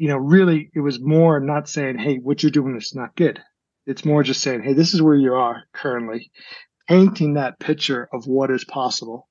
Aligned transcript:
you 0.00 0.08
know, 0.08 0.16
really 0.16 0.70
it 0.74 0.80
was 0.80 0.98
more 0.98 1.40
not 1.40 1.68
saying, 1.68 1.98
Hey, 1.98 2.16
what 2.16 2.42
you're 2.42 2.50
doing 2.50 2.74
is 2.76 2.94
not 2.94 3.14
good. 3.14 3.38
It's 3.86 4.04
more 4.04 4.22
just 4.22 4.40
saying, 4.40 4.62
Hey, 4.62 4.72
this 4.72 4.94
is 4.94 5.02
where 5.02 5.14
you 5.14 5.34
are 5.34 5.64
currently 5.74 6.30
painting 6.88 7.34
that 7.34 7.58
picture 7.58 8.08
of 8.12 8.26
what 8.26 8.50
is 8.50 8.64
possible 8.64 9.28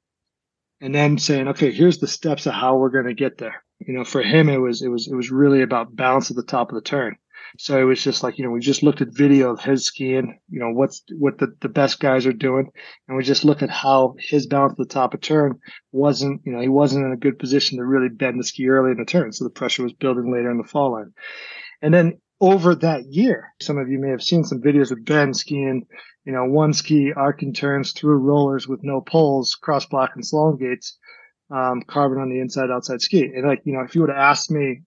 and 0.80 0.94
then 0.94 1.18
saying, 1.18 1.50
okay, 1.50 1.72
here's 1.72 1.98
the 1.98 2.08
steps 2.08 2.46
of 2.46 2.54
how 2.54 2.78
we're 2.78 2.90
going 2.90 3.08
to 3.08 3.14
get 3.14 3.38
there. 3.38 3.64
You 3.80 3.94
know, 3.96 4.04
for 4.04 4.22
him, 4.22 4.48
it 4.48 4.58
was, 4.58 4.82
it 4.82 4.88
was, 4.90 5.08
it 5.12 5.16
was 5.16 5.32
really 5.32 5.62
about 5.62 5.96
balance 5.96 6.30
at 6.30 6.38
the 6.38 6.44
top 6.44 6.70
of 6.70 6.76
the 6.76 6.82
turn. 6.82 7.18
So 7.58 7.80
it 7.80 7.84
was 7.84 8.04
just 8.04 8.24
like, 8.24 8.38
you 8.38 8.46
know, 8.46 8.52
we 8.52 8.60
just 8.60 8.84
looked 8.84 9.02
at 9.02 9.16
video 9.16 9.52
of 9.52 9.62
his 9.62 9.86
skiing, 9.86 10.40
you 10.50 10.60
know, 10.60 10.72
what's, 10.72 11.04
what 11.18 11.38
the, 11.38 11.56
the 11.62 11.70
best 11.70 12.00
guys 12.00 12.26
are 12.26 12.34
doing. 12.34 12.70
And 13.08 13.18
we 13.18 13.24
just 13.24 13.44
looked 13.44 13.64
at 13.64 13.70
how 13.70 14.16
his 14.20 14.48
balance 14.48 14.74
at 14.74 14.78
the 14.78 14.86
top 14.86 15.14
of 15.14 15.22
turn 15.22 15.60
wasn't, 15.92 16.42
you 16.46 16.52
know, 16.52 16.62
he 16.62 16.68
wasn't 16.68 17.06
in 17.06 17.12
a 17.12 17.18
good 17.18 17.40
position 17.40 17.78
to 17.78 17.86
really 17.86 18.10
bend 18.10 18.40
the 18.40 18.44
ski 18.44 18.68
early 18.70 18.92
in 18.92 18.98
the 18.98 19.06
turn. 19.06 19.32
So 19.32 19.44
the 19.44 19.50
pressure 19.50 19.84
was 19.84 19.94
building 19.94 20.32
later 20.32 20.52
in 20.52 20.58
the 20.58 20.64
fall 20.64 20.94
line. 20.94 21.14
And 21.82 21.94
then 21.94 22.20
over 22.42 22.76
that 22.76 23.06
year, 23.06 23.54
some 23.62 23.78
of 23.78 23.90
you 23.90 24.00
may 24.00 24.10
have 24.10 24.24
seen 24.24 24.44
some 24.44 24.62
videos 24.62 24.92
of 24.92 25.04
Ben 25.04 25.34
skiing, 25.34 25.86
you 26.26 26.34
know, 26.34 26.46
one 26.46 26.74
ski 26.74 27.12
arcing 27.16 27.54
turns 27.54 27.92
through 27.92 28.18
rollers 28.18 28.68
with 28.68 28.80
no 28.84 29.02
poles, 29.02 29.56
cross 29.56 29.86
block 29.86 30.12
and 30.16 30.24
slalom 30.24 30.60
gates, 30.60 30.98
um, 31.52 31.82
carbon 31.88 32.20
on 32.20 32.30
the 32.30 32.40
inside 32.40 32.70
outside 32.72 33.02
ski. 33.02 33.24
And 33.24 33.48
like, 33.48 33.62
you 33.66 33.74
know, 33.74 33.82
if 33.82 33.96
you 33.96 34.02
would 34.02 34.10
have 34.10 34.20
asked 34.20 34.52
me 34.52 34.84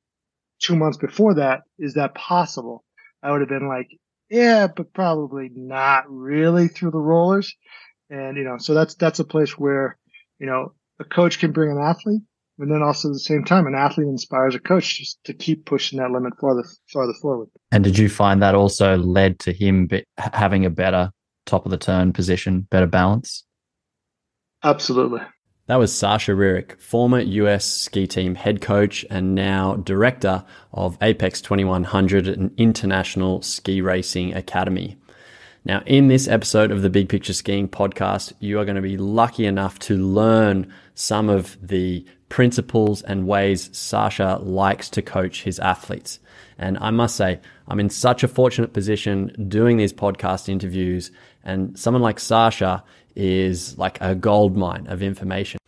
two 0.62 0.76
months 0.76 0.96
before 0.96 1.34
that, 1.34 1.62
is 1.78 1.94
that 1.94 2.14
possible? 2.14 2.84
I 3.22 3.30
would 3.30 3.40
have 3.40 3.48
been 3.48 3.68
like, 3.68 3.88
yeah, 4.30 4.66
but 4.66 4.92
probably 4.94 5.50
not 5.54 6.04
really 6.08 6.68
through 6.68 6.92
the 6.92 6.98
rollers. 6.98 7.54
And, 8.08 8.36
you 8.36 8.44
know, 8.44 8.58
so 8.58 8.72
that's, 8.72 8.94
that's 8.94 9.18
a 9.18 9.24
place 9.24 9.58
where, 9.58 9.98
you 10.38 10.46
know, 10.46 10.74
a 10.98 11.04
coach 11.04 11.38
can 11.38 11.52
bring 11.52 11.70
an 11.70 11.82
athlete, 11.82 12.22
and 12.58 12.70
then 12.70 12.82
also 12.82 13.08
at 13.08 13.14
the 13.14 13.18
same 13.18 13.44
time, 13.44 13.66
an 13.66 13.74
athlete 13.74 14.06
inspires 14.06 14.54
a 14.54 14.60
coach 14.60 14.98
just 14.98 15.18
to 15.24 15.34
keep 15.34 15.64
pushing 15.64 15.98
that 15.98 16.10
limit 16.10 16.34
farther, 16.40 16.64
farther 16.92 17.14
forward. 17.20 17.48
And 17.70 17.82
did 17.82 17.98
you 17.98 18.08
find 18.08 18.42
that 18.42 18.54
also 18.54 18.96
led 18.96 19.38
to 19.40 19.52
him 19.52 19.88
having 20.16 20.64
a 20.64 20.70
better 20.70 21.10
top 21.46 21.64
of 21.64 21.70
the 21.70 21.78
turn 21.78 22.12
position, 22.12 22.66
better 22.70 22.86
balance? 22.86 23.44
Absolutely. 24.62 25.20
That 25.72 25.78
was 25.78 25.94
Sasha 25.94 26.32
Rearick, 26.32 26.78
former 26.78 27.20
US 27.20 27.64
ski 27.64 28.06
team 28.06 28.34
head 28.34 28.60
coach 28.60 29.06
and 29.08 29.34
now 29.34 29.76
director 29.76 30.44
of 30.74 30.98
Apex 31.00 31.40
2100, 31.40 32.28
an 32.28 32.52
international 32.58 33.40
ski 33.40 33.80
racing 33.80 34.34
academy. 34.34 34.98
Now, 35.64 35.82
in 35.86 36.08
this 36.08 36.28
episode 36.28 36.72
of 36.72 36.82
the 36.82 36.90
Big 36.90 37.08
Picture 37.08 37.32
Skiing 37.32 37.68
podcast, 37.68 38.34
you 38.38 38.60
are 38.60 38.66
going 38.66 38.76
to 38.76 38.82
be 38.82 38.98
lucky 38.98 39.46
enough 39.46 39.78
to 39.78 39.96
learn 39.96 40.70
some 40.94 41.30
of 41.30 41.56
the 41.66 42.04
principles 42.28 43.00
and 43.00 43.26
ways 43.26 43.70
Sasha 43.72 44.40
likes 44.42 44.90
to 44.90 45.00
coach 45.00 45.44
his 45.44 45.58
athletes. 45.58 46.18
And 46.58 46.76
I 46.82 46.90
must 46.90 47.16
say, 47.16 47.40
I'm 47.66 47.80
in 47.80 47.88
such 47.88 48.22
a 48.22 48.28
fortunate 48.28 48.74
position 48.74 49.34
doing 49.48 49.78
these 49.78 49.94
podcast 49.94 50.50
interviews, 50.50 51.10
and 51.44 51.78
someone 51.78 52.02
like 52.02 52.20
Sasha 52.20 52.84
is 53.14 53.76
like 53.78 54.00
a 54.00 54.14
gold 54.14 54.56
mine 54.56 54.86
of 54.88 55.02
information. 55.02 55.58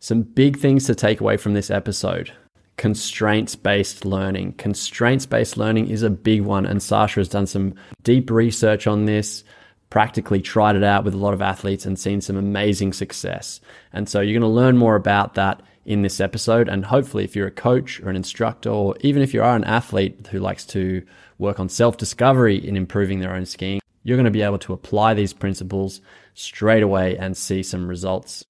Some 0.00 0.22
big 0.22 0.58
things 0.58 0.86
to 0.86 0.94
take 0.94 1.20
away 1.20 1.36
from 1.36 1.54
this 1.54 1.70
episode 1.70 2.32
constraints 2.78 3.56
based 3.56 4.06
learning. 4.06 4.52
Constraints 4.54 5.26
based 5.26 5.58
learning 5.58 5.88
is 5.88 6.02
a 6.02 6.08
big 6.10 6.40
one, 6.42 6.64
and 6.64 6.82
Sasha 6.82 7.20
has 7.20 7.28
done 7.28 7.46
some 7.46 7.74
deep 8.04 8.30
research 8.30 8.86
on 8.86 9.04
this, 9.04 9.44
practically 9.90 10.40
tried 10.40 10.76
it 10.76 10.84
out 10.84 11.04
with 11.04 11.12
a 11.12 11.18
lot 11.18 11.34
of 11.34 11.42
athletes 11.42 11.84
and 11.84 11.98
seen 11.98 12.20
some 12.20 12.36
amazing 12.36 12.92
success. 12.92 13.60
And 13.92 14.08
so 14.08 14.20
you're 14.20 14.38
going 14.38 14.48
to 14.48 14.54
learn 14.54 14.78
more 14.78 14.94
about 14.94 15.34
that 15.34 15.60
in 15.84 16.02
this 16.02 16.20
episode. 16.20 16.68
And 16.68 16.84
hopefully, 16.84 17.24
if 17.24 17.34
you're 17.34 17.48
a 17.48 17.50
coach 17.50 18.00
or 18.00 18.08
an 18.08 18.16
instructor, 18.16 18.70
or 18.70 18.94
even 19.00 19.22
if 19.22 19.34
you 19.34 19.42
are 19.42 19.56
an 19.56 19.64
athlete 19.64 20.28
who 20.30 20.38
likes 20.38 20.64
to 20.66 21.04
work 21.38 21.58
on 21.58 21.68
self 21.68 21.96
discovery 21.96 22.56
in 22.56 22.76
improving 22.76 23.18
their 23.18 23.34
own 23.34 23.44
skiing, 23.44 23.80
you're 24.04 24.16
going 24.16 24.24
to 24.24 24.30
be 24.30 24.42
able 24.42 24.58
to 24.58 24.72
apply 24.72 25.14
these 25.14 25.32
principles 25.32 26.00
straight 26.38 26.82
away 26.82 27.16
and 27.16 27.36
see 27.36 27.62
some 27.62 27.88
results. 27.88 28.44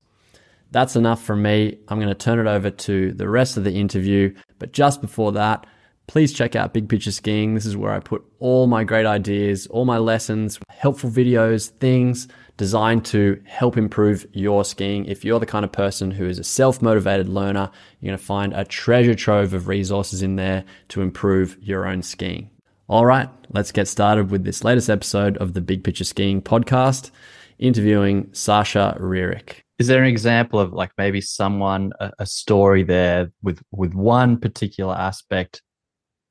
That's 0.70 0.96
enough 0.96 1.22
from 1.22 1.42
me. 1.42 1.78
I'm 1.88 1.98
going 1.98 2.08
to 2.08 2.14
turn 2.14 2.38
it 2.38 2.50
over 2.50 2.70
to 2.70 3.12
the 3.12 3.28
rest 3.28 3.56
of 3.56 3.64
the 3.64 3.72
interview. 3.72 4.34
But 4.58 4.72
just 4.72 5.00
before 5.00 5.32
that, 5.32 5.66
please 6.06 6.32
check 6.32 6.54
out 6.54 6.74
Big 6.74 6.88
Picture 6.88 7.12
Skiing. 7.12 7.54
This 7.54 7.64
is 7.64 7.76
where 7.76 7.92
I 7.92 8.00
put 8.00 8.24
all 8.38 8.66
my 8.66 8.84
great 8.84 9.06
ideas, 9.06 9.66
all 9.68 9.84
my 9.84 9.98
lessons, 9.98 10.58
helpful 10.68 11.10
videos, 11.10 11.70
things 11.70 12.28
designed 12.58 13.04
to 13.06 13.40
help 13.46 13.76
improve 13.78 14.26
your 14.32 14.64
skiing. 14.64 15.06
If 15.06 15.24
you're 15.24 15.40
the 15.40 15.46
kind 15.46 15.64
of 15.64 15.72
person 15.72 16.10
who 16.10 16.26
is 16.26 16.38
a 16.38 16.44
self 16.44 16.82
motivated 16.82 17.28
learner, 17.28 17.70
you're 18.00 18.10
going 18.10 18.18
to 18.18 18.24
find 18.24 18.52
a 18.52 18.64
treasure 18.64 19.14
trove 19.14 19.54
of 19.54 19.68
resources 19.68 20.22
in 20.22 20.36
there 20.36 20.64
to 20.88 21.00
improve 21.00 21.56
your 21.62 21.86
own 21.86 22.02
skiing. 22.02 22.50
All 22.88 23.06
right, 23.06 23.28
let's 23.50 23.72
get 23.72 23.86
started 23.86 24.30
with 24.30 24.44
this 24.44 24.64
latest 24.64 24.90
episode 24.90 25.36
of 25.38 25.54
the 25.54 25.60
Big 25.60 25.84
Picture 25.84 26.04
Skiing 26.04 26.42
podcast, 26.42 27.10
interviewing 27.58 28.28
Sasha 28.32 28.96
Rearick 29.00 29.62
is 29.78 29.86
there 29.86 30.02
an 30.02 30.08
example 30.08 30.58
of 30.58 30.72
like 30.72 30.91
maybe 30.98 31.20
someone 31.20 31.92
a, 32.00 32.10
a, 32.19 32.26
story 32.26 32.82
there 32.82 33.30
with 33.42 33.62
with 33.70 33.94
one 33.94 34.38
particular 34.38 34.94
aspect? 34.94 35.62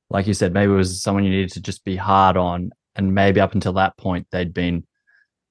Like 0.09 0.27
you 0.27 0.33
said 0.33 0.53
maybe 0.53 0.73
it 0.73 0.75
was 0.75 1.01
someone 1.01 1.23
you 1.23 1.31
needed 1.31 1.51
to 1.53 1.61
just 1.61 1.85
be 1.85 1.95
hard 1.95 2.37
on 2.37 2.71
and 2.95 3.15
maybe 3.15 3.39
up 3.39 3.53
until 3.53 3.73
that 3.73 3.97
point 3.97 4.27
they'd 4.31 4.53
been 4.53 4.85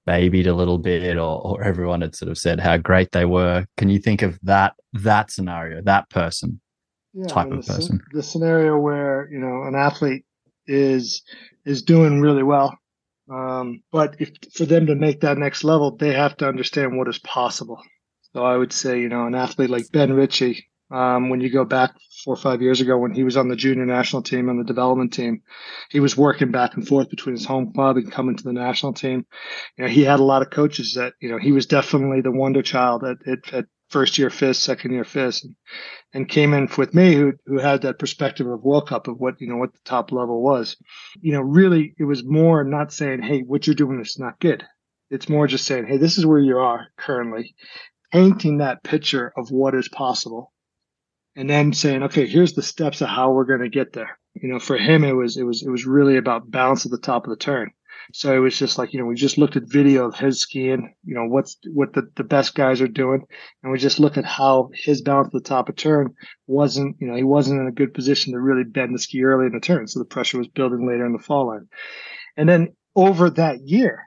babied 0.05 0.47
a 0.47 0.55
little 0.55 0.79
bit 0.79 1.17
or, 1.17 1.41
or 1.41 1.65
everyone 1.65 2.01
had 2.01 2.15
sort 2.15 2.31
of 2.31 2.39
said 2.39 2.61
how 2.61 2.77
great 2.77 3.13
they 3.13 3.25
were. 3.25 3.67
Can 3.77 3.89
you 3.89 3.99
think 3.99 4.23
of 4.23 4.39
that 4.43 4.75
that 4.93 5.31
scenario 5.31 5.81
that 5.83 6.09
person 6.11 6.61
yeah, 7.15 7.27
type 7.27 7.47
I 7.47 7.51
mean, 7.51 7.59
of 7.61 7.67
the, 7.67 7.75
person? 7.75 8.01
the 8.13 8.23
scenario 8.23 8.79
where 8.79 9.29
you 9.33 9.39
know 9.39 9.63
an 9.63 9.75
athlete 9.75 10.25
is 10.67 11.23
is 11.65 11.83
doing 11.83 12.21
really 12.21 12.43
well 12.43 12.77
um, 13.31 13.83
but 13.91 14.17
if 14.21 14.31
for 14.55 14.65
them 14.65 14.87
to 14.87 14.95
make 14.95 15.21
that 15.21 15.39
next 15.39 15.65
level, 15.65 15.97
they 15.97 16.13
have 16.13 16.37
to 16.39 16.49
understand 16.49 16.97
what 16.97 17.09
is 17.09 17.19
possible. 17.19 17.81
So 18.33 18.45
I 18.45 18.57
would 18.57 18.73
say, 18.73 19.01
you 19.01 19.09
know, 19.09 19.27
an 19.27 19.35
athlete 19.35 19.71
like 19.71 19.91
Ben 19.93 20.13
Ritchie, 20.13 20.67
um, 20.91 21.31
when 21.31 21.41
you 21.41 21.51
go 21.51 21.65
back 21.65 21.95
four 22.25 22.35
or 22.35 22.37
five 22.37 22.63
years 22.63 22.81
ago 22.81 22.97
when 22.97 23.13
he 23.13 23.25
was 23.25 23.37
on 23.37 23.49
the 23.49 23.57
junior 23.57 23.87
national 23.87 24.23
team 24.23 24.49
and 24.49 24.61
the 24.61 24.65
development 24.65 25.13
team, 25.13 25.43
he 25.91 26.01
was 26.01 26.17
working 26.17 26.53
back 26.53 26.75
and 26.75 26.87
forth 26.87 27.09
between 27.09 27.35
his 27.35 27.45
home 27.45 27.73
club 27.73 27.97
and 27.97 28.13
coming 28.13 28.37
to 28.37 28.45
the 28.45 28.53
national 28.53 28.93
team. 28.93 29.27
You 29.77 29.85
know, 29.85 29.91
he 29.91 30.05
had 30.05 30.21
a 30.21 30.25
lot 30.25 30.43
of 30.43 30.51
coaches 30.51 30.95
that, 30.95 31.15
you 31.21 31.29
know, 31.29 31.39
he 31.39 31.51
was 31.51 31.67
definitely 31.67 32.21
the 32.21 32.31
wonder 32.31 32.63
child 32.63 33.03
at, 33.05 33.17
at, 33.27 33.53
at 33.53 33.65
first 33.89 34.19
year 34.19 34.31
FIS, 34.31 34.59
second 34.59 34.93
year 34.93 35.05
FIS, 35.05 35.45
and, 35.45 35.55
and 36.13 36.29
came 36.29 36.53
in 36.55 36.69
with 36.77 36.95
me 36.95 37.15
who, 37.15 37.33
who 37.47 37.59
had 37.59 37.83
that 37.83 37.99
perspective 37.99 38.47
of 38.47 38.63
World 38.63 38.89
Cup 38.89 39.09
of 39.09 39.19
what, 39.19 39.41
you 39.41 39.49
know, 39.49 39.57
what 39.57 39.73
the 39.73 39.81
top 39.85 40.13
level 40.13 40.43
was. 40.43 40.77
You 41.21 41.33
know, 41.33 41.41
really 41.41 41.95
it 41.99 42.05
was 42.05 42.25
more 42.25 42.65
not 42.65 42.93
saying, 42.93 43.23
Hey, 43.23 43.41
what 43.41 43.67
you're 43.67 43.75
doing 43.75 44.01
is 44.01 44.19
not 44.19 44.41
good. 44.41 44.65
It's 45.11 45.29
more 45.29 45.47
just 45.47 45.67
saying, 45.67 45.87
Hey, 45.87 45.99
this 45.99 46.19
is 46.19 46.27
where 46.27 46.41
you 46.41 46.59
are 46.59 46.89
currently 46.97 47.55
painting 48.13 48.59
that 48.59 48.83
picture 48.83 49.33
of 49.37 49.51
what 49.51 49.75
is 49.75 49.89
possible 49.89 50.53
and 51.37 51.49
then 51.51 51.73
saying, 51.73 52.03
okay, 52.05 52.27
here's 52.27 52.55
the 52.55 52.63
steps 52.63 53.03
of 53.03 53.09
how 53.09 53.31
we're 53.31 53.45
going 53.45 53.61
to 53.61 53.69
get 53.69 53.93
there. 53.93 54.19
You 54.35 54.49
know, 54.49 54.59
for 54.59 54.79
him, 54.79 55.05
it 55.05 55.13
was, 55.13 55.37
it 55.37 55.45
was, 55.45 55.63
it 55.63 55.71
was 55.71 55.85
really 55.85 56.17
about 56.17 56.51
balance 56.51 56.87
at 56.87 56.93
the 56.93 56.99
top 56.99 57.25
of 57.25 57.31
the 57.31 57.37
turn. 57.37 57.71
So 58.13 58.35
it 58.35 58.39
was 58.39 58.59
just 58.59 58.79
like, 58.79 58.93
you 58.93 59.01
know, 59.01 59.07
we 59.07 59.15
just 59.15 59.39
looked 59.39 59.57
at 59.57 59.65
video 59.69 60.07
of 60.07 60.17
his 60.17 60.41
skiing, 60.41 60.95
you 61.05 61.15
know, 61.15 61.27
what's 61.27 61.59
what 61.73 61.93
the, 61.93 62.11
the 62.17 62.25
best 62.25 62.55
guys 62.55 62.81
are 62.81 62.89
doing. 62.89 63.25
And 63.63 63.73
we 63.73 63.79
just 63.79 64.01
looked 64.01 64.19
at 64.19 64.25
how 64.25 64.71
his 64.75 65.03
balance 65.03 65.29
at 65.29 65.33
the 65.33 65.49
top 65.49 65.69
of 65.69 65.77
turn 65.77 66.15
wasn't, 66.47 66.97
you 67.01 67.09
know, 67.09 67.17
he 67.17 67.25
wasn't 67.25 67.61
in 67.61 67.67
a 67.67 67.73
good 67.73 67.95
position 67.95 68.33
to 68.33 68.41
really 68.41 68.65
bend 68.65 68.95
the 68.95 68.99
ski 68.99 69.25
early 69.25 69.47
in 69.47 69.53
the 69.53 69.61
turn. 69.61 69.87
So 69.87 69.99
the 69.99 70.05
pressure 70.05 70.39
was 70.39 70.49
building 70.49 70.87
later 70.87 71.07
in 71.07 71.13
the 71.13 71.19
fall 71.19 71.49
line. 71.49 71.69
And 72.37 72.49
then 72.49 72.75
over 72.95 73.31
that 73.31 73.61
year, 73.61 74.05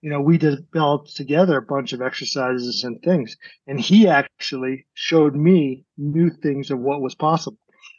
you 0.00 0.10
know, 0.10 0.20
we 0.20 0.36
developed 0.36 1.14
together 1.16 1.56
a 1.56 1.62
bunch 1.62 1.92
of 1.92 2.02
exercises 2.02 2.82
and 2.84 3.00
things. 3.02 3.36
And 3.66 3.80
he 3.80 4.08
actually 4.08 4.86
showed 4.94 5.34
me 5.34 5.84
new 5.96 6.30
things 6.30 6.70
of 6.70 6.80
what 6.80 7.00
was 7.00 7.14
possible. 7.14 7.58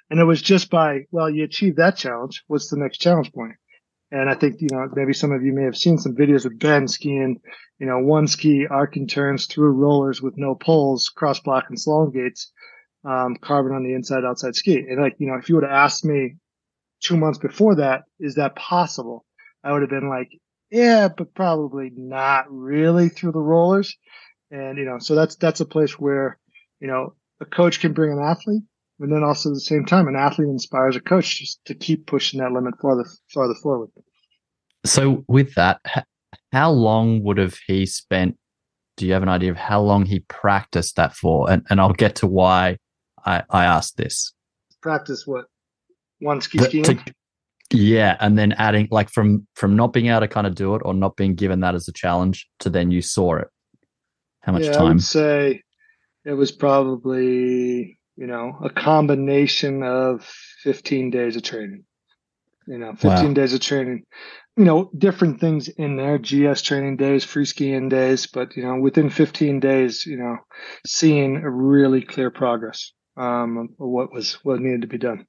And 0.10 0.20
it 0.20 0.26
was 0.26 0.42
just 0.42 0.70
by, 0.70 1.06
well, 1.12 1.30
you 1.30 1.44
achieved 1.44 1.78
that 1.78 1.96
challenge. 1.96 2.44
What's 2.48 2.70
the 2.70 2.78
next 2.78 3.00
challenge 3.00 3.32
point? 3.32 3.54
And 4.14 4.30
I 4.30 4.36
think, 4.36 4.62
you 4.62 4.68
know, 4.72 4.88
maybe 4.94 5.12
some 5.12 5.32
of 5.32 5.44
you 5.44 5.54
may 5.54 5.64
have 5.64 5.76
seen 5.76 5.98
some 5.98 6.16
videos 6.16 6.46
of 6.46 6.60
Ben 6.60 6.88
skiing, 6.88 7.42
you 7.80 7.88
know, 7.88 7.98
one 7.98 8.28
ski 8.28 8.68
arcing 8.70 9.08
turns 9.08 9.48
through 9.48 9.72
rollers 9.72 10.22
with 10.22 10.36
no 10.38 10.54
poles, 10.54 11.10
cross 11.10 11.40
block 11.40 11.66
and 11.70 11.80
slalom 11.80 12.14
gates, 12.14 12.52
um, 13.04 13.36
carbon 13.42 13.74
on 13.74 13.84
the 13.84 13.96
inside 13.96 14.24
outside 14.24 14.54
ski. 14.54 14.78
And 14.78 15.02
like, 15.02 15.16
you 15.18 15.26
know, 15.26 15.34
if 15.38 15.50
you 15.50 15.56
would 15.56 15.64
have 15.64 15.74
asked 15.74 16.06
me 16.06 16.36
two 17.02 17.18
months 17.18 17.40
before 17.40 17.78
that, 17.78 18.04
is 18.20 18.36
that 18.36 18.56
possible? 18.56 19.26
I 19.64 19.72
would 19.72 19.82
have 19.82 19.90
been 19.90 20.10
like, 20.10 20.30
yeah, 20.70 21.08
but 21.08 21.34
probably 21.34 21.92
not 21.96 22.46
really 22.50 23.10
through 23.10 23.32
the 23.32 23.40
rollers. 23.40 23.98
And, 24.52 24.78
you 24.78 24.86
know, 24.86 25.00
so 25.00 25.16
that's, 25.16 25.38
that's 25.38 25.62
a 25.62 25.66
place 25.66 25.98
where, 26.00 26.38
you 26.80 26.88
know, 26.88 27.16
a 27.42 27.46
coach 27.46 27.80
can 27.80 27.94
bring 27.94 28.12
an 28.12 28.24
athlete 28.24 28.62
and 29.04 29.12
then 29.12 29.24
also 29.24 29.50
at 29.50 29.56
the 29.56 29.60
same 29.60 29.86
time, 29.86 30.08
an 30.08 30.16
athlete 30.16 30.48
inspires 30.48 30.96
a 30.96 31.02
coach 31.02 31.40
just 31.40 31.64
to 31.66 31.76
keep 31.76 32.08
pushing 32.08 32.40
that 32.40 32.52
limit 32.52 32.74
farther 32.82 33.06
farther 33.34 33.54
forward. 33.56 33.90
So 34.86 35.24
with 35.28 35.54
that, 35.56 35.82
how 36.52 36.72
long 36.72 37.22
would 37.24 37.38
have 37.38 37.58
he 37.68 37.86
spent? 37.86 38.38
Do 38.96 39.06
you 39.06 39.14
have 39.14 39.24
an 39.24 39.30
idea 39.30 39.52
of 39.52 39.58
how 39.58 39.82
long 39.82 40.06
he 40.06 40.22
practiced 40.22 40.96
that 40.96 41.16
for? 41.16 41.52
And 41.52 41.66
and 41.70 41.82
I'll 41.82 41.94
get 41.94 42.16
to 42.18 42.28
why 42.28 42.78
I, 43.26 43.44
I 43.50 43.66
asked 43.66 43.98
this. 43.98 44.34
Practice 44.82 45.28
what? 45.28 45.46
one 46.24 46.42
ski 46.42 46.60
skiing. 46.60 47.04
yeah, 47.72 48.16
and 48.20 48.38
then 48.38 48.54
adding 48.54 48.88
like 48.90 49.10
from 49.10 49.46
from 49.56 49.76
not 49.76 49.94
being 49.94 50.08
able 50.08 50.22
to 50.22 50.28
kind 50.28 50.48
of 50.48 50.56
do 50.56 50.76
it 50.76 50.82
or 50.86 50.94
not 50.94 51.18
being 51.18 51.36
given 51.36 51.60
that 51.60 51.76
as 51.76 51.88
a 51.88 51.94
challenge 51.94 52.48
to 52.60 52.70
then 52.70 52.90
you 52.90 53.02
saw 53.02 53.36
it. 53.36 53.48
How 54.42 54.54
much 54.54 54.64
yeah, 54.64 54.72
time? 54.72 54.82
I 54.82 54.94
would 54.94 55.04
say 55.04 55.62
it 56.26 56.34
was 56.34 56.52
probably 56.52 58.00
you 58.16 58.28
know 58.28 58.58
a 58.64 58.70
combination 58.70 59.84
of 59.84 60.26
15 60.64 61.12
days 61.12 61.36
of 61.36 61.44
training. 61.44 61.84
You 62.66 62.78
know, 62.78 62.94
15 62.94 63.10
wow. 63.10 63.34
days 63.34 63.54
of 63.54 63.60
training. 63.60 64.04
You 64.56 64.64
know, 64.64 64.90
different 64.98 65.42
things 65.42 65.68
in 65.68 65.98
there, 65.98 66.18
GS 66.18 66.62
training 66.62 66.96
days, 66.96 67.26
free 67.26 67.44
skiing 67.44 67.90
days, 67.90 68.26
but 68.28 68.56
you 68.56 68.64
know, 68.64 68.80
within 68.80 69.10
15 69.10 69.60
days, 69.60 70.06
you 70.06 70.16
know, 70.16 70.38
seeing 70.86 71.38
a 71.38 71.50
really 71.50 72.02
clear 72.02 72.30
progress 72.30 72.94
um, 73.18 73.58
of 73.58 73.68
what 73.78 74.14
was 74.14 74.34
what 74.44 74.62
needed 74.62 74.82
to 74.82 74.88
be 74.88 74.98
done. 74.98 75.26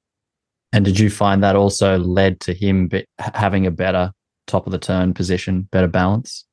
And 0.71 0.85
did 0.85 0.99
you 0.99 1.09
find 1.09 1.43
that 1.43 1.55
also 1.55 1.97
led 1.97 2.39
to 2.41 2.53
him 2.53 2.89
having 3.17 3.65
a 3.65 3.71
better 3.71 4.11
top 4.47 4.65
of 4.65 4.71
the 4.71 4.79
turn 4.79 5.13
position, 5.13 5.67
better 5.71 5.87
balance? 5.87 6.45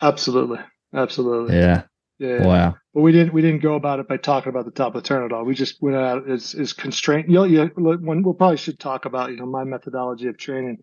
Absolutely, 0.00 0.58
absolutely. 0.94 1.56
Yeah. 1.56 1.82
Yeah. 2.22 2.46
Wow. 2.46 2.76
But 2.94 3.00
we 3.00 3.10
didn't 3.10 3.32
we 3.34 3.42
didn't 3.42 3.62
go 3.62 3.74
about 3.74 3.98
it 3.98 4.06
by 4.06 4.16
talking 4.16 4.50
about 4.50 4.64
the 4.64 4.70
top 4.70 4.94
of 4.94 5.02
the 5.02 5.08
turn 5.08 5.24
at 5.24 5.32
all. 5.32 5.44
We 5.44 5.54
just 5.54 5.82
went 5.82 5.96
out 5.96 6.30
as 6.30 6.54
is 6.54 6.72
constraint. 6.72 7.28
You 7.28 7.34
know, 7.34 7.44
you 7.44 7.70
when 7.74 8.22
we'll 8.22 8.34
probably 8.34 8.58
should 8.58 8.78
talk 8.78 9.06
about 9.06 9.30
you 9.30 9.38
know 9.38 9.46
my 9.46 9.64
methodology 9.64 10.28
of 10.28 10.38
training. 10.38 10.78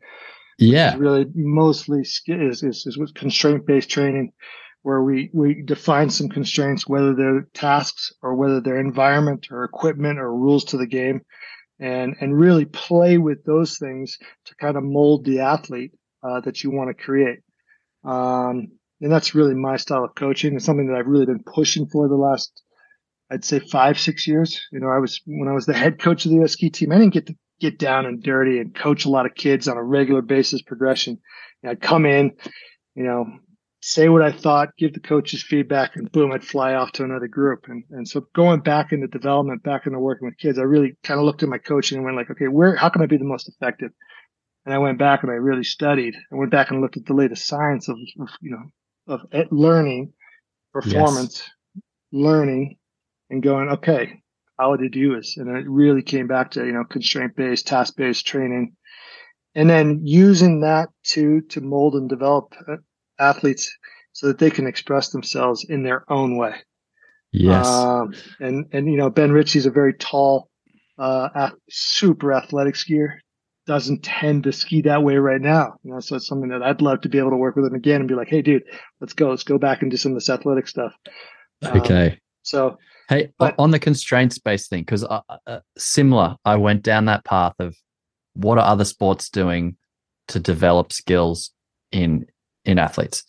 Yeah. 0.58 0.98
really 0.98 1.26
mostly 1.34 2.02
is 2.02 2.64
is, 2.64 2.86
is 2.86 2.98
with 2.98 3.14
constraint 3.14 3.66
based 3.66 3.90
training, 3.90 4.34
where 4.82 5.02
we 5.02 5.30
we 5.34 5.62
define 5.64 6.10
some 6.10 6.28
constraints, 6.28 6.90
whether 6.90 7.16
they're 7.16 7.48
tasks 7.54 8.12
or 8.22 8.36
whether 8.36 8.60
they're 8.60 8.82
environment 8.82 9.48
or 9.50 9.64
equipment 9.64 10.20
or 10.20 10.36
rules 10.36 10.66
to 10.66 10.78
the 10.78 10.88
game, 10.88 11.22
and 11.80 12.18
and 12.20 12.38
really 12.38 12.66
play 12.66 13.18
with 13.18 13.46
those 13.46 13.78
things 13.78 14.18
to 14.48 14.56
kind 14.56 14.76
of 14.76 14.84
mold 14.84 15.24
the 15.24 15.40
athlete 15.40 15.94
uh, 16.22 16.42
that 16.42 16.66
you 16.66 16.72
want 16.72 16.90
to 16.90 17.02
create. 17.02 17.40
Um, 18.04 18.72
and 19.02 19.12
that's 19.12 19.36
really 19.36 19.56
my 19.56 19.78
style 19.78 20.04
of 20.04 20.16
coaching. 20.16 20.56
It's 20.56 20.66
something 20.66 20.88
that 20.88 20.96
I've 20.96 21.08
really 21.08 21.26
been 21.26 21.44
pushing 21.44 21.88
for 21.88 22.08
the 22.08 22.16
last, 22.16 22.62
I'd 23.32 23.46
say 23.46 23.60
five, 23.60 24.00
six 24.00 24.28
years. 24.28 24.60
You 24.72 24.80
know, 24.80 24.90
I 24.90 25.00
was, 25.00 25.22
when 25.26 25.48
I 25.48 25.54
was 25.54 25.66
the 25.66 25.74
head 25.74 26.00
coach 26.00 26.26
of 26.26 26.32
the 26.32 26.44
US 26.44 26.54
ski 26.54 26.70
team, 26.70 26.92
I 26.92 26.98
didn't 26.98 27.14
get 27.14 27.28
to 27.28 27.36
get 27.60 27.78
down 27.78 28.06
and 28.06 28.24
dirty 28.24 28.60
and 28.60 28.74
coach 28.74 29.06
a 29.06 29.10
lot 29.10 29.26
of 29.26 29.36
kids 29.36 29.68
on 29.68 29.78
a 29.78 29.84
regular 29.84 30.22
basis 30.22 30.62
progression. 30.62 31.20
And 31.62 31.72
I'd 31.72 31.82
come 31.82 32.06
in, 32.06 32.32
you 32.96 33.04
know, 33.04 33.26
say 33.82 34.10
what 34.10 34.22
I 34.22 34.32
thought, 34.32 34.76
give 34.78 34.94
the 34.94 35.00
coaches 35.00 35.44
feedback, 35.44 35.96
and 35.96 36.12
boom, 36.12 36.32
I'd 36.32 36.44
fly 36.44 36.74
off 36.74 36.92
to 36.94 37.04
another 37.04 37.28
group. 37.28 37.66
And 37.68 37.84
and 37.92 38.08
so 38.08 38.26
going 38.36 38.62
back 38.62 38.92
into 38.92 39.08
development, 39.08 39.64
back 39.64 39.86
into 39.86 40.00
working 40.00 40.28
with 40.28 40.38
kids, 40.38 40.60
I 40.60 40.64
really 40.64 40.98
kind 41.04 41.20
of 41.20 41.26
looked 41.26 41.44
at 41.44 41.50
my 41.50 41.58
coaching 41.58 41.98
and 41.98 42.06
went 42.06 42.18
like, 42.18 42.30
okay, 42.32 42.48
where 42.48 42.76
how 42.76 42.90
can 42.90 43.02
I 43.02 43.08
be 43.08 43.18
the 43.18 43.24
most 43.26 43.50
effective? 43.50 43.92
And 44.66 44.74
I 44.74 44.78
went 44.78 45.00
back 45.00 45.24
and 45.24 45.32
I 45.32 45.36
really 45.36 45.64
studied. 45.64 46.16
I 46.32 46.36
went 46.36 46.52
back 46.52 46.70
and 46.70 46.82
looked 46.82 46.98
at 46.98 47.06
the 47.06 47.14
latest 47.14 47.48
science 47.48 47.88
of, 47.88 47.98
of 48.20 48.30
you 48.42 48.52
know 48.52 48.64
of 49.10 49.22
learning, 49.52 50.14
performance, 50.72 51.44
yes. 51.76 51.84
learning, 52.12 52.78
and 53.30 53.44
going, 53.44 53.70
okay, 53.70 54.22
how 54.58 54.76
did 54.76 54.96
you 54.96 55.16
use? 55.16 55.36
And 55.38 55.50
it 55.58 55.68
really 55.68 56.02
came 56.02 56.28
back 56.28 56.52
to, 56.52 56.66
you 56.66 56.72
know, 56.72 56.84
constraint 56.84 57.36
based, 57.36 57.68
task 57.68 57.96
based 57.96 58.26
training. 58.26 58.76
And 59.56 59.70
then 59.70 60.02
using 60.04 60.62
that 60.62 60.90
to, 61.08 61.42
to 61.50 61.62
mold 61.62 61.96
and 61.96 62.08
develop 62.08 62.54
uh, 62.68 62.78
athletes 63.20 63.76
so 64.14 64.28
that 64.28 64.38
they 64.38 64.50
can 64.50 64.68
express 64.68 65.10
themselves 65.10 65.66
in 65.68 65.84
their 65.84 66.04
own 66.12 66.38
way. 66.38 66.56
Yes. 67.32 67.66
Um, 67.68 68.14
and, 68.40 68.66
and, 68.72 68.88
you 68.88 68.98
know, 68.98 69.10
Ben 69.10 69.32
Ritchie's 69.32 69.66
a 69.66 69.72
very 69.72 69.94
tall, 69.94 70.50
uh, 70.98 71.50
super 71.70 72.34
athletic 72.34 72.76
skier 72.76 73.20
doesn't 73.70 74.02
tend 74.02 74.46
to 74.46 74.52
ski 74.52 74.82
that 74.82 75.04
way 75.04 75.18
right 75.18 75.40
now. 75.40 75.76
You 75.84 75.94
know, 75.94 76.00
so 76.00 76.16
it's 76.16 76.26
something 76.26 76.50
that 76.50 76.64
I'd 76.64 76.82
love 76.82 77.02
to 77.02 77.10
be 77.10 77.20
able 77.20 77.30
to 77.30 77.38
work 77.38 77.56
with 77.56 77.68
him 77.68 77.76
again 77.76 78.02
and 78.02 78.08
be 78.08 78.16
like, 78.16 78.28
hey, 78.28 78.42
dude, 78.42 78.64
let's 79.00 79.14
go, 79.14 79.30
let's 79.30 79.44
go 79.44 79.60
back 79.60 79.84
and 79.84 79.92
do 79.92 79.96
some 79.96 80.12
of 80.12 80.16
this 80.16 80.28
athletic 80.28 80.68
stuff. 80.68 80.92
Okay. 81.64 82.08
Um, 82.08 82.18
so, 82.42 82.78
hey, 83.10 83.32
but, 83.38 83.54
on 83.60 83.70
the 83.70 83.78
constraints 83.78 84.40
based 84.40 84.72
thing, 84.72 84.82
because 84.82 85.04
uh, 85.04 85.22
uh, 85.46 85.60
similar, 85.78 86.36
I 86.46 86.56
went 86.56 86.82
down 86.82 87.06
that 87.06 87.26
path 87.26 87.54
of 87.60 87.76
what 88.34 88.58
are 88.58 88.66
other 88.66 88.86
sports 88.86 89.30
doing 89.30 89.78
to 90.30 90.40
develop 90.40 90.92
skills 90.92 91.52
in 91.92 92.26
in 92.66 92.80
athletes, 92.80 93.24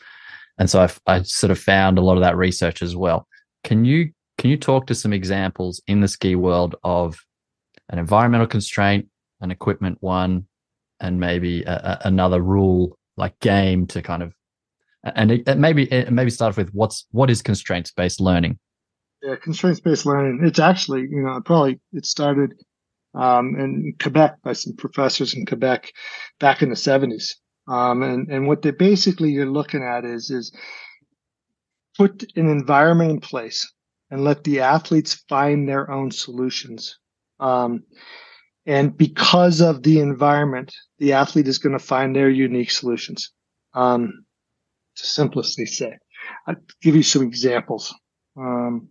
and 0.59 0.71
so 0.71 0.81
I, 0.81 1.19
I 1.19 1.23
sort 1.23 1.51
of 1.51 1.59
found 1.59 1.99
a 1.99 2.03
lot 2.03 2.17
of 2.17 2.23
that 2.23 2.39
research 2.39 2.81
as 2.81 2.97
well. 2.97 3.27
Can 3.63 3.85
you 3.85 4.13
can 4.39 4.49
you 4.49 4.57
talk 4.57 4.87
to 4.87 4.95
some 4.95 5.13
examples 5.13 5.83
in 5.87 6.01
the 6.01 6.09
ski 6.09 6.35
world 6.35 6.77
of 6.83 7.19
an 7.91 7.99
environmental 7.99 8.47
constraint 8.47 9.07
an 9.41 9.51
equipment 9.51 9.99
one, 10.01 10.47
and 11.01 11.21
maybe 11.21 11.63
a, 11.63 11.73
a, 11.73 12.09
another 12.09 12.41
rule 12.41 12.97
like 13.17 13.39
game 13.41 13.87
to 13.89 14.03
kind 14.03 14.23
of 14.23 14.33
and 15.03 15.31
it, 15.31 15.49
it 15.49 15.59
maybe 15.59 15.91
it 15.93 16.13
maybe 16.13 16.31
start 16.31 16.57
with 16.57 16.71
what's 16.71 17.07
what 17.11 17.31
is 17.31 17.43
constraints 17.43 17.91
based 17.91 18.21
learning? 18.21 18.59
Yeah 19.23 19.37
constraints 19.37 19.81
based 19.81 20.07
learning. 20.07 20.41
It's 20.45 20.59
actually 20.59 21.03
you 21.03 21.23
know 21.23 21.41
probably 21.45 21.81
it 21.93 22.07
started 22.07 22.55
um, 23.15 23.59
in 23.59 23.95
quebec 24.01 24.37
by 24.43 24.53
some 24.53 24.75
professors 24.77 25.35
in 25.35 25.45
quebec 25.47 25.91
back 26.39 26.63
in 26.63 26.69
the 26.69 26.77
70s 26.77 27.35
um, 27.67 28.03
and 28.03 28.29
and 28.29 28.47
what 28.47 28.63
they 28.63 28.71
basically 28.71 29.31
you're 29.31 29.47
looking 29.47 29.83
at 29.83 30.05
is 30.05 30.31
is 30.31 30.53
put 31.97 32.25
an 32.37 32.49
environment 32.49 33.11
in 33.11 33.21
place 33.21 33.73
and 34.11 34.25
let 34.25 34.43
the 34.45 34.61
athletes 34.61 35.25
find 35.29 35.69
their 35.69 35.91
own 35.91 36.11
solutions. 36.11 36.99
Um, 37.39 37.85
and 38.67 38.97
because 38.97 39.61
of 39.61 39.83
the 39.83 40.01
environment, 40.01 40.75
the 40.99 41.13
athlete 41.13 41.49
is 41.49 41.59
going 41.59 41.73
to 41.73 41.85
find 41.85 42.15
their 42.15 42.29
unique 42.29 42.71
solutions. 42.71 43.33
Um, 43.75 44.25
to 44.97 45.07
simplicity 45.07 45.67
say, 45.67 45.97
I'll 46.47 46.57
give 46.83 46.97
you 46.97 47.03
some 47.03 47.23
examples. 47.23 47.95
Um, 48.37 48.89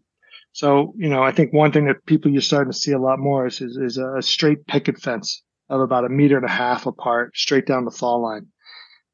so, 0.53 0.93
you 0.97 1.09
know, 1.09 1.23
I 1.23 1.31
think 1.31 1.53
one 1.53 1.71
thing 1.71 1.85
that 1.85 2.05
people 2.05 2.31
you're 2.31 2.41
starting 2.41 2.71
to 2.71 2.77
see 2.77 2.91
a 2.91 2.99
lot 2.99 3.19
more 3.19 3.45
is, 3.45 3.61
is, 3.61 3.77
is 3.77 3.97
a 3.97 4.21
straight 4.21 4.65
picket 4.67 4.99
fence 4.99 5.43
of 5.69 5.81
about 5.81 6.05
a 6.05 6.09
meter 6.09 6.37
and 6.37 6.45
a 6.45 6.51
half 6.51 6.85
apart, 6.85 7.35
straight 7.35 7.65
down 7.65 7.85
the 7.85 7.91
fall 7.91 8.21
line. 8.21 8.47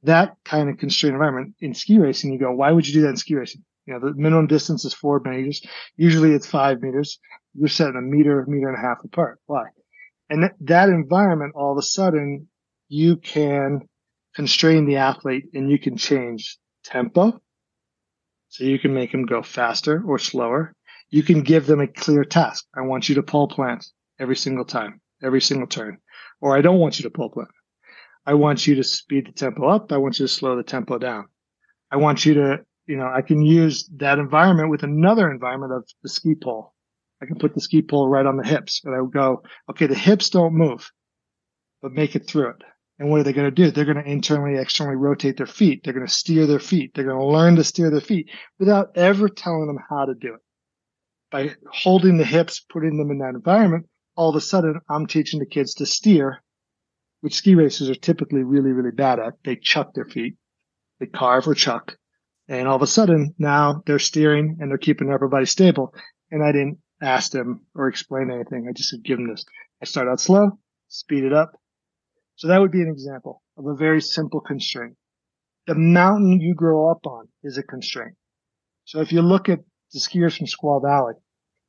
That 0.03 0.35
kind 0.45 0.69
of 0.69 0.77
constrained 0.77 1.15
environment 1.15 1.55
in 1.59 1.73
ski 1.73 1.99
racing, 1.99 2.31
you 2.31 2.39
go, 2.39 2.51
why 2.51 2.71
would 2.71 2.87
you 2.87 2.93
do 2.93 3.01
that 3.01 3.09
in 3.09 3.17
ski 3.17 3.35
racing? 3.35 3.63
You 3.85 3.93
know, 3.93 3.99
the 3.99 4.13
minimum 4.13 4.47
distance 4.47 4.85
is 4.85 4.93
four 4.93 5.19
meters. 5.25 5.61
Usually 5.97 6.31
it's 6.31 6.47
five 6.47 6.81
meters. 6.81 7.19
You're 7.53 7.67
setting 7.67 7.95
a 7.97 8.01
meter, 8.01 8.45
meter 8.47 8.69
and 8.69 8.77
a 8.77 8.81
half 8.81 9.03
apart. 9.03 9.39
Why? 9.45 9.65
And 10.29 10.49
that 10.61 10.89
environment, 10.89 11.53
all 11.55 11.71
of 11.71 11.77
a 11.77 11.83
sudden, 11.83 12.47
you 12.87 13.17
can 13.17 13.87
constrain 14.35 14.85
the 14.85 14.97
athlete 14.97 15.45
and 15.53 15.69
you 15.69 15.79
can 15.79 15.97
change 15.97 16.57
tempo. 16.83 17.39
So 18.49 18.63
you 18.63 18.79
can 18.79 18.93
make 18.93 19.11
them 19.11 19.25
go 19.25 19.41
faster 19.43 20.03
or 20.05 20.19
slower. 20.19 20.73
You 21.09 21.23
can 21.23 21.41
give 21.41 21.65
them 21.65 21.81
a 21.81 21.87
clear 21.87 22.23
task. 22.23 22.65
I 22.75 22.81
want 22.81 23.09
you 23.09 23.15
to 23.15 23.23
pole 23.23 23.47
plant 23.47 23.85
every 24.19 24.35
single 24.35 24.65
time, 24.65 25.01
every 25.21 25.41
single 25.41 25.67
turn. 25.67 25.99
Or 26.41 26.57
I 26.57 26.61
don't 26.61 26.79
want 26.79 26.99
you 26.99 27.03
to 27.03 27.09
pole 27.09 27.29
plant. 27.29 27.49
I 28.25 28.33
want 28.33 28.65
you 28.65 28.75
to 28.75 28.83
speed 28.83 29.27
the 29.27 29.31
tempo 29.31 29.67
up. 29.67 29.91
I 29.91 29.97
want 29.97 30.19
you 30.19 30.25
to 30.25 30.31
slow 30.33 30.55
the 30.55 30.63
tempo 30.63 30.97
down. 30.97 31.25
I 31.91 31.97
want 31.97 32.25
you 32.25 32.33
to, 32.35 32.65
you 32.87 32.97
know, 32.97 33.07
I 33.07 33.21
can 33.21 33.41
use 33.41 33.89
that 33.97 34.19
environment 34.19 34.69
with 34.69 34.83
another 34.83 35.31
environment 35.31 35.73
of 35.73 35.87
the 36.01 36.09
ski 36.09 36.35
pole 36.35 36.74
I 37.21 37.25
can 37.25 37.37
put 37.37 37.53
the 37.53 37.61
ski 37.61 37.81
pole 37.81 38.09
right 38.09 38.25
on 38.25 38.37
the 38.37 38.47
hips 38.47 38.81
and 38.83 38.95
I 38.95 39.01
would 39.01 39.13
go, 39.13 39.43
okay, 39.69 39.87
the 39.87 39.95
hips 39.95 40.29
don't 40.29 40.53
move, 40.53 40.91
but 41.81 41.91
make 41.91 42.15
it 42.15 42.27
through 42.27 42.49
it. 42.49 42.63
And 42.97 43.09
what 43.09 43.19
are 43.19 43.23
they 43.23 43.33
going 43.33 43.49
to 43.49 43.51
do? 43.51 43.71
They're 43.71 43.85
going 43.85 44.01
to 44.01 44.09
internally, 44.09 44.57
externally 44.57 44.95
rotate 44.95 45.37
their 45.37 45.45
feet. 45.45 45.81
They're 45.83 45.93
going 45.93 46.05
to 46.05 46.11
steer 46.11 46.45
their 46.45 46.59
feet. 46.59 46.91
They're 46.93 47.03
going 47.03 47.19
to 47.19 47.25
learn 47.25 47.57
to 47.57 47.63
steer 47.63 47.89
their 47.89 48.01
feet 48.01 48.29
without 48.57 48.95
ever 48.95 49.27
telling 49.27 49.67
them 49.67 49.79
how 49.89 50.05
to 50.05 50.13
do 50.13 50.35
it. 50.35 50.41
By 51.31 51.55
holding 51.71 52.17
the 52.17 52.25
hips, 52.25 52.61
putting 52.61 52.97
them 52.97 53.11
in 53.11 53.17
that 53.19 53.35
environment, 53.35 53.87
all 54.15 54.29
of 54.29 54.35
a 54.35 54.41
sudden 54.41 54.79
I'm 54.89 55.07
teaching 55.07 55.39
the 55.39 55.45
kids 55.45 55.73
to 55.75 55.85
steer, 55.85 56.41
which 57.19 57.35
ski 57.35 57.55
racers 57.55 57.89
are 57.89 57.95
typically 57.95 58.43
really, 58.43 58.71
really 58.71 58.91
bad 58.91 59.19
at. 59.19 59.33
They 59.43 59.57
chuck 59.57 59.93
their 59.93 60.05
feet. 60.05 60.35
They 60.99 61.07
carve 61.07 61.47
or 61.47 61.55
chuck. 61.55 61.97
And 62.47 62.67
all 62.67 62.75
of 62.75 62.81
a 62.81 62.87
sudden 62.87 63.35
now 63.37 63.83
they're 63.85 63.99
steering 63.99 64.57
and 64.61 64.69
they're 64.69 64.77
keeping 64.77 65.07
their 65.07 65.17
upper 65.17 65.27
body 65.27 65.45
stable. 65.45 65.93
And 66.31 66.43
I 66.43 66.53
didn't 66.53 66.77
asked 67.01 67.35
him 67.35 67.61
or 67.75 67.87
explained 67.87 68.31
anything. 68.31 68.67
I 68.67 68.73
just 68.73 68.89
said, 68.89 69.03
give 69.03 69.19
him 69.19 69.29
this. 69.29 69.45
I 69.81 69.85
start 69.85 70.07
out 70.07 70.19
slow, 70.19 70.59
speed 70.87 71.23
it 71.23 71.33
up. 71.33 71.51
So 72.35 72.47
that 72.47 72.59
would 72.59 72.71
be 72.71 72.81
an 72.81 72.89
example 72.89 73.41
of 73.57 73.65
a 73.65 73.75
very 73.75 74.01
simple 74.01 74.41
constraint. 74.41 74.95
The 75.67 75.75
mountain 75.75 76.39
you 76.41 76.53
grow 76.53 76.89
up 76.91 77.05
on 77.05 77.27
is 77.43 77.57
a 77.57 77.63
constraint. 77.63 78.15
So 78.83 79.01
if 79.01 79.11
you 79.11 79.21
look 79.21 79.49
at 79.49 79.59
the 79.93 79.99
skiers 79.99 80.37
from 80.37 80.47
Squaw 80.47 80.81
Valley, 80.81 81.13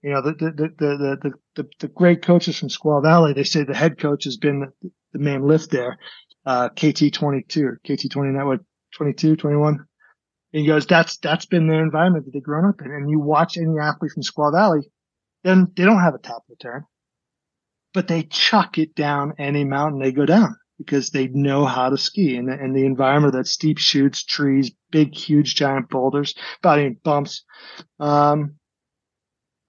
you 0.03 0.11
know, 0.13 0.23
the, 0.23 0.33
the, 0.33 0.51
the, 0.51 1.19
the, 1.23 1.33
the, 1.55 1.69
the, 1.81 1.89
great 1.89 2.23
coaches 2.23 2.59
from 2.59 2.69
Squaw 2.69 3.03
Valley, 3.03 3.33
they 3.33 3.45
say 3.45 3.65
the 3.65 3.75
head 3.75 3.99
coach 3.99 4.25
has 4.25 4.37
been 4.37 4.61
the, 4.61 4.91
the 5.13 5.19
main 5.19 5.47
lift 5.47 5.71
there, 5.71 5.99
uh, 6.45 6.69
KT 6.69 7.13
22 7.13 7.65
or 7.65 7.81
KT 7.85 8.11
29, 8.11 8.47
what, 8.47 8.61
22, 8.95 9.37
21? 9.37 9.87
And 10.53 10.63
he 10.63 10.67
goes, 10.67 10.87
that's, 10.87 11.17
that's 11.19 11.47
been 11.47 11.67
their 11.67 11.83
environment 11.83 12.27
that 12.27 12.33
they've 12.33 12.43
grown 12.43 12.69
up 12.69 12.81
in. 12.85 12.91
And 12.91 13.11
you 13.11 13.19
watch 13.19 13.57
any 13.57 13.79
athlete 13.81 14.13
from 14.13 14.23
Squaw 14.23 14.53
Valley, 14.53 14.81
then 15.45 15.71
they 15.77 15.85
don't 15.85 16.01
have 16.01 16.15
a 16.15 16.19
top 16.19 16.39
of 16.39 16.49
the 16.49 16.57
turn. 16.57 16.85
but 17.95 18.09
they 18.09 18.25
chuck 18.25 18.79
it 18.79 18.95
down 18.95 19.33
any 19.39 19.65
mountain 19.65 20.01
they 20.01 20.13
go 20.13 20.27
down 20.27 20.55
because 20.79 21.11
they 21.11 21.29
know 21.29 21.65
how 21.65 21.89
to 21.89 21.97
ski 21.97 22.37
and, 22.37 22.51
and 22.51 22.77
the 22.77 22.85
environment 22.85 23.33
that 23.33 23.47
steep 23.47 23.79
chutes, 23.79 24.23
trees, 24.25 24.71
big, 24.91 25.15
huge, 25.15 25.55
giant 25.55 25.89
boulders, 25.89 26.35
body 26.63 26.91
bumps, 27.03 27.45
um, 27.99 28.57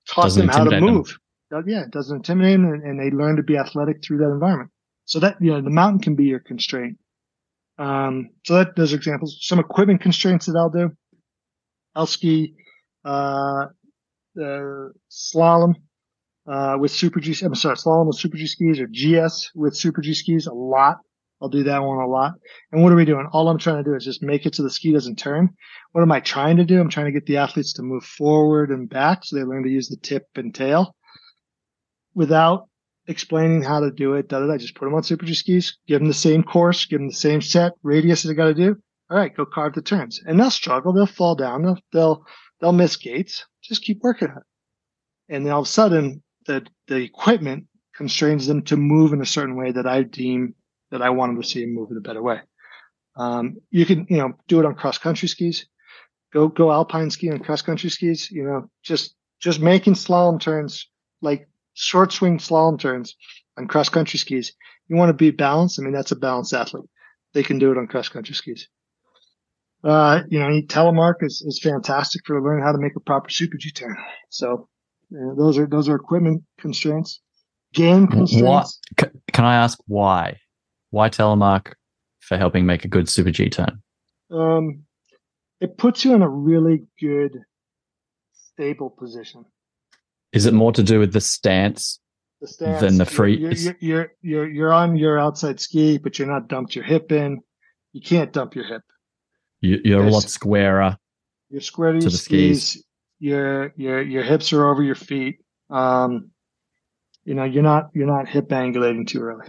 taught 0.09 0.33
them 0.33 0.49
how 0.49 0.65
to 0.65 0.69
them. 0.71 0.83
move. 0.83 1.17
Uh, 1.53 1.63
Yeah, 1.65 1.83
it 1.83 1.91
doesn't 1.91 2.17
intimidate 2.17 2.57
them 2.57 2.65
and, 2.65 2.83
and 2.83 2.99
they 2.99 3.15
learn 3.15 3.37
to 3.37 3.43
be 3.43 3.57
athletic 3.57 4.03
through 4.03 4.17
that 4.17 4.31
environment. 4.31 4.71
So 5.05 5.19
that, 5.21 5.37
you 5.39 5.51
know, 5.51 5.61
the 5.61 5.69
mountain 5.69 6.01
can 6.01 6.15
be 6.15 6.25
your 6.25 6.39
constraint. 6.41 6.97
Um, 7.77 8.31
so 8.45 8.55
that, 8.55 8.75
those 8.75 8.91
are 8.91 8.97
examples. 8.97 9.37
Some 9.41 9.59
equipment 9.59 10.01
constraints 10.01 10.47
that 10.47 10.57
I'll 10.57 10.69
do. 10.69 10.91
I'll 11.95 12.05
ski, 12.07 12.55
uh, 13.05 13.67
uh, 14.37 14.89
slalom, 15.09 15.75
uh, 16.47 16.77
with 16.79 16.91
Super 16.91 17.19
G. 17.19 17.35
I'm 17.43 17.55
sorry, 17.55 17.75
slalom 17.75 18.07
with 18.07 18.17
Super 18.17 18.37
G 18.37 18.47
skis 18.47 18.79
or 18.79 18.87
GS 18.87 19.51
with 19.55 19.75
Super 19.75 20.01
G 20.01 20.13
skis 20.13 20.47
a 20.47 20.53
lot. 20.53 20.97
I'll 21.41 21.49
do 21.49 21.63
that 21.63 21.83
one 21.83 21.99
a 21.99 22.07
lot. 22.07 22.33
And 22.71 22.81
what 22.81 22.91
are 22.91 22.95
we 22.95 23.05
doing? 23.05 23.27
All 23.31 23.47
I'm 23.47 23.59
trying 23.59 23.83
to 23.83 23.89
do 23.89 23.95
is 23.95 24.03
just 24.03 24.23
make 24.23 24.45
it 24.45 24.55
so 24.55 24.63
the 24.63 24.69
ski 24.69 24.91
doesn't 24.91 25.17
turn. 25.17 25.49
What 25.91 26.01
am 26.01 26.11
I 26.11 26.19
trying 26.19 26.57
to 26.57 26.65
do? 26.65 26.79
I'm 26.79 26.89
trying 26.89 27.05
to 27.05 27.11
get 27.11 27.25
the 27.25 27.37
athletes 27.37 27.73
to 27.73 27.83
move 27.83 28.03
forward 28.03 28.71
and 28.71 28.89
back 28.89 29.23
so 29.23 29.35
they 29.35 29.43
learn 29.43 29.63
to 29.63 29.69
use 29.69 29.87
the 29.87 29.97
tip 29.97 30.25
and 30.35 30.53
tail 30.53 30.95
without 32.15 32.67
explaining 33.07 33.61
how 33.61 33.81
to 33.81 33.91
do 33.91 34.13
it. 34.13 34.29
Da, 34.29 34.39
da, 34.39 34.47
da. 34.47 34.57
Just 34.57 34.75
put 34.75 34.85
them 34.85 34.95
on 34.95 35.03
Super 35.03 35.25
G 35.25 35.35
skis, 35.35 35.77
give 35.87 35.99
them 35.99 36.07
the 36.07 36.13
same 36.13 36.43
course, 36.43 36.85
give 36.85 36.99
them 36.99 37.09
the 37.09 37.15
same 37.15 37.41
set 37.41 37.73
radius 37.83 38.23
they 38.23 38.33
got 38.33 38.45
to 38.45 38.53
do. 38.53 38.75
All 39.09 39.17
right, 39.17 39.35
go 39.35 39.45
carve 39.45 39.73
the 39.73 39.81
turns. 39.81 40.19
And 40.25 40.39
they'll 40.39 40.51
struggle. 40.51 40.91
They'll 40.91 41.05
fall 41.05 41.35
down. 41.35 41.63
They'll, 41.63 41.77
they'll, 41.93 42.25
they'll 42.59 42.73
miss 42.73 42.97
gates. 42.97 43.45
Just 43.67 43.83
keep 43.83 43.99
working 44.01 44.29
at 44.29 44.37
it. 44.37 44.43
And 45.29 45.45
then 45.45 45.53
all 45.53 45.61
of 45.61 45.67
a 45.67 45.69
sudden, 45.69 46.23
the 46.45 46.65
the 46.87 46.97
equipment 46.97 47.65
constrains 47.95 48.47
them 48.47 48.61
to 48.63 48.77
move 48.77 49.13
in 49.13 49.21
a 49.21 49.25
certain 49.25 49.55
way 49.55 49.71
that 49.71 49.87
I 49.87 50.03
deem 50.03 50.55
that 50.91 51.01
I 51.01 51.09
want 51.09 51.33
them 51.33 51.41
to 51.41 51.47
see 51.47 51.61
them 51.61 51.73
move 51.73 51.91
in 51.91 51.97
a 51.97 52.01
better 52.01 52.21
way. 52.21 52.39
Um, 53.15 53.57
you 53.71 53.85
can 53.85 54.07
you 54.09 54.17
know 54.17 54.33
do 54.47 54.59
it 54.59 54.65
on 54.65 54.75
cross 54.75 54.97
country 54.97 55.27
skis, 55.27 55.65
go 56.31 56.47
go 56.47 56.71
alpine 56.71 57.09
skiing 57.09 57.33
on 57.33 57.39
cross 57.39 57.61
country 57.61 57.89
skis. 57.89 58.31
You 58.31 58.43
know 58.43 58.69
just 58.83 59.15
just 59.39 59.59
making 59.59 59.93
slalom 59.93 60.39
turns 60.39 60.87
like 61.21 61.49
short 61.73 62.13
swing 62.13 62.37
slalom 62.37 62.79
turns 62.79 63.15
on 63.57 63.67
cross 63.67 63.89
country 63.89 64.19
skis. 64.19 64.53
You 64.87 64.95
want 64.95 65.09
to 65.09 65.13
be 65.13 65.31
balanced. 65.31 65.79
I 65.79 65.83
mean 65.83 65.93
that's 65.93 66.11
a 66.11 66.15
balanced 66.15 66.53
athlete. 66.53 66.89
They 67.33 67.43
can 67.43 67.59
do 67.59 67.71
it 67.71 67.77
on 67.77 67.87
cross 67.87 68.07
country 68.07 68.35
skis. 68.35 68.67
Uh, 69.83 70.23
you 70.29 70.39
know, 70.39 70.47
telemark 70.63 71.15
is, 71.21 71.43
is 71.45 71.59
fantastic 71.61 72.21
for 72.25 72.41
learning 72.41 72.63
how 72.65 72.71
to 72.71 72.77
make 72.77 72.95
a 72.95 72.99
proper 72.99 73.29
super 73.29 73.57
G 73.57 73.71
turn. 73.71 73.95
So 74.29 74.67
uh, 75.13 75.35
those 75.37 75.57
are 75.57 75.67
those 75.67 75.87
are 75.87 75.95
equipment 75.95 76.43
constraints. 76.59 77.21
Game 77.73 78.07
constraints. 78.07 78.43
What, 78.47 78.67
c- 78.99 79.19
can 79.33 79.45
I 79.45 79.55
ask 79.55 79.77
why? 79.87 80.37
Why 80.89 81.09
telemark 81.09 81.73
for 82.21 82.37
helping 82.37 82.65
make 82.65 82.85
a 82.85 82.87
good 82.87 83.07
Super 83.09 83.29
G 83.31 83.49
turn? 83.49 83.81
Um, 84.31 84.83
it 85.61 85.77
puts 85.77 86.03
you 86.03 86.13
in 86.13 86.21
a 86.21 86.29
really 86.29 86.83
good, 86.99 87.37
stable 88.33 88.89
position. 88.89 89.45
Is 90.33 90.45
it 90.45 90.53
more 90.53 90.71
to 90.73 90.83
do 90.83 90.99
with 90.99 91.13
the 91.13 91.21
stance? 91.21 91.99
The 92.41 92.47
stance, 92.47 92.81
Than 92.81 92.97
the 92.97 93.05
free- 93.05 93.37
You're, 93.37 93.51
you're, 93.53 93.75
you're 93.79 94.11
you're 94.21 94.47
you're 94.49 94.73
on 94.73 94.95
your 94.95 95.19
outside 95.19 95.59
ski, 95.59 95.97
but 95.97 96.17
you're 96.19 96.27
not 96.27 96.47
dumped 96.47 96.75
your 96.75 96.85
hip 96.85 97.11
in. 97.11 97.41
You 97.93 98.01
can't 98.01 98.31
dump 98.33 98.55
your 98.55 98.65
hip. 98.65 98.81
You, 99.61 99.79
you're 99.83 100.03
a 100.03 100.09
lot 100.09 100.23
squarer. 100.23 100.97
You're 101.49 101.61
square 101.61 101.93
to, 101.93 101.99
the 101.99 102.11
skis. 102.11 102.71
skis. 102.71 102.83
Your 103.19 103.73
your 103.75 104.01
your 104.01 104.23
hips 104.23 104.53
are 104.53 104.69
over 104.69 104.83
your 104.83 104.95
feet. 104.95 105.39
Um, 105.69 106.31
you 107.25 107.33
know 107.33 107.43
you're 107.43 107.63
not 107.63 107.89
you're 107.93 108.07
not 108.07 108.27
hip 108.27 108.49
angulating 108.49 109.07
too 109.07 109.21
early. 109.21 109.47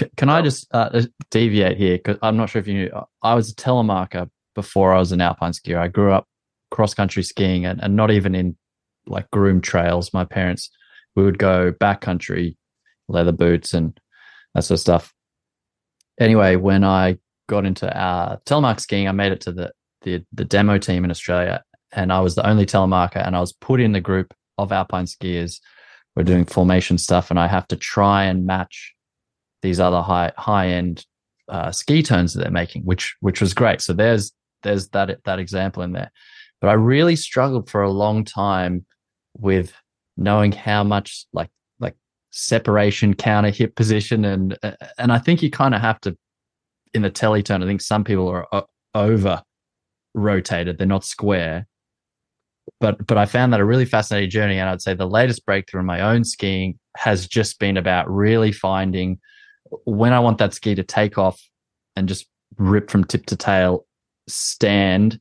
C- 0.00 0.10
can 0.16 0.28
I 0.28 0.42
just 0.42 0.66
uh, 0.72 1.02
deviate 1.30 1.76
here? 1.76 1.96
Because 1.96 2.18
I'm 2.22 2.36
not 2.36 2.50
sure 2.50 2.60
if 2.60 2.66
you 2.66 2.74
knew. 2.74 2.90
I 3.22 3.34
was 3.34 3.50
a 3.50 3.54
telemarker 3.54 4.28
before 4.54 4.92
I 4.92 4.98
was 4.98 5.12
an 5.12 5.20
alpine 5.20 5.52
skier. 5.52 5.78
I 5.78 5.88
grew 5.88 6.12
up 6.12 6.26
cross 6.70 6.94
country 6.94 7.22
skiing 7.22 7.64
and, 7.64 7.82
and 7.82 7.96
not 7.96 8.10
even 8.10 8.34
in 8.34 8.56
like 9.06 9.30
groomed 9.30 9.64
trails. 9.64 10.12
My 10.12 10.24
parents, 10.24 10.70
we 11.14 11.22
would 11.24 11.38
go 11.38 11.72
backcountry, 11.72 12.56
leather 13.08 13.32
boots 13.32 13.72
and 13.72 13.98
that 14.54 14.64
sort 14.64 14.76
of 14.76 14.80
stuff. 14.80 15.14
Anyway, 16.20 16.56
when 16.56 16.84
I 16.84 17.18
got 17.48 17.66
into 17.66 17.94
uh, 17.96 18.36
telemark 18.46 18.78
skiing, 18.78 19.08
I 19.08 19.12
made 19.12 19.32
it 19.32 19.40
to 19.42 19.52
the, 19.52 19.72
the 20.02 20.24
the 20.32 20.44
demo 20.44 20.78
team 20.78 21.04
in 21.04 21.10
Australia, 21.10 21.62
and 21.92 22.12
I 22.12 22.20
was 22.20 22.36
the 22.36 22.46
only 22.46 22.66
telemarker, 22.66 23.26
and 23.26 23.34
I 23.34 23.40
was 23.40 23.52
put 23.52 23.80
in 23.80 23.92
the 23.92 24.00
group 24.00 24.32
of 24.56 24.70
alpine 24.70 25.06
skiers. 25.06 25.60
We're 26.14 26.22
doing 26.22 26.44
formation 26.44 26.98
stuff, 26.98 27.30
and 27.30 27.38
I 27.38 27.48
have 27.48 27.66
to 27.68 27.76
try 27.76 28.24
and 28.24 28.46
match 28.46 28.94
these 29.62 29.80
other 29.80 30.02
high 30.02 30.32
high 30.36 30.68
end 30.68 31.04
uh, 31.48 31.72
ski 31.72 32.02
turns 32.02 32.34
that 32.34 32.42
they're 32.42 32.50
making, 32.50 32.82
which 32.82 33.16
which 33.20 33.40
was 33.40 33.54
great. 33.54 33.80
So 33.80 33.92
there's 33.92 34.32
there's 34.62 34.88
that 34.90 35.18
that 35.24 35.38
example 35.38 35.82
in 35.82 35.92
there. 35.92 36.12
But 36.60 36.68
I 36.68 36.74
really 36.74 37.16
struggled 37.16 37.70
for 37.70 37.82
a 37.82 37.90
long 37.90 38.24
time 38.24 38.84
with 39.36 39.72
knowing 40.16 40.52
how 40.52 40.84
much 40.84 41.26
like 41.32 41.50
like 41.80 41.94
separation, 42.30 43.14
counter 43.14 43.50
hip 43.50 43.74
position, 43.74 44.24
and 44.24 44.58
and 44.98 45.12
I 45.12 45.18
think 45.18 45.42
you 45.42 45.50
kind 45.50 45.74
of 45.74 45.80
have 45.80 46.00
to 46.02 46.16
in 46.94 47.02
the 47.02 47.10
telly 47.10 47.42
turn. 47.42 47.62
I 47.62 47.66
think 47.66 47.80
some 47.80 48.04
people 48.04 48.28
are 48.28 48.46
o- 48.52 48.66
over 48.94 49.42
rotated; 50.14 50.78
they're 50.78 50.86
not 50.86 51.04
square. 51.04 51.66
But 52.80 53.06
but 53.06 53.18
I 53.18 53.26
found 53.26 53.52
that 53.52 53.60
a 53.60 53.64
really 53.64 53.84
fascinating 53.84 54.30
journey, 54.30 54.58
and 54.58 54.68
I'd 54.68 54.82
say 54.82 54.94
the 54.94 55.06
latest 55.06 55.46
breakthrough 55.46 55.80
in 55.80 55.86
my 55.86 56.00
own 56.00 56.24
skiing 56.24 56.78
has 56.96 57.26
just 57.26 57.58
been 57.58 57.76
about 57.76 58.10
really 58.10 58.52
finding 58.52 59.18
when 59.84 60.12
I 60.12 60.20
want 60.20 60.38
that 60.38 60.54
ski 60.54 60.74
to 60.74 60.82
take 60.82 61.18
off 61.18 61.40
and 61.96 62.08
just 62.08 62.26
rip 62.56 62.90
from 62.90 63.04
tip 63.04 63.26
to 63.26 63.36
tail, 63.36 63.86
stand 64.28 65.20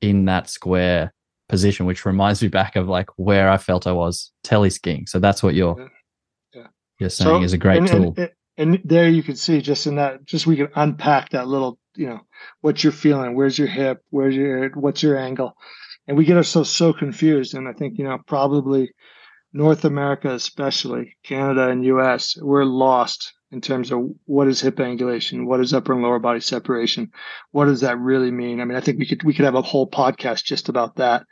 in 0.00 0.26
that 0.26 0.48
square 0.48 1.12
position, 1.48 1.86
which 1.86 2.04
reminds 2.04 2.42
me 2.42 2.48
back 2.48 2.76
of 2.76 2.88
like 2.88 3.08
where 3.16 3.48
I 3.48 3.56
felt 3.56 3.86
I 3.86 3.92
was 3.92 4.32
tele 4.44 4.70
skiing. 4.70 5.06
So 5.06 5.18
that's 5.18 5.42
what 5.42 5.54
you're 5.54 5.76
Yeah. 5.78 5.88
Yeah. 6.60 6.66
you're 7.00 7.10
saying 7.10 7.42
is 7.42 7.52
a 7.52 7.58
great 7.58 7.78
and, 7.78 7.88
tool. 7.88 8.14
And, 8.16 8.30
and 8.58 8.80
there 8.84 9.08
you 9.08 9.22
can 9.22 9.36
see 9.36 9.60
just 9.62 9.86
in 9.86 9.94
that, 9.94 10.24
just 10.26 10.46
we 10.46 10.56
can 10.56 10.68
unpack 10.74 11.30
that 11.30 11.46
little, 11.46 11.78
you 11.94 12.08
know, 12.08 12.20
what 12.60 12.82
you're 12.82 12.92
feeling. 12.92 13.34
Where's 13.34 13.56
your 13.56 13.68
hip? 13.68 14.02
Where's 14.10 14.34
your, 14.34 14.70
what's 14.70 15.02
your 15.02 15.16
angle? 15.16 15.56
And 16.08 16.16
we 16.16 16.24
get 16.24 16.36
ourselves 16.36 16.68
so 16.68 16.92
confused. 16.92 17.54
And 17.54 17.68
I 17.68 17.72
think, 17.72 17.98
you 17.98 18.04
know, 18.04 18.18
probably 18.26 18.90
North 19.52 19.84
America, 19.84 20.32
especially 20.34 21.16
Canada 21.22 21.68
and 21.68 21.84
US, 21.84 22.36
we're 22.36 22.64
lost 22.64 23.32
in 23.50 23.60
terms 23.60 23.92
of 23.92 24.00
what 24.26 24.48
is 24.48 24.60
hip 24.60 24.76
angulation, 24.76 25.46
what 25.46 25.60
is 25.60 25.72
upper 25.72 25.92
and 25.92 26.02
lower 26.02 26.18
body 26.18 26.40
separation, 26.40 27.12
what 27.52 27.64
does 27.66 27.80
that 27.80 27.98
really 27.98 28.30
mean? 28.30 28.60
I 28.60 28.64
mean, 28.64 28.76
I 28.76 28.80
think 28.80 28.98
we 28.98 29.06
could 29.06 29.22
we 29.22 29.32
could 29.32 29.46
have 29.46 29.54
a 29.54 29.62
whole 29.62 29.88
podcast 29.88 30.44
just 30.44 30.68
about 30.68 30.96
that. 30.96 31.24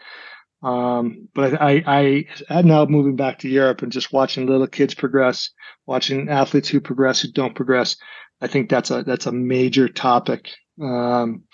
Um, 0.67 1.29
but 1.33 1.63
I, 1.63 1.83
I, 1.87 2.27
I 2.51 2.63
now 2.63 2.87
moving 2.87 3.15
back 3.15 3.39
to 3.41 3.49
Europe 3.49 3.83
and 3.83 3.93
just 3.93 4.13
watching 4.13 4.49
little 4.49 4.67
kids 4.67 4.95
progress, 4.95 5.51
watching 5.87 6.29
athletes 6.29 6.69
who 6.69 6.81
progress, 6.81 7.21
who 7.21 7.31
don't 7.31 7.55
progress. 7.55 7.97
I 8.41 8.49
think 8.49 8.69
that's 8.69 8.91
a 8.91 9.05
that's 9.05 9.27
a 9.27 9.33
major 9.33 9.89
topic. 9.89 10.51
Um, 10.83 11.45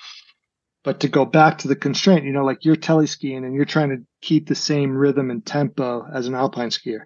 but 0.82 1.00
to 1.00 1.08
go 1.08 1.26
back 1.26 1.58
to 1.58 1.68
the 1.68 1.76
constraint, 1.76 2.24
you 2.24 2.32
know, 2.32 2.44
like 2.44 2.64
you're 2.64 2.74
teleskiing 2.74 3.44
and 3.44 3.54
you're 3.54 3.66
trying 3.66 3.90
to 3.90 4.02
keep 4.22 4.48
the 4.48 4.54
same 4.54 4.96
rhythm 4.96 5.30
and 5.30 5.44
tempo 5.44 6.06
as 6.10 6.26
an 6.26 6.34
alpine 6.34 6.70
skier. 6.70 7.00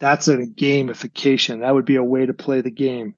That's 0.00 0.26
a 0.26 0.38
gamification. 0.38 1.60
That 1.60 1.72
would 1.72 1.86
be 1.86 1.96
a 1.96 2.02
way 2.02 2.26
to 2.26 2.34
play 2.34 2.62
the 2.62 2.72
game. 2.72 3.14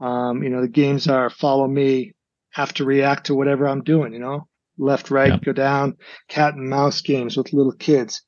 Um, 0.00 0.44
you 0.44 0.50
know, 0.50 0.60
the 0.60 0.68
games 0.68 1.08
are 1.08 1.28
follow 1.30 1.66
me, 1.66 2.12
have 2.50 2.72
to 2.74 2.84
react 2.84 3.26
to 3.26 3.34
whatever 3.34 3.66
I'm 3.66 3.82
doing, 3.82 4.12
you 4.12 4.20
know, 4.20 4.46
left, 4.78 5.10
right, 5.10 5.28
Yeah. 5.30 5.38
go 5.38 5.52
down, 5.52 5.96
cat 6.28 6.54
and 6.54 6.68
mouse 6.68 7.00
games 7.00 7.36
with 7.36 7.52
little 7.52 7.72
kids. 7.72 8.22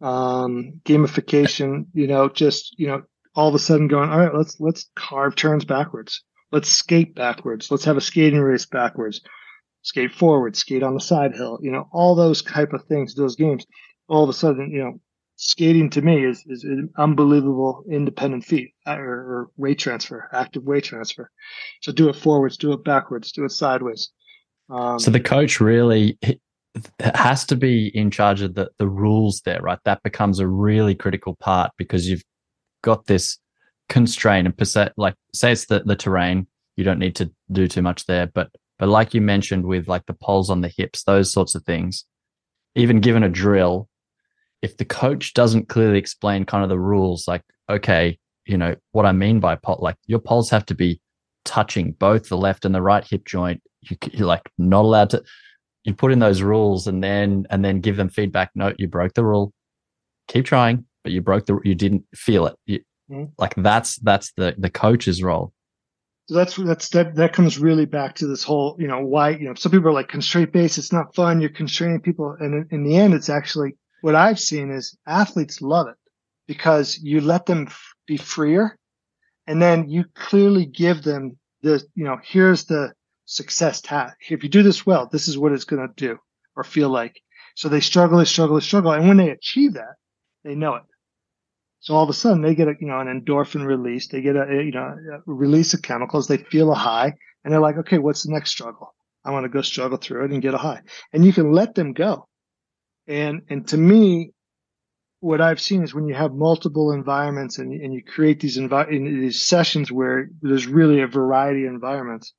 Um, 0.00 0.80
gamification, 0.84 1.86
you 1.94 2.06
know, 2.06 2.28
just, 2.28 2.78
you 2.78 2.86
know, 2.88 3.02
all 3.34 3.48
of 3.48 3.54
a 3.54 3.58
sudden 3.58 3.88
going, 3.88 4.10
all 4.10 4.18
right, 4.18 4.34
let's, 4.34 4.60
let's 4.60 4.90
carve 4.96 5.34
turns 5.36 5.64
backwards. 5.64 6.22
Let's 6.52 6.68
skate 6.68 7.14
backwards. 7.14 7.70
Let's 7.70 7.84
have 7.84 7.96
a 7.96 8.00
skating 8.00 8.40
race 8.40 8.66
backwards. 8.66 9.20
Skate 9.82 10.12
forward, 10.14 10.56
skate 10.56 10.82
on 10.82 10.94
the 10.94 11.00
side 11.00 11.34
hill, 11.34 11.58
you 11.62 11.70
know, 11.70 11.88
all 11.92 12.14
those 12.14 12.42
type 12.42 12.72
of 12.72 12.84
things, 12.84 13.14
those 13.14 13.36
games. 13.36 13.66
All 14.08 14.22
of 14.24 14.30
a 14.30 14.32
sudden, 14.32 14.70
you 14.70 14.78
know, 14.82 15.00
skating 15.36 15.90
to 15.90 16.00
me 16.02 16.24
is, 16.24 16.44
is 16.46 16.64
an 16.64 16.90
unbelievable 16.96 17.84
independent 17.90 18.44
feat 18.44 18.72
uh, 18.86 18.96
or, 18.96 19.10
or 19.10 19.50
weight 19.56 19.78
transfer, 19.78 20.28
active 20.32 20.62
weight 20.64 20.84
transfer. 20.84 21.30
So 21.82 21.92
do 21.92 22.08
it 22.08 22.16
forwards, 22.16 22.56
do 22.56 22.72
it 22.72 22.84
backwards, 22.84 23.32
do 23.32 23.44
it 23.44 23.50
sideways. 23.50 24.10
Um, 24.70 24.98
So 24.98 25.10
the 25.10 25.20
coach 25.20 25.60
really 25.60 26.18
has 27.00 27.44
to 27.46 27.56
be 27.56 27.88
in 27.88 28.10
charge 28.10 28.40
of 28.40 28.54
the, 28.54 28.70
the 28.78 28.88
rules 28.88 29.42
there, 29.44 29.60
right? 29.60 29.78
That 29.84 30.02
becomes 30.02 30.40
a 30.40 30.48
really 30.48 30.94
critical 30.94 31.36
part 31.36 31.72
because 31.78 32.08
you've 32.08 32.24
got 32.82 33.06
this 33.06 33.38
constraint 33.88 34.46
and 34.46 34.56
perse- 34.56 34.92
like 34.96 35.14
say 35.32 35.52
it's 35.52 35.66
the, 35.66 35.82
the 35.84 35.96
terrain, 35.96 36.46
you 36.76 36.84
don't 36.84 36.98
need 36.98 37.16
to 37.16 37.30
do 37.52 37.68
too 37.68 37.82
much 37.82 38.06
there. 38.06 38.26
But 38.26 38.50
but 38.78 38.88
like 38.88 39.14
you 39.14 39.20
mentioned 39.20 39.66
with 39.66 39.86
like 39.86 40.06
the 40.06 40.14
poles 40.14 40.50
on 40.50 40.60
the 40.60 40.72
hips, 40.76 41.04
those 41.04 41.32
sorts 41.32 41.54
of 41.54 41.62
things, 41.64 42.04
even 42.74 43.00
given 43.00 43.22
a 43.22 43.28
drill, 43.28 43.88
if 44.62 44.76
the 44.76 44.84
coach 44.84 45.34
doesn't 45.34 45.68
clearly 45.68 45.98
explain 45.98 46.44
kind 46.44 46.64
of 46.64 46.70
the 46.70 46.78
rules, 46.78 47.28
like, 47.28 47.42
okay, 47.70 48.18
you 48.46 48.58
know, 48.58 48.74
what 48.92 49.06
I 49.06 49.12
mean 49.12 49.38
by 49.38 49.54
pole, 49.54 49.78
like 49.80 49.96
your 50.06 50.18
poles 50.18 50.50
have 50.50 50.66
to 50.66 50.74
be 50.74 51.00
touching 51.44 51.92
both 51.92 52.28
the 52.28 52.36
left 52.36 52.64
and 52.64 52.74
the 52.74 52.82
right 52.82 53.04
hip 53.04 53.24
joint. 53.26 53.62
You, 53.88 53.96
you're 54.12 54.26
like 54.26 54.50
not 54.58 54.84
allowed 54.84 55.10
to, 55.10 55.22
you 55.84 55.94
put 55.94 56.12
in 56.12 56.18
those 56.18 56.42
rules 56.42 56.86
and 56.86 57.02
then, 57.02 57.46
and 57.50 57.64
then 57.64 57.80
give 57.80 57.96
them 57.96 58.08
feedback. 58.08 58.50
No, 58.54 58.72
you 58.78 58.88
broke 58.88 59.14
the 59.14 59.24
rule. 59.24 59.52
Keep 60.28 60.46
trying, 60.46 60.86
but 61.02 61.12
you 61.12 61.20
broke 61.20 61.46
the, 61.46 61.60
you 61.64 61.74
didn't 61.74 62.04
feel 62.14 62.46
it. 62.46 62.56
You, 62.66 62.80
mm-hmm. 63.10 63.24
Like 63.38 63.54
that's, 63.56 63.96
that's 63.96 64.32
the, 64.36 64.54
the 64.56 64.70
coach's 64.70 65.22
role. 65.22 65.52
So 66.26 66.36
that's 66.36 66.56
that's 66.56 66.88
that 66.88 67.16
that 67.16 67.34
comes 67.34 67.58
really 67.58 67.84
back 67.84 68.14
to 68.14 68.26
this 68.26 68.42
whole 68.42 68.76
you 68.78 68.88
know 68.88 69.04
why 69.04 69.28
you 69.28 69.46
know 69.46 69.52
some 69.52 69.70
people 69.70 69.88
are 69.90 69.92
like 69.92 70.08
constraint 70.08 70.54
based 70.54 70.78
it's 70.78 70.90
not 70.90 71.14
fun 71.14 71.42
you're 71.42 71.50
constraining 71.50 72.00
people 72.00 72.34
and 72.40 72.54
in, 72.54 72.78
in 72.78 72.82
the 72.82 72.96
end 72.96 73.12
it's 73.12 73.28
actually 73.28 73.76
what 74.00 74.14
I've 74.14 74.40
seen 74.40 74.70
is 74.70 74.96
athletes 75.06 75.60
love 75.60 75.86
it 75.88 75.96
because 76.48 76.98
you 77.02 77.20
let 77.20 77.44
them 77.44 77.66
f- 77.66 77.94
be 78.06 78.16
freer 78.16 78.78
and 79.46 79.60
then 79.60 79.88
you 79.88 80.04
clearly 80.14 80.66
give 80.66 81.02
them 81.02 81.36
the, 81.62 81.82
you 81.94 82.04
know, 82.04 82.18
here's 82.22 82.64
the 82.64 82.92
success 83.24 83.80
task. 83.80 84.16
If 84.28 84.42
you 84.42 84.48
do 84.48 84.62
this 84.62 84.84
well, 84.84 85.08
this 85.10 85.28
is 85.28 85.38
what 85.38 85.52
it's 85.52 85.64
going 85.64 85.86
to 85.86 85.94
do 85.96 86.18
or 86.56 86.64
feel 86.64 86.88
like. 86.88 87.20
So 87.56 87.68
they 87.68 87.80
struggle, 87.80 88.18
they 88.18 88.24
struggle, 88.24 88.56
they 88.56 88.62
struggle. 88.62 88.92
And 88.92 89.08
when 89.08 89.16
they 89.16 89.30
achieve 89.30 89.74
that, 89.74 89.94
they 90.44 90.54
know 90.54 90.74
it. 90.74 90.82
So 91.80 91.94
all 91.94 92.02
of 92.02 92.10
a 92.10 92.14
sudden 92.14 92.42
they 92.42 92.54
get 92.54 92.68
a, 92.68 92.74
you 92.80 92.86
know, 92.86 92.98
an 92.98 93.08
endorphin 93.08 93.66
release. 93.66 94.08
They 94.08 94.22
get 94.22 94.36
a, 94.36 94.46
you 94.64 94.72
know, 94.72 94.96
a 95.14 95.20
release 95.26 95.74
of 95.74 95.82
chemicals. 95.82 96.26
They 96.26 96.38
feel 96.38 96.72
a 96.72 96.74
high 96.74 97.12
and 97.44 97.52
they're 97.52 97.60
like, 97.60 97.76
okay, 97.78 97.98
what's 97.98 98.22
the 98.24 98.32
next 98.32 98.50
struggle? 98.50 98.94
I 99.24 99.30
want 99.30 99.44
to 99.44 99.50
go 99.50 99.62
struggle 99.62 99.98
through 99.98 100.24
it 100.24 100.30
and 100.32 100.42
get 100.42 100.54
a 100.54 100.58
high. 100.58 100.80
And 101.12 101.24
you 101.24 101.32
can 101.32 101.52
let 101.52 101.74
them 101.74 101.92
go. 101.92 102.26
And, 103.06 103.42
and 103.48 103.66
to 103.68 103.76
me, 103.76 104.32
what 105.20 105.40
I've 105.40 105.60
seen 105.60 105.82
is 105.82 105.94
when 105.94 106.06
you 106.06 106.14
have 106.14 106.32
multiple 106.32 106.92
environments 106.92 107.58
and, 107.58 107.72
and 107.72 107.94
you 107.94 108.02
create 108.02 108.40
these, 108.40 108.58
envi- 108.58 108.90
these 108.90 109.42
sessions 109.42 109.90
where 109.90 110.28
there's 110.42 110.66
really 110.66 111.00
a 111.00 111.06
variety 111.06 111.64
of 111.66 111.72
environments. 111.72 112.34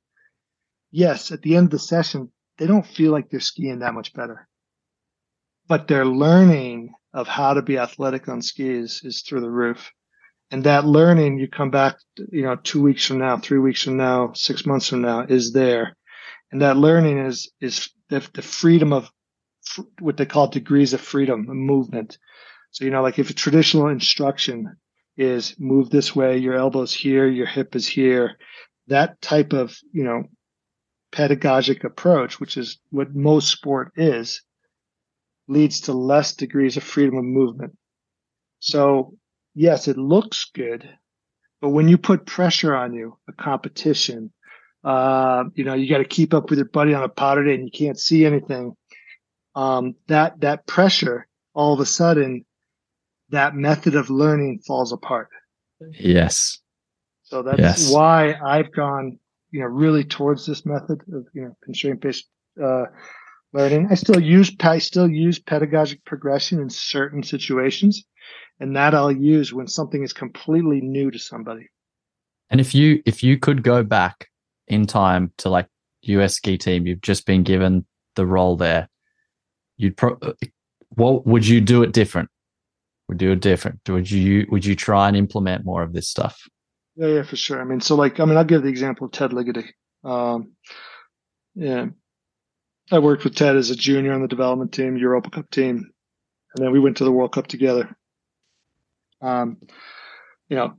Yes, 0.90 1.32
at 1.32 1.42
the 1.42 1.56
end 1.56 1.66
of 1.66 1.70
the 1.72 1.78
session, 1.78 2.30
they 2.58 2.66
don't 2.66 2.86
feel 2.86 3.12
like 3.12 3.28
they're 3.28 3.40
skiing 3.40 3.80
that 3.80 3.94
much 3.94 4.14
better, 4.14 4.48
but 5.68 5.88
their 5.88 6.04
learning 6.06 6.94
of 7.12 7.26
how 7.26 7.54
to 7.54 7.62
be 7.62 7.78
athletic 7.78 8.28
on 8.28 8.42
skis 8.42 9.02
is 9.04 9.22
through 9.22 9.40
the 9.40 9.50
roof. 9.50 9.92
And 10.50 10.64
that 10.64 10.84
learning, 10.84 11.38
you 11.38 11.48
come 11.48 11.70
back, 11.70 11.96
you 12.30 12.42
know, 12.42 12.56
two 12.56 12.80
weeks 12.80 13.04
from 13.04 13.18
now, 13.18 13.36
three 13.36 13.58
weeks 13.58 13.82
from 13.82 13.96
now, 13.96 14.32
six 14.34 14.64
months 14.64 14.88
from 14.88 15.02
now 15.02 15.26
is 15.28 15.52
there. 15.52 15.96
And 16.52 16.62
that 16.62 16.76
learning 16.76 17.18
is, 17.18 17.50
is 17.60 17.90
the, 18.08 18.26
the 18.32 18.42
freedom 18.42 18.92
of 18.92 19.10
what 19.98 20.16
they 20.16 20.26
call 20.26 20.46
degrees 20.46 20.92
of 20.92 21.00
freedom, 21.00 21.46
movement. 21.48 22.18
So, 22.70 22.84
you 22.84 22.90
know, 22.90 23.02
like 23.02 23.18
if 23.18 23.30
a 23.30 23.34
traditional 23.34 23.88
instruction 23.88 24.76
is 25.16 25.56
move 25.58 25.90
this 25.90 26.14
way, 26.14 26.38
your 26.38 26.54
elbow's 26.54 26.94
here, 26.94 27.26
your 27.26 27.46
hip 27.46 27.74
is 27.74 27.88
here, 27.88 28.36
that 28.86 29.20
type 29.20 29.52
of, 29.52 29.76
you 29.92 30.04
know, 30.04 30.24
pedagogic 31.16 31.84
approach, 31.84 32.38
which 32.40 32.56
is 32.56 32.78
what 32.90 33.14
most 33.14 33.50
sport 33.50 33.92
is, 33.96 34.42
leads 35.48 35.80
to 35.82 35.92
less 35.92 36.34
degrees 36.34 36.76
of 36.76 36.82
freedom 36.82 37.16
of 37.16 37.24
movement. 37.24 37.76
So, 38.60 39.16
yes, 39.54 39.88
it 39.88 39.96
looks 39.96 40.50
good, 40.52 40.88
but 41.60 41.70
when 41.70 41.88
you 41.88 41.96
put 41.96 42.26
pressure 42.26 42.74
on 42.74 42.92
you, 42.92 43.16
a 43.28 43.32
competition, 43.32 44.32
uh, 44.84 45.44
you 45.54 45.64
know, 45.64 45.74
you 45.74 45.88
got 45.88 45.98
to 45.98 46.04
keep 46.04 46.34
up 46.34 46.50
with 46.50 46.58
your 46.58 46.68
buddy 46.68 46.92
on 46.94 47.02
a 47.02 47.08
powder 47.08 47.44
day 47.44 47.54
and 47.54 47.64
you 47.64 47.70
can't 47.70 47.98
see 47.98 48.26
anything 48.26 48.76
um, 49.56 49.94
that 50.06 50.40
that 50.40 50.66
pressure 50.66 51.26
all 51.54 51.72
of 51.72 51.80
a 51.80 51.86
sudden 51.86 52.44
that 53.30 53.56
method 53.56 53.96
of 53.96 54.10
learning 54.10 54.60
falls 54.64 54.92
apart 54.92 55.28
yes 55.98 56.58
so 57.24 57.42
that's 57.42 57.58
yes. 57.58 57.92
why 57.92 58.34
i've 58.44 58.70
gone 58.72 59.18
you 59.56 59.62
know 59.62 59.68
really 59.68 60.04
towards 60.04 60.44
this 60.44 60.66
method 60.66 61.00
of 61.14 61.26
you 61.32 61.42
know 61.42 61.56
constraint 61.64 62.02
based 62.02 62.28
uh, 62.62 62.84
learning. 63.54 63.88
I 63.90 63.94
still 63.94 64.20
use 64.20 64.54
i 64.60 64.76
still 64.76 65.08
use 65.08 65.38
pedagogic 65.38 66.04
progression 66.04 66.60
in 66.60 66.68
certain 66.68 67.22
situations 67.22 68.04
and 68.60 68.76
that 68.76 68.94
i'll 68.94 69.10
use 69.10 69.54
when 69.54 69.66
something 69.66 70.02
is 70.02 70.12
completely 70.12 70.82
new 70.82 71.10
to 71.10 71.18
somebody. 71.18 71.70
And 72.50 72.60
if 72.60 72.74
you 72.74 73.02
if 73.06 73.22
you 73.22 73.38
could 73.38 73.62
go 73.62 73.82
back 73.82 74.28
in 74.68 74.86
time 74.86 75.32
to 75.38 75.48
like 75.48 75.68
us 76.02 76.34
ski 76.34 76.58
team 76.58 76.86
you've 76.86 77.00
just 77.00 77.24
been 77.24 77.42
given 77.42 77.86
the 78.14 78.26
role 78.26 78.56
there 78.56 78.90
you'd 79.78 79.96
pro 79.96 80.18
what 80.90 81.26
would 81.26 81.46
you 81.46 81.62
do 81.62 81.82
it 81.82 81.92
different? 81.92 82.28
Would 83.08 83.18
do 83.18 83.32
it 83.32 83.40
different? 83.40 83.80
Would 83.88 84.10
you 84.10 84.46
would 84.50 84.66
you 84.66 84.76
try 84.76 85.08
and 85.08 85.16
implement 85.16 85.64
more 85.64 85.82
of 85.82 85.94
this 85.94 86.08
stuff 86.08 86.46
yeah 86.96 87.06
yeah 87.08 87.22
for 87.22 87.36
sure 87.36 87.60
i 87.60 87.64
mean 87.64 87.80
so 87.80 87.94
like 87.94 88.20
i 88.20 88.24
mean 88.24 88.36
i'll 88.36 88.44
give 88.44 88.62
the 88.62 88.68
example 88.68 89.06
of 89.06 89.12
ted 89.12 89.30
ligety 89.30 89.66
um 90.04 90.52
yeah 91.54 91.86
i 92.90 92.98
worked 92.98 93.24
with 93.24 93.34
ted 93.34 93.56
as 93.56 93.70
a 93.70 93.76
junior 93.76 94.12
on 94.12 94.22
the 94.22 94.28
development 94.28 94.72
team 94.72 94.96
europa 94.96 95.30
cup 95.30 95.50
team 95.50 95.90
and 96.54 96.64
then 96.64 96.72
we 96.72 96.80
went 96.80 96.96
to 96.98 97.04
the 97.04 97.12
world 97.12 97.32
cup 97.32 97.46
together 97.46 97.96
um 99.22 99.56
you 100.48 100.56
know 100.56 100.74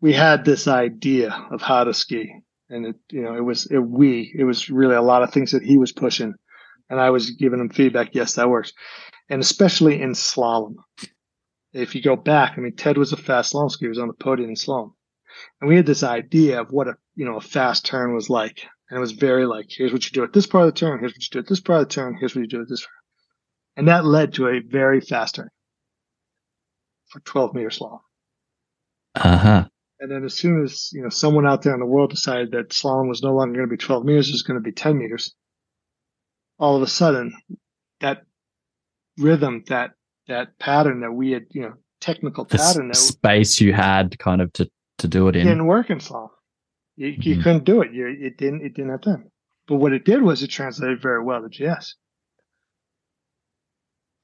we 0.00 0.12
had 0.12 0.44
this 0.44 0.68
idea 0.68 1.32
of 1.50 1.62
how 1.62 1.84
to 1.84 1.94
ski 1.94 2.32
and 2.68 2.86
it 2.86 2.96
you 3.10 3.22
know 3.22 3.34
it 3.34 3.44
was 3.44 3.66
it, 3.70 3.78
we 3.78 4.34
it 4.38 4.44
was 4.44 4.68
really 4.70 4.94
a 4.94 5.02
lot 5.02 5.22
of 5.22 5.32
things 5.32 5.52
that 5.52 5.62
he 5.62 5.78
was 5.78 5.92
pushing 5.92 6.34
and 6.88 7.00
I 7.00 7.10
was 7.10 7.30
giving 7.30 7.60
him 7.60 7.68
feedback. 7.68 8.14
Yes, 8.14 8.34
that 8.34 8.48
works. 8.48 8.72
And 9.28 9.40
especially 9.40 10.00
in 10.00 10.12
slalom. 10.12 10.76
If 11.72 11.94
you 11.94 12.02
go 12.02 12.16
back, 12.16 12.54
I 12.56 12.60
mean, 12.60 12.74
Ted 12.76 12.96
was 12.96 13.12
a 13.12 13.16
fast 13.16 13.52
slalom 13.52 13.70
skier. 13.70 13.80
He 13.80 13.88
was 13.88 13.98
on 13.98 14.08
the 14.08 14.14
podium 14.14 14.50
in 14.50 14.56
slalom. 14.56 14.92
And 15.60 15.68
we 15.68 15.76
had 15.76 15.86
this 15.86 16.02
idea 16.02 16.60
of 16.60 16.70
what 16.70 16.88
a, 16.88 16.94
you 17.14 17.24
know, 17.24 17.36
a 17.36 17.40
fast 17.40 17.84
turn 17.84 18.14
was 18.14 18.30
like. 18.30 18.66
And 18.88 18.96
it 18.96 19.00
was 19.00 19.12
very 19.12 19.46
like, 19.46 19.66
here's 19.68 19.92
what 19.92 20.04
you 20.04 20.12
do 20.12 20.24
at 20.24 20.32
this 20.32 20.46
part 20.46 20.66
of 20.66 20.74
the 20.74 20.78
turn. 20.78 21.00
Here's 21.00 21.12
what 21.12 21.22
you 21.22 21.30
do 21.30 21.38
at 21.40 21.48
this 21.48 21.60
part 21.60 21.82
of 21.82 21.88
the 21.88 21.94
turn. 21.94 22.16
Here's 22.18 22.34
what 22.34 22.42
you 22.42 22.48
do 22.48 22.62
at 22.62 22.68
this. 22.68 22.82
Part. 22.82 22.92
And 23.76 23.88
that 23.88 24.04
led 24.04 24.34
to 24.34 24.48
a 24.48 24.60
very 24.60 25.00
fast 25.00 25.34
turn 25.36 25.48
for 27.08 27.20
12 27.20 27.54
meter 27.54 27.70
slalom. 27.70 28.00
Uh 29.14 29.38
huh. 29.38 29.64
And 29.98 30.10
then 30.10 30.24
as 30.24 30.34
soon 30.34 30.62
as, 30.62 30.90
you 30.92 31.02
know, 31.02 31.08
someone 31.08 31.46
out 31.46 31.62
there 31.62 31.74
in 31.74 31.80
the 31.80 31.86
world 31.86 32.10
decided 32.10 32.52
that 32.52 32.68
slalom 32.68 33.08
was 33.08 33.22
no 33.22 33.34
longer 33.34 33.56
going 33.56 33.68
to 33.68 33.72
be 33.72 33.78
12 33.78 34.04
meters, 34.04 34.28
it 34.28 34.32
was 34.32 34.42
going 34.42 34.58
to 34.58 34.64
be 34.64 34.72
10 34.72 34.98
meters 34.98 35.34
all 36.58 36.76
of 36.76 36.82
a 36.82 36.86
sudden 36.86 37.34
that 38.00 38.22
rhythm, 39.18 39.64
that 39.68 39.92
that 40.28 40.58
pattern 40.58 41.00
that 41.00 41.12
we 41.12 41.32
had, 41.32 41.46
you 41.50 41.62
know, 41.62 41.74
technical 42.00 42.44
the 42.44 42.58
pattern 42.58 42.88
that 42.88 42.96
space 42.96 43.60
you 43.60 43.72
had 43.72 44.18
kind 44.18 44.40
of 44.40 44.52
to 44.52 44.68
to 44.98 45.08
do 45.08 45.28
it 45.28 45.36
in 45.36 45.46
didn't 45.46 45.66
work 45.66 45.90
in 45.90 45.98
slalom. 45.98 46.28
You, 46.96 47.08
you 47.08 47.16
mm-hmm. 47.16 47.42
couldn't 47.42 47.64
do 47.64 47.82
it. 47.82 47.92
You, 47.92 48.06
it 48.06 48.38
didn't. 48.38 48.62
It 48.64 48.74
didn't 48.74 48.90
have 48.90 49.02
time. 49.02 49.30
But 49.68 49.76
what 49.76 49.92
it 49.92 50.04
did 50.04 50.22
was 50.22 50.42
it 50.42 50.48
translated 50.48 51.02
very 51.02 51.22
well 51.22 51.42
to 51.42 51.48
GS. 51.48 51.96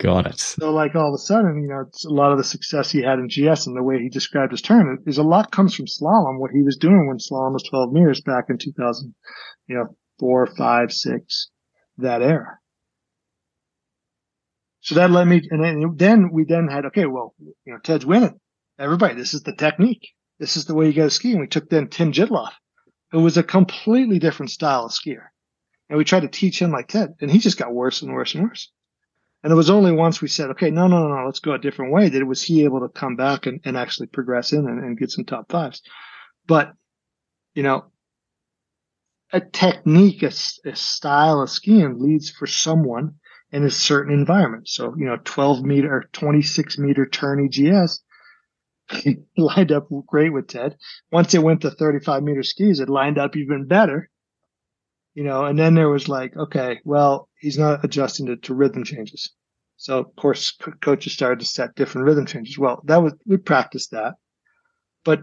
Got 0.00 0.26
it. 0.26 0.38
So, 0.38 0.72
like 0.72 0.96
all 0.96 1.08
of 1.08 1.14
a 1.14 1.18
sudden, 1.18 1.62
you 1.62 1.68
know, 1.68 1.84
a 1.84 2.12
lot 2.12 2.32
of 2.32 2.38
the 2.38 2.44
success 2.44 2.90
he 2.90 3.02
had 3.02 3.18
in 3.18 3.28
GS 3.28 3.66
and 3.66 3.76
the 3.76 3.82
way 3.82 4.00
he 4.00 4.08
described 4.08 4.50
his 4.50 4.62
turn 4.62 4.98
is 5.06 5.18
a 5.18 5.22
lot 5.22 5.52
comes 5.52 5.74
from 5.74 5.86
slalom. 5.86 6.40
What 6.40 6.50
he 6.50 6.62
was 6.62 6.76
doing 6.76 7.06
when 7.06 7.18
slalom 7.18 7.52
was 7.52 7.62
12 7.70 7.92
meters 7.92 8.20
back 8.20 8.46
in 8.48 8.58
2000, 8.58 9.14
you 9.68 9.76
know, 9.76 9.96
four, 10.18 10.46
five, 10.58 10.92
six, 10.92 11.50
that 11.98 12.22
era. 12.22 12.58
So 14.80 14.96
that 14.96 15.12
led 15.12 15.28
me, 15.28 15.40
and 15.50 16.00
then 16.00 16.30
we 16.32 16.44
then 16.48 16.66
had, 16.66 16.86
okay, 16.86 17.06
well, 17.06 17.34
you 17.38 17.72
know, 17.72 17.78
Ted's 17.78 18.04
winning. 18.04 18.40
Everybody, 18.80 19.14
this 19.14 19.34
is 19.34 19.42
the 19.42 19.54
technique. 19.54 20.08
This 20.42 20.56
is 20.56 20.64
the 20.64 20.74
way 20.74 20.88
you 20.88 20.92
got 20.92 21.04
to 21.04 21.10
ski. 21.10 21.30
And 21.30 21.40
we 21.40 21.46
took 21.46 21.70
then 21.70 21.86
Tim 21.86 22.10
Jitloff, 22.10 22.50
who 23.12 23.20
was 23.20 23.36
a 23.36 23.44
completely 23.44 24.18
different 24.18 24.50
style 24.50 24.86
of 24.86 24.90
skier. 24.90 25.26
And 25.88 25.96
we 25.96 26.04
tried 26.04 26.22
to 26.22 26.28
teach 26.28 26.60
him 26.60 26.72
like 26.72 26.88
Ted, 26.88 27.14
and 27.20 27.30
he 27.30 27.38
just 27.38 27.58
got 27.58 27.72
worse 27.72 28.02
and 28.02 28.12
worse 28.12 28.34
and 28.34 28.42
worse. 28.42 28.72
And 29.44 29.52
it 29.52 29.54
was 29.54 29.70
only 29.70 29.92
once 29.92 30.20
we 30.20 30.26
said, 30.26 30.50
okay, 30.50 30.72
no, 30.72 30.88
no, 30.88 31.06
no, 31.06 31.14
no, 31.14 31.26
let's 31.26 31.38
go 31.38 31.52
a 31.52 31.60
different 31.60 31.92
way 31.92 32.08
that 32.08 32.26
was 32.26 32.42
he 32.42 32.64
able 32.64 32.80
to 32.80 32.88
come 32.88 33.14
back 33.14 33.46
and, 33.46 33.60
and 33.64 33.76
actually 33.76 34.08
progress 34.08 34.52
in 34.52 34.66
and, 34.66 34.82
and 34.82 34.98
get 34.98 35.12
some 35.12 35.24
top 35.24 35.48
fives. 35.48 35.80
But, 36.48 36.72
you 37.54 37.62
know, 37.62 37.84
a 39.32 39.40
technique, 39.40 40.24
a, 40.24 40.32
a 40.64 40.74
style 40.74 41.40
of 41.40 41.50
skiing 41.50 42.00
leads 42.00 42.30
for 42.30 42.48
someone 42.48 43.14
in 43.52 43.62
a 43.62 43.70
certain 43.70 44.12
environment. 44.12 44.66
So, 44.66 44.92
you 44.98 45.04
know, 45.04 45.18
12 45.22 45.62
meter 45.62 45.94
or 45.94 46.04
26 46.12 46.78
meter 46.78 47.06
turn 47.06 47.44
EGS 47.44 48.02
lined 49.36 49.72
up 49.72 49.88
great 50.06 50.32
with 50.32 50.48
Ted. 50.48 50.76
Once 51.10 51.34
it 51.34 51.42
went 51.42 51.62
to 51.62 51.70
35 51.70 52.22
meter 52.22 52.42
skis, 52.42 52.80
it 52.80 52.88
lined 52.88 53.18
up 53.18 53.36
even 53.36 53.66
better. 53.66 54.10
You 55.14 55.24
know, 55.24 55.44
and 55.44 55.58
then 55.58 55.74
there 55.74 55.90
was 55.90 56.08
like, 56.08 56.36
okay, 56.36 56.80
well, 56.84 57.28
he's 57.38 57.58
not 57.58 57.84
adjusting 57.84 58.26
to, 58.26 58.36
to 58.36 58.54
rhythm 58.54 58.84
changes. 58.84 59.30
So 59.76 59.98
of 59.98 60.16
course, 60.16 60.56
coaches 60.80 61.12
started 61.12 61.40
to 61.40 61.46
set 61.46 61.74
different 61.74 62.06
rhythm 62.06 62.24
changes. 62.24 62.58
Well, 62.58 62.82
that 62.86 63.02
was, 63.02 63.14
we 63.26 63.36
practiced 63.36 63.90
that, 63.90 64.14
but 65.04 65.22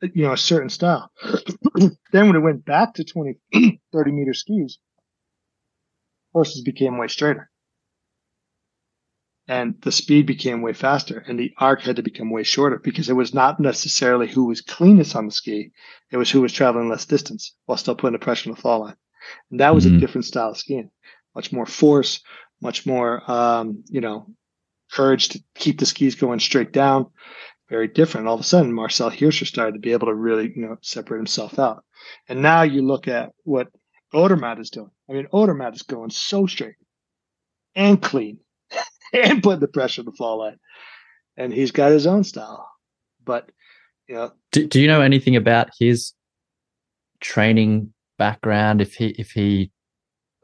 you 0.00 0.22
know, 0.22 0.32
a 0.32 0.36
certain 0.36 0.70
style. 0.70 1.10
then 2.12 2.26
when 2.26 2.36
it 2.36 2.40
went 2.40 2.64
back 2.64 2.94
to 2.94 3.04
20, 3.04 3.36
30 3.92 4.12
meter 4.12 4.34
skis, 4.34 4.78
horses 6.32 6.62
became 6.62 6.98
way 6.98 7.08
straighter. 7.08 7.50
And 9.48 9.74
the 9.80 9.90
speed 9.90 10.26
became 10.26 10.62
way 10.62 10.72
faster 10.72 11.24
and 11.26 11.38
the 11.38 11.52
arc 11.56 11.80
had 11.80 11.96
to 11.96 12.02
become 12.02 12.30
way 12.30 12.42
shorter 12.42 12.78
because 12.78 13.08
it 13.08 13.16
was 13.16 13.34
not 13.34 13.58
necessarily 13.58 14.28
who 14.28 14.46
was 14.46 14.60
cleanest 14.60 15.16
on 15.16 15.26
the 15.26 15.32
ski 15.32 15.72
it 16.10 16.16
was 16.16 16.30
who 16.30 16.42
was 16.42 16.52
traveling 16.52 16.88
less 16.88 17.06
distance 17.06 17.54
while 17.66 17.78
still 17.78 17.96
putting 17.96 18.12
the 18.12 18.24
pressure 18.24 18.50
on 18.50 18.54
the 18.54 18.60
fall 18.60 18.80
line. 18.80 18.96
And 19.50 19.60
that 19.60 19.74
was 19.74 19.84
mm-hmm. 19.84 19.96
a 19.96 20.00
different 20.00 20.24
style 20.24 20.50
of 20.50 20.56
skiing. 20.56 20.90
Much 21.34 21.52
more 21.52 21.66
force 21.66 22.20
much 22.60 22.86
more 22.86 23.30
um, 23.30 23.84
you 23.88 24.00
know 24.00 24.26
courage 24.90 25.28
to 25.28 25.42
keep 25.54 25.78
the 25.78 25.86
skis 25.86 26.14
going 26.14 26.40
straight 26.40 26.72
down. 26.72 27.06
Very 27.68 27.88
different. 27.88 28.26
All 28.26 28.34
of 28.34 28.40
a 28.40 28.44
sudden 28.44 28.72
marcel 28.72 29.10
hirscher 29.10 29.46
started 29.46 29.74
to 29.74 29.80
be 29.80 29.92
able 29.92 30.06
to 30.06 30.14
really 30.14 30.52
you 30.54 30.62
know 30.62 30.76
separate 30.82 31.18
himself 31.18 31.58
out. 31.58 31.84
And 32.28 32.42
now 32.42 32.62
you 32.62 32.82
look 32.82 33.08
at 33.08 33.32
what 33.44 33.68
Odermatt 34.14 34.60
is 34.60 34.70
doing. 34.70 34.90
I 35.08 35.12
mean 35.12 35.26
Odermatt 35.32 35.74
is 35.74 35.82
going 35.82 36.10
so 36.10 36.46
straight 36.46 36.76
and 37.74 38.00
clean 38.00 38.40
and 39.12 39.42
put 39.42 39.60
the 39.60 39.68
pressure 39.68 40.02
on 40.02 40.06
the 40.06 40.12
fall 40.12 40.38
line. 40.38 40.58
And 41.36 41.52
he's 41.52 41.70
got 41.70 41.92
his 41.92 42.06
own 42.06 42.24
style. 42.24 42.68
But 43.24 43.50
you 44.08 44.14
know 44.14 44.32
do, 44.52 44.66
do 44.66 44.80
you 44.80 44.88
know 44.88 45.02
anything 45.02 45.36
about 45.36 45.70
his 45.78 46.12
training 47.20 47.92
background? 48.18 48.80
If 48.80 48.94
he 48.94 49.08
if 49.18 49.30
he 49.30 49.70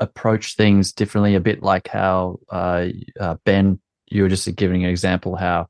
approached 0.00 0.56
things 0.56 0.92
differently, 0.92 1.34
a 1.34 1.40
bit 1.40 1.62
like 1.62 1.88
how 1.88 2.38
uh, 2.50 2.86
uh, 3.18 3.36
Ben, 3.44 3.80
you 4.06 4.22
were 4.22 4.28
just 4.28 4.54
giving 4.56 4.84
an 4.84 4.90
example 4.90 5.36
how, 5.36 5.66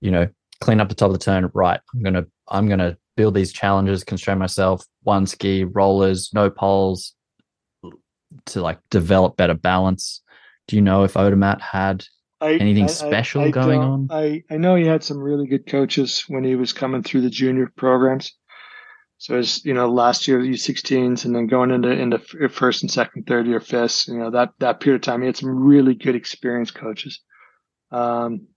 you 0.00 0.10
know, 0.10 0.28
clean 0.60 0.80
up 0.80 0.88
the 0.88 0.94
top 0.94 1.08
of 1.08 1.12
the 1.12 1.18
turn, 1.18 1.50
right. 1.54 1.80
I'm 1.94 2.02
gonna 2.02 2.26
I'm 2.48 2.68
gonna 2.68 2.96
build 3.16 3.34
these 3.34 3.52
challenges, 3.52 4.04
constrain 4.04 4.38
myself, 4.38 4.84
one 5.02 5.26
ski, 5.26 5.64
rollers, 5.64 6.30
no 6.34 6.50
poles, 6.50 7.14
to 8.46 8.60
like 8.60 8.78
develop 8.90 9.36
better 9.36 9.54
balance. 9.54 10.22
Do 10.66 10.76
you 10.76 10.82
know 10.82 11.04
if 11.04 11.14
Odermatt 11.14 11.60
had 11.60 12.04
I, 12.40 12.54
anything 12.54 12.84
I, 12.84 12.88
special 12.88 13.42
I, 13.42 13.50
going 13.50 13.80
on? 13.80 14.08
I, 14.10 14.42
I 14.50 14.56
know 14.56 14.74
he 14.74 14.86
had 14.86 15.04
some 15.04 15.18
really 15.18 15.46
good 15.46 15.66
coaches 15.66 16.24
when 16.28 16.44
he 16.44 16.56
was 16.56 16.72
coming 16.72 17.02
through 17.02 17.22
the 17.22 17.30
junior 17.30 17.70
programs. 17.76 18.32
So 19.18 19.36
as 19.36 19.64
you 19.64 19.72
know, 19.72 19.90
last 19.90 20.28
year 20.28 20.42
the 20.42 20.50
U16s, 20.50 21.24
and 21.24 21.34
then 21.34 21.46
going 21.46 21.70
into 21.70 21.90
into 21.90 22.18
first 22.48 22.82
and 22.82 22.90
second, 22.90 23.26
third 23.26 23.46
year 23.46 23.60
FIS, 23.60 24.08
you 24.08 24.18
know 24.18 24.30
that 24.30 24.50
that 24.58 24.80
period 24.80 24.96
of 24.96 25.02
time, 25.02 25.20
he 25.20 25.26
had 25.26 25.36
some 25.36 25.48
really 25.48 25.94
good 25.94 26.14
experienced 26.14 26.74
coaches. 26.74 27.20
Um, 27.90 28.48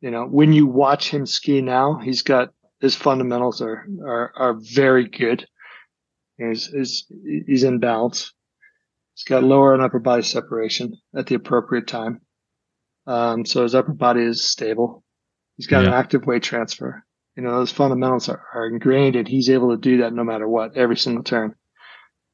you 0.00 0.10
know, 0.10 0.26
when 0.26 0.52
you 0.52 0.66
watch 0.66 1.08
him 1.08 1.24
ski 1.24 1.62
now, 1.62 1.98
he's 1.98 2.22
got 2.22 2.50
his 2.80 2.94
fundamentals 2.94 3.62
are 3.62 3.86
are 4.04 4.32
are 4.36 4.54
very 4.54 5.08
good. 5.08 5.46
He's 6.36 6.66
he's, 6.66 7.06
he's 7.46 7.64
in 7.64 7.78
balance. 7.78 8.34
He's 9.16 9.24
got 9.24 9.42
lower 9.42 9.72
and 9.72 9.82
upper 9.82 9.98
body 9.98 10.22
separation 10.22 10.98
at 11.14 11.26
the 11.26 11.36
appropriate 11.36 11.86
time. 11.86 12.20
Um, 13.06 13.46
so 13.46 13.62
his 13.62 13.74
upper 13.74 13.94
body 13.94 14.20
is 14.20 14.44
stable. 14.44 15.04
He's 15.56 15.66
got 15.66 15.82
yeah. 15.82 15.88
an 15.88 15.94
active 15.94 16.26
weight 16.26 16.42
transfer. 16.42 17.02
You 17.34 17.42
know, 17.42 17.52
those 17.52 17.72
fundamentals 17.72 18.28
are, 18.28 18.44
are, 18.54 18.66
ingrained 18.66 19.16
and 19.16 19.26
he's 19.26 19.48
able 19.48 19.70
to 19.70 19.80
do 19.80 19.98
that 19.98 20.12
no 20.12 20.22
matter 20.22 20.46
what, 20.46 20.76
every 20.76 20.98
single 20.98 21.24
turn. 21.24 21.54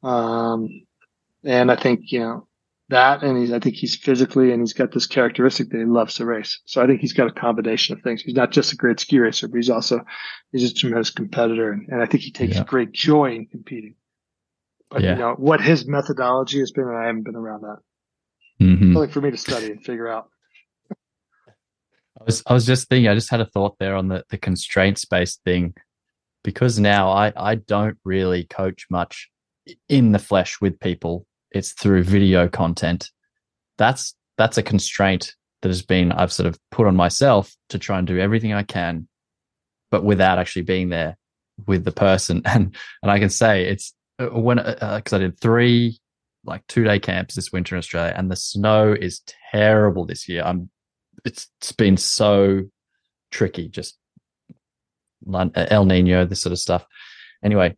Um, 0.03 0.87
and 1.45 1.71
I 1.71 1.77
think, 1.77 2.11
you 2.11 2.19
know, 2.19 2.49
that 2.89 3.23
and 3.23 3.39
he's, 3.39 3.53
I 3.53 3.61
think 3.61 3.77
he's 3.77 3.95
physically 3.95 4.51
and 4.51 4.61
he's 4.61 4.73
got 4.73 4.91
this 4.91 5.07
characteristic 5.07 5.71
that 5.71 5.79
he 5.79 5.85
loves 5.85 6.17
to 6.17 6.27
race. 6.27 6.61
So 6.65 6.83
I 6.83 6.89
think 6.89 7.01
he's 7.01 7.13
got 7.13 7.29
a 7.29 7.33
combination 7.33 7.97
of 7.97 8.03
things. 8.03 8.23
He's 8.23 8.35
not 8.35 8.51
just 8.51 8.73
a 8.73 8.77
great 8.77 8.99
ski 8.99 9.21
racer, 9.21 9.47
but 9.47 9.57
he's 9.57 9.71
also, 9.71 10.05
he's 10.51 10.69
a 10.69 10.75
tremendous 10.75 11.11
competitor. 11.11 11.71
And, 11.71 11.89
and 11.89 12.03
I 12.03 12.07
think 12.07 12.25
he 12.25 12.33
takes 12.33 12.57
yeah. 12.57 12.65
great 12.65 12.91
joy 12.91 13.37
in 13.37 13.47
competing. 13.47 13.95
But 14.93 15.03
yeah. 15.03 15.13
you 15.13 15.19
know 15.19 15.35
what 15.39 15.61
his 15.61 15.87
methodology 15.87 16.59
has 16.59 16.71
been, 16.71 16.87
and 16.87 16.97
I 16.97 17.07
haven't 17.07 17.23
been 17.23 17.37
around 17.37 17.63
that. 17.63 17.79
Mm-hmm. 18.61 18.93
Something 18.93 19.11
for 19.11 19.21
me 19.23 19.31
to 19.31 19.37
study 19.39 19.67
and 19.67 19.83
figure 19.83 20.07
out. 20.07 20.29
I 22.21 22.25
was 22.25 22.43
I 22.47 22.53
was 22.53 22.67
just 22.67 22.89
thinking. 22.89 23.09
I 23.09 23.15
just 23.15 23.31
had 23.31 23.41
a 23.41 23.47
thought 23.47 23.79
there 23.79 23.97
on 23.97 24.09
the 24.09 24.25
the 24.29 24.37
constraints 24.37 25.07
based 25.07 25.41
thing, 25.45 25.75
because 26.45 26.79
now 26.79 27.11
I 27.11 27.33
I 27.35 27.55
don't 27.55 27.97
really 28.05 28.45
coach 28.45 28.87
much 28.91 29.31
in 29.89 30.13
the 30.13 30.19
flesh 30.19 30.61
with 30.61 30.79
people. 30.79 31.27
It's 31.51 31.73
through 31.73 32.05
video 32.05 32.49
content. 32.49 33.11
That's 33.79 34.15
that's 34.37 34.59
a 34.59 34.63
constraint 34.63 35.35
that 35.63 35.69
has 35.69 35.83
been 35.83 36.13
I've 36.13 36.33
sort 36.33 36.49
of 36.49 36.59
put 36.71 36.87
on 36.87 36.97
myself 36.97 37.55
to 37.71 37.79
try 37.79 37.99
and 37.99 38.07
do 38.07 38.19
everything 38.19 38.53
I 38.53 38.63
can, 38.63 39.09
but 39.91 40.05
without 40.05 40.39
actually 40.39 40.63
being 40.63 40.91
there 40.91 41.17
with 41.67 41.85
the 41.85 41.93
person. 41.93 42.43
And 42.47 42.77
and 43.03 43.11
I 43.11 43.19
can 43.19 43.31
say 43.31 43.65
it's 43.65 43.95
when 44.19 44.59
because 44.59 45.13
uh, 45.13 45.17
uh 45.17 45.17
I 45.17 45.19
did 45.19 45.41
three 45.41 45.99
like 46.45 46.67
two 46.67 46.85
day 46.85 46.99
camps 46.99 47.35
this 47.35 47.53
winter 47.53 47.75
in 47.75 47.79
Australia, 47.79 48.15
and 48.17 48.31
the 48.31 48.37
snow 48.37 48.93
is 48.93 49.23
terrible 49.53 50.07
this 50.07 50.29
year. 50.29 50.43
I'm 50.45 50.71
it's, 51.25 51.49
it's 51.61 51.73
been 51.73 51.97
so 51.97 52.63
tricky, 53.31 53.69
just 53.69 53.99
El 55.55 55.85
Nino, 55.85 56.25
this 56.25 56.41
sort 56.41 56.53
of 56.53 56.59
stuff. 56.59 56.85
Anyway, 57.45 57.77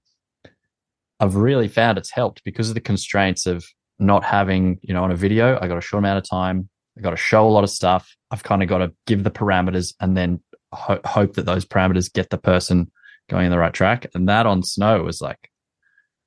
I've 1.21 1.37
really 1.37 1.69
found 1.69 1.99
it's 1.99 2.11
helped 2.11 2.43
because 2.45 2.69
of 2.69 2.75
the 2.75 2.81
constraints 2.81 3.47
of 3.47 3.65
not 3.99 4.25
having, 4.25 4.79
you 4.83 4.95
know, 4.95 5.05
on 5.05 5.11
a 5.11 5.17
video, 5.17 5.59
I 5.61 5.69
got 5.69 5.79
a 5.79 5.83
short 5.83 6.01
amount 6.01 6.19
of 6.19 6.29
time. 6.29 6.69
I 6.97 7.01
got 7.01 7.11
to 7.11 7.17
show 7.17 7.47
a 7.47 7.51
lot 7.51 7.65
of 7.65 7.71
stuff. 7.71 8.15
I've 8.31 8.43
kind 8.43 8.63
of 8.63 8.69
got 8.69 8.79
to 8.79 8.93
give 9.07 9.25
the 9.25 9.31
parameters 9.31 9.95
and 10.01 10.17
then 10.17 10.41
ho- 10.73 11.01
hope 11.05 11.35
that 11.35 11.47
those 11.47 11.65
parameters 11.65 12.13
get 12.13 12.31
the 12.31 12.39
person 12.39 12.91
going 13.29 13.47
in 13.47 13.51
the 13.51 13.59
right 13.59 13.73
track. 13.73 14.07
And 14.15 14.29
that 14.29 14.47
on 14.47 14.63
snow 14.63 15.03
was 15.03 15.21
like 15.21 15.51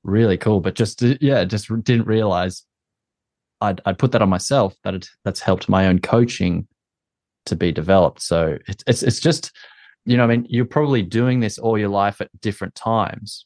really 0.08 0.38
cool. 0.38 0.62
But 0.62 0.74
just 0.74 1.04
uh, 1.04 1.15
yeah, 1.22 1.43
just 1.43 1.67
didn't 1.84 2.08
realize 2.08 2.63
I'd 3.62 3.82
I'd 3.86 4.00
put 4.00 4.12
that 4.13 4.22
on 4.22 4.30
myself. 4.30 4.76
That 4.84 4.96
it, 4.96 5.10
that's 5.24 5.41
helped 5.41 5.70
my 5.70 5.88
own 5.88 6.00
coaching 6.00 6.67
to 7.46 7.56
be 7.56 7.72
developed. 7.72 8.22
So 8.22 8.58
it's 8.67 8.84
it's 8.88 9.04
it's 9.04 9.20
just 9.20 9.52
you 10.06 10.17
know 10.17 10.24
I 10.24 10.28
mean 10.28 10.48
you're 10.50 10.65
probably 10.65 11.04
doing 11.04 11.41
this 11.41 11.60
all 11.60 11.78
your 11.78 11.89
life 11.89 12.22
at 12.22 12.30
different 12.41 12.74
times. 12.74 13.46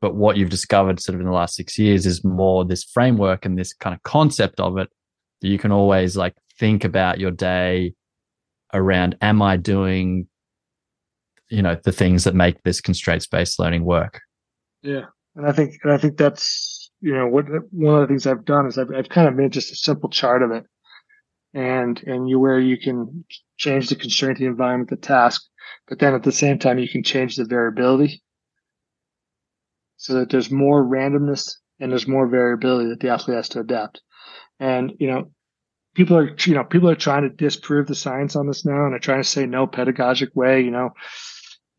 But 0.00 0.14
what 0.14 0.36
you've 0.36 0.50
discovered 0.50 1.00
sort 1.00 1.14
of 1.14 1.20
in 1.20 1.26
the 1.26 1.32
last 1.32 1.54
six 1.54 1.78
years 1.78 2.04
is 2.04 2.22
more 2.22 2.64
this 2.64 2.84
framework 2.84 3.46
and 3.46 3.58
this 3.58 3.72
kind 3.72 3.94
of 3.94 4.02
concept 4.02 4.60
of 4.60 4.76
it 4.76 4.90
that 5.40 5.48
you 5.48 5.58
can 5.58 5.72
always 5.72 6.14
like 6.16 6.34
think 6.58 6.84
about 6.84 7.18
your 7.18 7.30
day 7.30 7.94
around 8.74 9.16
am 9.22 9.40
I 9.40 9.56
doing 9.56 10.28
you 11.48 11.62
know 11.62 11.78
the 11.84 11.92
things 11.92 12.24
that 12.24 12.34
make 12.34 12.62
this 12.62 12.80
constraints 12.80 13.26
based 13.26 13.58
learning 13.58 13.84
work 13.84 14.20
yeah 14.82 15.04
and 15.36 15.46
I 15.46 15.52
think 15.52 15.78
and 15.82 15.92
I 15.92 15.98
think 15.98 16.16
that's 16.16 16.90
you 17.00 17.14
know 17.14 17.26
what 17.26 17.46
one 17.70 17.94
of 17.94 18.00
the 18.02 18.06
things 18.06 18.26
I've 18.26 18.44
done 18.44 18.66
is 18.66 18.78
I've, 18.78 18.90
I've 18.94 19.08
kind 19.08 19.28
of 19.28 19.34
made 19.34 19.52
just 19.52 19.72
a 19.72 19.76
simple 19.76 20.08
chart 20.08 20.42
of 20.42 20.50
it, 20.50 20.64
and 21.52 22.02
and 22.06 22.28
you 22.28 22.38
where 22.38 22.60
you 22.60 22.78
can 22.78 23.24
change 23.56 23.88
the 23.88 23.96
constraint, 23.96 24.38
the 24.38 24.46
environment, 24.46 24.90
the 24.90 24.96
task, 24.96 25.42
but 25.88 25.98
then 25.98 26.14
at 26.14 26.22
the 26.22 26.32
same 26.32 26.58
time 26.58 26.78
you 26.78 26.88
can 26.88 27.02
change 27.02 27.36
the 27.36 27.44
variability, 27.44 28.22
so 29.96 30.14
that 30.14 30.30
there's 30.30 30.50
more 30.50 30.84
randomness 30.84 31.56
and 31.80 31.90
there's 31.90 32.08
more 32.08 32.28
variability 32.28 32.88
that 32.88 33.00
the 33.00 33.08
athlete 33.08 33.36
has 33.36 33.48
to 33.50 33.60
adapt, 33.60 34.00
and 34.60 34.92
you 34.98 35.08
know. 35.08 35.30
People 35.96 36.16
are, 36.16 36.34
you 36.44 36.54
know, 36.54 36.64
people 36.64 36.90
are 36.90 36.96
trying 36.96 37.22
to 37.22 37.28
disprove 37.28 37.86
the 37.86 37.94
science 37.94 38.34
on 38.34 38.48
this 38.48 38.64
now, 38.64 38.82
and 38.82 38.92
they're 38.92 38.98
trying 38.98 39.22
to 39.22 39.28
say 39.28 39.46
no 39.46 39.64
pedagogic 39.64 40.34
way. 40.34 40.60
You 40.60 40.72
know, 40.72 40.90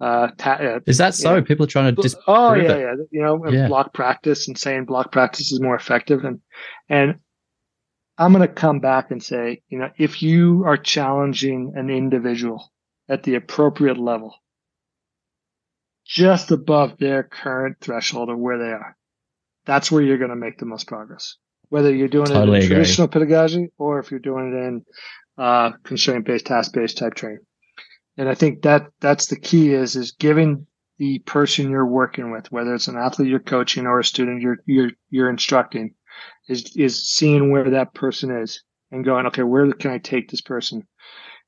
uh, 0.01 0.27
ta- 0.37 0.59
uh, 0.61 0.79
is 0.85 0.97
that 0.97 1.15
so? 1.15 1.41
People 1.41 1.65
are 1.65 1.69
trying 1.69 1.95
to 1.95 2.01
just 2.01 2.17
oh 2.27 2.53
yeah, 2.53 2.73
it. 2.73 2.79
yeah, 2.79 2.93
you 3.11 3.21
know, 3.21 3.49
yeah. 3.49 3.67
block 3.67 3.93
practice 3.93 4.47
and 4.47 4.57
saying 4.57 4.85
block 4.85 5.11
practice 5.11 5.51
is 5.51 5.61
more 5.61 5.75
effective, 5.75 6.23
and 6.25 6.41
and 6.89 7.15
I'm 8.17 8.33
going 8.33 8.47
to 8.47 8.53
come 8.53 8.79
back 8.79 9.11
and 9.11 9.23
say, 9.23 9.61
you 9.69 9.77
know, 9.77 9.89
if 9.97 10.21
you 10.21 10.63
are 10.65 10.77
challenging 10.77 11.73
an 11.75 11.89
individual 11.89 12.71
at 13.09 13.23
the 13.23 13.35
appropriate 13.35 13.97
level, 13.97 14.35
just 16.05 16.51
above 16.51 16.97
their 16.97 17.23
current 17.23 17.77
threshold 17.81 18.29
of 18.29 18.37
where 18.37 18.57
they 18.57 18.71
are, 18.71 18.95
that's 19.65 19.91
where 19.91 20.01
you're 20.01 20.17
going 20.17 20.29
to 20.29 20.35
make 20.35 20.57
the 20.57 20.65
most 20.65 20.87
progress. 20.87 21.35
Whether 21.69 21.93
you're 21.93 22.07
doing 22.07 22.27
totally 22.27 22.59
it 22.59 22.63
in 22.63 22.69
traditional 22.69 23.07
pedagogy 23.07 23.69
or 23.77 23.99
if 23.99 24.11
you're 24.11 24.19
doing 24.19 24.53
it 24.53 24.57
in 24.57 24.85
uh, 25.37 25.71
constraint 25.83 26.25
based, 26.25 26.45
task 26.45 26.73
based 26.73 26.97
type 26.97 27.15
training. 27.15 27.39
And 28.17 28.29
I 28.29 28.35
think 28.35 28.61
that 28.61 28.87
that's 29.01 29.27
the 29.27 29.39
key 29.39 29.73
is 29.73 29.95
is 29.95 30.11
giving 30.11 30.67
the 30.97 31.19
person 31.19 31.69
you're 31.69 31.85
working 31.85 32.31
with, 32.31 32.51
whether 32.51 32.73
it's 32.73 32.87
an 32.87 32.97
athlete 32.97 33.27
you're 33.27 33.39
coaching 33.39 33.85
or 33.85 33.99
a 33.99 34.03
student 34.03 34.41
you're 34.41 34.57
you're 34.65 34.91
you're 35.09 35.29
instructing, 35.29 35.95
is 36.47 36.75
is 36.75 37.09
seeing 37.09 37.51
where 37.51 37.69
that 37.71 37.93
person 37.93 38.31
is 38.31 38.63
and 38.91 39.03
going, 39.03 39.25
okay, 39.27 39.43
where 39.43 39.71
can 39.73 39.91
I 39.91 39.97
take 39.97 40.29
this 40.29 40.41
person? 40.41 40.87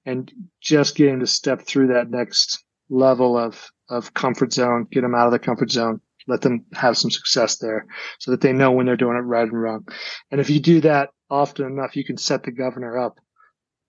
And 0.06 0.32
just 0.62 0.96
getting 0.96 1.20
to 1.20 1.28
step 1.28 1.62
through 1.62 1.88
that 1.88 2.10
next 2.10 2.64
level 2.90 3.38
of 3.38 3.70
of 3.90 4.14
comfort 4.14 4.52
zone, 4.52 4.88
get 4.92 5.02
them 5.02 5.16
out 5.16 5.28
of 5.28 5.32
the 5.32 5.40
comfort 5.40 5.72
zone, 5.72 6.02
let 6.28 6.42
them 6.42 6.66
have 6.74 6.98
some 6.98 7.12
success 7.12 7.58
there 7.58 7.86
so 8.20 8.32
that 8.32 8.42
they 8.42 8.52
know 8.52 8.72
when 8.72 8.86
they're 8.86 8.98
doing 8.98 9.18
it 9.18 9.22
right 9.22 9.48
and 9.48 9.62
wrong. 9.62 9.88
And 10.32 10.42
if 10.42 10.50
you 10.50 10.60
do 10.60 10.82
that 10.82 11.10
often 11.30 11.66
enough, 11.66 11.96
you 11.96 12.04
can 12.04 12.18
set 12.18 12.44
the 12.44 12.52
governor 12.52 12.98
up 12.98 13.18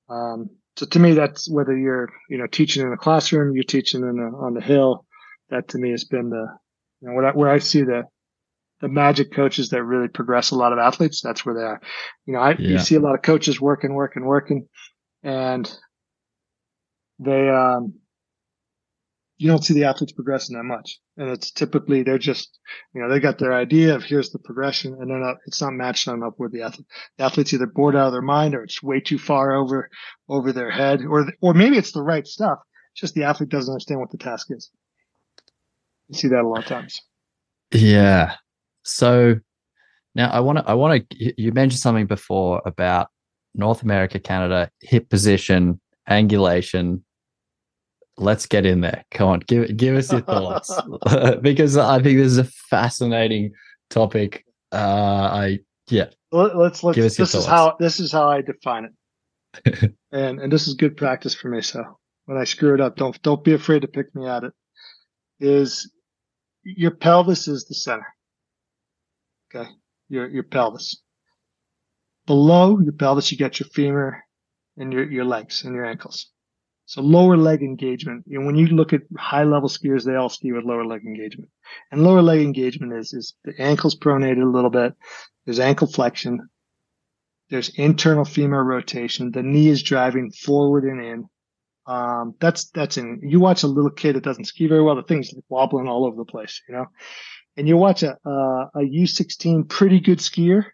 um, 0.08 0.50
so 0.78 0.86
to 0.86 1.00
me, 1.00 1.12
that's 1.12 1.50
whether 1.50 1.76
you're, 1.76 2.08
you 2.30 2.38
know, 2.38 2.46
teaching 2.46 2.86
in 2.86 2.92
a 2.92 2.96
classroom, 2.96 3.52
you're 3.52 3.64
teaching 3.64 4.02
in 4.02 4.20
a, 4.20 4.36
on 4.36 4.54
the 4.54 4.60
hill. 4.60 5.04
That 5.50 5.66
to 5.68 5.78
me 5.78 5.90
has 5.90 6.04
been 6.04 6.30
the, 6.30 6.46
you 7.00 7.08
know, 7.08 7.14
where 7.14 7.26
I, 7.26 7.32
where 7.32 7.50
I 7.50 7.58
see 7.58 7.82
the, 7.82 8.04
the 8.80 8.86
magic 8.86 9.32
coaches 9.32 9.70
that 9.70 9.82
really 9.82 10.06
progress 10.06 10.52
a 10.52 10.54
lot 10.54 10.72
of 10.72 10.78
athletes. 10.78 11.20
That's 11.20 11.44
where 11.44 11.56
they 11.56 11.62
are. 11.62 11.80
You 12.26 12.34
know, 12.34 12.38
I, 12.38 12.50
yeah. 12.52 12.68
you 12.68 12.78
see 12.78 12.94
a 12.94 13.00
lot 13.00 13.16
of 13.16 13.22
coaches 13.22 13.60
working, 13.60 13.92
working, 13.92 14.24
working, 14.24 14.68
and 15.24 15.68
they 17.18 17.48
um, 17.48 17.94
you 19.38 19.48
don't 19.48 19.64
see 19.64 19.74
the 19.74 19.84
athletes 19.84 20.12
progressing 20.12 20.56
that 20.56 20.64
much. 20.64 20.98
And 21.16 21.30
it's 21.30 21.52
typically 21.52 22.02
they're 22.02 22.18
just, 22.18 22.58
you 22.92 23.00
know, 23.00 23.08
they 23.08 23.20
got 23.20 23.38
their 23.38 23.54
idea 23.54 23.94
of 23.94 24.02
here's 24.02 24.30
the 24.30 24.38
progression 24.40 24.94
and 24.94 25.08
they're 25.08 25.18
not, 25.18 25.36
it's 25.46 25.62
not 25.62 25.72
matching 25.72 26.12
on 26.12 26.24
up 26.24 26.34
with 26.38 26.52
the 26.52 26.62
athlete. 26.62 26.88
The 27.16 27.24
athlete's 27.24 27.54
either 27.54 27.66
bored 27.66 27.94
out 27.94 28.08
of 28.08 28.12
their 28.12 28.20
mind 28.20 28.56
or 28.56 28.64
it's 28.64 28.82
way 28.82 29.00
too 29.00 29.18
far 29.18 29.52
over, 29.52 29.88
over 30.28 30.52
their 30.52 30.70
head 30.70 31.02
or, 31.08 31.28
or 31.40 31.54
maybe 31.54 31.78
it's 31.78 31.92
the 31.92 32.02
right 32.02 32.26
stuff. 32.26 32.58
It's 32.92 33.00
just 33.00 33.14
the 33.14 33.24
athlete 33.24 33.48
doesn't 33.48 33.72
understand 33.72 34.00
what 34.00 34.10
the 34.10 34.18
task 34.18 34.48
is. 34.50 34.70
You 36.08 36.18
see 36.18 36.28
that 36.28 36.42
a 36.42 36.48
lot 36.48 36.60
of 36.60 36.66
times. 36.66 37.00
Yeah. 37.72 38.34
So 38.82 39.36
now 40.16 40.30
I 40.30 40.40
want 40.40 40.58
to, 40.58 40.68
I 40.68 40.74
want 40.74 41.08
to, 41.10 41.40
you 41.40 41.52
mentioned 41.52 41.80
something 41.80 42.06
before 42.06 42.60
about 42.66 43.08
North 43.54 43.84
America, 43.84 44.18
Canada, 44.18 44.68
hip 44.80 45.08
position, 45.08 45.80
angulation, 46.10 47.02
let's 48.18 48.46
get 48.46 48.66
in 48.66 48.80
there. 48.80 49.04
Come 49.10 49.28
on, 49.28 49.40
give 49.40 49.76
give 49.76 49.96
us 49.96 50.12
your 50.12 50.20
thoughts 50.20 50.78
because 51.42 51.76
I 51.76 52.02
think 52.02 52.18
this 52.18 52.26
is 52.26 52.38
a 52.38 52.44
fascinating 52.44 53.52
topic. 53.90 54.44
Uh, 54.72 54.76
I 55.32 55.58
yeah. 55.88 56.06
Let's 56.30 56.82
let's. 56.84 56.96
this 56.98 57.16
thoughts. 57.16 57.34
is 57.34 57.46
how 57.46 57.76
this 57.78 58.00
is 58.00 58.12
how 58.12 58.28
I 58.28 58.42
define 58.42 58.88
it, 59.64 59.94
and 60.12 60.40
and 60.40 60.52
this 60.52 60.68
is 60.68 60.74
good 60.74 60.96
practice 60.96 61.34
for 61.34 61.48
me. 61.48 61.62
So 61.62 61.82
when 62.26 62.36
I 62.36 62.44
screw 62.44 62.74
it 62.74 62.80
up, 62.80 62.96
don't 62.96 63.20
don't 63.22 63.42
be 63.42 63.54
afraid 63.54 63.82
to 63.82 63.88
pick 63.88 64.14
me 64.14 64.28
at 64.28 64.44
it. 64.44 64.52
Is 65.40 65.90
your 66.64 66.90
pelvis 66.90 67.48
is 67.48 67.64
the 67.64 67.74
center. 67.74 68.06
Okay, 69.54 69.68
your 70.08 70.28
your 70.28 70.42
pelvis. 70.42 71.02
Below 72.26 72.80
your 72.80 72.92
pelvis, 72.92 73.32
you 73.32 73.38
get 73.38 73.58
your 73.58 73.70
femur 73.70 74.22
and 74.76 74.92
your 74.92 75.10
your 75.10 75.24
legs 75.24 75.64
and 75.64 75.74
your 75.74 75.86
ankles. 75.86 76.30
So 76.88 77.02
lower 77.02 77.36
leg 77.36 77.60
engagement. 77.60 78.24
You 78.26 78.40
know, 78.40 78.46
when 78.46 78.56
you 78.56 78.66
look 78.68 78.94
at 78.94 79.02
high 79.18 79.44
level 79.44 79.68
skiers, 79.68 80.06
they 80.06 80.14
all 80.14 80.30
ski 80.30 80.52
with 80.52 80.64
lower 80.64 80.86
leg 80.86 81.02
engagement. 81.04 81.50
And 81.92 82.02
lower 82.02 82.22
leg 82.22 82.40
engagement 82.40 82.94
is, 82.94 83.12
is 83.12 83.34
the 83.44 83.52
ankle's 83.60 83.94
pronated 83.94 84.42
a 84.42 84.50
little 84.50 84.70
bit. 84.70 84.94
There's 85.44 85.60
ankle 85.60 85.86
flexion. 85.86 86.48
There's 87.50 87.68
internal 87.78 88.24
femur 88.24 88.64
rotation. 88.64 89.32
The 89.32 89.42
knee 89.42 89.68
is 89.68 89.82
driving 89.82 90.30
forward 90.30 90.84
and 90.84 91.04
in. 91.04 91.28
Um, 91.86 92.34
that's, 92.40 92.70
that's 92.70 92.96
in, 92.96 93.20
you 93.22 93.38
watch 93.38 93.64
a 93.64 93.66
little 93.66 93.90
kid 93.90 94.16
that 94.16 94.24
doesn't 94.24 94.46
ski 94.46 94.66
very 94.66 94.82
well, 94.82 94.96
the 94.96 95.02
thing's 95.02 95.34
wobbling 95.50 95.88
all 95.88 96.06
over 96.06 96.16
the 96.16 96.24
place, 96.24 96.62
you 96.70 96.74
know? 96.74 96.86
And 97.58 97.68
you 97.68 97.76
watch 97.76 98.02
a, 98.02 98.16
a, 98.24 98.30
a 98.76 98.80
U16 98.80 99.68
pretty 99.68 100.00
good 100.00 100.20
skier. 100.20 100.64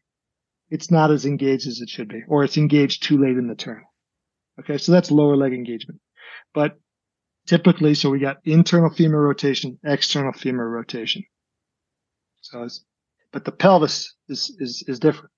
It's 0.71 0.93
not 0.93 1.11
as 1.11 1.27
engaged 1.27 1.67
as 1.67 1.81
it 1.81 1.89
should 1.89 2.09
be, 2.09 2.23
or 2.29 2.45
it's 2.45 2.57
engaged 2.57 3.03
too 3.03 3.21
late 3.21 3.37
in 3.37 3.49
the 3.49 3.57
turn. 3.57 3.83
Okay. 4.61 4.79
So 4.79 4.93
that's 4.93 5.11
lower 5.11 5.37
leg 5.37 5.53
engagement. 5.53 6.01
But 6.55 6.79
typically, 7.47 7.95
so 7.95 8.11
we 8.11 8.21
got 8.21 8.39
internal 8.45 8.91
femur 8.91 9.21
rotation, 9.21 9.79
external 9.85 10.33
femur 10.33 10.69
rotation. 10.69 11.25
So 12.41 12.67
but 13.33 13.45
the 13.45 13.53
pelvis 13.53 14.15
is, 14.29 14.57
is, 14.61 14.85
is 14.87 15.01
different. 15.01 15.31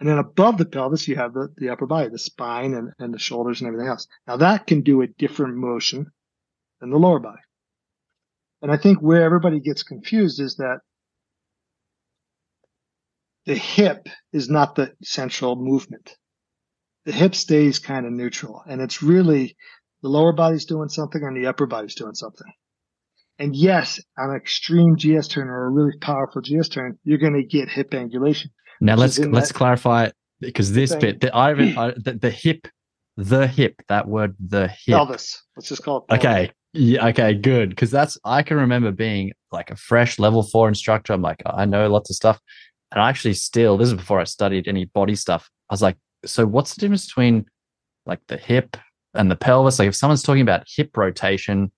And 0.00 0.08
then 0.08 0.18
above 0.18 0.58
the 0.58 0.64
pelvis, 0.64 1.06
you 1.06 1.16
have 1.16 1.34
the, 1.34 1.48
the 1.56 1.68
upper 1.68 1.86
body, 1.86 2.08
the 2.08 2.18
spine 2.18 2.74
and, 2.74 2.92
and 2.98 3.12
the 3.12 3.18
shoulders 3.18 3.60
and 3.60 3.68
everything 3.68 3.88
else. 3.88 4.08
Now 4.26 4.38
that 4.38 4.66
can 4.66 4.80
do 4.80 5.02
a 5.02 5.06
different 5.06 5.56
motion 5.56 6.10
than 6.80 6.90
the 6.90 6.98
lower 6.98 7.20
body. 7.20 7.42
And 8.62 8.72
I 8.72 8.76
think 8.78 8.98
where 8.98 9.22
everybody 9.22 9.60
gets 9.60 9.82
confused 9.82 10.40
is 10.40 10.56
that 10.56 10.78
the 13.44 13.54
hip 13.54 14.08
is 14.32 14.48
not 14.48 14.74
the 14.74 14.94
central 15.02 15.54
movement. 15.54 16.16
The 17.04 17.12
hip 17.12 17.34
stays 17.34 17.78
kind 17.78 18.06
of 18.06 18.12
neutral 18.12 18.62
and 18.66 18.80
it's 18.80 19.02
really 19.02 19.56
the 20.04 20.10
lower 20.10 20.34
body's 20.34 20.66
doing 20.66 20.90
something 20.90 21.22
and 21.24 21.34
the 21.34 21.46
upper 21.48 21.64
body's 21.64 21.94
doing 21.94 22.14
something. 22.14 22.46
And 23.38 23.56
yes, 23.56 23.98
on 24.18 24.30
an 24.30 24.36
extreme 24.36 24.96
GS 24.96 25.28
turn 25.28 25.48
or 25.48 25.64
a 25.64 25.70
really 25.70 25.96
powerful 25.98 26.42
GS 26.42 26.68
turn, 26.68 26.98
you're 27.04 27.18
going 27.18 27.32
to 27.32 27.42
get 27.42 27.70
hip 27.70 27.90
angulation. 27.92 28.48
Now 28.82 28.96
let's 28.96 29.18
let's 29.18 29.48
that, 29.48 29.54
clarify 29.54 30.10
because 30.40 30.72
this 30.72 30.94
bit, 30.94 31.22
the, 31.22 31.34
I, 31.34 31.52
I, 31.52 31.52
uh, 31.52 31.92
the, 31.96 32.12
the 32.20 32.30
hip, 32.30 32.68
the 33.16 33.46
hip, 33.46 33.80
that 33.88 34.06
word, 34.06 34.36
the 34.38 34.68
hip. 34.68 34.94
Pelvis. 34.94 35.42
Let's 35.56 35.70
just 35.70 35.82
call 35.82 35.98
it. 35.98 36.08
Pelvis. 36.08 36.26
Okay. 36.26 36.52
Yeah. 36.74 37.06
Okay. 37.08 37.32
Good. 37.32 37.70
Because 37.70 37.90
that's 37.90 38.18
I 38.24 38.42
can 38.42 38.58
remember 38.58 38.92
being 38.92 39.32
like 39.52 39.70
a 39.70 39.76
fresh 39.76 40.18
level 40.18 40.42
four 40.42 40.68
instructor. 40.68 41.14
I'm 41.14 41.22
like, 41.22 41.42
I 41.46 41.64
know 41.64 41.88
lots 41.88 42.10
of 42.10 42.16
stuff, 42.16 42.38
and 42.92 43.00
I 43.00 43.08
actually 43.08 43.34
still. 43.34 43.78
This 43.78 43.88
is 43.88 43.94
before 43.94 44.20
I 44.20 44.24
studied 44.24 44.68
any 44.68 44.84
body 44.84 45.14
stuff. 45.14 45.48
I 45.70 45.72
was 45.72 45.82
like, 45.82 45.96
so 46.26 46.44
what's 46.44 46.74
the 46.74 46.80
difference 46.82 47.06
between 47.06 47.46
like 48.04 48.20
the 48.28 48.36
hip 48.36 48.76
and 49.14 49.30
the 49.30 49.36
pelvis. 49.36 49.78
Like 49.78 49.88
if 49.88 49.94
someone's 49.94 50.22
talking 50.22 50.42
about 50.42 50.64
hip 50.66 50.96
rotation, 50.96 51.70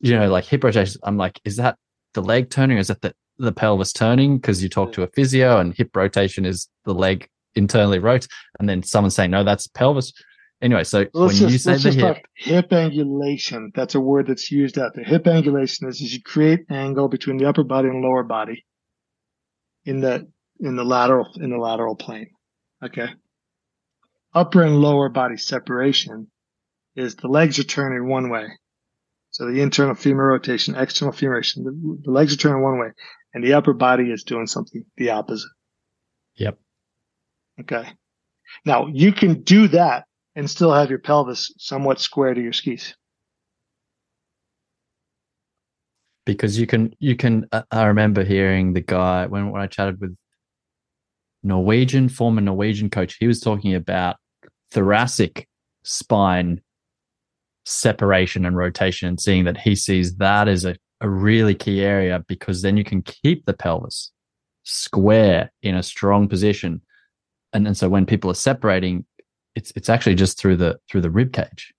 you 0.00 0.16
know, 0.16 0.28
like 0.28 0.44
hip 0.44 0.64
rotation, 0.64 1.00
I'm 1.04 1.16
like, 1.16 1.40
is 1.44 1.56
that 1.56 1.76
the 2.14 2.22
leg 2.22 2.50
turning 2.50 2.76
or 2.76 2.80
is 2.80 2.88
that 2.88 3.02
the, 3.02 3.14
the 3.38 3.52
pelvis 3.52 3.92
turning? 3.92 4.38
Because 4.38 4.62
you 4.62 4.68
talk 4.68 4.92
to 4.92 5.02
a 5.02 5.06
physio 5.08 5.58
and 5.58 5.74
hip 5.74 5.94
rotation 5.94 6.44
is 6.44 6.68
the 6.84 6.94
leg 6.94 7.28
internally 7.54 7.98
rotates. 7.98 8.28
And 8.58 8.68
then 8.68 8.82
someone's 8.82 9.14
saying, 9.14 9.30
no, 9.30 9.44
that's 9.44 9.66
pelvis. 9.66 10.12
Anyway, 10.62 10.84
so 10.84 11.00
let's 11.12 11.14
when 11.14 11.50
just, 11.50 11.52
you 11.52 11.58
say 11.58 11.76
the 11.76 11.90
hip, 11.90 12.24
hip 12.36 12.70
angulation, 12.70 13.68
that's 13.74 13.94
a 13.94 14.00
word 14.00 14.26
that's 14.28 14.50
used 14.50 14.78
out 14.78 14.92
there. 14.94 15.04
Hip 15.04 15.24
angulation 15.24 15.88
is, 15.88 16.00
is 16.00 16.14
you 16.14 16.22
create 16.22 16.60
angle 16.70 17.08
between 17.08 17.36
the 17.36 17.46
upper 17.46 17.64
body 17.64 17.88
and 17.88 18.00
lower 18.00 18.22
body 18.22 18.64
in 19.84 20.00
the 20.00 20.26
in 20.60 20.76
the 20.76 20.84
lateral 20.84 21.28
in 21.36 21.50
the 21.50 21.58
lateral 21.58 21.96
plane. 21.96 22.30
Okay. 22.82 23.08
Upper 24.32 24.62
and 24.62 24.76
lower 24.80 25.08
body 25.08 25.36
separation 25.36 26.28
is 26.96 27.16
the 27.16 27.28
legs 27.28 27.58
are 27.58 27.64
turning 27.64 28.08
one 28.08 28.30
way. 28.30 28.46
So 29.30 29.46
the 29.46 29.60
internal 29.62 29.94
femur 29.94 30.28
rotation, 30.28 30.76
external 30.76 31.12
femur 31.12 31.34
rotation, 31.34 31.64
the, 31.64 31.98
the 32.04 32.10
legs 32.10 32.32
are 32.32 32.36
turning 32.36 32.62
one 32.62 32.78
way 32.78 32.88
and 33.34 33.42
the 33.42 33.54
upper 33.54 33.72
body 33.72 34.12
is 34.12 34.22
doing 34.22 34.46
something 34.46 34.84
the 34.96 35.10
opposite. 35.10 35.50
Yep. 36.36 36.58
Okay. 37.60 37.88
Now 38.64 38.86
you 38.86 39.12
can 39.12 39.42
do 39.42 39.68
that 39.68 40.04
and 40.36 40.48
still 40.48 40.72
have 40.72 40.90
your 40.90 41.00
pelvis 41.00 41.52
somewhat 41.58 42.00
square 42.00 42.34
to 42.34 42.40
your 42.40 42.52
skis. 42.52 42.94
Because 46.26 46.58
you 46.58 46.66
can, 46.66 46.94
you 47.00 47.16
can, 47.16 47.46
uh, 47.52 47.62
I 47.70 47.84
remember 47.84 48.24
hearing 48.24 48.72
the 48.72 48.80
guy 48.80 49.26
when, 49.26 49.50
when 49.50 49.60
I 49.60 49.66
chatted 49.66 50.00
with 50.00 50.16
Norwegian, 51.42 52.08
former 52.08 52.40
Norwegian 52.40 52.88
coach, 52.88 53.16
he 53.20 53.26
was 53.26 53.40
talking 53.40 53.74
about 53.74 54.16
thoracic 54.70 55.46
spine 55.82 56.62
separation 57.64 58.44
and 58.44 58.56
rotation 58.56 59.08
and 59.08 59.20
seeing 59.20 59.44
that 59.44 59.56
he 59.56 59.74
sees 59.74 60.16
that 60.16 60.48
as 60.48 60.64
a, 60.64 60.76
a 61.00 61.08
really 61.08 61.54
key 61.54 61.82
area 61.82 62.24
because 62.28 62.62
then 62.62 62.76
you 62.76 62.84
can 62.84 63.02
keep 63.02 63.44
the 63.46 63.54
pelvis 63.54 64.12
square 64.64 65.52
in 65.62 65.74
a 65.74 65.82
strong 65.82 66.28
position. 66.28 66.80
And, 67.52 67.66
and 67.66 67.76
so 67.76 67.88
when 67.88 68.06
people 68.06 68.30
are 68.30 68.34
separating, 68.34 69.04
it's 69.54 69.72
it's 69.76 69.88
actually 69.88 70.16
just 70.16 70.38
through 70.38 70.56
the 70.56 70.78
through 70.90 71.02
the 71.02 71.10
rib 71.10 71.32
cage. 71.32 71.72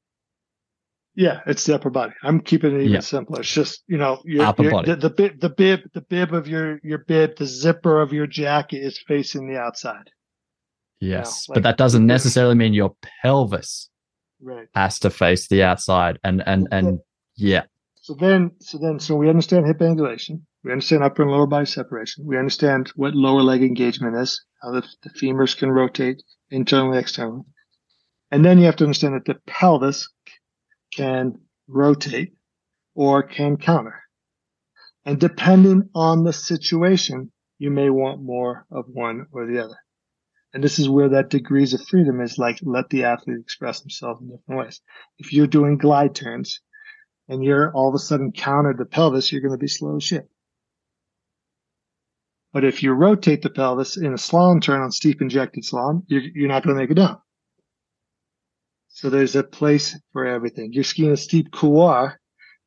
Yeah, 1.15 1.39
it's 1.45 1.65
the 1.65 1.76
upper 1.76 1.89
body. 1.89 2.13
I'm 2.24 2.41
keeping 2.41 2.74
it 2.76 2.82
even 2.82 2.93
yeah. 2.93 3.00
simpler. 3.00 3.39
It's 3.39 3.52
just 3.52 3.84
you 3.88 3.98
know 3.98 4.21
your, 4.26 4.45
upper 4.45 4.63
your, 4.63 4.71
body. 4.71 4.91
The, 4.91 4.95
the 4.98 5.10
bib 5.10 5.39
the 5.39 5.50
bib 5.50 5.80
the 5.93 6.02
bib 6.02 6.34
of 6.34 6.48
your 6.48 6.80
your 6.84 7.00
bib 7.00 7.38
the 7.38 7.45
zipper 7.45 8.02
of 8.02 8.13
your 8.13 8.28
jacket 8.28 8.78
is 8.78 9.00
facing 9.08 9.50
the 9.50 9.60
outside. 9.60 10.10
Yes, 11.02 11.48
you 11.48 11.52
know, 11.52 11.54
like, 11.54 11.56
but 11.56 11.69
that 11.69 11.78
doesn't 11.78 12.06
necessarily 12.06 12.56
mean 12.56 12.74
your 12.74 12.95
pelvis 13.21 13.89
right. 14.41 14.67
has 14.74 15.00
to 15.00 15.10
face 15.10 15.48
the 15.48 15.63
outside 15.63 16.19
and 16.24 16.43
and 16.45 16.67
and 16.71 17.00
yeah. 17.36 17.63
So 18.02 18.13
then 18.13 18.52
so 18.60 18.78
then 18.78 19.00
so 19.00 19.15
we 19.15 19.30
understand 19.30 19.65
hip 19.65 19.80
angulation 19.80 20.41
we 20.65 20.71
understand 20.71 21.04
upper 21.04 21.21
and 21.21 21.32
lower 21.32 21.45
body 21.45 21.67
separation. 21.67 22.26
We 22.26 22.39
understand 22.39 22.91
what 22.95 23.13
lower 23.13 23.43
leg 23.43 23.62
engagement 23.62 24.17
is 24.17 24.43
how 24.63 24.71
the, 24.71 24.84
the 25.04 25.12
femurs 25.12 25.56
can 25.56 25.69
rotate 25.69 26.24
internally 26.50 26.98
externally. 26.98 27.43
And 28.32 28.43
then 28.43 28.58
you 28.58 28.65
have 28.65 28.76
to 28.78 28.84
understand 28.84 29.13
that 29.13 29.26
the 29.26 29.39
pelvis 29.45 30.10
can 30.91 31.36
rotate 31.67 32.34
or 32.95 33.21
can 33.21 33.58
counter. 33.58 34.02
And 35.06 35.19
depending 35.19 35.88
on 35.93 36.24
the 36.24 36.34
situation 36.34 37.32
you 37.60 37.69
may 37.69 37.91
want 37.91 38.24
more 38.24 38.65
of 38.71 38.86
one 38.88 39.28
or 39.32 39.45
the 39.45 39.63
other 39.63 39.78
and 40.55 40.63
this 40.63 40.79
is 40.79 40.87
where 40.87 41.09
that 41.09 41.29
degrees 41.29 41.73
of 41.73 41.85
freedom 41.85 42.21
is 42.21 42.37
like, 42.37 42.59
let 42.61 42.89
the 42.89 43.03
athlete 43.03 43.41
express 43.41 43.81
themselves 43.81 44.21
in 44.21 44.29
different 44.29 44.57
ways. 44.57 44.79
If 45.17 45.33
you're 45.33 45.47
doing 45.47 45.77
glide 45.77 46.15
turns 46.15 46.61
and 47.27 47.43
you're 47.43 47.73
all 47.73 47.89
of 47.89 47.93
a 47.93 47.99
sudden 47.99 48.31
countered 48.31 48.77
the 48.77 48.85
pelvis, 48.85 49.33
you're 49.33 49.41
going 49.41 49.51
to 49.51 49.57
be 49.57 49.67
slow 49.67 49.97
as 49.97 50.03
shit. 50.05 50.29
But 52.53 52.63
if 52.63 52.83
you 52.83 52.93
rotate 52.93 53.41
the 53.41 53.49
pelvis 53.49 53.97
in 53.97 54.13
a 54.13 54.15
slalom 54.15 54.61
turn 54.61 54.81
on 54.81 54.93
steep 54.93 55.21
injected 55.21 55.65
slalom, 55.65 56.03
you're, 56.07 56.21
you're 56.21 56.47
not 56.47 56.63
going 56.63 56.73
to 56.73 56.81
make 56.81 56.89
it 56.89 56.93
down. 56.93 57.17
So 58.87 59.09
there's 59.09 59.35
a 59.35 59.43
place 59.43 59.99
for 60.13 60.25
everything. 60.25 60.71
You're 60.71 60.85
skiing 60.85 61.11
a 61.11 61.17
steep 61.17 61.51
couloir. 61.51 62.17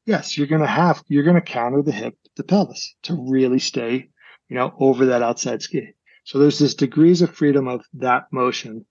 Yes, 0.04 0.36
you're 0.36 0.46
going 0.46 0.60
to 0.60 0.66
have, 0.66 1.02
you're 1.08 1.24
going 1.24 1.36
to 1.36 1.40
counter 1.40 1.80
the 1.80 1.92
hip, 1.92 2.18
the 2.36 2.44
pelvis 2.44 2.96
to 3.04 3.16
really 3.30 3.60
stay, 3.60 4.10
you 4.50 4.56
know, 4.58 4.74
over 4.78 5.06
that 5.06 5.22
outside 5.22 5.62
ski. 5.62 5.94
So 6.28 6.38
there's 6.38 6.58
this 6.58 6.74
degrees 6.74 7.22
of 7.22 7.34
freedom 7.34 7.68
of 7.68 7.86
that 7.94 8.24
motion 8.30 8.84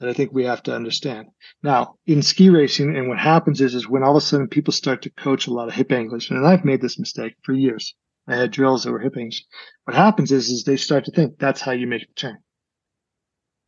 that 0.00 0.08
I 0.08 0.12
think 0.12 0.32
we 0.32 0.46
have 0.46 0.64
to 0.64 0.74
understand. 0.74 1.28
Now, 1.62 1.94
in 2.04 2.20
ski 2.20 2.50
racing, 2.50 2.96
and 2.96 3.08
what 3.08 3.20
happens 3.20 3.60
is, 3.60 3.76
is 3.76 3.88
when 3.88 4.02
all 4.02 4.16
of 4.16 4.16
a 4.16 4.26
sudden 4.26 4.48
people 4.48 4.72
start 4.72 5.02
to 5.02 5.10
coach 5.10 5.46
a 5.46 5.52
lot 5.52 5.68
of 5.68 5.74
hip 5.74 5.90
angulation, 5.90 6.32
and 6.32 6.44
I've 6.44 6.64
made 6.64 6.80
this 6.80 6.98
mistake 6.98 7.36
for 7.44 7.52
years. 7.52 7.94
I 8.26 8.34
had 8.34 8.50
drills 8.50 8.82
that 8.82 8.90
were 8.90 8.98
hip 8.98 9.14
angulation. 9.14 9.42
What 9.84 9.94
happens 9.94 10.32
is, 10.32 10.48
is 10.48 10.64
they 10.64 10.76
start 10.76 11.04
to 11.04 11.12
think 11.12 11.38
that's 11.38 11.60
how 11.60 11.70
you 11.70 11.86
make 11.86 12.02
a 12.02 12.12
turn. 12.14 12.38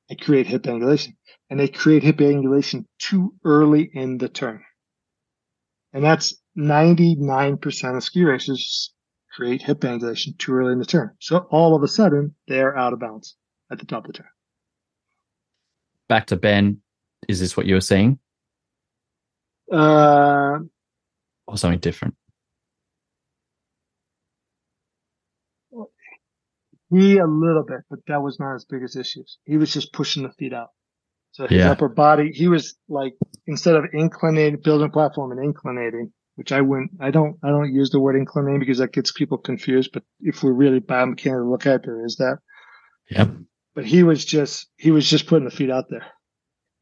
They 0.08 0.16
create 0.16 0.48
hip 0.48 0.64
angulation, 0.64 1.14
and 1.48 1.60
they 1.60 1.68
create 1.68 2.02
hip 2.02 2.16
angulation 2.16 2.86
too 2.98 3.36
early 3.44 3.88
in 3.94 4.18
the 4.18 4.28
turn. 4.28 4.64
And 5.92 6.02
that's 6.02 6.34
99% 6.58 7.96
of 7.96 8.02
ski 8.02 8.24
racers 8.24 8.92
create 9.32 9.62
hip 9.62 9.80
angulation 9.80 10.36
too 10.38 10.54
early 10.54 10.72
in 10.72 10.78
the 10.78 10.84
turn. 10.84 11.10
So 11.20 11.38
all 11.50 11.74
of 11.74 11.82
a 11.82 11.88
sudden, 11.88 12.34
they're 12.48 12.76
out 12.76 12.92
of 12.92 13.00
bounds 13.00 13.36
at 13.70 13.78
the 13.78 13.86
top 13.86 14.04
of 14.04 14.12
the 14.12 14.18
turn. 14.18 14.26
Back 16.08 16.26
to 16.26 16.36
Ben, 16.36 16.82
is 17.28 17.40
this 17.40 17.56
what 17.56 17.66
you 17.66 17.74
were 17.74 17.80
saying? 17.80 18.18
Uh, 19.72 20.58
or 21.46 21.56
something 21.56 21.78
different? 21.78 22.14
He 26.90 27.16
a 27.16 27.26
little 27.26 27.64
bit, 27.64 27.80
but 27.88 28.00
that 28.08 28.20
was 28.22 28.38
not 28.38 28.52
his 28.52 28.66
biggest 28.66 28.96
issues. 28.96 29.38
He 29.44 29.56
was 29.56 29.72
just 29.72 29.94
pushing 29.94 30.24
the 30.24 30.32
feet 30.32 30.52
out. 30.52 30.68
So 31.30 31.46
his 31.46 31.60
Yeah. 31.60 31.70
upper 31.70 31.88
body, 31.88 32.32
he 32.32 32.48
was 32.48 32.76
like 32.86 33.14
instead 33.46 33.76
of 33.76 33.84
inclinating, 33.94 34.62
building 34.62 34.88
a 34.88 34.92
platform 34.92 35.32
and 35.32 35.42
inclinating, 35.42 36.12
which 36.42 36.50
I 36.50 36.60
wouldn't, 36.60 36.90
I 36.98 37.12
don't, 37.12 37.36
I 37.44 37.50
don't 37.50 37.72
use 37.72 37.90
the 37.90 38.00
word 38.00 38.16
inclinating 38.16 38.58
because 38.58 38.78
that 38.78 38.92
gets 38.92 39.12
people 39.12 39.38
confused. 39.38 39.90
But 39.92 40.02
if 40.18 40.42
we're 40.42 40.50
really 40.50 40.80
biomechanical 40.80 41.48
look 41.48 41.66
at 41.66 41.76
it, 41.76 41.82
there 41.84 42.04
is 42.04 42.16
that. 42.16 42.38
Yep. 43.10 43.30
But 43.76 43.84
he 43.84 44.02
was 44.02 44.24
just, 44.24 44.66
he 44.76 44.90
was 44.90 45.08
just 45.08 45.28
putting 45.28 45.44
the 45.44 45.54
feet 45.54 45.70
out 45.70 45.84
there. 45.88 46.04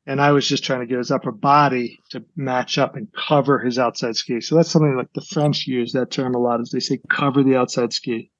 And 0.06 0.18
I 0.18 0.32
was 0.32 0.48
just 0.48 0.64
trying 0.64 0.80
to 0.80 0.86
get 0.86 0.96
his 0.96 1.10
upper 1.10 1.30
body 1.30 1.98
to 2.12 2.24
match 2.36 2.78
up 2.78 2.96
and 2.96 3.08
cover 3.12 3.58
his 3.58 3.78
outside 3.78 4.16
ski. 4.16 4.40
So 4.40 4.56
that's 4.56 4.70
something 4.70 4.96
like 4.96 5.12
the 5.14 5.26
French 5.30 5.66
use 5.66 5.92
that 5.92 6.10
term 6.10 6.34
a 6.34 6.38
lot 6.38 6.62
is 6.62 6.70
they 6.70 6.80
say 6.80 6.98
cover 7.10 7.42
the 7.42 7.56
outside 7.56 7.92
ski. 7.92 8.30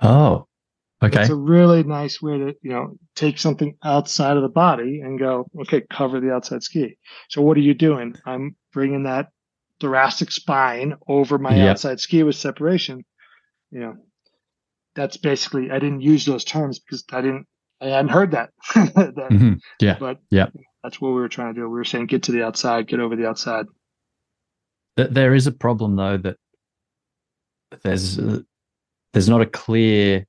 Oh, 0.00 0.48
okay. 1.00 1.20
It's 1.20 1.30
a 1.30 1.36
really 1.36 1.84
nice 1.84 2.20
way 2.20 2.36
to, 2.38 2.56
you 2.62 2.72
know, 2.72 2.96
take 3.14 3.38
something 3.38 3.76
outside 3.84 4.36
of 4.36 4.42
the 4.42 4.48
body 4.48 5.02
and 5.02 5.20
go, 5.20 5.46
okay, 5.60 5.82
cover 5.88 6.18
the 6.18 6.32
outside 6.32 6.64
ski. 6.64 6.98
So 7.28 7.42
what 7.42 7.56
are 7.56 7.60
you 7.60 7.74
doing? 7.74 8.16
I'm 8.26 8.56
bringing 8.72 9.04
that 9.04 9.28
thoracic 9.82 10.30
spine 10.30 10.94
over 11.08 11.38
my 11.38 11.54
Yep. 11.56 11.70
outside 11.70 12.00
ski 12.00 12.22
with 12.22 12.36
separation. 12.36 13.04
You 13.70 13.80
know, 13.80 13.94
that's 14.94 15.16
basically, 15.16 15.70
I 15.70 15.78
didn't 15.78 16.00
use 16.02 16.24
those 16.24 16.44
terms 16.44 16.78
because 16.78 17.04
I 17.12 17.20
didn't, 17.20 17.46
I 17.80 17.86
hadn't 17.86 18.10
heard 18.10 18.30
that. 18.32 18.50
That- 18.74 19.28
Mhm. 19.30 19.58
Yeah. 19.80 19.96
But 19.98 20.18
Yeah. 20.30 20.46
that's 20.82 21.00
what 21.00 21.08
we 21.10 21.20
were 21.20 21.28
trying 21.28 21.54
to 21.54 21.60
do. 21.60 21.64
We 21.68 21.74
were 21.74 21.84
saying, 21.84 22.06
get 22.06 22.22
to 22.24 22.32
the 22.32 22.42
outside, 22.44 22.86
get 22.88 23.00
over 23.00 23.16
the 23.16 23.28
outside. 23.28 23.66
Th- 24.96 25.10
There 25.10 25.34
is 25.34 25.46
a 25.46 25.52
problem 25.52 25.96
though 25.96 26.16
that 26.18 26.36
there's 27.82 28.18
uh, 28.18 28.40
there's 29.12 29.28
not 29.28 29.40
a 29.40 29.46
clear 29.46 30.26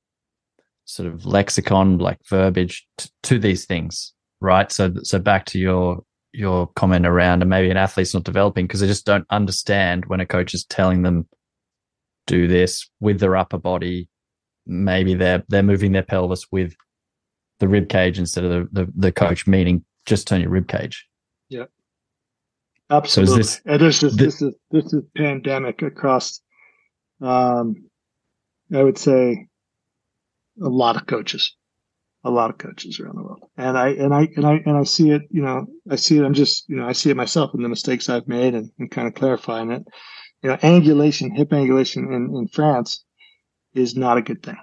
sort 0.86 1.08
of 1.12 1.24
lexicon 1.26 1.98
like 1.98 2.18
verbiage 2.28 2.86
t- 2.98 3.10
to 3.24 3.38
these 3.38 3.66
things, 3.66 4.14
right? 4.40 4.72
So 4.72 4.92
so 5.02 5.18
back 5.18 5.44
to 5.46 5.58
your 5.58 6.02
your 6.34 6.66
comment 6.74 7.06
around 7.06 7.42
and 7.42 7.48
maybe 7.50 7.70
an 7.70 7.76
athlete's 7.76 8.12
not 8.14 8.24
developing 8.24 8.66
because 8.66 8.80
they 8.80 8.86
just 8.86 9.06
don't 9.06 9.26
understand 9.30 10.04
when 10.06 10.20
a 10.20 10.26
coach 10.26 10.52
is 10.54 10.64
telling 10.64 11.02
them 11.02 11.26
do 12.26 12.46
this 12.48 12.88
with 13.00 13.20
their 13.20 13.36
upper 13.36 13.58
body. 13.58 14.08
Maybe 14.66 15.14
they're 15.14 15.44
they're 15.48 15.62
moving 15.62 15.92
their 15.92 16.02
pelvis 16.02 16.46
with 16.50 16.74
the 17.60 17.68
rib 17.68 17.88
cage 17.88 18.18
instead 18.18 18.44
of 18.44 18.50
the, 18.72 18.84
the, 18.84 18.92
the 18.96 19.12
coach 19.12 19.46
meaning 19.46 19.84
just 20.06 20.26
turn 20.26 20.40
your 20.40 20.50
rib 20.50 20.66
cage. 20.68 21.06
Yeah. 21.48 21.64
Absolutely. 22.90 23.36
this- 23.38 23.60
and 23.64 23.80
this 23.80 24.02
is 24.02 24.16
thi- 24.16 24.24
this 24.24 24.42
is 24.42 24.54
this 24.70 24.92
is 24.92 25.02
pandemic 25.16 25.82
across 25.82 26.40
um 27.20 27.88
I 28.74 28.82
would 28.82 28.98
say 28.98 29.46
a 30.62 30.68
lot 30.68 30.96
of 30.96 31.06
coaches. 31.06 31.54
A 32.26 32.30
lot 32.30 32.50
of 32.50 32.58
coaches 32.58 32.98
around 32.98 33.16
the 33.16 33.22
world. 33.22 33.42
And 33.56 33.76
I 33.76 33.88
and 33.90 34.14
I 34.14 34.28
and 34.36 34.46
I 34.46 34.54
and 34.64 34.76
I 34.76 34.84
see 34.84 35.10
it, 35.10 35.22
you 35.30 35.42
know, 35.42 35.66
I 35.90 35.96
see 35.96 36.16
it 36.18 36.24
I'm 36.24 36.34
just, 36.34 36.68
you 36.68 36.76
know, 36.76 36.88
I 36.88 36.92
see 36.92 37.10
it 37.10 37.16
myself 37.16 37.54
in 37.54 37.62
the 37.62 37.68
mistakes 37.68 38.08
I've 38.08 38.26
made 38.26 38.54
and, 38.54 38.70
and 38.78 38.90
kind 38.90 39.06
of 39.06 39.14
clarifying 39.14 39.70
it. 39.70 39.84
You 40.42 40.50
know, 40.50 40.56
angulation, 40.56 41.36
hip 41.36 41.50
angulation 41.50 42.14
in, 42.14 42.34
in 42.36 42.48
France 42.48 43.04
is 43.74 43.94
not 43.96 44.18
a 44.18 44.22
good 44.22 44.42
thing. 44.42 44.56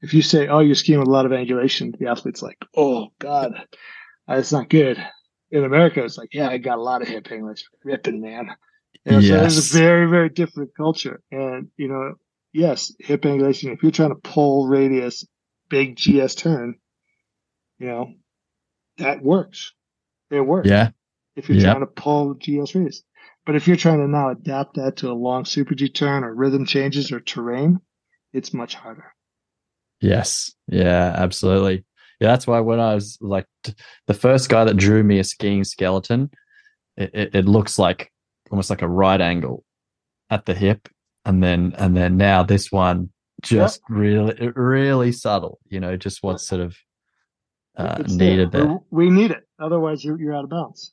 If 0.00 0.14
you 0.14 0.22
say, 0.22 0.48
Oh, 0.48 0.58
you're 0.60 0.74
skiing 0.74 0.98
with 0.98 1.08
a 1.08 1.12
lot 1.12 1.26
of 1.26 1.32
angulation, 1.32 1.96
the 1.98 2.08
athlete's 2.08 2.42
like, 2.42 2.58
Oh 2.76 3.08
God, 3.18 3.54
that's 4.26 4.52
not 4.52 4.68
good 4.68 5.04
in 5.50 5.64
America, 5.64 6.04
it's 6.04 6.18
like, 6.18 6.30
yeah, 6.32 6.48
I 6.48 6.58
got 6.58 6.78
a 6.78 6.82
lot 6.82 7.02
of 7.02 7.08
hip 7.08 7.24
angulation, 7.24 7.64
ripping, 7.84 8.20
man. 8.20 8.50
So 9.06 9.18
Yes. 9.20 9.56
it's 9.58 9.70
a 9.70 9.78
very, 9.78 10.10
very 10.10 10.28
different 10.28 10.74
culture. 10.76 11.20
And, 11.30 11.68
you 11.76 11.88
know, 11.88 12.14
yes, 12.52 12.92
hip 12.98 13.22
angulation, 13.22 13.72
if 13.72 13.82
you're 13.82 13.92
trying 13.92 14.08
to 14.08 14.14
pull 14.16 14.66
radius, 14.66 15.24
big 15.74 15.96
GS 15.96 16.36
turn, 16.36 16.76
you 17.80 17.88
know, 17.88 18.12
that 18.98 19.22
works. 19.22 19.72
It 20.30 20.40
works. 20.40 20.68
Yeah. 20.68 20.90
If 21.34 21.48
you're 21.48 21.58
Yep. 21.58 21.64
trying 21.64 21.80
to 21.80 21.86
pull 21.86 22.34
GS 22.34 22.74
radius. 22.76 23.02
But 23.44 23.56
if 23.56 23.66
you're 23.66 23.76
trying 23.76 23.98
to 23.98 24.06
now 24.06 24.30
adapt 24.30 24.76
that 24.76 24.96
to 24.98 25.10
a 25.10 25.12
long 25.12 25.44
super 25.44 25.74
G 25.74 25.88
turn 25.88 26.22
or 26.22 26.32
rhythm 26.32 26.64
changes 26.64 27.10
or 27.10 27.18
terrain, 27.18 27.80
it's 28.32 28.54
much 28.54 28.76
harder. 28.76 29.12
Yes. 30.00 30.52
Yeah, 30.68 31.12
absolutely. 31.16 31.84
Yeah, 32.20 32.28
that's 32.28 32.46
why 32.46 32.60
when 32.60 32.78
I 32.78 32.94
was 32.94 33.18
like 33.20 33.46
t- 33.64 33.74
the 34.06 34.14
first 34.14 34.48
guy 34.48 34.64
that 34.64 34.76
drew 34.76 35.02
me 35.02 35.18
a 35.18 35.24
skiing 35.24 35.64
skeleton, 35.64 36.30
it, 36.96 37.10
it, 37.12 37.34
it 37.34 37.44
looks 37.46 37.78
like 37.80 38.12
almost 38.50 38.70
like 38.70 38.82
a 38.82 38.88
right 38.88 39.20
angle 39.20 39.64
at 40.30 40.46
the 40.46 40.54
hip. 40.54 40.88
And 41.24 41.42
then 41.42 41.74
and 41.78 41.96
then 41.96 42.16
now 42.16 42.44
this 42.44 42.70
one 42.70 43.10
just 43.44 43.80
really 43.88 44.52
really 44.56 45.12
subtle, 45.12 45.58
you 45.68 45.80
know, 45.80 45.96
just 45.96 46.22
what's 46.22 46.46
sort 46.46 46.60
of 46.60 46.76
uh, 47.76 48.02
needed 48.08 48.52
there. 48.52 48.78
We 48.90 49.10
need 49.10 49.30
it. 49.30 49.42
Otherwise, 49.58 50.04
you're, 50.04 50.18
you're 50.20 50.34
out 50.34 50.44
of 50.44 50.50
bounds. 50.50 50.92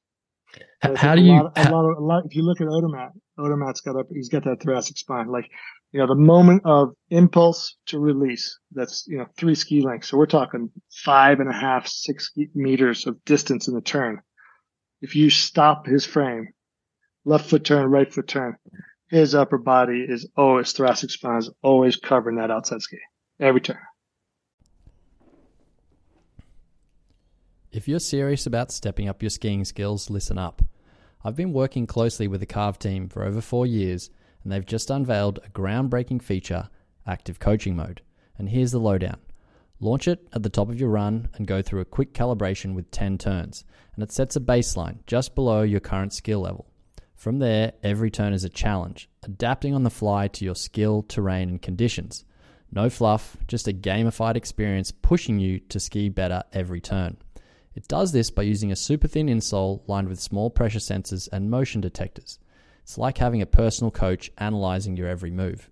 How 0.96 1.16
do 1.16 1.22
you 1.22 1.34
lot, 1.34 1.54
a 1.56 1.72
lot 1.72 1.90
of, 1.90 1.98
a 1.98 2.02
lot, 2.02 2.26
if 2.26 2.36
you 2.36 2.44
look 2.44 2.60
at 2.60 2.68
Odermatt, 2.68 3.12
Odermatt's 3.40 3.82
got 3.82 3.96
up, 3.96 4.08
he's 4.12 4.30
got 4.30 4.44
that 4.44 4.62
thoracic 4.62 4.98
spine. 4.98 5.28
Like, 5.28 5.50
you 5.92 6.00
know, 6.00 6.08
the 6.08 6.16
moment 6.16 6.64
of 6.66 6.90
impulse 7.10 7.78
to 7.88 8.00
release, 8.00 8.58
that's, 8.72 9.06
you 9.08 9.18
know, 9.18 9.28
three 9.38 9.56
ski 9.56 9.82
lengths. 9.82 10.10
So 10.10 10.18
we're 10.18 10.26
talking 10.26 10.70
five 10.92 11.40
and 11.40 11.50
a 11.50 11.54
half, 11.54 11.88
six 11.88 12.32
meters 12.54 13.08
of 13.08 13.24
distance 13.26 13.68
in 13.68 13.76
the 13.76 13.82
turn. 13.82 14.20
If 15.02 15.16
you 15.16 15.30
stop 15.30 15.86
his 15.86 16.06
frame, 16.06 16.50
left 17.24 17.50
foot 17.50 17.64
turn, 17.64 17.90
right 17.90 18.12
foot 18.12 18.28
turn, 18.28 18.58
his 19.12 19.36
upper 19.36 19.58
body 19.58 20.06
is 20.08 20.28
always, 20.38 20.72
thoracic 20.72 21.12
spine 21.12 21.40
is 21.40 21.50
always 21.62 21.98
covering 21.98 22.38
that 22.38 22.50
outside 22.50 22.82
ski 22.82 22.98
every 23.40 23.62
turn. 23.62 23.78
If 27.72 27.88
you're 27.88 28.00
serious 28.00 28.46
about 28.46 28.72
stepping 28.72 29.08
up 29.08 29.22
your 29.22 29.30
skiing 29.30 29.66
skills, 29.66 30.10
listen 30.10 30.38
up. 30.38 30.62
I've 31.24 31.36
been 31.36 31.54
working 31.54 31.88
closely 31.88 32.28
with 32.28 32.40
the 32.40 32.46
Carve 32.46 32.80
team 32.80 33.08
for 33.10 33.24
over 33.24 33.42
four 33.42 33.66
years, 33.66 34.10
and 34.44 34.52
they've 34.52 34.66
just 34.66 34.90
unveiled 34.90 35.40
a 35.46 35.50
groundbreaking 35.50 36.22
feature, 36.22 36.70
Active 37.06 37.40
Coaching 37.40 37.76
Mode. 37.76 38.02
And 38.38 38.50
here's 38.50 38.72
the 38.72 38.80
lowdown 38.80 39.20
launch 39.80 40.08
it 40.08 40.28
at 40.32 40.44
the 40.44 40.50
top 40.50 40.70
of 40.70 40.80
your 40.80 40.90
run 40.90 41.28
and 41.34 41.48
go 41.48 41.62
through 41.62 41.82
a 41.82 41.86
quick 41.86 42.14
calibration 42.14 42.76
with 42.76 42.92
10 42.92 43.18
turns, 43.18 43.66
and 43.96 44.04
it 44.04 44.12
sets 44.12 44.36
a 44.36 44.40
baseline 44.40 45.00
just 45.08 45.36
below 45.36 45.64
your 45.64 45.80
current 45.80 46.14
skill 46.14 46.42
level. 46.42 46.71
From 47.22 47.38
there, 47.38 47.74
every 47.84 48.10
turn 48.10 48.34
is 48.34 48.44
a 48.44 48.50
challenge, 48.50 49.08
adapting 49.22 49.76
on 49.76 49.84
the 49.84 49.92
fly 49.92 50.28
to 50.30 50.44
your 50.44 50.56
skill, 50.56 51.04
terrain, 51.04 51.50
and 51.50 51.62
conditions. 51.62 52.26
No 52.72 52.90
fluff, 52.90 53.38
just 53.48 53.68
a 53.68 53.74
gamified 53.74 54.36
experience 54.36 54.90
pushing 54.90 55.38
you 55.38 55.60
to 55.70 55.80
ski 55.80 56.10
better 56.10 56.42
every 56.52 56.82
turn. 56.82 57.18
It 57.76 57.88
does 57.88 58.12
this 58.12 58.32
by 58.32 58.42
using 58.42 58.72
a 58.72 58.76
super 58.76 59.08
thin 59.08 59.28
insole 59.28 59.88
lined 59.88 60.08
with 60.08 60.20
small 60.20 60.50
pressure 60.50 60.80
sensors 60.80 61.30
and 61.32 61.52
motion 61.52 61.80
detectors. 61.80 62.40
It's 62.82 62.98
like 62.98 63.20
having 63.20 63.44
a 63.44 63.46
personal 63.46 63.92
coach 63.92 64.32
analyzing 64.40 64.98
your 64.98 65.08
every 65.08 65.30
move. 65.30 65.70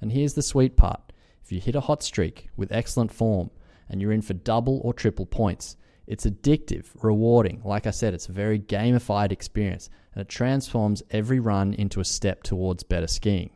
And 0.00 0.10
here's 0.10 0.34
the 0.34 0.42
sweet 0.42 0.76
part 0.76 1.12
if 1.44 1.52
you 1.52 1.60
hit 1.60 1.76
a 1.76 1.82
hot 1.82 2.02
streak 2.02 2.48
with 2.56 2.72
excellent 2.72 3.12
form 3.12 3.52
and 3.88 4.02
you're 4.02 4.10
in 4.10 4.22
for 4.22 4.34
double 4.34 4.80
or 4.82 4.92
triple 4.92 5.26
points, 5.26 5.76
it's 6.08 6.24
addictive, 6.24 6.86
rewarding. 7.02 7.60
Like 7.64 7.86
I 7.86 7.90
said, 7.90 8.14
it's 8.14 8.30
a 8.30 8.32
very 8.32 8.58
gamified 8.58 9.30
experience 9.30 9.90
and 10.14 10.22
it 10.22 10.28
transforms 10.28 11.02
every 11.10 11.38
run 11.38 11.74
into 11.74 12.00
a 12.00 12.04
step 12.04 12.42
towards 12.42 12.82
better 12.82 13.06
skiing. 13.06 13.50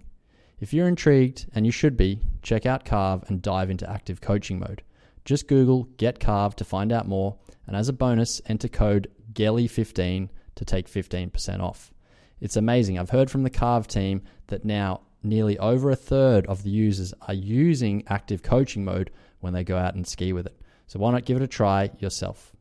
If 0.60 0.72
you're 0.72 0.86
intrigued, 0.86 1.46
and 1.54 1.66
you 1.66 1.72
should 1.72 1.96
be, 1.96 2.20
check 2.42 2.66
out 2.66 2.84
Carve 2.84 3.24
and 3.28 3.42
dive 3.42 3.70
into 3.70 3.90
active 3.90 4.20
coaching 4.20 4.60
mode. 4.60 4.82
Just 5.24 5.48
Google 5.48 5.88
Get 5.96 6.20
Carve 6.20 6.54
to 6.56 6.64
find 6.64 6.92
out 6.92 7.08
more, 7.08 7.36
and 7.66 7.74
as 7.74 7.88
a 7.88 7.92
bonus, 7.92 8.40
enter 8.46 8.68
code 8.68 9.08
GELLIE15 9.32 10.28
to 10.54 10.64
take 10.64 10.88
15% 10.88 11.60
off. 11.60 11.92
It's 12.40 12.56
amazing. 12.56 12.98
I've 12.98 13.10
heard 13.10 13.30
from 13.30 13.42
the 13.42 13.50
Carve 13.50 13.88
team 13.88 14.22
that 14.48 14.64
now 14.64 15.00
nearly 15.22 15.58
over 15.58 15.90
a 15.90 15.96
third 15.96 16.46
of 16.46 16.62
the 16.62 16.70
users 16.70 17.14
are 17.22 17.34
using 17.34 18.04
active 18.08 18.42
coaching 18.42 18.84
mode 18.84 19.10
when 19.40 19.54
they 19.54 19.64
go 19.64 19.78
out 19.78 19.94
and 19.94 20.06
ski 20.06 20.32
with 20.32 20.46
it. 20.46 20.61
So 20.92 20.98
why 20.98 21.10
not 21.10 21.24
give 21.24 21.38
it 21.38 21.42
a 21.42 21.46
try 21.46 21.88
yourself? 22.00 22.52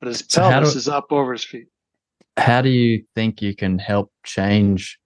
But 0.00 0.08
his 0.08 0.24
so 0.26 0.40
pelvis 0.40 0.72
do, 0.72 0.78
is 0.78 0.88
up 0.88 1.08
over 1.10 1.32
his 1.32 1.44
feet. 1.44 1.66
How 2.38 2.62
do 2.62 2.70
you 2.70 3.04
think 3.14 3.42
you 3.42 3.54
can 3.54 3.78
help 3.78 4.10
change 4.24 4.98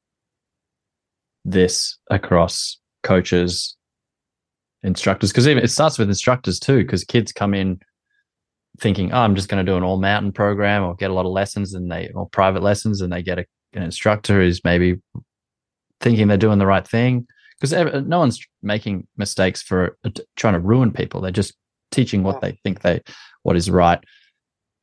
this 1.44 1.98
across 2.08 2.78
coaches, 3.02 3.76
instructors? 4.84 5.32
Because 5.32 5.48
even 5.48 5.64
it 5.64 5.70
starts 5.72 5.98
with 5.98 6.06
instructors 6.06 6.60
too, 6.60 6.76
because 6.76 7.02
kids 7.02 7.32
come 7.32 7.52
in 7.52 7.80
thinking, 8.78 9.12
oh, 9.12 9.18
I'm 9.18 9.34
just 9.34 9.48
going 9.48 9.66
to 9.66 9.68
do 9.68 9.76
an 9.76 9.82
all 9.82 9.98
mountain 9.98 10.30
program 10.30 10.84
or 10.84 10.94
get 10.94 11.10
a 11.10 11.14
lot 11.14 11.26
of 11.26 11.32
lessons 11.32 11.74
and 11.74 11.90
they, 11.90 12.08
or 12.14 12.28
private 12.28 12.62
lessons, 12.62 13.00
and 13.00 13.12
they 13.12 13.24
get 13.24 13.40
a, 13.40 13.44
an 13.72 13.82
instructor 13.82 14.42
who's 14.42 14.62
maybe 14.62 15.00
thinking 16.00 16.28
they're 16.28 16.36
doing 16.36 16.60
the 16.60 16.66
right 16.66 16.86
thing 16.86 17.26
because 17.60 18.04
no 18.06 18.18
one's 18.20 18.40
making 18.62 19.06
mistakes 19.16 19.62
for 19.62 19.96
uh, 20.04 20.10
trying 20.36 20.54
to 20.54 20.60
ruin 20.60 20.92
people. 20.92 21.20
They're 21.20 21.30
just 21.30 21.54
teaching 21.90 22.22
what 22.22 22.36
Yeah. 22.36 22.50
they 22.50 22.58
think 22.62 22.82
they, 22.82 23.02
what 23.42 23.56
is 23.56 23.68
right. 23.70 23.98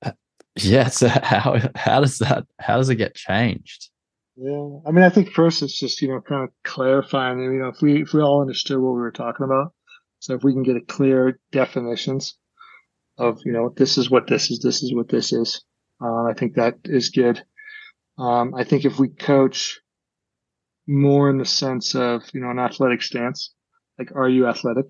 Uh, 0.03 0.11
Yeah. 0.55 0.87
So 0.99 1.07
how, 1.07 1.57
how 1.75 2.01
does 2.01 2.17
that, 2.19 2.45
how 2.59 2.77
does 2.77 2.89
it 2.89 2.95
get 2.95 3.15
changed? 3.15 3.89
Yeah, 4.37 4.79
I 4.85 4.91
mean, 4.91 5.03
I 5.05 5.09
think 5.09 5.29
first 5.31 5.61
it's 5.61 5.79
just 5.79 6.01
you 6.01 6.09
know 6.09 6.19
kind 6.19 6.43
of 6.43 6.49
clarifying. 6.65 7.39
You 7.39 7.59
know, 7.59 7.69
if 7.69 7.81
we 7.81 8.01
if 8.01 8.11
we 8.13 8.21
all 8.21 8.41
understood 8.41 8.77
what 8.79 8.91
we 8.91 8.99
were 8.99 9.11
talking 9.11 9.45
about, 9.45 9.73
so 10.19 10.33
if 10.35 10.43
we 10.43 10.51
can 10.51 10.63
get 10.63 10.75
a 10.75 10.81
clear 10.81 11.39
definitions 11.53 12.37
of 13.17 13.39
you 13.45 13.53
know 13.53 13.73
this 13.77 13.97
is 13.97 14.11
what 14.11 14.27
this 14.27 14.51
is, 14.51 14.59
this 14.59 14.83
is 14.83 14.93
what 14.93 15.07
this 15.07 15.31
is, 15.31 15.63
uh, 16.03 16.23
I 16.25 16.33
think 16.37 16.55
that 16.55 16.73
is 16.83 17.11
good. 17.11 17.41
Um, 18.17 18.53
I 18.53 18.65
think 18.65 18.83
if 18.83 18.99
we 18.99 19.07
coach 19.07 19.79
more 20.87 21.29
in 21.29 21.37
the 21.37 21.45
sense 21.45 21.95
of 21.95 22.23
you 22.33 22.41
know 22.41 22.51
an 22.51 22.59
athletic 22.59 23.01
stance, 23.01 23.53
like 23.97 24.11
are 24.15 24.29
you 24.29 24.47
athletic? 24.47 24.85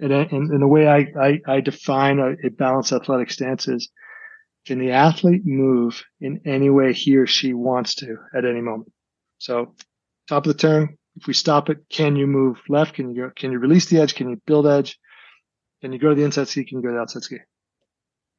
And 0.00 0.12
in, 0.12 0.52
in 0.54 0.60
the 0.60 0.66
way 0.66 0.86
I 0.86 1.06
I, 1.20 1.40
I 1.46 1.60
define 1.60 2.18
a, 2.18 2.32
a 2.46 2.50
balanced 2.50 2.92
athletic 2.92 3.30
stance 3.30 3.68
is 3.68 3.90
can 4.66 4.78
the 4.78 4.90
athlete 4.92 5.42
move 5.46 6.02
in 6.20 6.42
any 6.44 6.68
way 6.70 6.92
he 6.92 7.16
or 7.16 7.26
she 7.26 7.54
wants 7.54 7.94
to 7.96 8.16
at 8.36 8.44
any 8.44 8.60
moment? 8.60 8.92
So 9.38 9.74
top 10.28 10.46
of 10.46 10.52
the 10.52 10.58
turn, 10.58 10.98
if 11.16 11.26
we 11.26 11.32
stop 11.32 11.70
it, 11.70 11.78
can 11.88 12.16
you 12.16 12.26
move 12.26 12.58
left? 12.68 12.94
Can 12.94 13.14
you 13.14 13.22
go, 13.22 13.30
can 13.34 13.50
you 13.50 13.58
release 13.58 13.86
the 13.86 13.98
edge? 14.00 14.14
Can 14.14 14.28
you 14.28 14.40
build 14.46 14.66
edge? 14.66 14.98
Can 15.80 15.92
you 15.92 15.98
go 15.98 16.10
to 16.10 16.14
the 16.14 16.24
inside 16.24 16.48
ski? 16.48 16.64
Can 16.64 16.78
you 16.78 16.82
go 16.82 16.88
to 16.88 16.94
the 16.94 17.00
outside 17.00 17.22
ski? 17.22 17.38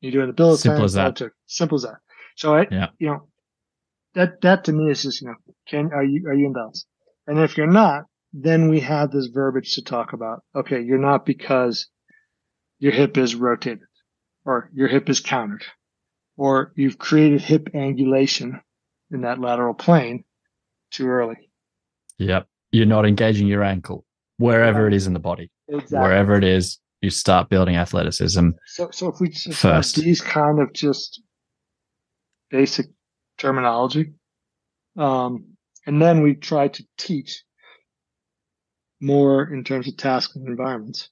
You're 0.01 0.11
doing 0.11 0.27
the 0.27 0.33
build 0.33 0.59
Simple 0.59 0.77
turn, 0.77 0.85
as 0.85 0.93
that. 0.93 1.31
Simple 1.47 1.75
as 1.77 1.83
that. 1.83 1.97
So 2.35 2.55
I, 2.55 2.67
Yeah. 2.69 2.89
you 2.99 3.07
know, 3.07 3.28
that, 4.15 4.41
that 4.41 4.65
to 4.65 4.73
me 4.73 4.91
is 4.91 5.03
just, 5.03 5.21
you 5.21 5.27
know, 5.27 5.35
can, 5.67 5.91
are 5.93 6.03
you, 6.03 6.27
are 6.27 6.33
you 6.33 6.47
in 6.47 6.53
balance? 6.53 6.85
And 7.27 7.39
if 7.39 7.57
you're 7.57 7.67
not, 7.67 8.05
then 8.33 8.69
we 8.69 8.79
have 8.81 9.11
this 9.11 9.27
verbiage 9.27 9.75
to 9.75 9.83
talk 9.83 10.13
about. 10.13 10.43
Okay. 10.55 10.81
You're 10.81 10.97
not 10.97 11.25
because 11.25 11.87
your 12.79 12.91
hip 12.91 13.17
is 13.17 13.35
rotated 13.35 13.87
or 14.45 14.69
your 14.73 14.87
hip 14.87 15.09
is 15.09 15.19
countered 15.19 15.63
or 16.37 16.71
you've 16.75 16.97
created 16.97 17.41
hip 17.41 17.69
angulation 17.73 18.61
in 19.11 19.21
that 19.21 19.39
lateral 19.39 19.73
plane 19.73 20.23
too 20.91 21.07
early. 21.07 21.51
Yep. 22.17 22.47
You're 22.71 22.85
not 22.85 23.05
engaging 23.05 23.47
your 23.47 23.63
ankle 23.63 24.05
wherever 24.37 24.87
it 24.87 24.93
is 24.93 25.05
in 25.05 25.13
the 25.13 25.19
body, 25.19 25.51
exactly. 25.67 25.99
wherever 25.99 26.35
it 26.35 26.43
is, 26.43 26.79
you 27.01 27.09
start 27.09 27.49
building 27.49 27.75
athleticism. 27.75 28.49
So, 28.65 28.89
so 28.91 29.09
if 29.09 29.19
we 29.19 29.29
just 29.29 29.59
First. 29.59 29.95
these 29.97 30.21
kind 30.21 30.61
of 30.61 30.73
just 30.73 31.21
basic 32.49 32.87
terminology, 33.39 34.13
um, 34.97 35.45
and 35.85 36.01
then 36.01 36.21
we 36.21 36.35
try 36.35 36.67
to 36.67 36.83
teach 36.97 37.43
more 39.01 39.51
in 39.51 39.63
terms 39.63 39.87
of 39.87 39.97
tasks 39.97 40.35
and 40.35 40.47
environments. 40.47 41.09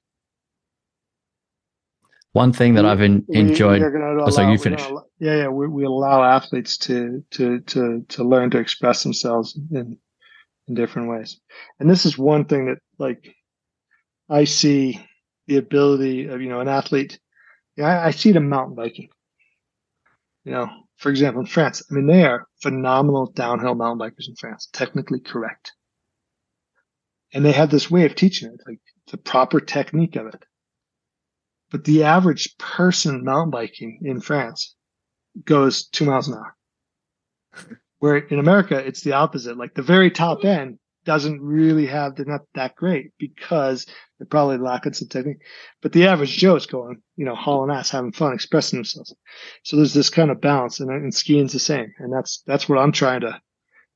One 2.34 2.54
thing 2.54 2.76
that 2.76 2.84
We- 2.84 2.90
I've 2.90 3.00
we- 3.00 3.24
enjoyed. 3.36 3.82
are 3.82 3.90
gonna 3.92 4.22
Oh, 4.24 4.30
so 4.30 4.48
you 4.52 4.58
finish. 4.58 4.86
allow- 4.86 5.06
yeah, 5.20 5.38
yeah. 5.38 5.48
We, 5.48 5.68
we 5.68 5.86
allow 5.86 6.24
athletes 6.24 6.78
to 6.80 7.24
to 7.32 7.62
to 7.62 8.02
to 8.10 8.24
learn 8.24 8.52
to 8.52 8.60
express 8.60 9.02
themselves 9.04 9.58
in 9.72 9.98
in 10.68 10.76
different 10.76 11.08
ways, 11.10 11.40
and 11.80 11.90
this 11.90 12.06
is 12.06 12.18
one 12.18 12.46
thing 12.46 12.66
that 12.68 12.80
like 13.00 13.34
I 14.30 14.44
see 14.44 15.04
the 15.48 15.58
ability 15.58 16.28
of 16.28 16.42
you 16.42 16.50
know 16.50 16.60
an 16.60 16.68
athlete. 16.68 17.20
Yeah, 17.78 17.86
I, 17.88 18.08
I 18.08 18.12
see 18.12 18.30
it 18.32 18.36
in 18.36 18.50
mountain 18.50 18.76
biking. 18.76 19.10
You 20.44 20.52
know, 20.52 20.70
for 20.98 21.10
example, 21.10 21.42
in 21.42 21.48
France, 21.48 21.84
I 21.90 21.94
mean 21.94 22.08
they 22.08 22.24
are 22.24 22.48
phenomenal 22.62 23.28
downhill 23.28 23.76
mountain 23.76 24.00
bikers 24.00 24.28
in 24.28 24.36
France, 24.36 24.68
technically 24.72 25.20
correct, 25.20 25.74
and 27.34 27.46
they 27.46 27.52
have 27.52 27.70
this 27.70 27.90
way 27.90 28.06
of 28.06 28.16
teaching 28.16 28.50
it, 28.50 28.62
like 28.68 28.80
the 29.12 29.18
proper 29.18 29.60
technique 29.60 30.16
of 30.16 30.28
it. 30.28 30.44
But 31.70 31.84
the 31.84 32.04
average 32.04 32.58
person 32.58 33.24
mountain 33.24 33.52
biking 33.52 34.00
in 34.04 34.22
France 34.22 34.76
goes 35.44 35.88
two 35.88 36.06
miles 36.06 36.28
an 36.28 36.36
hour. 36.36 36.56
Where 38.00 38.18
in 38.18 38.40
America, 38.40 38.78
it's 38.78 39.02
the 39.02 39.14
opposite. 39.14 39.58
Like 39.58 39.74
the 39.74 39.82
very 39.82 40.12
top 40.12 40.46
end 40.46 40.80
doesn't 41.08 41.42
really 41.42 41.88
have, 41.88 42.16
they're 42.16 42.26
not 42.26 42.42
that 42.54 42.76
great 42.76 43.14
because 43.18 43.88
they're 44.20 44.28
probably 44.28 44.58
lacking 44.58 44.92
some 44.92 45.08
technique. 45.08 45.42
But 45.82 45.94
the 45.94 46.06
average 46.06 46.38
Joe's 46.38 46.66
going, 46.66 47.02
you 47.16 47.24
know, 47.24 47.34
hauling 47.34 47.74
ass, 47.74 47.90
having 47.90 48.12
fun, 48.12 48.34
expressing 48.34 48.78
themselves. 48.78 49.16
So 49.64 49.78
there's 49.78 49.94
this 49.94 50.10
kind 50.10 50.30
of 50.30 50.42
balance 50.42 50.82
and, 50.82 50.92
and 50.92 51.14
skiing's 51.14 51.54
the 51.54 51.60
same. 51.60 51.94
And 52.00 52.12
that's, 52.12 52.44
that's 52.46 52.68
what 52.68 52.78
I'm 52.78 52.92
trying 52.92 53.22
to, 53.22 53.40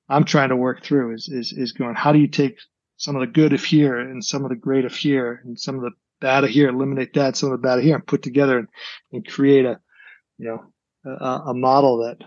I'm 0.07 0.24
trying 0.24 0.49
to 0.49 0.55
work 0.55 0.84
through 0.84 1.14
is, 1.14 1.28
is, 1.28 1.51
is 1.51 1.74
going, 1.74 1.95
how 1.95 2.14
do 2.14 2.20
you 2.20 2.28
take 2.28 2.57
some 2.95 3.18
of 3.18 3.20
the 3.20 3.28
good 3.28 3.51
of 3.51 3.62
here 3.62 3.99
and 3.99 4.24
some 4.24 4.45
of 4.45 4.49
the 4.49 4.55
great 4.55 4.86
of 4.86 4.95
here 4.95 5.41
and 5.43 5.59
some 5.59 5.76
of 5.76 5.82
the 5.82 5.91
bad 6.22 6.45
of 6.45 6.49
here, 6.49 6.70
eliminate 6.70 7.14
that, 7.16 7.36
some 7.36 7.51
of 7.51 7.59
the 7.59 7.68
bad 7.68 7.78
of 7.78 7.84
here, 7.84 7.95
and 7.95 8.07
put 8.07 8.24
together 8.24 8.57
and, 8.57 8.70
and 9.12 9.28
create 9.28 9.66
a, 9.66 9.82
you 10.38 10.45
know, 10.47 10.64
a, 11.12 11.49
a 11.49 11.53
model 11.53 11.97
that, 12.05 12.24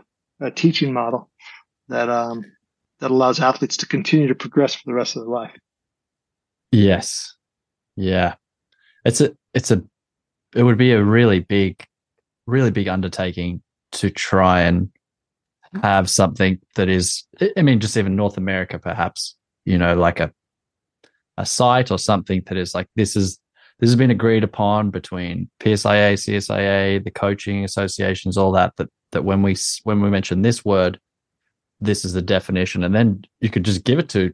a 0.47 0.51
teaching 0.51 0.93
model 0.93 1.31
that, 1.89 2.11
um, 2.11 2.45
that 3.01 3.11
allows 3.11 3.41
athletes 3.41 3.77
to 3.79 3.87
continue 3.87 4.29
to 4.29 4.35
progress 4.35 4.75
for 4.75 4.83
the 4.87 4.95
rest 4.95 5.17
of 5.17 5.23
their 5.23 5.31
life. 5.31 5.57
Yes. 6.71 7.35
Yeah. 7.97 8.35
It's 9.05 9.21
a, 9.21 9.33
it's 9.53 9.71
a, 9.71 9.83
it 10.55 10.63
would 10.63 10.79
be 10.79 10.93
a 10.93 11.03
really 11.03 11.41
big, 11.41 11.85
really 12.47 12.71
big 12.71 12.89
undertaking 12.89 13.63
to 13.93 14.11
try 14.11 14.63
and 14.63 14.91
have 15.83 16.09
something 16.09 16.59
that 16.77 16.89
is, 16.89 17.25
I- 17.57 17.63
mean, 17.63 17.81
just 17.81 17.97
even 17.97 18.17
North 18.17 18.37
America, 18.37 18.79
perhaps, 18.79 19.37
you 19.65 19.79
know, 19.79 19.95
like 19.95 20.21
a, 20.21 20.33
a 21.37 21.45
site 21.45 21.91
or 21.91 21.99
something 21.99 22.43
that 22.47 22.57
is 22.57 22.75
like, 22.75 22.89
this 22.97 23.17
is, 23.17 23.39
this 23.81 23.91
has 23.91 23.97
been 23.97 24.13
agreed 24.13 24.45
upon 24.45 24.91
between 24.91 25.51
PSIA, 25.61 26.15
CSIA, 26.15 27.03
the 27.03 27.11
coaching 27.11 27.65
associations, 27.65 28.37
all 28.37 28.53
that, 28.53 28.73
that, 28.77 28.89
that 29.11 29.25
when 29.25 29.43
we, 29.43 29.57
when 29.83 30.01
we 30.01 30.11
mention 30.11 30.43
this 30.43 30.65
word, 30.65 31.01
this 31.81 32.05
is 32.05 32.13
the 32.13 32.23
definition. 32.23 32.85
And 32.85 32.95
then 32.95 33.23
you 33.41 33.51
could 33.51 33.65
just 33.65 33.85
give 33.85 33.99
it 33.99 34.09
to 34.11 34.33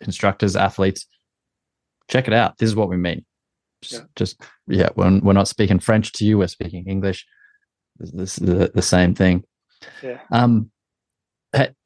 instructors, 0.00 0.56
athletes, 0.56 1.06
check 2.08 2.26
it 2.26 2.34
out. 2.34 2.58
This 2.58 2.68
is 2.68 2.76
what 2.76 2.88
we 2.88 2.96
mean. 2.96 3.24
Just, 3.82 3.94
Yeah. 3.94 4.06
just 4.16 4.42
yeah. 4.66 4.88
When 4.94 5.20
we're 5.20 5.32
not 5.32 5.48
speaking 5.48 5.78
French 5.78 6.12
to 6.12 6.24
you, 6.24 6.38
we're 6.38 6.48
speaking 6.48 6.86
English. 6.86 7.26
This 7.98 8.10
this 8.12 8.38
is 8.38 8.46
the, 8.46 8.70
the 8.74 8.82
same 8.82 9.14
thing. 9.14 9.44
Yeah. 10.02 10.20
Um. 10.30 10.70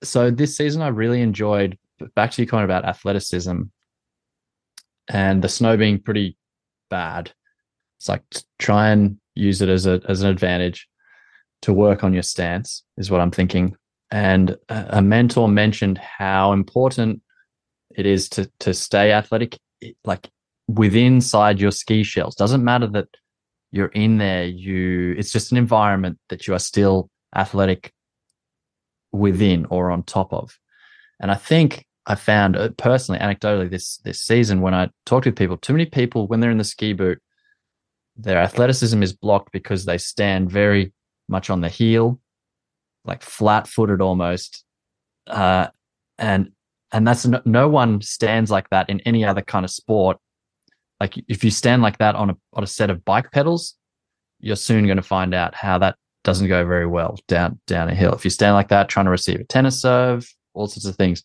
So 0.03 0.31
this 0.31 0.57
season, 0.57 0.81
I 0.83 0.89
really 0.89 1.21
enjoyed. 1.21 1.79
Back 2.15 2.31
to 2.33 2.43
your 2.43 2.49
comment 2.49 2.65
about 2.65 2.85
athleticism, 2.85 3.63
and 5.09 5.43
the 5.43 5.49
snow 5.49 5.77
being 5.77 6.01
pretty 6.01 6.37
bad. 6.91 7.33
It's 7.99 8.09
like 8.09 8.23
try 8.59 8.91
and 8.91 9.19
use 9.35 9.61
it 9.61 9.69
as 9.69 9.87
a 9.87 10.01
as 10.09 10.23
an 10.23 10.31
advantage 10.31 10.89
to 11.63 11.73
work 11.73 12.05
on 12.05 12.15
your 12.15 12.23
stance 12.23 12.85
is 12.97 13.11
what 13.11 13.21
I'm 13.21 13.33
thinking. 13.33 13.77
And 14.11 14.57
a, 14.69 15.03
mentor 15.03 15.49
mentioned 15.49 15.99
how 15.99 16.53
important 16.53 17.21
it 17.95 18.07
is 18.07 18.29
to 18.31 18.51
to 18.61 18.73
stay 18.73 19.13
athletic, 19.13 19.59
like 20.05 20.31
within 20.67 21.15
inside 21.15 21.61
your 21.61 21.71
ski 21.71 22.03
shells. 22.03 22.35
Doesn't 22.35 22.65
matter 22.65 22.87
that 22.89 23.09
you're 23.71 23.89
in 23.89 24.19
there. 24.19 24.45
You 24.45 25.15
it's 25.19 25.33
just 25.33 25.53
an 25.53 25.59
environment 25.59 26.19
that 26.31 26.47
you 26.47 26.55
are 26.55 26.59
still 26.59 27.11
athletic 27.37 27.93
within 29.13 29.67
or 29.67 29.91
on 29.91 30.03
top 30.03 30.33
of. 30.33 30.59
And 31.21 31.31
I 31.31 31.35
think 31.35 31.87
I 32.07 32.15
found 32.15 32.57
uh, 32.57 32.71
personally, 32.79 33.21
anecdotally, 33.21 33.71
this 33.71 33.99
this 33.99 34.23
season 34.23 34.63
when 34.63 34.75
I 34.75 34.89
talked 35.05 35.27
with 35.27 35.37
people, 35.37 35.59
too 35.59 35.75
many 35.75 35.87
people 35.87 36.27
when 36.27 36.41
they're 36.41 36.51
in 36.51 36.59
the 36.59 36.65
ski 36.65 36.95
boot, 36.95 37.21
their 38.17 38.39
athleticism 38.39 39.03
is 39.03 39.13
blocked 39.13 39.53
because 39.53 39.85
they 39.85 39.99
stand 39.99 40.51
very 40.51 40.93
much 41.29 41.51
on 41.51 41.61
the 41.61 41.69
heel, 41.69 42.19
like 43.09 43.23
flat 43.23 43.67
footed 43.67 44.01
almost, 44.01 44.65
uh, 45.27 45.69
and 46.19 46.53
and 46.93 47.07
that's 47.07 47.27
no, 47.27 47.41
no 47.45 47.69
one 47.69 48.01
stands 48.01 48.51
like 48.51 48.71
that 48.71 48.89
in 48.89 49.01
any 49.01 49.25
other 49.25 49.43
kind 49.43 49.65
of 49.65 49.71
sport. 49.71 50.19
Like 51.01 51.15
if 51.29 51.45
you 51.45 51.51
stand 51.51 51.83
like 51.83 51.99
that 51.99 52.15
on 52.15 52.31
a 52.31 52.37
on 52.53 52.63
a 52.63 52.67
set 52.67 52.91
of 52.91 53.05
bike 53.05 53.31
pedals, 53.33 53.75
you're 54.41 54.57
soon 54.57 54.87
going 54.87 54.97
to 54.97 55.03
find 55.03 55.35
out 55.35 55.55
how 55.55 55.79
that 55.79 55.97
doesn't 56.25 56.49
go 56.49 56.65
very 56.65 56.87
well 56.87 57.17
down 57.29 57.59
down 57.67 57.89
a 57.89 57.95
hill. 57.95 58.13
If 58.13 58.25
you 58.25 58.31
stand 58.31 58.55
like 58.55 58.69
that, 58.69 58.89
trying 58.89 59.07
to 59.07 59.11
receive 59.11 59.41
a 59.41 59.45
tennis 59.45 59.81
serve, 59.81 60.29
all 60.55 60.67
sorts 60.67 60.87
of 60.87 60.97
things. 60.97 61.23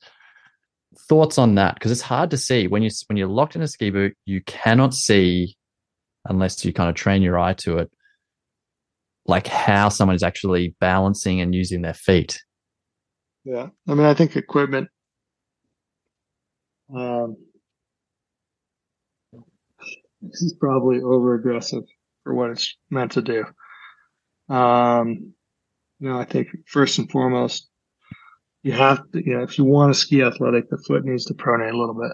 Thoughts 1.10 1.38
on 1.38 1.56
that? 1.56 1.74
Because 1.74 1.92
it's 1.92 2.02
hard 2.02 2.30
to 2.32 2.38
see 2.38 2.68
when 2.68 2.84
you 2.84 2.90
when 3.08 3.18
you're 3.18 3.28
locked 3.28 3.56
in 3.56 3.62
a 3.62 3.68
ski 3.68 3.90
boot, 3.90 4.16
you 4.26 4.42
cannot 4.42 4.94
see 4.94 5.56
unless 6.26 6.64
you 6.64 6.72
kind 6.72 6.90
of 6.90 6.96
train 6.96 7.22
your 7.22 7.40
eye 7.40 7.54
to 7.54 7.80
it. 7.80 7.92
Like 9.26 9.48
how 9.48 9.90
someone 9.90 10.16
is 10.16 10.24
actually 10.24 10.76
balancing 10.80 11.42
and 11.42 11.56
using 11.56 11.82
their 11.82 11.94
feet. 11.94 12.42
Yeah. 13.44 13.70
I 13.88 13.94
mean, 13.94 14.06
I 14.06 14.14
think 14.14 14.36
equipment, 14.36 14.90
um, 16.96 17.36
this 20.22 20.42
is 20.42 20.54
probably 20.60 21.02
over 21.02 21.36
aggressive 21.36 21.84
for 22.24 22.34
what 22.34 22.52
it's 22.52 22.76
meant 22.90 23.14
to 23.14 23.22
do. 23.22 23.46
Um, 24.54 25.34
you 26.00 26.10
know, 26.10 26.18
I 26.18 26.26
think 26.26 26.50
first 26.68 27.00
and 27.00 27.10
foremost, 27.10 27.70
you 28.62 28.72
have 28.72 29.10
to, 29.12 29.26
you 29.26 29.38
know, 29.38 29.44
if 29.44 29.58
you 29.58 29.66
want 29.66 29.94
to 29.94 30.00
ski 30.00 30.22
athletic, 30.22 30.70
the 30.70 30.78
foot 30.78 31.04
needs 31.04 31.26
to 31.26 31.34
pronate 31.34 31.74
a 31.74 31.78
little 31.78 32.00
bit. 32.00 32.14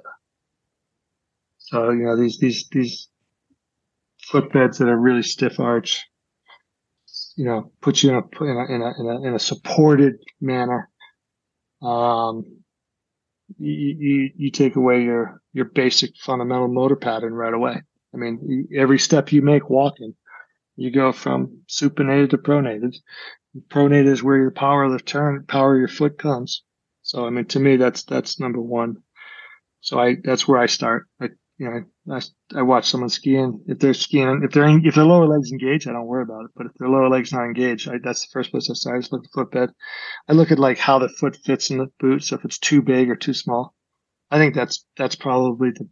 So, 1.59 1.91
you 1.91 2.05
know, 2.05 2.17
these, 2.17 2.39
these, 2.39 2.67
these 2.71 3.07
footbeds 4.31 4.79
that 4.79 4.89
are 4.89 4.97
really 4.97 5.21
stiff 5.21 5.59
arch, 5.59 6.03
you 7.39 7.45
know, 7.45 7.71
put 7.79 8.03
you 8.03 8.09
in 8.09 8.15
a, 8.15 8.43
in 8.43 8.57
a, 8.57 8.75
in 8.75 8.81
a, 8.81 8.93
in 8.99 9.05
a, 9.07 9.27
in 9.29 9.33
a 9.33 9.39
supported 9.39 10.15
manner. 10.41 10.89
Um, 11.81 12.57
you, 13.57 13.95
you, 13.97 14.29
you 14.35 14.51
take 14.51 14.75
away 14.75 15.03
your, 15.03 15.41
your 15.53 15.63
basic 15.63 16.17
fundamental 16.17 16.67
motor 16.67 16.97
pattern 16.97 17.33
right 17.33 17.53
away. 17.53 17.81
I 18.13 18.17
mean, 18.17 18.67
every 18.75 18.99
step 18.99 19.31
you 19.31 19.41
make 19.41 19.69
walking, 19.69 20.15
you 20.75 20.91
go 20.91 21.13
from 21.13 21.61
supinated 21.69 22.31
to 22.31 22.39
pronated. 22.39 22.97
Pronated 23.69 24.07
is 24.07 24.21
where 24.21 24.37
your 24.37 24.51
power 24.51 24.83
of 24.83 24.91
the 24.91 24.99
turn, 24.99 25.45
power 25.47 25.75
of 25.75 25.79
your 25.79 25.87
foot 25.87 26.17
comes. 26.17 26.63
So, 27.03 27.25
I 27.25 27.29
mean, 27.29 27.45
to 27.45 27.59
me, 27.61 27.77
that's, 27.77 28.03
that's 28.03 28.41
number 28.41 28.59
one. 28.59 28.97
So 29.79 29.97
I, 29.97 30.17
that's 30.21 30.45
where 30.45 30.59
I 30.59 30.65
start. 30.65 31.07
I, 31.21 31.29
you 31.57 31.69
know, 31.69 31.83
I, 32.09 32.21
I 32.55 32.61
watch 32.63 32.89
someone 32.89 33.09
skiing. 33.09 33.61
If 33.67 33.79
they're 33.79 33.93
skiing, 33.93 34.41
if 34.43 34.51
they're, 34.51 34.67
in, 34.67 34.85
if 34.85 34.95
their 34.95 35.05
lower 35.05 35.27
legs 35.27 35.51
engaged, 35.51 35.87
I 35.87 35.93
don't 35.93 36.07
worry 36.07 36.23
about 36.23 36.45
it. 36.45 36.51
But 36.55 36.67
if 36.67 36.73
their 36.75 36.89
lower 36.89 37.09
legs 37.09 37.31
not 37.31 37.45
engaged, 37.45 37.87
I, 37.89 37.99
that's 38.03 38.21
the 38.21 38.31
first 38.31 38.51
place 38.51 38.69
I 38.69 38.73
start. 38.73 38.95
I 38.95 38.99
just 38.99 39.11
look 39.11 39.23
at 39.23 39.31
the 39.31 39.41
footbed. 39.41 39.69
I 40.27 40.33
look 40.33 40.51
at 40.51 40.59
like 40.59 40.77
how 40.77 40.99
the 40.99 41.09
foot 41.09 41.37
fits 41.45 41.69
in 41.69 41.77
the 41.77 41.87
boot. 41.99 42.23
So 42.23 42.35
if 42.35 42.45
it's 42.45 42.57
too 42.57 42.81
big 42.81 43.09
or 43.09 43.15
too 43.15 43.33
small, 43.33 43.75
I 44.31 44.37
think 44.37 44.55
that's, 44.55 44.85
that's 44.97 45.15
probably 45.15 45.71
the 45.71 45.87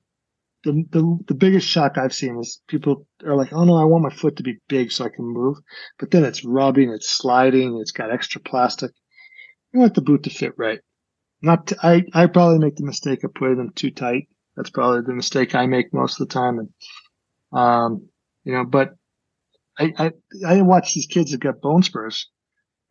the, 0.64 0.84
the, 0.92 1.20
the 1.28 1.34
biggest 1.34 1.68
shock 1.68 1.98
I've 1.98 2.14
seen 2.14 2.38
is 2.40 2.62
people 2.68 3.08
are 3.26 3.36
like, 3.36 3.54
oh 3.54 3.64
no, 3.64 3.76
I 3.76 3.86
want 3.86 4.04
my 4.04 4.10
foot 4.10 4.36
to 4.38 4.44
be 4.44 4.60
big 4.68 4.92
so 4.92 5.06
I 5.06 5.10
can 5.10 5.26
move. 5.26 5.58
But 6.00 6.12
then 6.12 6.24
it's 6.24 6.44
rubbing, 6.44 6.92
it's 6.92 7.10
sliding, 7.10 7.80
it's 7.80 7.92
got 7.92 8.12
extra 8.12 8.42
plastic. 8.42 8.92
You 9.74 9.80
want 9.80 9.94
the 9.94 10.02
boot 10.02 10.24
to 10.24 10.30
fit 10.30 10.54
right. 10.58 10.80
Not, 11.42 11.68
to, 11.68 11.78
I, 11.82 12.04
I 12.14 12.26
probably 12.26 12.60
make 12.60 12.76
the 12.76 12.86
mistake 12.86 13.24
of 13.24 13.34
putting 13.34 13.58
them 13.58 13.72
too 13.76 13.92
tight. 13.92 14.28
That's 14.58 14.72
probably 14.72 15.02
the 15.02 15.14
mistake 15.14 15.56
I 15.56 15.68
make 15.68 15.94
most 15.94 16.20
of 16.20 16.28
the 16.28 16.34
time. 16.34 16.60
And, 16.60 16.70
um, 17.58 18.10
you 18.44 18.54
know, 18.54 18.66
but 18.66 18.96
I, 19.80 19.94
I, 19.98 20.12
I 20.46 20.62
watch 20.64 20.94
these 20.94 21.06
kids 21.06 21.32
that 21.32 21.40
got 21.40 21.62
bone 21.62 21.84
spurs 21.84 22.30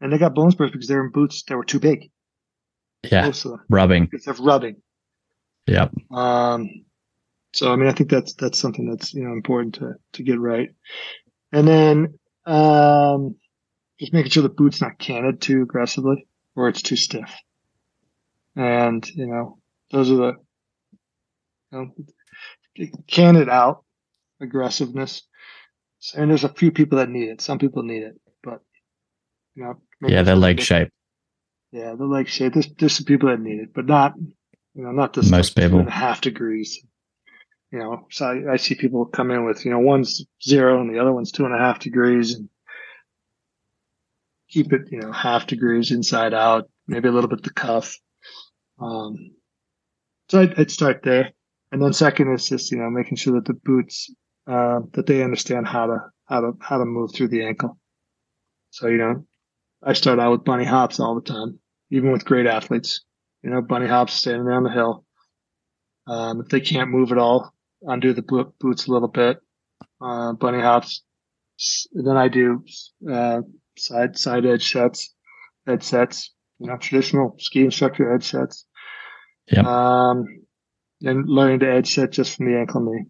and 0.00 0.12
they 0.12 0.18
got 0.18 0.34
bone 0.34 0.52
spurs 0.52 0.70
because 0.70 0.86
they're 0.86 1.04
in 1.04 1.10
boots 1.10 1.42
that 1.42 1.56
were 1.56 1.64
too 1.64 1.80
big. 1.80 2.10
Yeah. 3.10 3.30
Rubbing. 3.68 4.04
Because 4.04 4.28
of 4.28 4.40
rubbing. 4.40 4.76
Yep. 5.66 5.92
Um, 6.12 6.70
so 7.52 7.72
I 7.72 7.76
mean, 7.76 7.88
I 7.88 7.92
think 7.92 8.10
that's 8.10 8.34
that's 8.34 8.58
something 8.58 8.88
that's 8.88 9.14
you 9.14 9.24
know 9.24 9.32
important 9.32 9.76
to 9.76 9.94
to 10.12 10.22
get 10.22 10.38
right. 10.38 10.70
And 11.52 11.66
then 11.66 12.18
um, 12.44 13.36
just 13.98 14.12
making 14.12 14.30
sure 14.30 14.42
the 14.42 14.48
boot's 14.48 14.80
not 14.80 14.98
canted 14.98 15.40
too 15.40 15.62
aggressively 15.62 16.26
or 16.54 16.68
it's 16.68 16.82
too 16.82 16.96
stiff. 16.96 17.34
And 18.54 19.06
you 19.14 19.26
know, 19.26 19.58
those 19.90 20.10
are 20.10 20.16
the 20.16 20.32
know, 21.76 22.88
can 23.06 23.36
it 23.36 23.48
out 23.48 23.84
aggressiveness. 24.40 25.22
And 26.14 26.30
there's 26.30 26.44
a 26.44 26.52
few 26.52 26.70
people 26.70 26.98
that 26.98 27.08
need 27.08 27.28
it. 27.28 27.40
Some 27.40 27.58
people 27.58 27.82
need 27.82 28.02
it, 28.02 28.20
but 28.42 28.60
you 29.54 29.64
know, 29.64 29.74
yeah, 30.06 30.22
their 30.22 30.36
leg 30.36 30.60
shape. 30.60 30.90
Yeah, 31.72 31.94
the 31.94 32.04
leg 32.04 32.28
shape. 32.28 32.52
There's 32.52 32.68
there's 32.78 32.92
some 32.92 33.06
people 33.06 33.30
that 33.30 33.40
need 33.40 33.60
it, 33.60 33.74
but 33.74 33.86
not 33.86 34.14
you 34.74 34.84
know 34.84 34.92
not 34.92 35.14
this 35.14 35.30
most 35.30 35.56
people 35.56 35.80
and 35.80 35.88
a 35.88 35.90
half 35.90 36.20
degrees 36.20 36.84
you 37.72 37.78
know, 37.80 38.06
so 38.10 38.26
I, 38.26 38.52
I, 38.52 38.56
see 38.56 38.74
people 38.74 39.04
come 39.06 39.30
in 39.30 39.44
with, 39.44 39.64
you 39.64 39.70
know, 39.70 39.80
one's 39.80 40.24
zero 40.42 40.80
and 40.80 40.94
the 40.94 41.00
other 41.00 41.12
one's 41.12 41.32
two 41.32 41.44
and 41.44 41.54
a 41.54 41.58
half 41.58 41.80
degrees 41.80 42.34
and 42.34 42.48
keep 44.48 44.72
it, 44.72 44.82
you 44.90 45.00
know, 45.00 45.12
half 45.12 45.46
degrees 45.46 45.90
inside 45.90 46.32
out, 46.32 46.70
maybe 46.86 47.08
a 47.08 47.12
little 47.12 47.28
bit 47.28 47.42
the 47.42 47.52
cuff. 47.52 47.98
Um, 48.80 49.32
so 50.28 50.40
I'd, 50.40 50.58
I'd, 50.58 50.70
start 50.70 51.02
there. 51.02 51.32
And 51.72 51.82
then 51.82 51.92
second 51.92 52.32
is 52.32 52.48
just, 52.48 52.70
you 52.70 52.78
know, 52.78 52.90
making 52.90 53.16
sure 53.16 53.34
that 53.34 53.44
the 53.44 53.54
boots, 53.54 54.10
uh, 54.46 54.80
that 54.92 55.06
they 55.06 55.22
understand 55.22 55.66
how 55.66 55.86
to, 55.86 55.98
how 56.26 56.40
to, 56.40 56.52
how 56.60 56.78
to 56.78 56.84
move 56.84 57.10
through 57.14 57.28
the 57.28 57.44
ankle. 57.44 57.78
So, 58.70 58.88
you 58.88 58.98
know, 58.98 59.26
I 59.82 59.92
start 59.92 60.20
out 60.20 60.32
with 60.32 60.44
bunny 60.44 60.64
hops 60.64 61.00
all 61.00 61.14
the 61.14 61.20
time, 61.20 61.58
even 61.90 62.12
with 62.12 62.24
great 62.24 62.46
athletes, 62.46 63.04
you 63.42 63.50
know, 63.50 63.62
bunny 63.62 63.86
hops 63.86 64.14
standing 64.14 64.44
there 64.44 64.54
on 64.54 64.64
the 64.64 64.70
hill. 64.70 65.04
Um, 66.06 66.40
if 66.40 66.48
they 66.48 66.60
can't 66.60 66.90
move 66.90 67.10
at 67.10 67.18
all, 67.18 67.52
undo 67.82 68.12
the 68.12 68.22
boots 68.60 68.86
a 68.86 68.92
little 68.92 69.08
bit, 69.08 69.38
uh, 70.00 70.32
bunny 70.34 70.60
hops. 70.60 71.02
Then 71.92 72.16
I 72.16 72.28
do 72.28 72.64
uh, 73.10 73.40
side 73.76 74.18
side 74.18 74.46
edge 74.46 74.70
sets, 74.72 75.14
edge 75.66 75.82
sets, 75.82 76.32
you 76.58 76.68
know, 76.68 76.76
traditional 76.76 77.36
ski 77.38 77.64
instructor 77.64 78.14
edge 78.14 78.24
sets. 78.24 78.66
Yeah. 79.50 79.62
Um, 79.62 80.45
and 81.02 81.28
learning 81.28 81.60
to 81.60 81.70
edge 81.70 81.94
set 81.94 82.12
just 82.12 82.36
from 82.36 82.46
the 82.46 82.58
ankle 82.58 82.80
knee. 82.80 83.04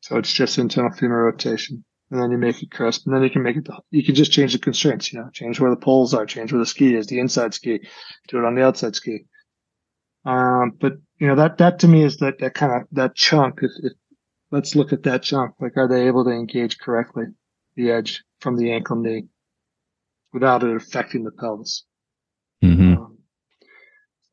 So 0.00 0.16
it's 0.16 0.32
just 0.32 0.58
internal 0.58 0.92
femur 0.92 1.24
rotation. 1.24 1.84
And 2.10 2.22
then 2.22 2.30
you 2.30 2.38
make 2.38 2.62
it 2.62 2.70
crisp. 2.70 3.06
And 3.06 3.14
then 3.14 3.22
you 3.22 3.30
can 3.30 3.42
make 3.42 3.56
it, 3.56 3.66
you 3.90 4.04
can 4.04 4.14
just 4.14 4.32
change 4.32 4.52
the 4.52 4.58
constraints, 4.58 5.12
you 5.12 5.18
know, 5.18 5.30
change 5.32 5.58
where 5.58 5.70
the 5.70 5.76
poles 5.76 6.14
are, 6.14 6.26
change 6.26 6.52
where 6.52 6.60
the 6.60 6.66
ski 6.66 6.94
is, 6.94 7.06
the 7.06 7.18
inside 7.18 7.54
ski, 7.54 7.80
do 8.28 8.38
it 8.38 8.44
on 8.44 8.54
the 8.54 8.62
outside 8.62 8.94
ski. 8.94 9.24
Um, 10.24 10.72
but 10.80 10.94
you 11.18 11.26
know 11.26 11.36
that 11.36 11.58
that 11.58 11.80
to 11.80 11.88
me 11.88 12.02
is 12.02 12.18
that 12.18 12.38
that 12.38 12.54
kind 12.54 12.72
of 12.72 12.88
that 12.92 13.14
chunk. 13.14 13.60
If, 13.62 13.72
if, 13.82 13.92
let's 14.50 14.74
look 14.74 14.92
at 14.92 15.02
that 15.02 15.22
chunk. 15.22 15.54
Like, 15.60 15.76
are 15.76 15.88
they 15.88 16.06
able 16.06 16.24
to 16.24 16.30
engage 16.30 16.78
correctly 16.78 17.24
the 17.76 17.90
edge 17.90 18.22
from 18.40 18.56
the 18.56 18.72
ankle 18.72 18.96
knee 18.96 19.26
without 20.32 20.62
it 20.62 20.74
affecting 20.74 21.24
the 21.24 21.30
pelvis? 21.30 21.84
Mm-hmm. 22.62 22.94
Um, 22.94 23.18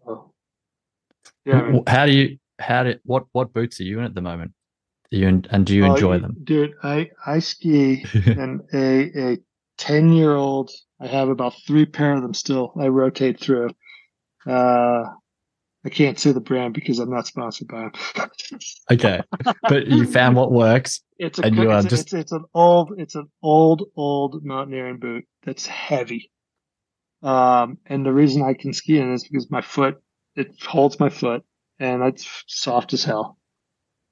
so, 0.06 0.34
yeah. 1.46 1.62
I 1.62 1.72
mean, 1.72 1.84
how 1.88 2.06
do 2.06 2.12
you? 2.14 2.38
How 2.62 2.84
do 2.84 2.96
what 3.04 3.26
what 3.32 3.54
boots 3.54 3.80
are 3.80 3.84
you 3.84 4.00
in 4.00 4.06
at 4.06 4.16
the 4.16 4.22
moment? 4.22 4.54
Do 5.12 5.18
you 5.18 5.28
and 5.28 5.66
do 5.66 5.76
you 5.76 5.86
enjoy 5.86 6.20
them, 6.20 6.38
dude? 6.44 6.74
I 6.84 7.10
I 7.26 7.40
ski 7.40 8.06
and 8.26 8.62
a 8.74 9.32
a 9.32 9.38
ten 9.78 10.14
year 10.14 10.36
old. 10.36 10.72
I 11.00 11.08
have 11.08 11.30
about 11.30 11.56
three 11.68 11.86
pair 11.86 12.14
of 12.14 12.22
them 12.22 12.34
still. 12.34 12.74
I 12.80 12.88
rotate 12.88 13.40
through. 13.40 13.72
Uh, 14.48 15.04
I 15.84 15.90
can't 15.90 16.20
say 16.20 16.32
the 16.32 16.40
brand 16.40 16.76
because 16.76 17.00
I'm 17.00 17.10
not 17.10 17.26
sponsored 17.26 17.68
by 17.68 17.90
them. 18.16 18.30
okay, 18.92 19.22
but 19.64 19.88
you 19.88 20.06
found 20.06 20.36
what 20.36 20.52
works. 20.52 21.02
It's 21.18 21.40
a, 21.40 21.44
and 21.44 21.56
you 21.56 21.72
it's, 21.72 21.88
just... 21.88 22.04
it's, 22.04 22.14
it's, 22.14 22.32
an 22.32 22.46
old 22.54 22.94
it's 22.98 23.16
an 23.16 23.30
old 23.42 23.90
old 23.96 24.46
mountaineering 24.46 25.00
boot 25.00 25.26
that's 25.44 25.66
heavy. 25.66 26.32
Um, 27.24 27.80
and 27.86 28.06
the 28.06 28.14
reason 28.14 28.44
I 28.44 28.54
can 28.54 28.74
ski 28.74 28.98
in 28.98 29.14
is 29.14 29.24
because 29.24 29.50
my 29.50 29.62
foot 29.62 30.02
it 30.36 30.56
holds 30.62 31.00
my 31.00 31.10
foot 31.10 31.44
and 31.82 32.04
it's 32.04 32.44
soft 32.48 32.94
as 32.94 33.04
hell. 33.04 33.38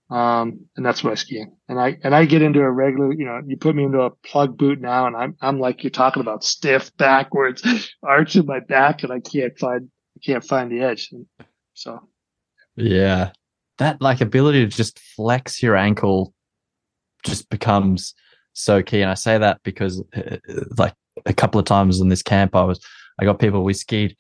Um, 0.10 0.66
and 0.76 0.84
that's 0.84 1.04
what 1.04 1.12
I 1.12 1.16
ski. 1.16 1.46
And 1.68 1.80
I 1.80 1.98
and 2.04 2.16
I 2.16 2.26
get 2.26 2.42
into 2.42 2.62
a 2.62 2.72
regular, 2.72 3.14
you 3.14 3.26
know, 3.26 3.42
you 3.46 3.58
put 3.58 3.76
me 3.76 3.84
into 3.84 4.02
a 4.02 4.10
plug 4.10 4.58
boot 4.58 4.82
now, 4.82 5.06
and 5.06 5.16
I'm 5.16 5.38
I'm 5.40 5.60
like 5.60 5.84
you're 5.84 5.92
talking 5.92 6.22
about 6.22 6.44
stiff 6.44 6.96
backwards, 6.98 7.64
arching 8.04 8.46
my 8.46 8.60
back, 8.60 9.04
and 9.04 9.12
I 9.12 9.20
can't 9.20 9.58
find 9.58 9.90
I 10.18 10.20
can't 10.26 10.44
find 10.44 10.72
the 10.72 10.82
edge. 10.82 11.10
And 11.12 11.28
so, 11.76 12.00
yeah, 12.76 13.32
that 13.78 14.02
like 14.02 14.20
ability 14.20 14.68
to 14.68 14.76
just 14.76 15.00
flex 15.00 15.62
your 15.62 15.76
ankle 15.76 16.34
just 17.24 17.50
becomes 17.50 18.16
so 18.54 18.82
key. 18.82 19.02
And 19.02 19.12
I 19.12 19.16
say 19.16 19.38
that 19.38 19.62
because, 19.64 20.04
uh, 20.16 20.38
like, 20.78 20.94
a 21.26 21.34
couple 21.34 21.60
of 21.60 21.66
times 21.66 22.00
in 22.00 22.10
this 22.10 22.24
camp, 22.24 22.56
I 22.56 22.64
was, 22.64 22.80
I 23.20 23.26
got 23.26 23.40
people, 23.40 23.64
we 23.64 23.74
skied 23.74 24.16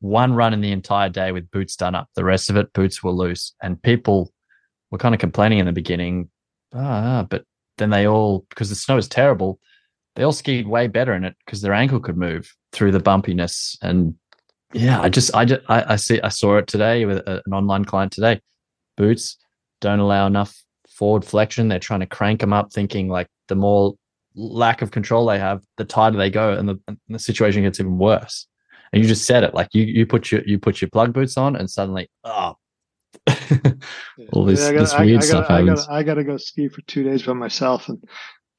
one 0.00 0.34
run 0.34 0.52
in 0.52 0.60
the 0.60 0.72
entire 0.72 1.08
day 1.08 1.32
with 1.32 1.50
boots 1.50 1.76
done 1.76 1.94
up. 1.94 2.08
The 2.14 2.24
rest 2.24 2.50
of 2.50 2.56
it, 2.56 2.72
boots 2.72 3.02
were 3.02 3.12
loose. 3.12 3.54
And 3.62 3.80
people 3.82 4.32
were 4.90 4.98
kind 4.98 5.14
of 5.14 5.20
complaining 5.20 5.58
in 5.58 5.66
the 5.66 5.72
beginning, 5.72 6.30
ah, 6.74 7.26
but 7.28 7.44
then 7.78 7.90
they 7.90 8.06
all, 8.06 8.46
because 8.50 8.68
the 8.68 8.74
snow 8.74 8.96
is 8.96 9.08
terrible, 9.08 9.60
they 10.16 10.22
all 10.22 10.32
skied 10.32 10.66
way 10.66 10.88
better 10.88 11.14
in 11.14 11.24
it 11.24 11.36
because 11.44 11.60
their 11.60 11.72
ankle 11.72 12.00
could 12.00 12.16
move 12.16 12.54
through 12.72 12.92
the 12.92 13.00
bumpiness 13.00 13.76
and 13.82 14.14
yeah, 14.72 15.00
I 15.00 15.08
just, 15.08 15.34
I 15.34 15.44
just, 15.44 15.62
I, 15.68 15.94
I 15.94 15.96
see, 15.96 16.20
I 16.20 16.28
saw 16.28 16.58
it 16.58 16.66
today 16.66 17.04
with 17.04 17.18
a, 17.18 17.42
an 17.44 17.52
online 17.52 17.84
client 17.84 18.12
today. 18.12 18.40
Boots 18.96 19.36
don't 19.80 19.98
allow 19.98 20.26
enough 20.26 20.62
forward 20.88 21.24
flexion. 21.24 21.68
They're 21.68 21.78
trying 21.78 22.00
to 22.00 22.06
crank 22.06 22.40
them 22.40 22.52
up, 22.52 22.72
thinking 22.72 23.08
like 23.08 23.26
the 23.48 23.56
more 23.56 23.94
lack 24.34 24.82
of 24.82 24.92
control 24.92 25.26
they 25.26 25.38
have, 25.38 25.62
the 25.76 25.84
tighter 25.84 26.16
they 26.16 26.30
go, 26.30 26.52
and 26.52 26.68
the, 26.68 26.78
and 26.86 26.98
the 27.08 27.18
situation 27.18 27.62
gets 27.62 27.80
even 27.80 27.98
worse. 27.98 28.46
And 28.92 29.02
you 29.02 29.08
just 29.08 29.24
said 29.24 29.44
it, 29.44 29.54
like 29.54 29.68
you, 29.72 29.84
you 29.84 30.06
put 30.06 30.32
your, 30.32 30.42
you 30.44 30.58
put 30.58 30.80
your 30.80 30.90
plug 30.90 31.12
boots 31.12 31.36
on, 31.36 31.54
and 31.54 31.70
suddenly, 31.70 32.10
oh, 32.24 32.56
all 34.32 34.44
this, 34.44 34.60
yeah, 34.60 34.72
gotta, 34.72 34.78
this 34.78 34.98
weird 34.98 35.20
I, 35.20 35.22
I 35.22 35.26
stuff 35.26 35.48
gotta, 35.48 35.54
happens. 35.54 35.80
I 35.80 35.84
gotta, 35.84 35.92
I 35.92 36.02
gotta 36.02 36.24
go 36.24 36.36
ski 36.36 36.68
for 36.68 36.82
two 36.82 37.04
days 37.04 37.22
by 37.22 37.32
myself 37.32 37.88
and 37.88 38.02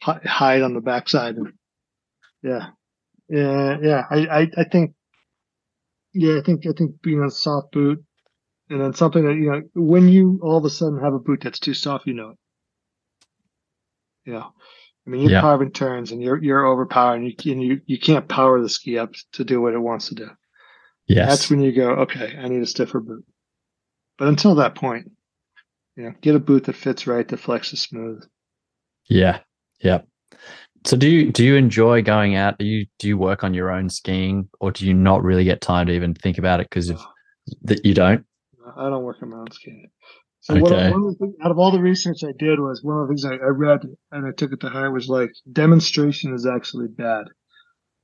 hide 0.01 0.61
on 0.61 0.73
the 0.73 0.81
backside 0.81 1.35
and 1.35 1.53
Yeah, 2.43 2.67
yeah, 3.29 3.77
yeah. 3.81 4.03
I, 4.09 4.17
I, 4.27 4.51
I 4.57 4.63
think, 4.63 4.93
yeah, 6.13 6.37
I 6.37 6.41
think, 6.41 6.65
I 6.65 6.71
think 6.77 7.01
being 7.01 7.23
a 7.23 7.29
soft 7.29 7.71
boot, 7.71 8.03
and 8.69 8.81
then 8.81 8.93
something 8.93 9.25
that 9.25 9.35
you 9.35 9.51
know, 9.51 9.61
when 9.75 10.07
you 10.07 10.39
all 10.41 10.57
of 10.57 10.65
a 10.65 10.69
sudden 10.69 10.99
have 10.99 11.13
a 11.13 11.19
boot 11.19 11.41
that's 11.43 11.59
too 11.59 11.73
soft, 11.73 12.07
you 12.07 12.13
know 12.13 12.29
it. 12.29 12.37
Yeah, 14.31 14.47
I 15.05 15.09
mean, 15.09 15.21
you're 15.21 15.31
Yeah. 15.31 15.41
carving 15.41 15.71
turns, 15.71 16.11
and 16.11 16.21
you're 16.21 16.41
you're 16.41 16.65
overpowering. 16.65 17.23
You 17.23 17.51
and 17.51 17.63
you 17.63 17.81
you 17.85 17.99
can't 17.99 18.27
power 18.27 18.61
the 18.61 18.69
ski 18.69 18.97
up 18.97 19.13
to 19.33 19.43
do 19.43 19.61
what 19.61 19.73
it 19.73 19.79
wants 19.79 20.09
to 20.09 20.15
do. 20.15 20.29
Yes. 21.07 21.29
That's 21.29 21.49
when 21.49 21.61
you 21.61 21.71
go, 21.71 21.89
okay, 22.03 22.37
I 22.37 22.47
need 22.47 22.61
a 22.61 22.65
stiffer 22.67 22.99
boot. 22.99 23.25
But 24.17 24.27
until 24.27 24.55
that 24.55 24.75
point, 24.75 25.11
you 25.95 26.03
know, 26.03 26.13
get 26.21 26.35
a 26.35 26.39
boot 26.39 26.65
that 26.65 26.75
fits 26.75 27.07
right, 27.07 27.27
that 27.27 27.39
flexes 27.41 27.77
smooth. 27.79 28.23
Yeah. 29.09 29.39
Yep. 29.81 30.07
So 30.85 30.97
do 30.97 31.09
you 31.09 31.31
do 31.31 31.43
you 31.43 31.55
enjoy 31.55 32.01
going 32.03 32.35
out? 32.35 32.57
Do 32.59 32.65
you 32.65 32.85
do 32.99 33.07
you 33.07 33.17
work 33.17 33.43
on 33.43 33.53
your 33.53 33.71
own 33.71 33.89
skiing, 33.89 34.49
or 34.59 34.71
do 34.71 34.85
you 34.85 34.93
not 34.93 35.23
really 35.23 35.43
get 35.43 35.61
time 35.61 35.87
to 35.87 35.93
even 35.93 36.13
think 36.13 36.37
about 36.37 36.59
it 36.59 36.69
because 36.69 36.89
of 36.89 36.99
that 37.63 37.85
you 37.85 37.93
don't? 37.93 38.25
I 38.77 38.89
don't 38.89 39.03
work 39.03 39.17
on 39.21 39.29
my 39.29 39.37
own 39.37 39.51
skiing. 39.51 39.89
So 40.41 40.55
one, 40.55 40.73
Okay. 40.73 40.85
of, 40.87 40.91
one 40.91 41.03
of 41.03 41.07
the 41.09 41.15
things, 41.19 41.35
out 41.43 41.51
of 41.51 41.59
all 41.59 41.71
the 41.71 41.79
research 41.79 42.23
I 42.23 42.33
did 42.37 42.59
was 42.59 42.83
one 42.83 42.97
of 42.97 43.07
the 43.07 43.11
things 43.13 43.25
I, 43.25 43.33
I 43.35 43.49
read 43.49 43.81
and 44.11 44.25
I 44.25 44.31
took 44.31 44.51
it 44.51 44.59
to 44.61 44.69
heart 44.69 44.91
was 44.91 45.07
like 45.07 45.31
demonstration 45.51 46.33
is 46.33 46.47
actually 46.47 46.87
bad 46.87 47.25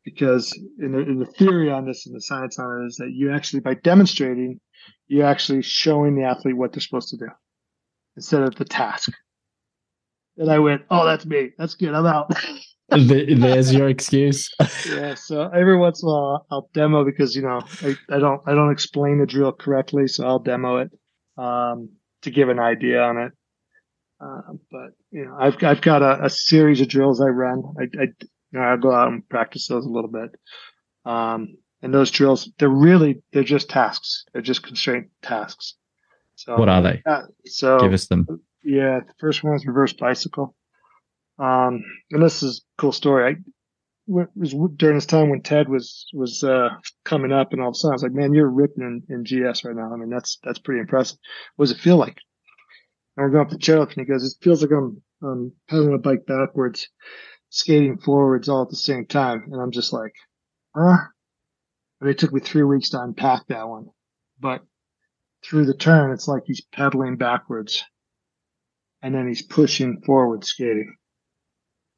because 0.05 0.53
in 0.79 0.91
the, 0.91 0.99
in 0.99 1.19
the 1.19 1.25
theory 1.25 1.71
on 1.71 1.85
this 1.85 2.05
and 2.05 2.15
the 2.15 2.21
science 2.21 2.59
on 2.59 2.83
it 2.83 2.87
is 2.87 2.95
that 2.97 3.11
you 3.11 3.33
actually 3.33 3.61
by 3.61 3.73
demonstrating 3.73 4.59
you're 5.07 5.25
actually 5.25 5.63
showing 5.63 6.15
the 6.15 6.23
athlete 6.23 6.55
what 6.55 6.71
they're 6.71 6.81
supposed 6.81 7.09
to 7.09 7.17
do 7.17 7.27
instead 8.15 8.43
of 8.43 8.55
the 8.55 8.65
task. 8.65 9.11
And 10.37 10.51
I 10.51 10.59
went, 10.59 10.83
oh, 10.91 11.05
that's 11.05 11.25
me. 11.25 11.49
That's 11.57 11.73
good. 11.73 11.95
I'm 11.95 12.05
out. 12.05 12.31
There's 12.89 13.73
your 13.73 13.89
excuse. 13.89 14.49
yeah. 14.87 15.15
So 15.15 15.49
every 15.49 15.77
once 15.77 16.03
in 16.03 16.09
a 16.09 16.11
while, 16.11 16.45
I'll 16.51 16.69
demo 16.73 17.03
because 17.03 17.35
you 17.35 17.41
know 17.41 17.61
I, 17.81 17.95
I 18.15 18.19
don't 18.19 18.41
I 18.45 18.53
don't 18.53 18.71
explain 18.71 19.19
the 19.19 19.25
drill 19.25 19.51
correctly, 19.51 20.07
so 20.07 20.25
I'll 20.25 20.39
demo 20.39 20.77
it 20.77 20.91
um, 21.37 21.89
to 22.23 22.31
give 22.31 22.49
an 22.49 22.59
idea 22.59 23.01
on 23.01 23.17
it. 23.17 23.31
Uh, 24.19 24.53
but 24.71 24.89
you 25.11 25.25
know, 25.25 25.35
I've 25.39 25.61
I've 25.63 25.81
got 25.81 26.01
a, 26.01 26.25
a 26.25 26.29
series 26.29 26.81
of 26.81 26.87
drills 26.89 27.21
I 27.21 27.25
run. 27.27 27.61
I, 27.79 27.83
I 27.83 28.03
you 28.03 28.13
know 28.53 28.61
I'll 28.61 28.77
go 28.77 28.91
out 28.91 29.09
and 29.11 29.27
practice 29.29 29.67
those 29.67 29.85
a 29.85 29.89
little 29.89 30.09
bit. 30.09 30.31
Um, 31.05 31.55
and 31.81 31.93
those 31.93 32.09
drills, 32.11 32.49
they're 32.57 32.67
really 32.69 33.21
they're 33.31 33.43
just 33.43 33.69
tasks. 33.69 34.25
They're 34.33 34.41
just 34.41 34.63
constraint 34.63 35.07
tasks. 35.21 35.75
So 36.35 36.57
What 36.57 36.69
are 36.69 36.81
they? 36.81 37.01
uh, 37.05 37.23
so 37.45 37.79
Give 37.79 37.93
us 37.93 38.07
them. 38.07 38.25
yeah, 38.63 38.99
the 38.99 39.13
first 39.19 39.43
one 39.43 39.55
is 39.55 39.65
reverse 39.65 39.93
bicycle. 39.93 40.55
Um, 41.39 41.83
and 42.11 42.21
this 42.23 42.41
is 42.41 42.63
a 42.77 42.81
cool 42.81 42.91
story. 42.91 43.37
Was 44.07 44.55
during 44.77 44.95
this 44.95 45.05
time 45.05 45.29
when 45.29 45.41
Ted 45.41 45.67
was 45.67 46.07
was 46.13 46.43
uh, 46.43 46.69
coming 47.03 47.33
up, 47.33 47.51
and 47.51 47.61
all 47.61 47.69
of 47.69 47.73
a 47.73 47.75
sudden 47.75 47.91
I 47.91 47.95
was 47.95 48.03
like, 48.03 48.13
"Man, 48.13 48.33
you're 48.33 48.49
ripping 48.49 49.03
in, 49.09 49.13
in 49.13 49.23
GS 49.25 49.65
right 49.65 49.75
now. 49.75 49.91
I 49.93 49.97
mean, 49.97 50.09
that's 50.09 50.37
that's 50.43 50.59
pretty 50.59 50.79
impressive." 50.79 51.17
What 51.55 51.67
does 51.67 51.75
it 51.75 51.81
feel 51.81 51.97
like? 51.97 52.17
And 53.15 53.25
we're 53.25 53.31
going 53.31 53.45
up 53.45 53.51
the 53.51 53.57
chairlift, 53.57 53.97
and 53.97 54.05
he 54.05 54.05
goes, 54.05 54.23
"It 54.23 54.41
feels 54.41 54.61
like 54.61 54.71
I'm 54.71 55.01
um, 55.21 55.51
pedaling 55.67 55.95
a 55.95 55.97
bike 55.97 56.25
backwards, 56.25 56.87
skating 57.49 57.97
forwards 57.97 58.47
all 58.47 58.61
at 58.61 58.69
the 58.69 58.77
same 58.77 59.05
time." 59.05 59.49
And 59.51 59.61
I'm 59.61 59.71
just 59.71 59.91
like, 59.91 60.13
"Huh?" 60.73 61.07
But 61.99 62.09
it 62.09 62.17
took 62.17 62.31
me 62.31 62.39
three 62.39 62.63
weeks 62.63 62.91
to 62.91 63.01
unpack 63.01 63.47
that 63.47 63.67
one. 63.67 63.89
But 64.39 64.61
through 65.43 65.65
the 65.65 65.73
turn, 65.73 66.11
it's 66.11 66.27
like 66.27 66.43
he's 66.45 66.61
pedaling 66.61 67.17
backwards 67.17 67.83
and 69.01 69.13
then 69.13 69.27
he's 69.27 69.41
pushing 69.41 70.01
forward 70.01 70.43
skating. 70.43 70.95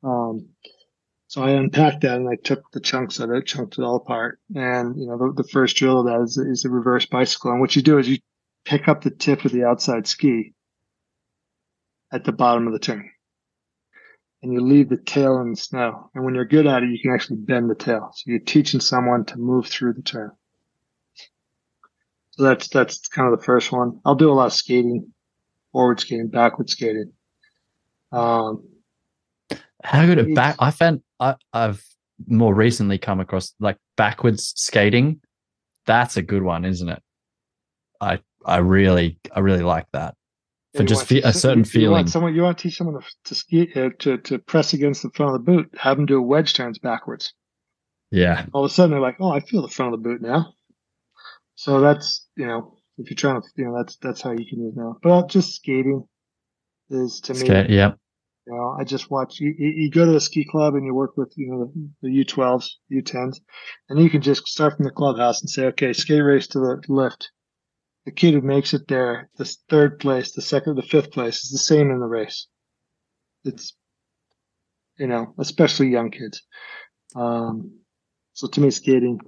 Um, 0.03 0.49
so 1.29 1.43
I 1.43 1.51
unpacked 1.51 2.01
that 2.01 2.17
and 2.17 2.27
I 2.27 2.37
took 2.43 2.71
the 2.71 2.79
chunks 2.79 3.19
of 3.19 3.29
it, 3.29 3.45
chunked 3.45 3.77
it 3.77 3.83
all 3.83 3.97
apart. 3.97 4.39
And, 4.55 4.99
you 4.99 5.05
know, 5.05 5.15
the, 5.15 5.43
the 5.43 5.47
first 5.47 5.75
drill 5.77 5.99
of 5.99 6.07
that 6.07 6.21
is, 6.23 6.37
is 6.37 6.63
the 6.63 6.71
reverse 6.71 7.05
bicycle. 7.05 7.51
And 7.51 7.61
what 7.61 7.75
you 7.75 7.83
do 7.83 7.99
is 7.99 8.09
you 8.09 8.17
pick 8.65 8.87
up 8.87 9.03
the 9.03 9.11
tip 9.11 9.45
of 9.45 9.51
the 9.51 9.63
outside 9.63 10.07
ski 10.07 10.55
at 12.11 12.23
the 12.23 12.31
bottom 12.31 12.65
of 12.65 12.73
the 12.73 12.79
turn 12.79 13.11
and 14.41 14.51
you 14.51 14.59
leave 14.59 14.89
the 14.89 14.97
tail 14.97 15.39
in 15.41 15.51
the 15.51 15.55
snow. 15.55 16.09
And 16.15 16.25
when 16.25 16.33
you're 16.33 16.45
good 16.45 16.65
at 16.65 16.81
it, 16.81 16.89
you 16.89 16.97
can 16.99 17.13
actually 17.13 17.37
bend 17.37 17.69
the 17.69 17.75
tail. 17.75 18.09
So 18.11 18.23
you're 18.25 18.39
teaching 18.39 18.79
someone 18.79 19.25
to 19.25 19.37
move 19.37 19.67
through 19.67 19.93
the 19.93 20.01
turn. 20.01 20.31
So 22.31 22.43
that's, 22.43 22.69
that's 22.69 23.07
kind 23.07 23.31
of 23.31 23.37
the 23.37 23.45
first 23.45 23.71
one. 23.71 23.99
I'll 24.03 24.15
do 24.15 24.31
a 24.31 24.33
lot 24.33 24.47
of 24.47 24.53
skating, 24.53 25.13
forward 25.73 25.99
skating, 25.99 26.29
backward 26.29 26.71
skating. 26.71 27.11
Um, 28.11 28.67
How 29.83 30.05
good 30.05 30.19
at 30.19 30.33
back? 30.35 30.55
I 30.59 30.71
found 30.71 31.01
I, 31.19 31.35
I've 31.53 31.83
more 32.27 32.53
recently 32.53 32.97
come 32.97 33.19
across 33.19 33.53
like 33.59 33.77
backwards 33.97 34.53
skating. 34.55 35.21
That's 35.85 36.17
a 36.17 36.21
good 36.21 36.43
one, 36.43 36.65
isn't 36.65 36.89
it? 36.89 37.01
I 38.01 38.19
I 38.45 38.57
really 38.57 39.19
I 39.35 39.39
really 39.39 39.63
like 39.63 39.85
that 39.93 40.15
for 40.75 40.83
you 40.83 40.87
just 40.87 41.05
fe- 41.07 41.21
a 41.23 41.33
certain 41.33 41.59
you, 41.59 41.63
You 41.65 41.69
feeling. 41.71 41.91
want 41.91 42.09
someone, 42.09 42.35
you 42.35 42.41
want 42.43 42.57
to 42.57 42.63
teach 42.63 42.77
someone 42.77 43.01
to, 43.01 43.07
to 43.25 43.35
ski, 43.35 43.71
uh, 43.75 43.89
to, 43.99 44.17
to 44.19 44.37
press 44.39 44.73
against 44.73 45.01
the 45.01 45.09
front 45.15 45.33
of 45.33 45.43
the 45.43 45.51
boot, 45.51 45.69
have 45.77 45.97
them 45.97 46.05
do 46.05 46.17
a 46.19 46.21
wedge 46.21 46.53
turns 46.53 46.77
backwards. 46.77 47.33
Yeah, 48.11 48.45
All 48.53 48.65
of 48.65 48.71
a 48.71 48.73
sudden 48.73 48.91
they're 48.91 48.99
like, 48.99 49.17
oh, 49.19 49.31
I 49.31 49.39
feel 49.39 49.61
the 49.61 49.67
front 49.67 49.93
of 49.93 50.01
the 50.01 50.09
boot 50.09 50.21
now. 50.21 50.53
So 51.55 51.79
that's, 51.81 52.27
you 52.35 52.45
know, 52.47 52.77
if 52.97 53.09
you're 53.09 53.15
trying 53.15 53.41
to, 53.41 53.47
you 53.55 53.65
know, 53.65 53.77
that's, 53.77 53.97
that's 53.97 54.21
how 54.21 54.31
you 54.31 54.45
can 54.47 54.61
use 54.61 54.73
now. 54.75 54.97
But 55.01 55.27
just 55.27 55.53
skating 55.55 56.07
is 56.89 57.19
to 57.21 57.33
me, 57.33 57.47
yeah, 57.75 57.93
you 58.49 58.55
know, 58.55 58.75
I 58.79 58.83
just 58.83 59.11
watch, 59.11 59.39
you, 59.39 59.53
you 59.57 59.91
go 59.91 60.05
to 60.05 60.11
the 60.11 60.19
ski 60.19 60.43
club 60.43 60.73
and 60.73 60.83
you 60.83 60.93
work 60.93 61.15
with, 61.17 61.31
you 61.35 61.51
know, 61.51 61.71
the, 62.01 62.09
the 62.09 62.25
U12s, 62.25 62.67
U10s, 62.91 63.39
and 63.89 64.01
you 64.01 64.09
can 64.09 64.23
just 64.23 64.47
start 64.47 64.75
from 64.75 64.85
the 64.85 64.91
clubhouse 64.91 65.41
and 65.41 65.49
say, 65.49 65.65
okay, 65.65 65.93
skate 65.93 66.23
race 66.23 66.47
to 66.47 66.59
the 66.59 66.81
lift. 66.87 67.29
The 68.05 68.11
kid 68.11 68.33
who 68.33 68.41
makes 68.41 68.73
it 68.73 68.87
there, 68.87 69.29
the 69.37 69.45
third 69.69 69.99
place, 69.99 70.31
the 70.31 70.41
second, 70.41 70.77
the 70.77 70.81
fifth 70.81 71.11
place 71.11 71.43
is 71.43 71.51
the 71.51 71.59
same 71.59 71.91
in 71.91 71.99
the 71.99 72.07
race. 72.07 72.47
It's, 73.45 73.75
you 74.97 75.05
know, 75.05 75.35
especially 75.37 75.89
young 75.89 76.09
kids. 76.09 76.41
Um, 77.15 77.71
so 78.33 78.47
to 78.47 78.61
me, 78.61 78.71
skating, 78.71 79.19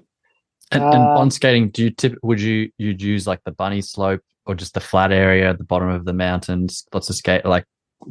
and, 0.71 0.83
and 0.83 1.03
Uh, 1.03 1.19
on 1.19 1.29
skating, 1.29 1.69
do 1.69 1.83
you 1.83 1.91
tip? 1.91 2.15
Would 2.23 2.41
you 2.41 2.71
you'd 2.77 3.01
use 3.01 3.27
like 3.27 3.43
the 3.43 3.51
bunny 3.51 3.81
slope 3.81 4.21
or 4.45 4.55
just 4.55 4.73
the 4.73 4.79
flat 4.79 5.11
area 5.11 5.49
at 5.49 5.57
the 5.57 5.63
bottom 5.63 5.89
of 5.89 6.05
the 6.05 6.13
mountains? 6.13 6.87
Lots 6.93 7.09
of 7.09 7.15
skate 7.15 7.45
like 7.45 7.65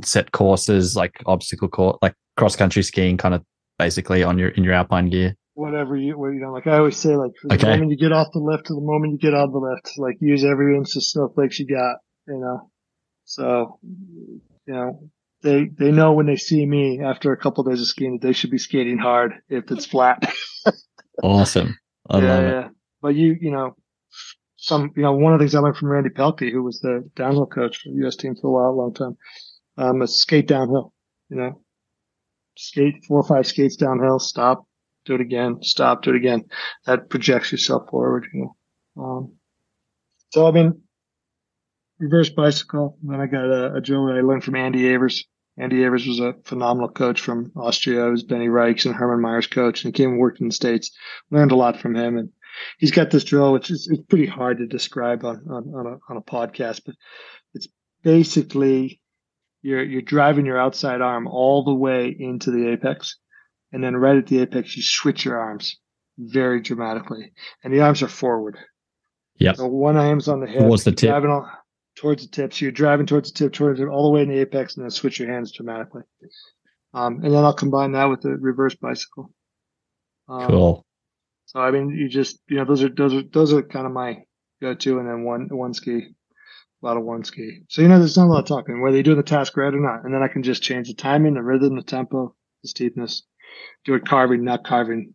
set 0.05 0.33
courses, 0.33 0.97
like 0.97 1.15
obstacle 1.27 1.69
course, 1.69 1.99
like 2.03 2.15
cross 2.37 2.57
country 2.57 2.83
skiing, 2.83 3.17
kind 3.17 3.35
of 3.35 3.45
basically 3.79 4.23
on 4.23 4.39
your 4.39 4.51
in 4.51 4.65
your 4.65 4.75
alpine 4.75 5.09
gear. 5.11 5.37
whatever 5.55 5.97
you, 5.97 6.19
what, 6.19 6.29
you 6.29 6.41
know, 6.41 6.53
like 6.53 6.67
I 6.67 6.79
always 6.79 6.97
say, 6.97 7.15
like 7.17 7.33
from 7.41 7.53
the 7.53 7.57
Okay. 7.57 7.67
moment 7.71 7.91
you 7.91 7.97
get 7.97 8.13
off 8.13 8.29
the 8.33 8.39
lift 8.39 8.67
to 8.67 8.75
the 8.75 8.81
moment 8.81 9.13
you 9.13 9.19
get 9.19 9.35
on 9.35 9.53
the 9.53 9.59
lift, 9.59 9.93
like 9.99 10.17
use 10.21 10.45
every 10.45 10.77
inch 10.77 10.97
of 10.97 11.05
snowflakes 11.05 11.59
you 11.59 11.67
got, 11.67 11.97
you 12.27 12.39
know. 12.39 12.71
So, 13.25 13.79
you 13.83 14.41
know, 14.75 15.11
they 15.43 15.67
they 15.67 15.91
know 15.93 16.13
when 16.13 16.27
they 16.27 16.37
see 16.37 16.65
me 16.67 17.01
after 17.03 17.33
a 17.33 17.37
couple 17.37 17.65
days 17.65 17.81
of 17.81 17.87
skiing 17.87 18.19
that 18.21 18.27
they 18.27 18.33
should 18.33 18.51
be 18.51 18.59
skating 18.59 18.99
hard 18.99 19.35
if 19.49 19.71
it's 19.71 19.87
flat. 19.87 20.33
Awesome, 21.23 21.79
I 22.09 22.19
love 22.19 22.47
it. 22.47 22.59
But 23.03 23.15
you, 23.15 23.37
you 23.41 23.51
know, 23.51 23.77
some, 24.57 24.91
you 24.97 25.03
know, 25.03 25.13
one 25.15 25.33
of 25.33 25.39
the 25.39 25.45
things 25.45 25.55
I 25.55 25.61
learned 25.61 25.77
from 25.77 25.89
Randy 25.89 26.11
Pelkey, 26.11 26.53
who 26.53 26.63
was 26.63 26.81
the 26.81 27.09
downhill 27.17 27.47
coach 27.47 27.79
for 27.79 27.89
the 27.91 27.97
U.S. 28.03 28.17
team 28.17 28.35
for 28.37 28.49
a 28.49 28.53
while, 28.53 28.77
long 28.77 28.93
time, 28.95 29.17
um, 29.77 30.07
skate 30.07 30.49
downhill. 30.49 30.93
You 31.29 31.37
know, 31.37 31.61
skate 32.57 33.05
four 33.07 33.21
or 33.21 33.27
five 33.27 33.47
skates 33.47 33.77
downhill, 33.77 34.19
stop, 34.19 34.67
do 35.05 35.15
it 35.15 35.21
again, 35.21 35.63
stop, 35.63 36.03
do 36.03 36.11
it 36.11 36.17
again. 36.17 36.45
That 36.87 37.09
projects 37.09 37.53
yourself 37.53 37.89
forward. 37.91 38.27
You 38.33 38.41
know. 38.97 39.03
Um, 39.03 39.33
so 40.31 40.47
I 40.47 40.51
mean, 40.51 40.83
reverse 41.99 42.31
bicycle. 42.31 42.99
Then 43.03 43.21
I 43.21 43.27
got 43.27 43.45
a, 43.45 43.75
a 43.75 43.81
drill 43.81 44.07
that 44.07 44.17
I 44.17 44.23
learned 44.23 44.45
from 44.45 44.57
Andy 44.57 44.93
Evers. 44.93 45.25
Andy 45.59 45.85
Evers 45.85 46.07
was 46.07 46.21
a 46.21 46.35
phenomenal 46.45 46.89
coach 46.89 47.21
from 47.21 47.53
Austria. 47.55 48.05
He 48.05 48.11
was 48.11 48.23
Benny 48.23 48.49
Raich's 48.49 48.87
and 48.87 48.95
Hermann 48.95 49.21
Maier's 49.21 49.47
coach, 49.47 49.85
and 49.85 49.95
he 49.95 50.03
came 50.03 50.11
and 50.11 50.19
worked 50.19 50.41
in 50.41 50.49
the 50.49 50.55
States. 50.55 50.91
Learned 51.31 51.53
a 51.53 51.57
lot 51.57 51.79
from 51.79 51.95
him, 51.95 52.17
and 52.17 52.31
he's 52.79 52.93
got 52.93 53.11
this 53.11 53.25
drill, 53.25 53.53
which 53.53 53.71
is 53.71 53.89
it's 53.91 54.03
pretty 54.09 54.27
hard 54.27 54.59
to 54.59 54.67
describe 54.67 55.25
on 55.25 55.45
on, 55.51 55.75
on, 55.75 55.87
a, 55.87 55.99
on 56.09 56.17
a 56.17 56.23
podcast, 56.23 56.83
but 56.87 56.95
it's 57.55 57.69
basically 58.03 59.01
you're 59.63 59.83
you're 59.83 60.03
driving 60.03 60.47
your 60.47 60.59
outside 60.59 61.01
arm 61.01 61.27
all 61.27 61.65
the 61.65 61.75
way 61.75 62.15
into 62.19 62.51
the 62.51 62.69
apex, 62.69 63.17
and 63.73 63.83
then 63.83 63.97
right 63.97 64.17
at 64.17 64.27
the 64.27 64.41
apex 64.41 64.77
you 64.77 64.83
switch 64.83 65.25
your 65.25 65.39
arms 65.39 65.77
very 66.19 66.61
dramatically, 66.61 67.33
and 67.65 67.73
the 67.73 67.81
arms 67.81 68.03
are 68.03 68.09
forward. 68.09 68.59
Yeah. 69.37 69.55
So 69.55 69.67
one 69.67 69.97
arm's 69.97 70.29
on 70.29 70.41
the 70.41 70.47
hip, 70.47 70.61
Towards 70.61 70.85
the 70.85 70.93
tip. 70.93 71.09
driving 71.11 71.31
all, 71.31 71.51
towards 71.97 72.23
the 72.27 72.31
tip. 72.31 72.53
So 72.53 72.65
you're 72.67 72.73
driving 72.73 73.07
towards 73.07 73.33
the 73.33 73.39
tip, 73.39 73.53
towards 73.55 73.81
it, 73.81 73.87
all 73.89 74.05
the 74.05 74.11
way 74.15 74.23
in 74.23 74.29
the 74.29 74.39
apex, 74.39 74.77
and 74.77 74.85
then 74.85 74.91
switch 74.91 75.19
your 75.19 75.33
hands 75.33 75.53
dramatically. 75.53 76.03
Um, 76.93 77.21
and 77.25 77.33
then 77.33 77.45
I'll 77.45 77.55
combine 77.55 77.93
that 77.93 78.07
with 78.07 78.21
the 78.23 78.31
reverse 78.31 78.75
bicycle. 78.75 79.33
Um, 80.29 80.47
Cool. 80.49 80.87
so 81.47 81.61
I 81.61 81.71
mean, 81.71 81.91
you 81.91 82.09
just 82.09 82.39
you 82.49 82.57
know 82.57 82.65
those 82.65 82.83
are 82.83 82.89
those 82.91 83.15
are 83.15 83.23
those 83.33 83.53
are 83.53 83.63
kind 83.63 83.87
of 83.87 83.93
my 83.93 84.19
go-to, 84.61 84.99
and 84.99 85.09
then 85.09 85.25
one 85.25 85.49
one 85.51 85.73
ski, 85.73 86.09
a 86.83 86.87
lot 86.87 86.97
of 86.97 87.05
one 87.05 87.25
ski. 87.25 87.63
So 87.69 87.83
you 87.83 87.89
know, 87.89 87.99
there's 87.99 88.17
not 88.17 88.27
a 88.27 88.33
lot 88.33 88.41
of 88.41 88.47
talking 88.47 88.81
whether 88.81 88.97
you 88.97 89.03
do 89.03 89.15
the 89.15 89.23
task 89.23 89.57
right 89.57 89.75
or 89.75 89.81
not, 89.81 90.05
and 90.05 90.15
then 90.15 90.23
I 90.23 90.29
can 90.29 90.43
just 90.43 90.63
change 90.63 90.89
the 90.89 90.95
timing, 90.95 91.35
the 91.35 91.43
rhythm, 91.43 91.77
the 91.77 91.83
tempo, 91.83 92.35
the 92.63 92.69
steepness. 92.69 93.23
doing 93.85 94.03
carving, 94.05 94.45
not 94.45 94.65
carving, 94.65 95.15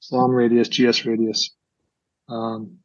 slalom 0.00 0.34
radius, 0.34 0.68
GS 0.68 1.04
radius. 1.04 1.50
Um, 2.28 2.78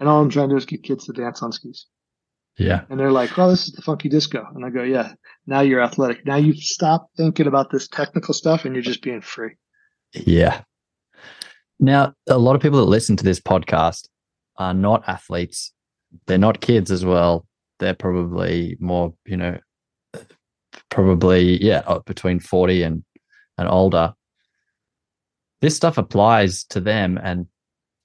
and 0.00 0.08
all 0.08 0.20
I'm 0.20 0.30
trying 0.30 0.48
to 0.48 0.54
do 0.54 0.58
is 0.58 0.66
get 0.66 0.82
kids 0.82 1.06
to 1.06 1.12
dance 1.12 1.42
on 1.42 1.52
skis. 1.52 1.86
Yeah. 2.56 2.82
And 2.90 2.98
they're 2.98 3.12
like, 3.12 3.38
oh, 3.38 3.50
this 3.50 3.68
is 3.68 3.72
the 3.74 3.82
funky 3.82 4.08
disco. 4.08 4.44
And 4.54 4.64
I 4.64 4.70
go, 4.70 4.82
yeah, 4.82 5.12
now 5.46 5.60
you're 5.60 5.82
athletic. 5.82 6.26
Now 6.26 6.36
you've 6.36 6.56
stopped 6.56 7.16
thinking 7.16 7.46
about 7.46 7.70
this 7.70 7.86
technical 7.86 8.34
stuff 8.34 8.64
and 8.64 8.74
you're 8.74 8.82
just 8.82 9.02
being 9.02 9.20
free. 9.20 9.54
Yeah. 10.12 10.62
Now, 11.78 12.14
a 12.28 12.38
lot 12.38 12.56
of 12.56 12.62
people 12.62 12.78
that 12.78 12.86
listen 12.86 13.16
to 13.16 13.24
this 13.24 13.38
podcast 13.38 14.08
are 14.56 14.74
not 14.74 15.04
athletes. 15.06 15.72
They're 16.26 16.38
not 16.38 16.60
kids 16.60 16.90
as 16.90 17.04
well. 17.04 17.46
They're 17.78 17.94
probably 17.94 18.76
more, 18.80 19.14
you 19.26 19.36
know, 19.36 19.58
probably, 20.90 21.62
yeah, 21.62 21.98
between 22.06 22.40
40 22.40 22.82
and, 22.82 23.04
and 23.56 23.68
older. 23.68 24.14
This 25.60 25.76
stuff 25.76 25.98
applies 25.98 26.64
to 26.64 26.80
them. 26.80 27.18
And 27.22 27.46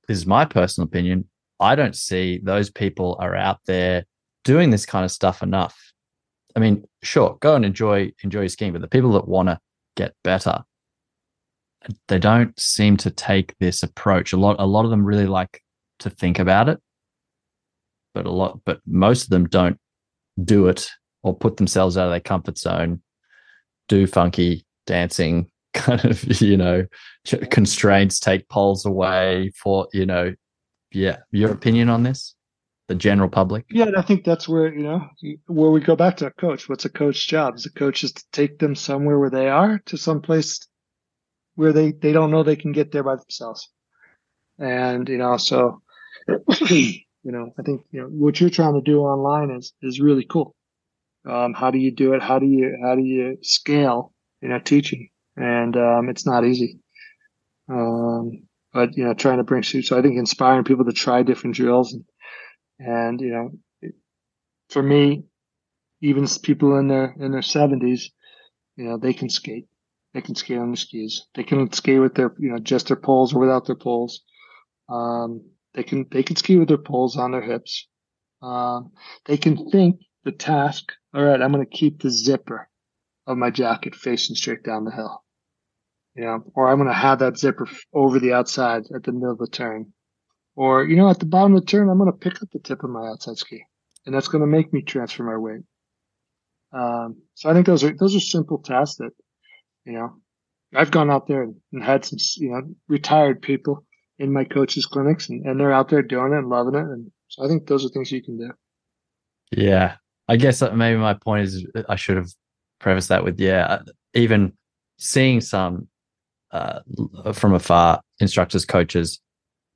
this 0.08 0.18
is 0.18 0.26
my 0.26 0.46
personal 0.46 0.88
opinion. 0.88 1.30
I 1.60 1.76
don't 1.76 1.96
see 1.96 2.40
those 2.44 2.70
people 2.70 3.18
are 3.20 3.36
out 3.36 3.60
there 3.66 4.06
doing 4.44 4.70
this 4.70 4.86
kind 4.86 5.06
of 5.06 5.12
stuff 5.12 5.42
enough. 5.42 5.78
I 6.56 6.60
mean, 6.60 6.84
sure, 7.02 7.38
go 7.40 7.56
and 7.56 7.66
enjoy 7.66 8.12
enjoy 8.24 8.42
your 8.42 8.50
skiing, 8.50 8.74
but 8.74 8.82
the 8.82 8.88
people 8.88 9.14
that 9.14 9.28
want 9.28 9.50
to 9.50 9.60
get 9.96 10.14
better, 10.24 10.64
they 12.08 12.20
don't 12.20 12.58
seem 12.60 12.98
to 12.98 13.12
take 13.12 13.56
this 13.60 13.82
approach. 13.82 14.34
A 14.34 14.38
lot 14.38 14.58
a 14.60 14.66
lot 14.66 14.86
of 14.86 14.92
them 14.92 15.06
really 15.06 15.26
like 15.26 15.62
to 16.00 16.10
think 16.10 16.40
about 16.40 16.70
it, 16.70 16.80
but 18.14 18.26
a 18.26 18.32
lot 18.32 18.60
but 18.66 18.80
most 18.86 19.24
of 19.24 19.30
them 19.30 19.48
don't 19.48 19.80
do 20.44 20.68
it 20.68 20.90
or 21.24 21.36
put 21.36 21.58
themselves 21.58 21.98
out 21.98 22.06
of 22.06 22.12
their 22.12 22.20
comfort 22.20 22.58
zone, 22.58 23.02
do 23.88 24.06
funky 24.08 24.66
dancing 24.86 25.50
kind 25.74 26.06
of, 26.06 26.42
you 26.42 26.56
know, 26.56 26.86
constraints, 27.50 28.20
take 28.20 28.48
poles 28.50 28.86
away 28.86 29.52
for, 29.62 29.88
you 29.92 30.06
know, 30.06 30.34
yeah, 30.92 31.18
your 31.32 31.52
opinion 31.52 31.90
on 31.90 32.04
this? 32.04 32.36
The 32.90 32.96
general 32.96 33.30
public? 33.30 33.66
Yeah, 33.72 33.92
I 33.98 34.02
think 34.02 34.26
that's 34.26 34.48
where, 34.48 34.72
you 34.72 34.84
know, 34.84 35.08
where 35.48 35.72
we 35.72 35.80
go 35.80 35.96
back 35.96 36.18
to 36.18 36.28
a 36.28 36.32
coach. 36.32 36.68
What's 36.68 36.86
a 36.86 36.90
coach's 36.90 37.26
job? 37.26 37.56
Is 37.56 37.66
a 37.66 37.72
coach 37.72 38.04
is 38.04 38.12
to 38.12 38.24
take 38.34 38.60
them 38.60 38.76
somewhere 38.76 39.18
where 39.18 39.30
they 39.30 39.50
are 39.50 39.80
to 39.86 39.98
some 39.98 40.22
place 40.22 40.60
where 41.56 41.72
they, 41.72 41.94
they 41.94 42.12
don't 42.12 42.30
know 42.30 42.44
they 42.44 42.58
can 42.58 42.74
get 42.74 42.92
there 42.92 43.04
by 43.04 43.16
themselves. 43.16 43.70
And, 44.60 45.08
you 45.08 45.18
know, 45.18 45.38
so, 45.38 45.82
you 47.24 47.32
know, 47.32 47.54
I 47.58 47.64
think, 47.64 47.82
you 47.92 48.02
know, 48.02 48.08
what 48.08 48.40
you're 48.40 48.50
trying 48.50 48.76
to 48.76 48.82
do 48.82 49.00
online 49.02 49.52
is, 49.52 49.74
is 49.82 50.00
really 50.00 50.26
cool. 50.30 50.56
Um, 51.30 51.54
how 51.54 51.72
do 51.72 51.78
you 51.78 51.92
do 51.92 52.14
it? 52.14 52.22
How 52.22 52.40
do 52.40 52.46
you, 52.46 52.78
how 52.84 52.96
do 52.96 53.02
you 53.02 53.38
scale, 53.42 54.14
you 54.42 54.50
know, 54.50 54.60
teaching? 54.60 55.10
And, 55.38 55.76
um, 55.78 56.10
it's 56.10 56.26
not 56.26 56.46
easy. 56.46 56.80
Um, 57.70 58.44
but 58.74 58.98
you 58.98 59.06
know, 59.06 59.14
trying 59.14 59.38
to 59.38 59.44
bring 59.44 59.64
so 59.64 59.98
I 59.98 60.02
think 60.02 60.18
inspiring 60.18 60.64
people 60.64 60.86
to 60.86 60.92
try 60.92 61.24
different 61.24 61.56
drills 61.56 61.94
and, 61.94 62.04
and 62.80 63.22
you 63.22 63.32
know, 63.32 63.92
for 64.70 64.82
me, 64.82 65.26
even 66.02 66.28
people 66.42 66.78
in 66.78 66.88
their 66.88 67.16
in 67.20 67.32
their 67.32 67.42
seventies, 67.44 68.12
you 68.76 68.86
know, 68.86 68.98
they 68.98 69.14
can 69.14 69.30
skate. 69.30 69.68
They 70.14 70.22
can 70.22 70.36
skate 70.36 70.58
on 70.58 70.72
the 70.72 70.78
skis. 70.78 71.26
They 71.36 71.44
can 71.44 71.72
skate 71.72 72.02
with 72.02 72.16
their 72.16 72.34
you 72.40 72.50
know 72.52 72.60
just 72.60 72.88
their 72.88 72.98
poles 72.98 73.34
or 73.34 73.40
without 73.40 73.66
their 73.66 73.76
poles. 73.76 74.22
Um, 74.90 75.46
they 75.74 75.84
can 75.84 76.06
they 76.12 76.24
can 76.24 76.36
ski 76.36 76.58
with 76.58 76.68
their 76.68 76.78
poles 76.78 77.18
on 77.18 77.32
their 77.32 77.42
hips. 77.42 77.88
Um, 78.42 78.92
they 79.26 79.38
can 79.38 79.70
think 79.70 80.00
the 80.24 80.32
task. 80.32 80.92
All 81.14 81.24
right, 81.24 81.42
I'm 81.42 81.52
going 81.52 81.66
to 81.66 81.78
keep 81.78 82.02
the 82.02 82.10
zipper 82.10 82.70
of 83.28 83.38
my 83.38 83.50
jacket 83.50 83.96
facing 83.96 84.36
straight 84.36 84.64
down 84.64 84.86
the 84.86 84.92
hill 84.92 85.24
you 86.16 86.24
know, 86.24 86.44
or 86.56 86.70
I'm 86.70 86.78
going 86.78 86.90
to 86.90 86.94
have 86.94 87.20
that 87.20 87.38
zipper 87.38 87.68
over 87.94 88.20
the 88.20 88.34
outside 88.34 88.84
at 88.94 89.04
the 89.04 89.12
middle 89.12 89.32
of 89.32 89.40
the 89.40 89.48
turn. 89.48 89.94
Or, 90.56 90.84
you 90.84 90.96
know, 90.96 91.10
at 91.10 91.20
the 91.20 91.26
bottom 91.26 91.56
of 91.56 91.62
the 91.62 91.66
turn, 91.68 91.90
I'm 91.90 91.98
going 91.98 92.12
to 92.12 92.18
pick 92.18 92.42
up 92.42 92.50
the 92.52 92.60
tip 92.60 92.84
of 92.84 92.90
my 92.92 93.08
outside 93.08 93.38
ski 93.38 93.64
and 94.06 94.14
that's 94.14 94.28
going 94.28 94.42
to 94.42 94.48
make 94.48 94.72
me 94.72 94.82
transfer 94.82 95.24
my 95.24 95.38
weight. 95.38 95.62
Um, 96.72 97.22
so 97.34 97.50
I 97.50 97.54
think 97.54 97.66
those 97.66 97.84
are, 97.84 97.94
those 97.94 98.16
are 98.16 98.20
simple 98.20 98.60
tasks 98.60 98.98
that, 98.98 99.12
you 99.86 99.94
know, 99.94 100.22
I've 100.76 100.92
gone 100.92 101.10
out 101.10 101.28
there 101.28 101.44
and, 101.44 101.56
and 101.72 101.84
had 101.84 102.06
some, 102.06 102.20
you 102.38 102.52
know, 102.52 102.62
retired 102.88 103.42
people 103.42 103.86
in 104.20 104.32
my 104.32 104.44
coaches 104.44 104.86
clinics 104.86 105.30
and, 105.30 105.46
and 105.46 105.60
they're 105.60 105.72
out 105.72 105.90
there 105.90 106.02
doing 106.02 106.34
it 106.34 106.38
and 106.38 106.50
loving 106.50 106.76
it. 106.76 106.84
And 106.84 107.12
so 107.28 107.44
I 107.44 107.48
think 107.48 107.68
those 107.68 107.86
are 107.86 107.90
things 107.90 108.12
you 108.12 108.24
can 108.24 108.38
do. 108.38 108.52
Yeah. 109.52 109.96
I 110.28 110.38
guess 110.38 110.62
maybe 110.62 110.98
my 110.98 111.14
point 111.14 111.44
is 111.44 111.66
I 111.90 111.96
should 111.96 112.18
have 112.18 112.30
prefaced 112.80 113.10
that 113.10 113.24
with, 113.24 113.40
yeah, 113.40 113.80
even 114.14 114.54
seeing 114.98 115.42
some 115.42 115.88
uh, 116.52 116.80
from 117.34 117.54
afar, 117.54 118.00
instructors, 118.20 118.66
coaches, 118.66 119.20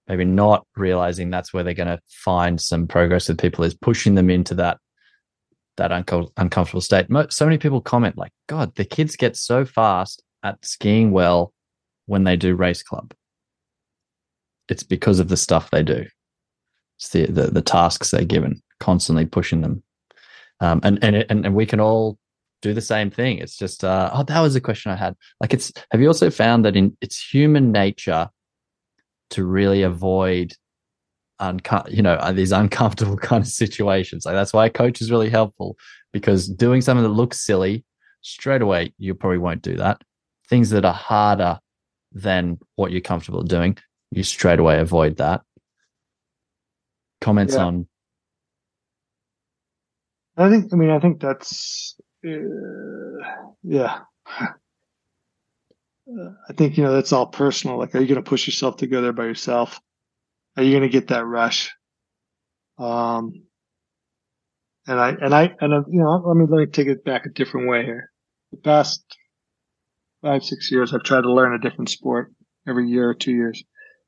maybe 0.07 0.23
not 0.23 0.65
realizing 0.75 1.29
that's 1.29 1.53
where 1.53 1.63
they're 1.63 1.73
going 1.73 1.87
to 1.87 1.99
find 2.07 2.61
some 2.61 2.87
progress 2.87 3.27
with 3.27 3.39
people 3.39 3.65
is 3.65 3.73
pushing 3.73 4.15
them 4.15 4.29
into 4.29 4.55
that 4.55 4.77
that 5.75 5.91
unco- 5.91 6.31
uncomfortable 6.37 6.81
state. 6.81 7.05
So 7.29 7.45
many 7.45 7.59
people 7.59 7.81
comment 7.81 8.17
like, 8.17 8.31
"God, 8.47 8.73
the 8.75 8.85
kids 8.85 9.15
get 9.15 9.35
so 9.35 9.63
fast 9.63 10.23
at 10.43 10.63
skiing 10.65 11.11
well 11.11 11.53
when 12.05 12.23
they 12.23 12.35
do 12.35 12.55
race 12.55 12.81
club. 12.81 13.13
It's 14.69 14.83
because 14.83 15.19
of 15.19 15.29
the 15.29 15.37
stuff 15.37 15.71
they 15.71 15.83
do. 15.83 16.05
It's 16.97 17.09
the 17.09 17.27
the, 17.27 17.47
the 17.47 17.61
tasks 17.61 18.11
they're 18.11 18.25
given, 18.25 18.61
constantly 18.79 19.25
pushing 19.25 19.61
them, 19.61 19.83
um, 20.59 20.79
and 20.83 21.03
and 21.03 21.15
and 21.29 21.45
and 21.45 21.55
we 21.55 21.65
can 21.65 21.79
all 21.79 22.17
do 22.61 22.73
the 22.73 22.81
same 22.81 23.09
thing. 23.09 23.37
It's 23.37 23.57
just, 23.57 23.83
uh, 23.83 24.09
oh, 24.13 24.23
that 24.23 24.39
was 24.39 24.55
a 24.55 24.61
question 24.61 24.91
I 24.91 24.95
had. 24.95 25.15
Like, 25.39 25.53
it's, 25.53 25.71
have 25.91 26.01
you 26.01 26.07
also 26.07 26.29
found 26.29 26.65
that 26.65 26.75
in 26.75 26.97
it's 27.01 27.21
human 27.21 27.71
nature 27.71 28.29
to 29.31 29.45
really 29.45 29.83
avoid, 29.83 30.53
unco- 31.39 31.85
you 31.89 32.01
know, 32.01 32.15
uh, 32.15 32.31
these 32.31 32.51
uncomfortable 32.63 33.17
kind 33.17 33.43
of 33.43 33.49
situations? 33.49 34.25
Like, 34.25 34.35
that's 34.35 34.53
why 34.53 34.65
a 34.65 34.71
coach 34.71 35.01
is 35.01 35.11
really 35.11 35.29
helpful 35.29 35.77
because 36.13 36.47
doing 36.47 36.81
something 36.81 37.03
that 37.03 37.09
looks 37.09 37.45
silly 37.45 37.85
straight 38.21 38.61
away, 38.61 38.93
you 38.97 39.13
probably 39.13 39.37
won't 39.37 39.61
do 39.61 39.75
that. 39.77 40.01
Things 40.49 40.69
that 40.71 40.85
are 40.85 40.93
harder 40.93 41.59
than 42.11 42.57
what 42.75 42.91
you're 42.91 43.01
comfortable 43.01 43.43
doing, 43.43 43.77
you 44.11 44.23
straight 44.23 44.59
away 44.59 44.79
avoid 44.79 45.17
that. 45.17 45.41
Comments 47.21 47.53
yeah. 47.53 47.63
on 47.63 47.87
I 50.37 50.49
think, 50.51 50.71
I 50.71 50.75
mean, 50.75 50.91
I 50.91 50.99
think 50.99 51.19
that's 51.19 51.95
uh, 52.25 52.29
yeah. 53.63 53.99
I 56.49 56.53
think 56.55 56.77
you 56.77 56.83
know 56.83 56.93
that's 56.93 57.11
all 57.11 57.25
personal. 57.27 57.77
Like, 57.77 57.95
are 57.95 57.99
you 57.99 58.07
going 58.07 58.23
to 58.23 58.29
push 58.29 58.47
yourself 58.47 58.77
to 58.77 58.87
go 58.87 59.01
there 59.01 59.13
by 59.13 59.25
yourself? 59.25 59.79
Are 60.55 60.63
you 60.63 60.71
going 60.71 60.83
to 60.83 60.89
get 60.89 61.07
that 61.07 61.25
rush? 61.25 61.75
Um, 62.77 63.43
and 64.85 64.99
I 64.99 65.09
and 65.09 65.33
I 65.33 65.55
and 65.59 65.73
I, 65.73 65.77
you 65.89 65.99
know, 65.99 66.21
let 66.25 66.37
me 66.37 66.45
let 66.47 66.59
me 66.59 66.65
take 66.67 66.87
it 66.87 67.03
back 67.03 67.25
a 67.25 67.29
different 67.29 67.67
way 67.67 67.83
here. 67.83 68.11
The 68.51 68.57
past 68.57 69.03
five 70.21 70.43
six 70.43 70.71
years, 70.71 70.93
I've 70.93 71.03
tried 71.03 71.21
to 71.21 71.33
learn 71.33 71.55
a 71.55 71.59
different 71.59 71.89
sport 71.89 72.31
every 72.67 72.87
year 72.87 73.09
or 73.09 73.15
two 73.15 73.33
years. 73.33 73.63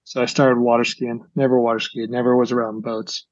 So 0.10 0.22
I 0.22 0.26
started 0.26 0.60
water 0.60 0.84
skiing. 0.84 1.24
Never 1.36 1.60
water 1.60 1.80
skied. 1.80 2.10
Never 2.10 2.36
was 2.36 2.51
around 2.51 2.82
boats. 2.82 3.28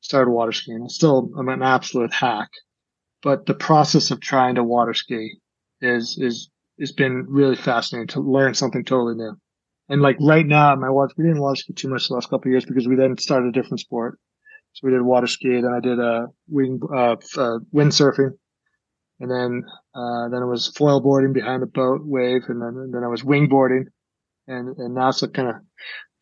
Started 0.00 0.30
water 0.30 0.52
skiing. 0.52 0.88
Still, 0.88 1.30
I'm 1.38 1.48
an 1.48 1.62
absolute 1.62 2.12
hack 2.12 2.48
but 3.24 3.46
the 3.46 3.54
process 3.54 4.10
of 4.10 4.20
trying 4.20 4.54
to 4.54 4.62
water 4.62 4.94
ski 4.94 5.40
is 5.80 6.16
is 6.20 6.50
has 6.78 6.92
been 6.92 7.24
really 7.28 7.56
fascinating 7.56 8.08
to 8.08 8.20
learn 8.20 8.54
something 8.54 8.84
totally 8.84 9.14
new. 9.14 9.34
And 9.88 10.02
like 10.02 10.16
right 10.20 10.46
now, 10.46 10.74
my 10.76 10.90
water 10.90 11.14
we 11.16 11.24
didn't 11.24 11.40
water 11.40 11.56
ski 11.56 11.72
too 11.72 11.88
much 11.88 12.08
the 12.08 12.14
last 12.14 12.26
couple 12.26 12.48
of 12.48 12.52
years 12.52 12.66
because 12.66 12.86
we 12.86 12.96
then 12.96 13.16
started 13.18 13.48
a 13.48 13.52
different 13.52 13.80
sport. 13.80 14.18
So 14.74 14.86
we 14.86 14.92
did 14.92 15.02
water 15.02 15.26
ski, 15.26 15.60
then 15.60 15.72
I 15.74 15.80
did 15.80 15.98
a 15.98 16.12
uh, 16.12 16.26
wing 16.48 16.80
uh, 16.94 17.16
uh, 17.36 17.58
windsurfing, 17.72 18.32
and 19.20 19.30
then 19.30 19.64
uh, 19.94 20.28
then 20.28 20.42
it 20.42 20.46
was 20.46 20.72
foil 20.76 21.00
boarding 21.00 21.32
behind 21.32 21.62
a 21.62 21.66
boat 21.66 22.02
wave, 22.04 22.42
and 22.48 22.60
then 22.60 22.74
and 22.76 22.94
then 22.94 23.04
I 23.04 23.08
was 23.08 23.22
wingboarding, 23.22 23.84
and 24.46 24.76
and 24.76 24.94
now 24.94 25.08
it's 25.08 25.26
kind 25.28 25.48
of 25.48 25.54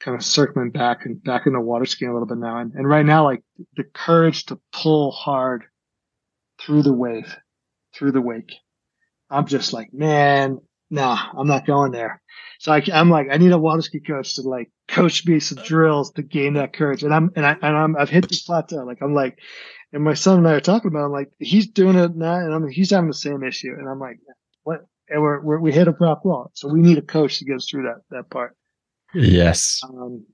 kind 0.03 0.17
of 0.17 0.25
circling 0.25 0.71
back 0.71 1.07
and 1.07 1.23
back 1.23 1.47
in 1.47 1.53
the 1.53 1.61
water 1.61 1.87
skiing 1.87 2.11
a 2.11 2.15
little 2.15 2.27
bit 2.27 2.39
now. 2.39 2.59
And 2.59 2.73
and 2.75 2.89
right 2.89 3.07
now, 3.07 3.25
like 3.25 3.43
the 3.77 3.85
courage 3.85 4.47
to 4.47 4.61
pull 4.73 5.11
hard 5.13 5.65
through 6.61 6.83
the 6.83 6.93
wave, 6.93 7.37
through 7.95 8.13
the 8.13 8.21
wake. 8.21 8.53
I'm 9.31 9.47
just 9.47 9.73
like, 9.73 9.93
man, 9.93 10.59
nah, 10.91 11.19
I'm 11.37 11.47
not 11.47 11.67
going 11.67 11.91
there. 11.91 12.21
So 12.61 12.73
I, 12.73 12.83
am 12.93 13.11
like, 13.11 13.29
I 13.31 13.39
need 13.39 13.53
a 13.53 13.59
water 13.59 13.83
ski 13.83 14.01
coach 14.01 14.37
to 14.37 14.43
like 14.43 14.71
coach 14.89 15.27
me 15.27 15.41
some 15.41 15.63
drills 15.65 16.13
to 16.13 16.23
gain 16.23 16.55
that 16.55 16.75
courage. 16.75 17.03
And 17.03 17.13
I'm, 17.13 17.31
and 17.35 17.47
I, 17.47 17.53
and 17.53 17.77
I'm, 17.77 17.97
I've 17.97 18.11
hit 18.11 18.29
this 18.29 18.43
plateau. 18.43 18.85
Like 18.85 18.99
I'm 19.01 19.15
like, 19.15 19.39
and 19.93 20.05
my 20.05 20.15
son 20.15 20.39
and 20.39 20.49
I 20.49 20.53
are 20.53 20.61
talking 20.61 20.89
about, 20.89 21.03
it, 21.03 21.07
I'm 21.07 21.13
like, 21.13 21.31
he's 21.39 21.67
doing 21.69 21.97
it 21.97 22.15
now 22.15 22.37
and 22.37 22.55
I'm, 22.55 22.69
he's 22.69 22.91
having 22.91 23.09
the 23.09 23.15
same 23.15 23.43
issue. 23.43 23.73
And 23.77 23.89
I'm 23.89 23.99
like, 23.99 24.19
what? 24.63 24.87
And 25.09 25.23
we're, 25.23 25.41
we're 25.41 25.61
we 25.61 25.73
hit 25.73 25.89
a 25.89 25.97
rock 25.99 26.25
wall. 26.25 26.51
So 26.55 26.69
we 26.69 26.81
need 26.81 26.99
a 26.99 27.03
coach 27.03 27.39
to 27.39 27.45
get 27.45 27.57
us 27.57 27.69
through 27.69 27.85
that, 27.85 28.03
that 28.11 28.31
part. 28.31 28.57
Yes. 29.15 29.81
Um, 29.83 30.27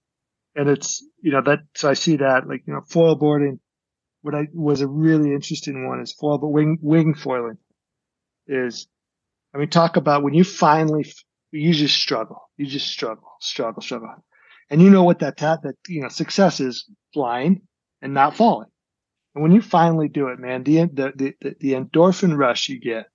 and 0.57 0.69
it's, 0.69 1.05
you 1.23 1.33
know, 1.33 1.43
that, 1.43 1.61
so 1.77 1.91
I 1.91 1.95
see 1.95 2.17
that 2.17 2.49
like, 2.49 2.63
you 2.67 2.75
know, 2.75 2.83
foil 2.89 3.17
boarding, 3.17 3.61
what 4.23 4.35
I 4.35 4.49
was 4.55 4.81
a 4.81 4.89
really 4.89 5.33
interesting 5.33 5.89
one 5.89 6.01
is 6.01 6.13
foil, 6.13 6.39
but 6.39 6.49
wing 6.49 6.79
wing 6.83 7.15
foiling 7.15 7.59
is. 8.47 8.89
I 9.55 9.59
mean, 9.59 9.71
talk 9.71 9.97
about 9.97 10.23
when 10.25 10.35
you 10.35 10.45
finally 10.45 11.07
you 11.53 11.73
just 11.75 11.97
struggle. 11.97 12.51
You 12.57 12.67
just 12.67 12.89
struggle, 12.89 13.29
struggle, 13.41 13.83
struggle. 13.83 14.15
And 14.71 14.83
you 14.83 14.91
know 14.91 15.05
what 15.05 15.21
that 15.21 15.37
ta- 15.39 15.59
that 15.63 15.77
you 15.89 16.03
know 16.03 16.09
success 16.09 16.61
is 16.61 16.87
flying 17.15 17.63
and 18.03 18.15
not 18.15 18.37
falling. 18.37 18.69
And 19.35 19.43
when 19.43 19.53
you 19.53 19.63
finally 19.63 20.09
do 20.09 20.29
it, 20.29 20.39
man, 20.41 20.65
the 20.65 20.87
the 20.87 21.35
the, 21.41 21.57
the 21.61 21.73
endorphin 21.75 22.37
rush 22.37 22.69
you 22.69 22.81
get 22.81 23.07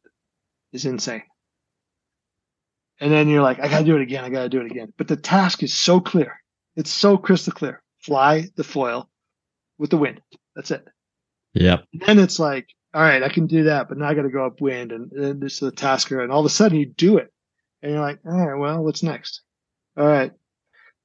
is 0.74 0.86
insane. 0.86 1.24
And 3.04 3.12
then 3.12 3.28
you're 3.28 3.44
like, 3.44 3.60
I 3.60 3.68
gotta 3.68 3.84
do 3.84 3.98
it 3.98 4.02
again. 4.02 4.24
I 4.24 4.30
gotta 4.30 4.48
do 4.48 4.62
it 4.62 4.72
again. 4.72 4.94
But 4.98 5.10
the 5.10 5.18
task 5.18 5.62
is 5.62 5.74
so 5.74 6.00
clear. 6.00 6.40
It's 6.78 6.90
so 6.90 7.18
crystal 7.18 7.52
clear. 7.52 7.84
Fly 8.00 8.46
the 8.56 8.64
foil 8.64 9.10
with 9.78 9.90
the 9.90 9.98
wind. 9.98 10.22
That's 10.56 10.72
it. 10.72 10.88
Yep. 11.54 11.84
And 11.92 12.02
then 12.02 12.20
it's 12.20 12.40
like, 12.40 12.66
all 12.94 13.02
right, 13.02 13.22
I 13.22 13.28
can 13.28 13.46
do 13.46 13.64
that, 13.66 13.90
but 13.90 13.98
now 13.98 14.08
I 14.08 14.14
got 14.14 14.22
to 14.22 14.30
go 14.30 14.46
upwind 14.46 14.94
and, 14.94 15.12
and 15.12 15.42
this 15.42 15.56
is 15.56 15.60
the 15.60 15.72
tasker. 15.74 16.22
And 16.22 16.32
all 16.32 16.40
of 16.40 16.46
a 16.46 16.50
sudden 16.50 16.78
you 16.78 16.86
do 16.86 17.18
it. 17.18 17.30
And 17.82 17.92
you're 17.92 18.00
like, 18.00 18.20
all 18.26 18.38
right, 18.38 18.58
well, 18.58 18.82
what's 18.82 19.04
next? 19.04 19.42
All 19.98 20.08
right. 20.08 20.32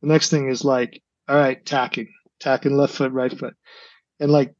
The 0.00 0.06
next 0.06 0.30
thing 0.30 0.48
is 0.48 0.64
like, 0.64 1.02
all 1.28 1.34
right, 1.34 1.66
tacking, 1.66 2.12
tacking 2.38 2.76
left 2.76 2.94
foot, 2.94 3.10
right 3.10 3.36
foot. 3.36 3.54
And 4.20 4.30
like, 4.30 4.54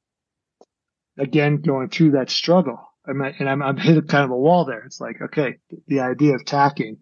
again, 1.17 1.59
going 1.59 1.89
through 1.89 2.13
that 2.13 2.31
struggle. 2.31 2.81
I'm, 3.07 3.21
and 3.21 3.49
I'm, 3.49 3.63
I'm 3.63 3.77
hitting 3.77 4.09
kind 4.09 4.25
of 4.25 4.33
a 4.33 4.37
wall 4.37 4.65
there. 4.65 4.83
It's 4.83 5.01
like, 5.01 5.23
okay, 5.23 5.59
the 5.87 6.01
idea 6.01 6.35
of 6.35 6.45
tacking 6.45 6.99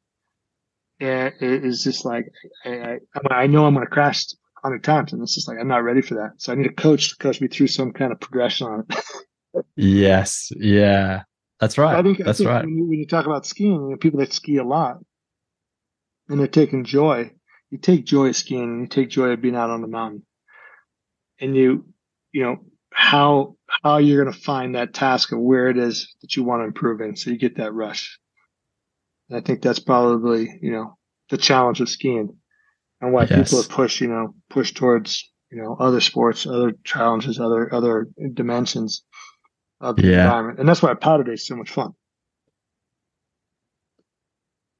is 1.00 1.82
just 1.82 2.04
like, 2.04 2.26
I, 2.64 2.98
I, 3.30 3.34
I 3.34 3.46
know 3.46 3.66
I'm 3.66 3.74
going 3.74 3.86
to 3.86 3.90
crash 3.90 4.24
a 4.32 4.60
hundred 4.62 4.84
times. 4.84 5.12
And 5.12 5.22
it's 5.22 5.34
just 5.34 5.48
like, 5.48 5.58
I'm 5.60 5.68
not 5.68 5.84
ready 5.84 6.02
for 6.02 6.14
that. 6.14 6.32
So 6.38 6.52
I 6.52 6.56
need 6.56 6.66
a 6.66 6.72
coach 6.72 7.10
to 7.10 7.16
coach 7.16 7.40
me 7.40 7.48
through 7.48 7.68
some 7.68 7.92
kind 7.92 8.12
of 8.12 8.20
progression 8.20 8.66
on 8.66 8.86
it. 8.88 9.64
yes. 9.76 10.50
Yeah. 10.56 11.22
That's 11.60 11.78
right. 11.78 11.96
I 11.96 12.02
think, 12.02 12.18
That's 12.18 12.40
I 12.40 12.44
think 12.44 12.48
right. 12.48 12.64
When 12.64 12.76
you, 12.76 12.84
when 12.84 12.98
you, 12.98 13.06
talk 13.06 13.26
about 13.26 13.46
skiing, 13.46 13.72
you 13.72 13.90
know, 13.90 13.96
people 13.96 14.20
that 14.20 14.32
ski 14.32 14.58
a 14.58 14.64
lot 14.64 14.98
and 16.28 16.38
they're 16.38 16.46
taking 16.46 16.84
joy, 16.84 17.30
you 17.70 17.78
take 17.78 18.04
joy 18.04 18.28
of 18.28 18.36
skiing 18.36 18.62
and 18.62 18.80
you 18.82 18.86
take 18.86 19.08
joy 19.08 19.28
of 19.28 19.40
being 19.40 19.56
out 19.56 19.70
on 19.70 19.80
the 19.80 19.88
mountain 19.88 20.24
and 21.40 21.56
you, 21.56 21.86
you 22.32 22.42
know, 22.42 22.58
how, 22.92 23.56
how 23.82 23.98
you're 23.98 24.22
going 24.22 24.34
to 24.34 24.40
find 24.40 24.74
that 24.74 24.94
task 24.94 25.32
of 25.32 25.38
where 25.38 25.68
it 25.68 25.78
is 25.78 26.14
that 26.22 26.36
you 26.36 26.44
want 26.44 26.60
to 26.60 26.66
improve 26.66 27.00
in. 27.00 27.16
So 27.16 27.30
you 27.30 27.38
get 27.38 27.56
that 27.56 27.72
rush. 27.72 28.18
And 29.28 29.38
I 29.38 29.40
think 29.40 29.62
that's 29.62 29.78
probably, 29.78 30.58
you 30.62 30.72
know, 30.72 30.96
the 31.30 31.36
challenge 31.36 31.80
of 31.80 31.88
skiing 31.88 32.36
and 33.00 33.12
why 33.12 33.26
yes. 33.28 33.50
people 33.50 33.62
have 33.62 33.70
pushed, 33.70 34.00
you 34.00 34.08
know, 34.08 34.34
push 34.50 34.72
towards, 34.72 35.30
you 35.50 35.62
know, 35.62 35.76
other 35.78 36.00
sports, 36.00 36.46
other 36.46 36.72
challenges, 36.84 37.40
other, 37.40 37.72
other 37.74 38.08
dimensions 38.34 39.04
of 39.80 39.96
the 39.96 40.08
yeah. 40.08 40.24
environment. 40.24 40.58
And 40.58 40.68
that's 40.68 40.82
why 40.82 40.94
powder 40.94 41.24
day 41.24 41.32
is 41.32 41.46
so 41.46 41.56
much 41.56 41.70
fun. 41.70 41.92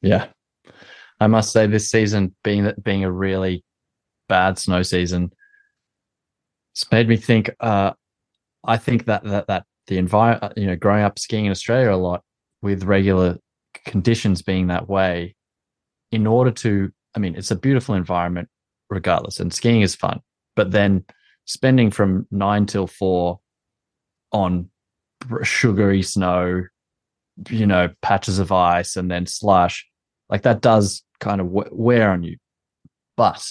Yeah. 0.03 0.27
I 1.19 1.27
must 1.27 1.53
say 1.53 1.67
this 1.67 1.91
season 1.91 2.35
being 2.45 2.71
being 2.83 3.05
a 3.05 3.11
really 3.11 3.65
bad 4.29 4.59
snow 4.59 4.83
season, 4.83 5.33
it's 6.75 6.91
made 6.93 7.09
me 7.09 7.17
think 7.17 7.51
uh 7.61 7.93
I 8.65 8.77
think 8.77 9.07
that 9.07 9.25
that 9.25 9.47
that 9.47 9.65
the 9.87 9.99
environment 9.99 10.53
you 10.57 10.67
know, 10.67 10.77
growing 10.77 11.05
up 11.05 11.19
skiing 11.19 11.47
in 11.47 11.51
Australia 11.51 11.93
a 11.93 11.97
lot 11.97 12.23
with 12.63 12.85
regular 12.85 13.39
conditions 13.87 14.43
being 14.43 14.67
that 14.67 14.89
way, 14.89 15.35
in 16.13 16.27
order 16.27 16.51
to 16.51 16.93
I 17.15 17.19
mean, 17.19 17.35
it's 17.35 17.51
a 17.51 17.57
beautiful 17.57 17.95
environment 17.95 18.49
regardless, 18.91 19.41
and 19.41 19.53
skiing 19.53 19.81
is 19.81 19.97
fun. 19.97 20.21
But 20.55 20.71
then 20.71 21.05
spending 21.47 21.91
from 21.91 22.27
nine 22.31 22.67
till 22.67 22.87
four 22.87 23.41
on 24.33 24.69
sugary 25.43 26.03
snow, 26.03 26.65
you 27.49 27.67
know, 27.67 27.89
patches 28.03 28.39
of 28.39 28.53
ice 28.53 28.97
and 28.97 29.11
then 29.11 29.27
slush, 29.27 29.87
like 30.29 30.43
that 30.43 30.61
does 30.61 31.03
kind 31.21 31.41
of 31.41 31.49
wear 31.49 32.11
on 32.11 32.23
you. 32.23 32.37
But 33.17 33.47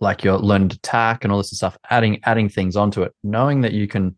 like 0.00 0.24
you're 0.24 0.38
learning 0.38 0.70
to 0.70 0.80
tack 0.80 1.22
and 1.22 1.32
all 1.32 1.38
this 1.38 1.50
stuff, 1.50 1.78
adding 1.88 2.20
adding 2.24 2.48
things 2.48 2.76
onto 2.76 3.02
it, 3.02 3.12
knowing 3.22 3.60
that 3.60 3.72
you 3.72 3.86
can, 3.86 4.16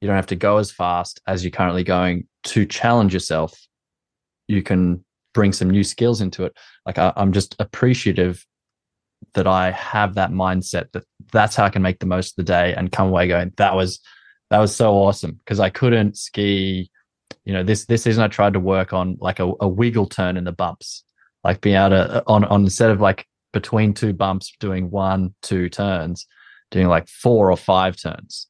you 0.00 0.08
don't 0.08 0.16
have 0.16 0.26
to 0.28 0.36
go 0.36 0.56
as 0.56 0.70
fast 0.70 1.20
as 1.26 1.44
you're 1.44 1.50
currently 1.50 1.84
going 1.84 2.26
to 2.44 2.64
challenge 2.64 3.12
yourself. 3.12 3.58
You 4.52 4.62
can 4.62 5.04
bring 5.32 5.52
some 5.52 5.70
new 5.70 5.82
skills 5.82 6.20
into 6.20 6.44
it. 6.44 6.56
Like 6.86 6.98
I, 6.98 7.12
I'm 7.16 7.32
just 7.32 7.56
appreciative 7.58 8.44
that 9.34 9.46
I 9.46 9.70
have 9.70 10.14
that 10.14 10.30
mindset 10.30 10.92
that 10.92 11.04
that's 11.32 11.56
how 11.56 11.64
I 11.64 11.70
can 11.70 11.82
make 11.82 12.00
the 12.00 12.06
most 12.06 12.32
of 12.32 12.36
the 12.36 12.52
day 12.52 12.74
and 12.74 12.92
come 12.92 13.08
away 13.08 13.28
going, 13.28 13.52
that 13.56 13.74
was 13.74 14.00
that 14.50 14.58
was 14.58 14.74
so 14.74 14.92
awesome 14.94 15.32
because 15.32 15.60
I 15.60 15.70
couldn't 15.70 16.16
ski. 16.16 16.90
You 17.44 17.54
know, 17.54 17.62
this 17.62 17.86
this 17.86 18.02
season 18.02 18.22
I 18.22 18.28
tried 18.28 18.52
to 18.52 18.60
work 18.60 18.92
on 18.92 19.16
like 19.20 19.40
a, 19.40 19.50
a 19.60 19.68
wiggle 19.68 20.06
turn 20.06 20.36
in 20.36 20.44
the 20.44 20.52
bumps, 20.52 21.04
like 21.42 21.60
being 21.60 21.76
able 21.76 21.90
to 21.90 22.16
uh, 22.16 22.22
on 22.26 22.44
on 22.44 22.64
instead 22.64 22.90
of 22.90 23.00
like 23.00 23.26
between 23.52 23.94
two 23.94 24.12
bumps 24.12 24.52
doing 24.60 24.90
one 24.90 25.34
two 25.40 25.68
turns, 25.68 26.26
doing 26.70 26.88
like 26.88 27.08
four 27.08 27.50
or 27.50 27.56
five 27.56 27.96
turns 27.96 28.48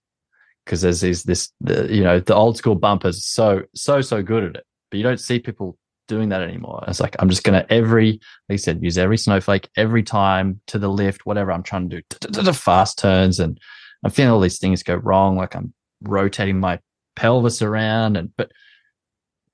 because 0.64 0.80
there's 0.80 1.00
these 1.00 1.22
this 1.22 1.52
the, 1.60 1.94
you 1.94 2.02
know 2.02 2.18
the 2.20 2.34
old 2.34 2.56
school 2.56 2.74
bumpers 2.74 3.24
so 3.24 3.62
so 3.74 4.00
so 4.00 4.22
good 4.22 4.44
at 4.44 4.56
it, 4.56 4.66
but 4.90 4.96
you 4.96 5.04
don't 5.04 5.20
see 5.20 5.38
people 5.38 5.78
doing 6.08 6.28
that 6.30 6.42
anymore. 6.42 6.84
It's 6.88 7.00
like 7.00 7.16
I'm 7.18 7.28
just 7.28 7.44
gonna 7.44 7.66
every 7.70 8.12
like 8.48 8.54
you 8.54 8.58
said 8.58 8.82
use 8.82 8.98
every 8.98 9.18
snowflake 9.18 9.68
every 9.76 10.02
time 10.02 10.60
to 10.68 10.78
the 10.78 10.88
lift 10.88 11.26
whatever 11.26 11.52
I'm 11.52 11.62
trying 11.62 11.88
to 11.90 12.02
do 12.02 12.52
fast 12.52 12.98
turns 12.98 13.40
and 13.40 13.58
I'm 14.04 14.10
feeling 14.10 14.32
all 14.32 14.40
these 14.40 14.58
things 14.58 14.82
go 14.82 14.96
wrong 14.96 15.36
like 15.36 15.54
I'm 15.54 15.72
rotating 16.02 16.58
my 16.58 16.80
pelvis 17.16 17.62
around. 17.62 18.16
And 18.16 18.34
but 18.36 18.52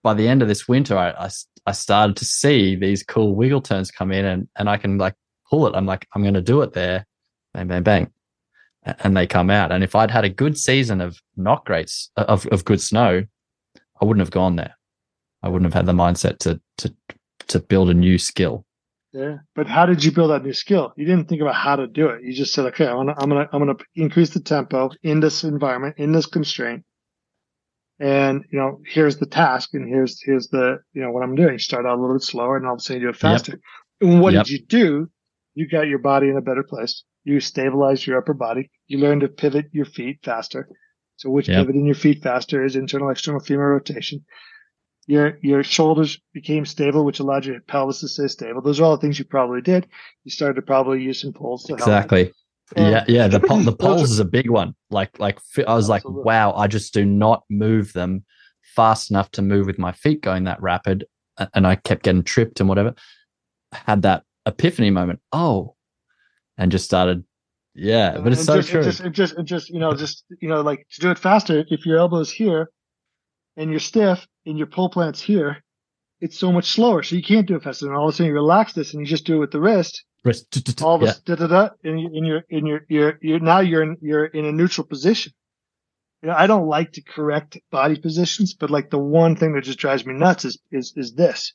by 0.02 0.14
the 0.14 0.28
end 0.28 0.42
of 0.42 0.48
this 0.48 0.68
winter, 0.68 0.96
I, 0.96 1.10
I, 1.10 1.30
I 1.66 1.72
started 1.72 2.16
to 2.16 2.24
see 2.24 2.76
these 2.76 3.02
cool 3.02 3.34
wiggle 3.34 3.60
turns 3.60 3.90
come 3.90 4.12
in, 4.12 4.24
and 4.24 4.48
and 4.56 4.68
I 4.68 4.76
can 4.76 4.98
like 4.98 5.14
pull 5.50 5.66
it. 5.66 5.74
I'm 5.74 5.86
like, 5.86 6.06
I'm 6.14 6.22
going 6.22 6.34
to 6.34 6.42
do 6.42 6.62
it 6.62 6.72
there, 6.72 7.06
bang, 7.54 7.68
bang, 7.68 7.82
bang, 7.82 8.10
and 8.84 9.16
they 9.16 9.26
come 9.26 9.50
out. 9.50 9.72
And 9.72 9.82
if 9.84 9.94
I'd 9.94 10.10
had 10.10 10.24
a 10.24 10.30
good 10.30 10.58
season 10.58 11.00
of 11.00 11.20
not 11.36 11.64
great 11.64 11.92
of 12.16 12.46
of 12.46 12.64
good 12.64 12.80
snow, 12.80 13.24
I 14.00 14.04
wouldn't 14.04 14.24
have 14.24 14.30
gone 14.30 14.56
there. 14.56 14.77
I 15.42 15.48
wouldn't 15.48 15.72
have 15.72 15.78
had 15.78 15.86
the 15.86 15.92
mindset 15.92 16.38
to 16.38 16.60
to 16.78 16.94
to 17.48 17.60
build 17.60 17.90
a 17.90 17.94
new 17.94 18.18
skill. 18.18 18.64
Yeah, 19.12 19.38
but 19.54 19.66
how 19.66 19.86
did 19.86 20.04
you 20.04 20.12
build 20.12 20.30
that 20.30 20.44
new 20.44 20.52
skill? 20.52 20.92
You 20.96 21.06
didn't 21.06 21.28
think 21.28 21.40
about 21.40 21.54
how 21.54 21.76
to 21.76 21.86
do 21.86 22.08
it. 22.08 22.22
You 22.22 22.34
just 22.34 22.52
said, 22.52 22.66
"Okay, 22.66 22.86
I'm 22.86 22.96
gonna, 22.96 23.14
I'm 23.16 23.28
gonna, 23.28 23.48
I'm 23.52 23.60
gonna 23.60 23.78
increase 23.94 24.30
the 24.30 24.40
tempo 24.40 24.90
in 25.02 25.20
this 25.20 25.44
environment, 25.44 25.94
in 25.98 26.12
this 26.12 26.26
constraint, 26.26 26.84
and 27.98 28.44
you 28.52 28.58
know, 28.58 28.80
here's 28.86 29.16
the 29.16 29.26
task, 29.26 29.70
and 29.72 29.88
here's 29.88 30.20
here's 30.22 30.48
the, 30.48 30.78
you 30.92 31.02
know, 31.02 31.10
what 31.10 31.22
I'm 31.22 31.34
doing. 31.34 31.54
You 31.54 31.58
start 31.58 31.86
out 31.86 31.98
a 31.98 32.00
little 32.00 32.16
bit 32.16 32.22
slower, 32.22 32.56
and 32.56 32.66
all 32.66 32.74
of 32.74 32.78
a 32.78 32.80
sudden 32.80 33.00
you 33.00 33.08
do 33.08 33.10
it 33.10 33.16
faster. 33.16 33.52
Yep. 33.52 34.10
And 34.10 34.20
what 34.20 34.34
yep. 34.34 34.44
did 34.44 34.52
you 34.52 34.66
do? 34.66 35.10
You 35.54 35.68
got 35.68 35.88
your 35.88 35.98
body 35.98 36.28
in 36.28 36.36
a 36.36 36.42
better 36.42 36.62
place. 36.62 37.02
You 37.24 37.40
stabilized 37.40 38.06
your 38.06 38.18
upper 38.18 38.34
body. 38.34 38.70
You 38.86 38.98
learned 38.98 39.22
to 39.22 39.28
pivot 39.28 39.66
your 39.72 39.86
feet 39.86 40.20
faster. 40.22 40.68
So 41.16 41.30
which 41.30 41.48
yep. 41.48 41.58
pivoting 41.58 41.86
your 41.86 41.96
feet 41.96 42.22
faster 42.22 42.64
is 42.64 42.76
internal 42.76 43.10
external 43.10 43.40
femur 43.40 43.72
rotation 43.72 44.24
your 45.08 45.38
your 45.40 45.64
shoulders 45.64 46.20
became 46.34 46.66
stable, 46.66 47.02
which 47.02 47.18
allowed 47.18 47.46
your 47.46 47.60
pelvis 47.60 48.00
to 48.00 48.08
stay 48.08 48.28
stable. 48.28 48.60
Those 48.60 48.78
are 48.78 48.84
all 48.84 48.96
the 48.96 49.00
things 49.00 49.18
you 49.18 49.24
probably 49.24 49.62
did. 49.62 49.88
You 50.24 50.30
started 50.30 50.54
to 50.56 50.62
probably 50.62 51.02
use 51.02 51.22
some 51.22 51.32
poles. 51.32 51.68
exactly. 51.68 52.32
Um, 52.76 52.84
yeah, 52.84 53.04
yeah. 53.08 53.26
The 53.26 53.38
the 53.38 53.76
poles 53.80 54.10
is 54.10 54.18
a 54.18 54.24
big 54.26 54.50
one. 54.50 54.74
Like 54.90 55.18
like 55.18 55.38
I 55.66 55.74
was 55.74 55.88
like, 55.88 56.02
wow, 56.04 56.52
I 56.52 56.66
just 56.66 56.92
do 56.92 57.06
not 57.06 57.42
move 57.48 57.94
them 57.94 58.24
fast 58.76 59.10
enough 59.10 59.30
to 59.32 59.42
move 59.42 59.66
with 59.66 59.78
my 59.78 59.92
feet 59.92 60.20
going 60.20 60.44
that 60.44 60.60
rapid, 60.60 61.06
and 61.54 61.66
I 61.66 61.76
kept 61.76 62.02
getting 62.02 62.22
tripped 62.22 62.60
and 62.60 62.68
whatever. 62.68 62.94
I 63.72 63.78
had 63.86 64.02
that 64.02 64.24
epiphany 64.44 64.90
moment. 64.90 65.20
Oh, 65.32 65.74
and 66.58 66.70
just 66.70 66.84
started. 66.84 67.24
Yeah, 67.74 68.18
but 68.18 68.32
it's 68.32 68.42
and 68.42 68.46
so 68.46 68.56
just, 68.56 68.70
true. 68.70 68.82
Just, 68.82 69.12
just, 69.12 69.44
just, 69.44 69.70
you 69.70 69.78
know, 69.78 69.94
just 69.94 70.24
you 70.42 70.50
know, 70.50 70.60
like 70.60 70.86
to 70.92 71.00
do 71.00 71.10
it 71.10 71.18
faster. 71.18 71.64
If 71.70 71.86
your 71.86 71.96
elbow 71.96 72.18
is 72.18 72.30
here, 72.30 72.70
and 73.58 73.70
you're 73.70 73.80
stiff 73.80 74.26
and 74.46 74.56
your 74.56 74.68
pole 74.68 74.88
plant's 74.88 75.20
here, 75.20 75.62
it's 76.20 76.38
so 76.38 76.50
much 76.50 76.70
slower. 76.70 77.02
So 77.02 77.16
you 77.16 77.22
can't 77.22 77.46
do 77.46 77.56
it 77.56 77.62
faster. 77.62 77.86
And 77.86 77.94
all 77.94 78.08
of 78.08 78.14
a 78.14 78.16
sudden 78.16 78.28
you 78.28 78.34
relax 78.34 78.72
this 78.72 78.94
and 78.94 79.00
you 79.00 79.06
just 79.06 79.26
do 79.26 79.36
it 79.36 79.40
with 79.40 79.50
the 79.50 79.60
wrist. 79.60 80.04
Wrist. 80.24 80.82
All 80.82 80.96
of 80.96 81.02
a 81.02 81.14
da 81.24 81.34
da 81.34 81.46
da, 81.46 81.68
and 81.84 82.26
you're 82.26 82.44
in 82.48 82.66
your 82.66 82.80
you're 82.88 83.18
you're 83.20 83.40
now 83.40 83.60
you're 83.60 83.82
in 83.82 83.96
you're 84.00 84.26
in 84.26 84.44
a 84.44 84.52
neutral 84.52 84.86
position. 84.86 85.32
You 86.22 86.28
know, 86.28 86.34
I 86.36 86.48
don't 86.48 86.66
like 86.66 86.92
to 86.92 87.02
correct 87.02 87.58
body 87.70 87.96
positions, 87.96 88.54
but 88.54 88.70
like 88.70 88.90
the 88.90 88.98
one 88.98 89.36
thing 89.36 89.54
that 89.54 89.62
just 89.62 89.78
drives 89.78 90.04
me 90.04 90.14
nuts 90.14 90.44
is 90.44 90.58
is 90.72 90.92
is 90.96 91.14
this. 91.14 91.52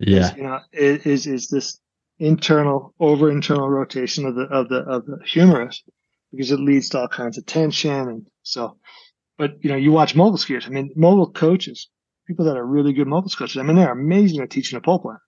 Yeah. 0.00 0.32
Is, 0.32 0.36
you 0.36 0.42
know, 0.42 0.58
is 0.72 1.26
is 1.26 1.48
this 1.48 1.78
internal 2.18 2.92
over 2.98 3.30
internal 3.30 3.68
rotation 3.68 4.26
of 4.26 4.34
the 4.34 4.44
of 4.44 4.68
the 4.68 4.80
of 4.80 5.06
the 5.06 5.18
humerus 5.24 5.82
because 6.32 6.50
it 6.50 6.58
leads 6.58 6.88
to 6.88 6.98
all 6.98 7.08
kinds 7.08 7.38
of 7.38 7.46
tension 7.46 8.08
and 8.08 8.26
so 8.42 8.78
but 9.38 9.52
you 9.62 9.70
know, 9.70 9.76
you 9.76 9.92
watch 9.92 10.14
mogul 10.14 10.38
skiers. 10.38 10.66
I 10.66 10.70
mean, 10.70 10.92
mogul 10.96 11.30
coaches, 11.30 11.88
people 12.26 12.44
that 12.46 12.56
are 12.56 12.66
really 12.66 12.92
good 12.92 13.06
mogul 13.06 13.30
coaches. 13.30 13.56
I 13.56 13.62
mean, 13.62 13.76
they're 13.76 13.92
amazing 13.92 14.40
at 14.42 14.50
teaching 14.50 14.76
a 14.76 14.80
pole 14.80 15.00
plant. 15.00 15.20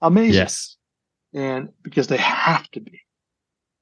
Amazing. 0.00 0.34
Yes. 0.34 0.76
And 1.34 1.70
because 1.82 2.06
they 2.06 2.16
have 2.16 2.68
to 2.70 2.80
be, 2.80 3.00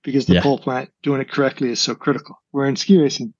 because 0.03 0.26
the 0.26 0.35
yeah. 0.35 0.43
pole 0.43 0.59
plant 0.59 0.91
doing 1.03 1.20
it 1.20 1.30
correctly 1.30 1.70
is 1.70 1.80
so 1.80 1.95
critical. 1.95 2.37
We're 2.53 2.66
in 2.66 2.76
ski 2.76 3.01
racing, 3.01 3.35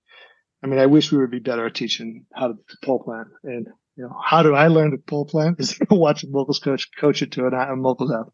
I 0.65 0.67
mean, 0.67 0.81
I 0.81 0.87
wish 0.87 1.13
we 1.13 1.19
would 1.19 1.31
be 1.31 1.41
better 1.41 1.67
at 1.67 1.75
teaching 1.75 2.25
how 2.33 2.49
to 2.49 2.55
pole 2.83 3.03
plant. 3.05 3.29
And, 3.43 3.67
you 3.97 4.05
know, 4.05 4.17
how 4.25 4.43
do 4.43 4.55
I 4.55 4.69
learn 4.69 4.93
to 4.93 4.97
pole 4.97 5.27
plant 5.27 5.61
is 5.61 5.79
watch 5.91 6.25
a 6.25 6.27
moguls 6.29 6.59
coach 6.59 6.89
coach 6.99 7.21
it 7.21 7.33
to 7.33 7.47
an, 7.47 7.53
a 7.53 7.77
moguls 7.77 8.11
app. 8.11 8.33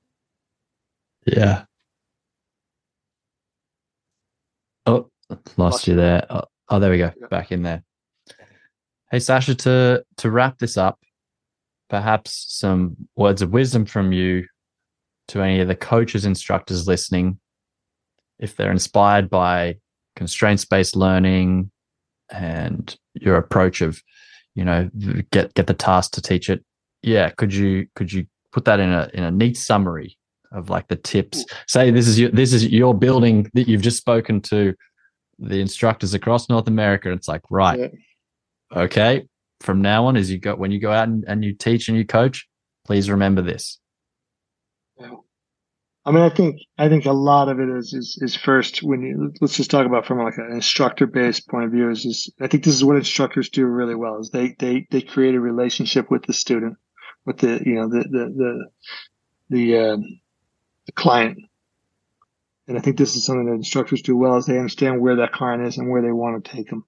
Yeah. 1.26 1.64
Oh, 4.86 5.10
lost, 5.28 5.58
lost 5.58 5.88
you 5.88 5.96
there. 5.96 6.24
Oh, 6.30 6.44
oh, 6.68 6.78
there 6.78 6.92
we 6.92 6.98
go. 6.98 7.12
Yeah. 7.20 7.26
Back 7.26 7.50
in 7.50 7.62
there. 7.64 7.82
Hey, 9.10 9.18
Sasha, 9.18 9.54
to, 9.56 10.04
to 10.18 10.30
wrap 10.30 10.58
this 10.58 10.76
up, 10.76 11.00
perhaps 11.88 12.46
some 12.48 12.96
words 13.16 13.42
of 13.42 13.52
wisdom 13.52 13.84
from 13.84 14.12
you 14.12 14.46
to 15.28 15.42
any 15.42 15.60
of 15.60 15.68
the 15.68 15.76
coaches, 15.76 16.24
instructors 16.24 16.86
listening, 16.86 17.38
if 18.38 18.56
they're 18.56 18.72
inspired 18.72 19.28
by 19.28 19.76
constraints 20.16 20.64
based 20.64 20.96
learning, 20.96 21.70
and 22.30 22.96
your 23.14 23.36
approach 23.36 23.80
of 23.80 24.00
you 24.54 24.64
know 24.64 24.88
get 25.32 25.52
get 25.54 25.66
the 25.66 25.74
task 25.74 26.12
to 26.12 26.22
teach 26.22 26.48
it 26.48 26.64
yeah 27.02 27.30
could 27.30 27.52
you 27.52 27.86
could 27.94 28.12
you 28.12 28.26
put 28.52 28.64
that 28.64 28.80
in 28.80 28.90
a 28.90 29.10
in 29.14 29.24
a 29.24 29.30
neat 29.30 29.56
summary 29.56 30.16
of 30.52 30.68
like 30.68 30.88
the 30.88 30.96
tips? 30.96 31.44
Say 31.68 31.90
this 31.90 32.08
is 32.08 32.18
your 32.18 32.30
this 32.30 32.52
is 32.52 32.66
your 32.66 32.92
building 32.92 33.48
that 33.54 33.68
you've 33.68 33.82
just 33.82 33.98
spoken 33.98 34.40
to 34.42 34.74
the 35.38 35.60
instructors 35.60 36.12
across 36.12 36.48
north 36.48 36.66
america. 36.66 37.12
It's 37.12 37.28
like 37.28 37.42
right 37.50 37.78
yeah. 37.78 37.88
Okay 38.74 39.26
from 39.60 39.82
now 39.82 40.06
on 40.06 40.16
as 40.16 40.30
you 40.30 40.38
go 40.38 40.54
when 40.54 40.70
you 40.70 40.80
go 40.80 40.92
out 40.92 41.08
and, 41.08 41.24
and 41.26 41.44
you 41.44 41.54
teach 41.54 41.88
and 41.88 41.98
you 41.98 42.06
coach 42.06 42.48
please 42.86 43.10
remember 43.10 43.42
this 43.42 43.78
yeah. 44.98 45.14
I 46.04 46.12
mean, 46.12 46.22
I 46.22 46.30
think 46.30 46.60
I 46.78 46.88
think 46.88 47.04
a 47.04 47.12
lot 47.12 47.48
of 47.48 47.60
it 47.60 47.68
is 47.68 47.92
is 47.92 48.18
is 48.22 48.34
first 48.34 48.82
when 48.82 49.02
you 49.02 49.32
let's 49.40 49.56
just 49.56 49.70
talk 49.70 49.86
about 49.86 50.06
from 50.06 50.18
like 50.18 50.38
an 50.38 50.50
instructor 50.52 51.06
based 51.06 51.46
point 51.48 51.66
of 51.66 51.72
view 51.72 51.90
is 51.90 52.06
is 52.06 52.32
I 52.40 52.46
think 52.46 52.64
this 52.64 52.74
is 52.74 52.84
what 52.84 52.96
instructors 52.96 53.50
do 53.50 53.66
really 53.66 53.94
well 53.94 54.18
is 54.18 54.30
they 54.30 54.56
they 54.58 54.86
they 54.90 55.02
create 55.02 55.34
a 55.34 55.40
relationship 55.40 56.10
with 56.10 56.24
the 56.24 56.32
student, 56.32 56.78
with 57.26 57.38
the 57.38 57.62
you 57.64 57.74
know 57.74 57.88
the 57.88 58.00
the 58.00 58.34
the 58.36 58.64
the, 59.50 59.78
uh, 59.78 59.96
the 60.86 60.92
client, 60.92 61.38
and 62.66 62.78
I 62.78 62.80
think 62.80 62.96
this 62.96 63.16
is 63.16 63.26
something 63.26 63.46
that 63.46 63.52
instructors 63.52 64.00
do 64.00 64.16
well 64.16 64.36
is 64.36 64.46
they 64.46 64.56
understand 64.56 65.00
where 65.00 65.16
that 65.16 65.32
client 65.32 65.64
is 65.64 65.76
and 65.76 65.90
where 65.90 66.02
they 66.02 66.12
want 66.12 66.42
to 66.44 66.50
take 66.50 66.70
them. 66.70 66.86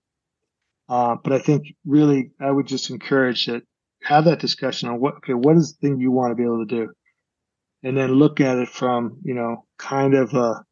Uh, 0.89 1.17
but 1.23 1.33
I 1.33 1.39
think 1.39 1.67
really 1.85 2.33
I 2.41 2.51
would 2.51 2.67
just 2.67 2.91
encourage 2.91 3.47
that 3.47 3.63
have 4.03 4.25
that 4.25 4.41
discussion 4.41 4.89
on 4.89 5.01
what 5.01 5.15
okay 5.19 5.35
what 5.35 5.57
is 5.57 5.73
the 5.73 5.87
thing 5.87 6.01
you 6.01 6.11
want 6.11 6.33
to 6.33 6.35
be 6.35 6.43
able 6.43 6.67
to 6.67 6.75
do 6.75 6.93
and 7.83 7.97
then 7.97 8.13
look 8.13 8.41
at 8.41 8.59
it 8.59 8.69
from, 8.69 9.19
you 9.25 9.35
know, 9.35 9.67
kind 9.79 10.15
of 10.15 10.33
a, 10.35 10.65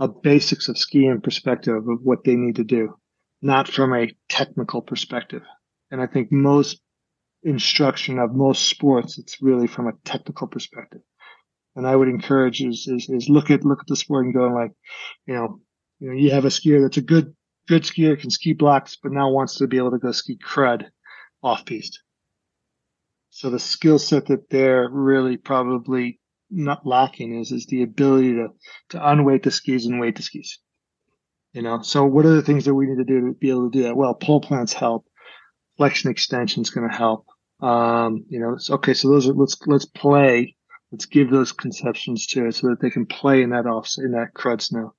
a 0.00 0.08
basics 0.08 0.68
of 0.68 0.78
skiing 0.78 1.20
perspective 1.20 1.76
of 1.76 2.00
what 2.02 2.24
they 2.24 2.36
need 2.36 2.56
to 2.56 2.64
do, 2.64 2.96
not 3.42 3.68
from 3.68 3.94
a 3.94 4.12
technical 4.28 4.80
perspective. 4.80 5.42
And 5.90 6.00
I 6.00 6.06
think 6.06 6.32
most 6.32 6.80
instruction 7.42 8.18
of 8.18 8.34
most 8.34 8.66
sports, 8.66 9.18
it's 9.18 9.42
really 9.42 9.66
from 9.66 9.86
a 9.86 9.92
technical 10.04 10.48
perspective. 10.48 11.02
And 11.76 11.86
I 11.86 11.94
would 11.94 12.08
encourage 12.08 12.62
is, 12.62 12.86
is, 12.86 13.08
is 13.10 13.28
look 13.28 13.50
at, 13.50 13.64
look 13.64 13.80
at 13.80 13.86
the 13.86 13.96
sport 13.96 14.24
and 14.24 14.34
go 14.34 14.46
like, 14.46 14.72
you 15.26 15.34
know, 15.34 15.60
you 15.98 16.08
know, 16.08 16.16
you 16.16 16.30
have 16.30 16.44
a 16.44 16.48
skier 16.48 16.82
that's 16.82 16.96
a 16.96 17.02
good, 17.02 17.34
good 17.68 17.82
skier, 17.82 18.18
can 18.18 18.30
ski 18.30 18.52
blocks, 18.52 18.96
but 19.02 19.12
now 19.12 19.30
wants 19.30 19.56
to 19.56 19.66
be 19.66 19.78
able 19.78 19.92
to 19.92 19.98
go 19.98 20.12
ski 20.12 20.36
crud 20.36 20.86
off 21.42 21.64
piste. 21.64 22.00
So 23.30 23.50
the 23.50 23.58
skill 23.58 23.98
set 23.98 24.26
that 24.26 24.48
they're 24.48 24.88
really 24.88 25.36
probably 25.36 26.20
not 26.50 26.86
lacking 26.86 27.40
is 27.40 27.50
is 27.50 27.66
the 27.66 27.82
ability 27.82 28.34
to 28.34 28.48
to 28.90 29.10
unweight 29.10 29.42
the 29.42 29.50
skis 29.50 29.86
and 29.86 30.00
weight 30.00 30.16
the 30.16 30.22
skis. 30.22 30.58
You 31.52 31.62
know, 31.62 31.82
so 31.82 32.04
what 32.04 32.26
are 32.26 32.34
the 32.34 32.42
things 32.42 32.64
that 32.64 32.74
we 32.74 32.86
need 32.86 32.98
to 32.98 33.04
do 33.04 33.20
to 33.28 33.32
be 33.32 33.50
able 33.50 33.70
to 33.70 33.78
do 33.78 33.84
that? 33.84 33.96
Well, 33.96 34.14
pole 34.14 34.40
plants 34.40 34.72
help. 34.72 35.06
Flexion 35.76 36.10
extension 36.10 36.62
is 36.62 36.70
going 36.70 36.88
to 36.88 36.96
help. 36.96 37.26
Um, 37.60 38.24
you 38.28 38.40
know, 38.40 38.56
okay, 38.76 38.94
so 38.94 39.08
those 39.08 39.28
are 39.28 39.34
let's 39.34 39.56
let's 39.66 39.86
play. 39.86 40.56
Let's 40.92 41.06
give 41.06 41.30
those 41.30 41.52
conceptions 41.52 42.26
to 42.28 42.46
it 42.46 42.54
so 42.54 42.68
that 42.68 42.80
they 42.80 42.90
can 42.90 43.06
play 43.06 43.42
in 43.42 43.50
that 43.50 43.66
off 43.66 43.90
in 43.98 44.12
that 44.12 44.34
crud 44.34 44.62
snow. 44.62 44.94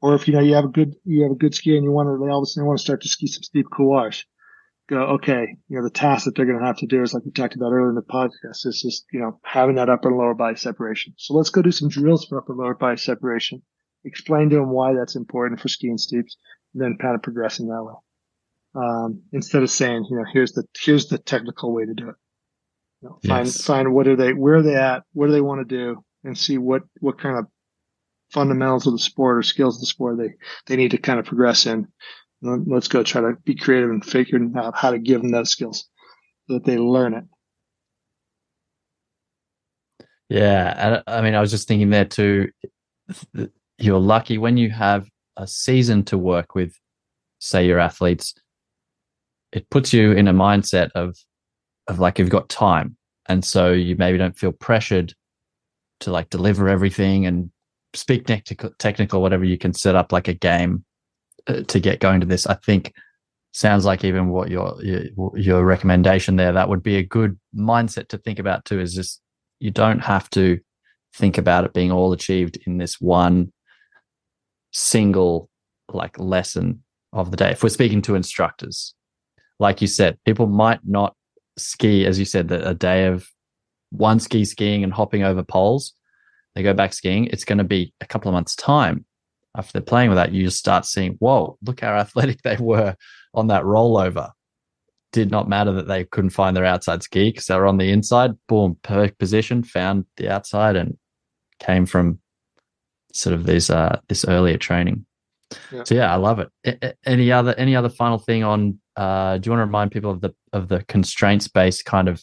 Or 0.00 0.14
if 0.14 0.28
you 0.28 0.34
know 0.34 0.40
you 0.40 0.54
have 0.54 0.64
a 0.64 0.68
good 0.68 0.94
you 1.04 1.22
have 1.22 1.32
a 1.32 1.36
good 1.36 1.54
ski 1.54 1.76
and 1.76 1.84
you 1.84 1.90
want 1.90 2.08
to 2.08 2.24
they 2.24 2.30
all 2.30 2.38
of 2.38 2.42
a 2.42 2.46
sudden 2.46 2.66
want 2.66 2.78
to 2.78 2.84
start 2.84 3.02
to 3.02 3.08
ski 3.08 3.26
some 3.26 3.42
steep 3.42 3.66
couloirs 3.70 4.24
go, 4.88 5.00
okay, 5.00 5.56
you 5.68 5.76
know, 5.76 5.84
the 5.84 5.90
task 5.90 6.24
that 6.24 6.34
they're 6.34 6.46
going 6.46 6.58
to 6.58 6.64
have 6.64 6.78
to 6.78 6.86
do 6.86 7.02
is 7.02 7.12
like 7.12 7.24
we 7.24 7.30
talked 7.30 7.54
about 7.54 7.72
earlier 7.72 7.90
in 7.90 7.94
the 7.94 8.02
podcast 8.02 8.66
is 8.66 8.80
just, 8.82 9.04
you 9.12 9.20
know, 9.20 9.38
having 9.44 9.76
that 9.76 9.90
upper 9.90 10.08
and 10.08 10.16
lower 10.16 10.34
body 10.34 10.56
separation. 10.56 11.12
So 11.16 11.34
let's 11.34 11.50
go 11.50 11.62
do 11.62 11.70
some 11.70 11.88
drills 11.88 12.24
for 12.24 12.38
upper 12.38 12.52
and 12.52 12.60
lower 12.60 12.74
body 12.74 12.96
separation. 12.96 13.62
Explain 14.04 14.50
to 14.50 14.56
them 14.56 14.70
why 14.70 14.94
that's 14.94 15.16
important 15.16 15.60
for 15.60 15.68
skiing 15.68 15.98
steeps, 15.98 16.36
and 16.72 16.82
then 16.82 16.96
kind 17.00 17.14
of 17.14 17.22
progressing 17.22 17.68
that 17.68 17.82
way. 17.82 17.94
Um, 18.74 19.22
instead 19.32 19.62
of 19.62 19.70
saying, 19.70 20.06
you 20.10 20.16
know, 20.16 20.24
here's 20.32 20.52
the, 20.52 20.64
here's 20.80 21.08
the 21.08 21.18
technical 21.18 21.74
way 21.74 21.84
to 21.84 21.94
do 21.94 22.08
it. 22.10 22.14
You 23.02 23.08
know, 23.08 23.18
find, 23.26 23.46
yes. 23.46 23.64
find 23.64 23.92
what 23.92 24.08
are 24.08 24.16
they, 24.16 24.32
where 24.32 24.56
are 24.56 24.62
they 24.62 24.76
at? 24.76 25.02
What 25.12 25.26
do 25.26 25.32
they 25.32 25.40
want 25.40 25.68
to 25.68 25.76
do? 25.76 26.02
And 26.24 26.36
see 26.36 26.58
what, 26.58 26.82
what 27.00 27.20
kind 27.20 27.38
of 27.38 27.46
fundamentals 28.30 28.86
of 28.86 28.92
the 28.92 28.98
sport 28.98 29.38
or 29.38 29.42
skills 29.42 29.76
of 29.76 29.80
the 29.80 29.86
sport 29.86 30.18
they, 30.18 30.34
they 30.66 30.76
need 30.76 30.90
to 30.90 30.98
kind 30.98 31.18
of 31.18 31.24
progress 31.24 31.66
in 31.66 31.86
Let's 32.40 32.88
go 32.88 33.02
try 33.02 33.20
to 33.20 33.36
be 33.44 33.56
creative 33.56 33.90
and 33.90 34.04
figure 34.04 34.38
out 34.56 34.76
how 34.76 34.92
to 34.92 34.98
give 34.98 35.22
them 35.22 35.32
those 35.32 35.50
skills 35.50 35.88
so 36.46 36.54
that 36.54 36.64
they 36.64 36.78
learn 36.78 37.14
it. 37.14 37.24
Yeah, 40.28 41.02
I 41.06 41.22
mean, 41.22 41.34
I 41.34 41.40
was 41.40 41.50
just 41.50 41.66
thinking 41.66 41.90
there 41.90 42.04
too. 42.04 42.50
You're 43.78 43.98
lucky 43.98 44.38
when 44.38 44.56
you 44.56 44.70
have 44.70 45.08
a 45.36 45.46
season 45.46 46.04
to 46.04 46.18
work 46.18 46.54
with, 46.54 46.78
say, 47.38 47.66
your 47.66 47.78
athletes. 47.78 48.34
It 49.52 49.68
puts 49.70 49.92
you 49.92 50.12
in 50.12 50.28
a 50.28 50.34
mindset 50.34 50.90
of, 50.94 51.16
of 51.88 51.98
like 51.98 52.18
you've 52.18 52.28
got 52.28 52.50
time, 52.50 52.96
and 53.26 53.44
so 53.44 53.72
you 53.72 53.96
maybe 53.96 54.18
don't 54.18 54.36
feel 54.36 54.52
pressured 54.52 55.14
to 56.00 56.12
like 56.12 56.28
deliver 56.28 56.68
everything 56.68 57.26
and 57.26 57.50
speak 57.94 58.26
technical, 58.26 58.70
technical, 58.78 59.22
whatever 59.22 59.44
you 59.44 59.58
can 59.58 59.72
set 59.72 59.94
up 59.94 60.12
like 60.12 60.28
a 60.28 60.34
game 60.34 60.84
uh, 61.46 61.62
to 61.62 61.80
get 61.80 62.00
going 62.00 62.20
to 62.20 62.26
this. 62.26 62.46
I 62.46 62.54
think 62.54 62.92
sounds 63.52 63.84
like 63.84 64.04
even 64.04 64.28
what 64.28 64.50
your, 64.50 64.76
your 64.82 65.36
your 65.36 65.64
recommendation 65.64 66.36
there 66.36 66.52
that 66.52 66.68
would 66.68 66.82
be 66.82 66.96
a 66.96 67.02
good 67.02 67.38
mindset 67.56 68.08
to 68.08 68.18
think 68.18 68.38
about 68.38 68.64
too. 68.64 68.80
Is 68.80 68.94
just 68.94 69.20
you 69.60 69.70
don't 69.70 70.00
have 70.00 70.28
to 70.30 70.60
think 71.14 71.38
about 71.38 71.64
it 71.64 71.72
being 71.72 71.90
all 71.90 72.12
achieved 72.12 72.58
in 72.66 72.78
this 72.78 73.00
one 73.00 73.52
single 74.72 75.48
like 75.92 76.18
lesson 76.18 76.82
of 77.12 77.30
the 77.30 77.36
day. 77.36 77.50
If 77.50 77.62
we're 77.62 77.70
speaking 77.70 78.02
to 78.02 78.14
instructors, 78.14 78.94
like 79.58 79.80
you 79.80 79.86
said, 79.86 80.18
people 80.24 80.46
might 80.46 80.80
not 80.84 81.16
ski, 81.56 82.06
as 82.06 82.18
you 82.18 82.24
said, 82.24 82.48
that 82.48 82.66
a 82.66 82.74
day 82.74 83.06
of 83.06 83.28
one 83.90 84.20
ski 84.20 84.44
skiing 84.44 84.84
and 84.84 84.92
hopping 84.92 85.22
over 85.22 85.42
poles. 85.42 85.94
They 86.58 86.64
go 86.64 86.74
back 86.74 86.92
skiing. 86.92 87.26
It's 87.26 87.44
going 87.44 87.58
to 87.58 87.64
be 87.64 87.92
a 88.00 88.04
couple 88.04 88.28
of 88.28 88.32
months' 88.32 88.56
time 88.56 89.04
after 89.54 89.72
they're 89.72 89.82
playing 89.82 90.10
with 90.10 90.16
that, 90.16 90.32
you 90.32 90.42
just 90.44 90.58
start 90.58 90.84
seeing, 90.84 91.12
whoa, 91.20 91.56
look 91.64 91.82
how 91.82 91.92
athletic 91.92 92.42
they 92.42 92.56
were 92.56 92.96
on 93.32 93.46
that 93.46 93.62
rollover. 93.62 94.32
Did 95.12 95.30
not 95.30 95.48
matter 95.48 95.70
that 95.70 95.86
they 95.86 96.04
couldn't 96.04 96.30
find 96.30 96.56
their 96.56 96.64
outside 96.64 97.04
ski 97.04 97.30
because 97.30 97.46
they 97.46 97.54
were 97.54 97.68
on 97.68 97.78
the 97.78 97.92
inside. 97.92 98.32
Boom, 98.48 98.76
perfect 98.82 99.20
position, 99.20 99.62
found 99.62 100.04
the 100.16 100.28
outside, 100.28 100.74
and 100.74 100.98
came 101.60 101.86
from 101.86 102.18
sort 103.12 103.34
of 103.34 103.46
this 103.46 103.70
uh, 103.70 104.00
this 104.08 104.24
earlier 104.24 104.58
training. 104.58 105.06
Yeah. 105.70 105.84
So 105.84 105.94
yeah, 105.94 106.12
I 106.12 106.16
love 106.16 106.40
it. 106.40 106.98
any 107.06 107.30
other 107.30 107.54
any 107.54 107.76
other 107.76 107.88
final 107.88 108.18
thing 108.18 108.42
on? 108.42 108.80
Uh, 108.96 109.38
do 109.38 109.46
you 109.46 109.52
want 109.52 109.60
to 109.60 109.66
remind 109.66 109.92
people 109.92 110.10
of 110.10 110.20
the 110.20 110.34
of 110.52 110.66
the 110.66 110.82
constraints 110.84 111.46
based 111.46 111.84
kind 111.84 112.08
of 112.08 112.20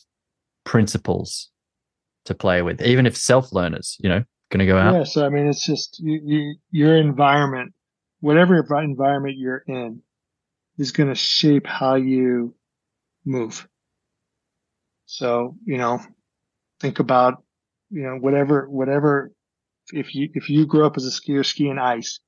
principles 0.65 1.49
to 2.25 2.35
play 2.35 2.61
with, 2.61 2.81
even 2.81 3.05
if 3.05 3.15
self 3.15 3.53
learners, 3.53 3.97
you 3.99 4.09
know, 4.09 4.23
going 4.49 4.59
to 4.59 4.65
go 4.65 4.77
out? 4.77 4.95
Yeah. 4.95 5.03
So, 5.03 5.25
I 5.25 5.29
mean, 5.29 5.47
it's 5.47 5.65
just 5.65 5.99
you, 5.99 6.21
you, 6.23 6.55
your 6.71 6.95
environment, 6.97 7.73
whatever 8.19 8.57
environment 8.57 9.37
you're 9.37 9.63
in, 9.67 10.01
is 10.77 10.91
going 10.91 11.09
to 11.09 11.15
shape 11.15 11.65
how 11.65 11.95
you 11.95 12.55
move. 13.25 13.67
So, 15.05 15.55
you 15.65 15.77
know, 15.77 15.99
think 16.79 16.99
about, 16.99 17.43
you 17.89 18.03
know, 18.03 18.15
whatever, 18.15 18.67
whatever, 18.69 19.31
if 19.93 20.15
you, 20.15 20.29
if 20.33 20.49
you 20.49 20.65
grew 20.65 20.85
up 20.85 20.97
as 20.97 21.05
a 21.05 21.09
skier 21.09 21.45
skiing 21.45 21.77
ice, 21.77 22.19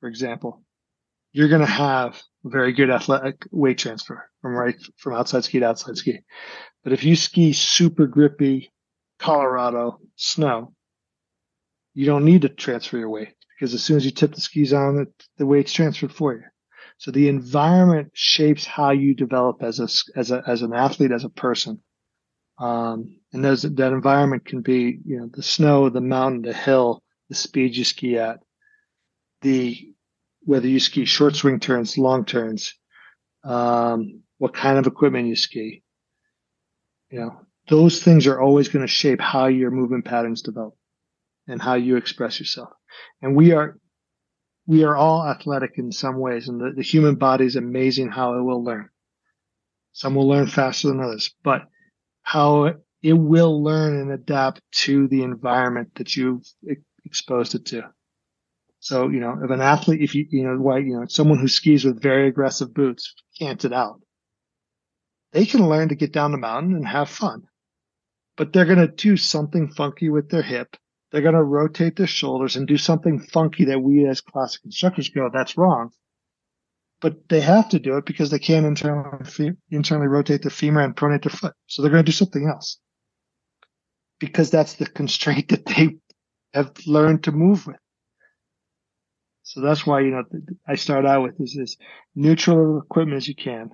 for 0.00 0.08
example, 0.08 0.62
you're 1.32 1.48
going 1.48 1.60
to 1.60 1.66
have 1.66 2.20
very 2.44 2.72
good 2.72 2.90
athletic 2.90 3.46
weight 3.50 3.78
transfer 3.78 4.28
from 4.40 4.52
right, 4.52 4.76
from 4.98 5.14
outside 5.14 5.44
ski 5.44 5.60
to 5.60 5.66
outside 5.66 5.96
ski. 5.96 6.20
But 6.84 6.92
if 6.92 7.04
you 7.04 7.16
ski 7.16 7.52
super 7.52 8.06
grippy 8.06 8.72
Colorado 9.22 10.00
snow, 10.16 10.74
you 11.94 12.06
don't 12.06 12.24
need 12.24 12.42
to 12.42 12.48
transfer 12.48 12.98
your 12.98 13.08
weight 13.08 13.34
because 13.54 13.72
as 13.72 13.82
soon 13.82 13.96
as 13.96 14.04
you 14.04 14.10
tip 14.10 14.34
the 14.34 14.40
skis 14.40 14.72
on, 14.72 15.06
the 15.38 15.46
weight's 15.46 15.72
transferred 15.72 16.12
for 16.12 16.34
you. 16.34 16.42
So 16.98 17.10
the 17.10 17.28
environment 17.28 18.10
shapes 18.14 18.64
how 18.64 18.90
you 18.90 19.14
develop 19.14 19.62
as 19.62 19.80
a 19.80 19.88
as 20.18 20.30
a 20.30 20.42
as 20.46 20.62
an 20.62 20.72
athlete, 20.72 21.12
as 21.12 21.24
a 21.24 21.30
person. 21.30 21.80
Um, 22.58 23.18
and 23.32 23.44
those, 23.44 23.62
that 23.62 23.92
environment 23.92 24.44
can 24.44 24.60
be, 24.60 25.00
you 25.04 25.18
know, 25.18 25.28
the 25.32 25.42
snow, 25.42 25.88
the 25.88 26.00
mountain, 26.00 26.42
the 26.42 26.52
hill, 26.52 27.02
the 27.28 27.34
speed 27.34 27.76
you 27.76 27.84
ski 27.84 28.18
at, 28.18 28.40
the 29.40 29.94
whether 30.44 30.68
you 30.68 30.80
ski 30.80 31.04
short 31.04 31.34
swing 31.34 31.60
turns, 31.60 31.96
long 31.96 32.24
turns, 32.24 32.74
um, 33.44 34.22
what 34.38 34.54
kind 34.54 34.78
of 34.78 34.86
equipment 34.86 35.28
you 35.28 35.36
ski. 35.36 35.82
You 37.10 37.20
know, 37.20 37.40
those 37.72 38.02
things 38.02 38.26
are 38.26 38.38
always 38.38 38.68
going 38.68 38.86
to 38.86 38.92
shape 38.92 39.18
how 39.18 39.46
your 39.46 39.70
movement 39.70 40.04
patterns 40.04 40.42
develop 40.42 40.76
and 41.48 41.60
how 41.60 41.72
you 41.72 41.96
express 41.96 42.38
yourself. 42.38 42.68
And 43.22 43.34
we 43.34 43.52
are, 43.52 43.78
we 44.66 44.84
are 44.84 44.94
all 44.94 45.26
athletic 45.26 45.78
in 45.78 45.90
some 45.90 46.18
ways 46.18 46.48
and 46.48 46.60
the, 46.60 46.72
the 46.76 46.82
human 46.82 47.14
body 47.14 47.46
is 47.46 47.56
amazing 47.56 48.10
how 48.10 48.34
it 48.34 48.42
will 48.42 48.62
learn. 48.62 48.90
Some 49.92 50.14
will 50.14 50.28
learn 50.28 50.48
faster 50.48 50.88
than 50.88 51.00
others, 51.00 51.34
but 51.42 51.62
how 52.20 52.74
it 53.02 53.12
will 53.14 53.62
learn 53.62 53.98
and 53.98 54.12
adapt 54.12 54.60
to 54.72 55.08
the 55.08 55.22
environment 55.22 55.92
that 55.94 56.14
you've 56.14 56.46
exposed 57.06 57.54
it 57.54 57.64
to. 57.66 57.84
So, 58.80 59.08
you 59.08 59.20
know, 59.20 59.38
if 59.42 59.50
an 59.50 59.62
athlete, 59.62 60.02
if 60.02 60.14
you, 60.14 60.26
you 60.28 60.44
know, 60.44 60.58
why, 60.58 60.78
you 60.78 60.98
know, 60.98 61.06
someone 61.06 61.38
who 61.38 61.48
skis 61.48 61.86
with 61.86 62.02
very 62.02 62.28
aggressive 62.28 62.74
boots 62.74 63.14
can't 63.38 63.64
it 63.64 63.72
out, 63.72 64.02
they 65.32 65.46
can 65.46 65.70
learn 65.70 65.88
to 65.88 65.94
get 65.94 66.12
down 66.12 66.32
the 66.32 66.38
mountain 66.38 66.76
and 66.76 66.86
have 66.86 67.08
fun, 67.08 67.44
but 68.36 68.52
they're 68.52 68.64
going 68.64 68.78
to 68.78 68.88
do 68.88 69.16
something 69.16 69.72
funky 69.72 70.08
with 70.08 70.30
their 70.30 70.42
hip. 70.42 70.76
They're 71.10 71.22
going 71.22 71.34
to 71.34 71.42
rotate 71.42 71.96
their 71.96 72.06
shoulders 72.06 72.56
and 72.56 72.66
do 72.66 72.78
something 72.78 73.20
funky 73.20 73.66
that 73.66 73.80
we 73.80 74.06
as 74.06 74.20
classic 74.22 74.62
instructors 74.64 75.10
go, 75.10 75.28
that's 75.32 75.58
wrong. 75.58 75.90
But 77.00 77.28
they 77.28 77.40
have 77.40 77.68
to 77.70 77.78
do 77.78 77.96
it 77.98 78.06
because 78.06 78.30
they 78.30 78.38
can't 78.38 78.64
internally, 78.64 79.52
internally 79.70 80.06
rotate 80.08 80.42
the 80.42 80.50
femur 80.50 80.80
and 80.80 80.96
pronate 80.96 81.24
their 81.24 81.30
foot. 81.30 81.54
So 81.66 81.82
they're 81.82 81.90
going 81.90 82.04
to 82.04 82.10
do 82.10 82.16
something 82.16 82.48
else 82.48 82.78
because 84.20 84.50
that's 84.50 84.74
the 84.74 84.86
constraint 84.86 85.48
that 85.50 85.66
they 85.66 85.96
have 86.54 86.72
learned 86.86 87.24
to 87.24 87.32
move 87.32 87.66
with. 87.66 87.76
So 89.42 89.60
that's 89.60 89.86
why, 89.86 90.00
you 90.00 90.12
know, 90.12 90.24
I 90.66 90.76
start 90.76 91.04
out 91.04 91.22
with 91.22 91.40
is 91.40 91.58
as 91.60 91.76
neutral 92.14 92.80
equipment 92.80 93.18
as 93.18 93.28
you 93.28 93.34
can 93.34 93.70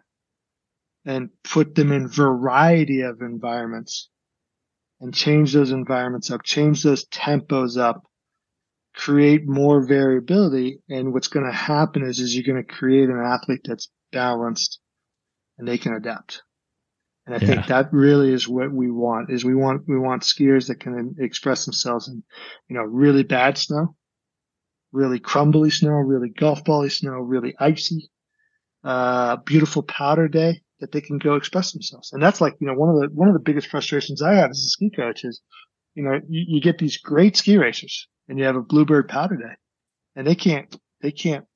and 1.04 1.30
put 1.44 1.74
them 1.74 1.92
in 1.92 2.08
variety 2.08 3.02
of 3.02 3.20
environments 3.22 4.08
and 5.00 5.14
change 5.14 5.52
those 5.52 5.70
environments 5.70 6.30
up, 6.30 6.42
change 6.42 6.82
those 6.82 7.06
tempos 7.06 7.78
up, 7.78 8.04
create 8.94 9.46
more 9.46 9.86
variability. 9.86 10.80
And 10.88 11.12
what's 11.12 11.28
going 11.28 11.46
to 11.46 11.52
happen 11.52 12.04
is, 12.04 12.18
is 12.18 12.34
you're 12.34 12.52
going 12.52 12.64
to 12.64 12.74
create 12.74 13.08
an 13.08 13.22
athlete 13.24 13.60
that's 13.64 13.88
balanced 14.12 14.80
and 15.56 15.66
they 15.68 15.78
can 15.78 15.94
adapt. 15.94 16.42
And 17.26 17.36
I 17.36 17.38
yeah. 17.38 17.46
think 17.46 17.66
that 17.66 17.92
really 17.92 18.32
is 18.32 18.48
what 18.48 18.72
we 18.72 18.90
want 18.90 19.30
is 19.30 19.44
we 19.44 19.54
want, 19.54 19.82
we 19.86 19.98
want 19.98 20.22
skiers 20.22 20.68
that 20.68 20.80
can 20.80 21.14
express 21.18 21.64
themselves 21.64 22.08
in, 22.08 22.22
you 22.68 22.76
know, 22.76 22.82
really 22.82 23.22
bad 23.22 23.58
snow, 23.58 23.94
really 24.92 25.20
crumbly 25.20 25.70
snow, 25.70 25.92
really 25.92 26.30
golf 26.30 26.64
bally 26.64 26.88
snow, 26.88 27.12
really 27.12 27.54
icy, 27.58 28.10
uh, 28.82 29.36
beautiful 29.36 29.82
powder 29.82 30.26
day 30.26 30.62
that 30.80 30.92
they 30.92 31.00
can 31.00 31.18
go 31.18 31.34
express 31.34 31.72
themselves. 31.72 32.12
And 32.12 32.22
that's 32.22 32.40
like, 32.40 32.54
you 32.60 32.66
know, 32.66 32.74
one 32.74 32.88
of 32.88 33.00
the, 33.00 33.08
one 33.14 33.28
of 33.28 33.34
the 33.34 33.40
biggest 33.40 33.68
frustrations 33.68 34.22
I 34.22 34.34
have 34.34 34.50
as 34.50 34.58
a 34.58 34.68
ski 34.68 34.90
coach 34.90 35.24
is, 35.24 35.40
you 35.94 36.04
know, 36.04 36.20
you, 36.28 36.44
you 36.46 36.60
get 36.60 36.78
these 36.78 36.98
great 36.98 37.36
ski 37.36 37.56
racers 37.58 38.08
and 38.28 38.38
you 38.38 38.44
have 38.44 38.56
a 38.56 38.62
bluebird 38.62 39.08
powder 39.08 39.36
day 39.36 39.54
and 40.14 40.26
they 40.26 40.34
can't, 40.34 40.74
they 41.00 41.10
can't 41.10 41.46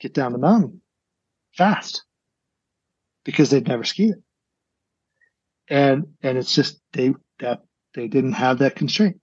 get 0.00 0.14
down 0.14 0.32
the 0.32 0.38
mountain 0.38 0.80
fast 1.56 2.04
because 3.24 3.50
they've 3.50 3.66
never 3.66 3.84
skied 3.84 4.10
it 4.10 4.22
and 5.68 6.06
and 6.22 6.38
it's 6.38 6.54
just 6.54 6.80
they 6.92 7.14
that 7.40 7.60
they 7.94 8.08
didn't 8.08 8.32
have 8.32 8.58
that 8.58 8.76
constraint, 8.76 9.20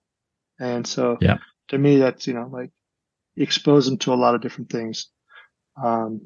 and 0.60 0.86
so 0.86 1.18
yeah. 1.22 1.38
to 1.70 1.78
me 1.78 1.98
that's 1.98 2.28
you 2.28 2.34
know 2.34 2.50
like 2.52 2.72
expose 3.36 3.86
them 3.86 3.98
to 3.98 4.14
a 4.14 4.16
lot 4.16 4.36
of 4.36 4.42
different 4.42 4.70
things, 4.70 5.08
um, 5.82 6.22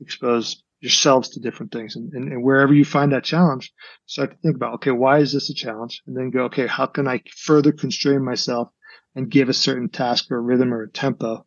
expose 0.00 0.62
yourselves 0.84 1.30
to 1.30 1.40
different 1.40 1.72
things, 1.72 1.96
and, 1.96 2.12
and, 2.12 2.30
and 2.30 2.44
wherever 2.44 2.72
you 2.72 2.84
find 2.84 3.12
that 3.12 3.24
challenge, 3.24 3.72
start 4.06 4.30
to 4.30 4.36
think 4.36 4.54
about 4.54 4.74
okay 4.74 4.90
why 4.90 5.18
is 5.18 5.32
this 5.32 5.50
a 5.50 5.54
challenge, 5.54 6.02
and 6.06 6.16
then 6.16 6.30
go 6.30 6.44
okay 6.44 6.66
how 6.66 6.86
can 6.86 7.08
I 7.08 7.22
further 7.36 7.72
constrain 7.72 8.24
myself 8.24 8.68
and 9.16 9.30
give 9.30 9.48
a 9.48 9.54
certain 9.54 9.88
task 9.88 10.30
or 10.30 10.40
rhythm 10.40 10.72
or 10.72 10.82
a 10.82 10.90
tempo 10.90 11.46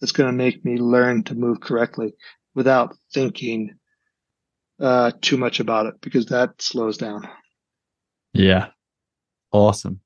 that's 0.00 0.12
going 0.12 0.30
to 0.30 0.36
make 0.36 0.64
me 0.64 0.76
learn 0.76 1.22
to 1.24 1.34
move 1.34 1.60
correctly 1.60 2.14
without 2.54 2.96
thinking 3.12 3.76
uh, 4.80 5.12
too 5.20 5.36
much 5.36 5.60
about 5.60 5.86
it 5.86 5.94
because 6.00 6.26
that 6.26 6.60
slows 6.60 6.96
down. 6.96 7.28
Yeah. 8.32 8.68
Awesome. 9.52 10.00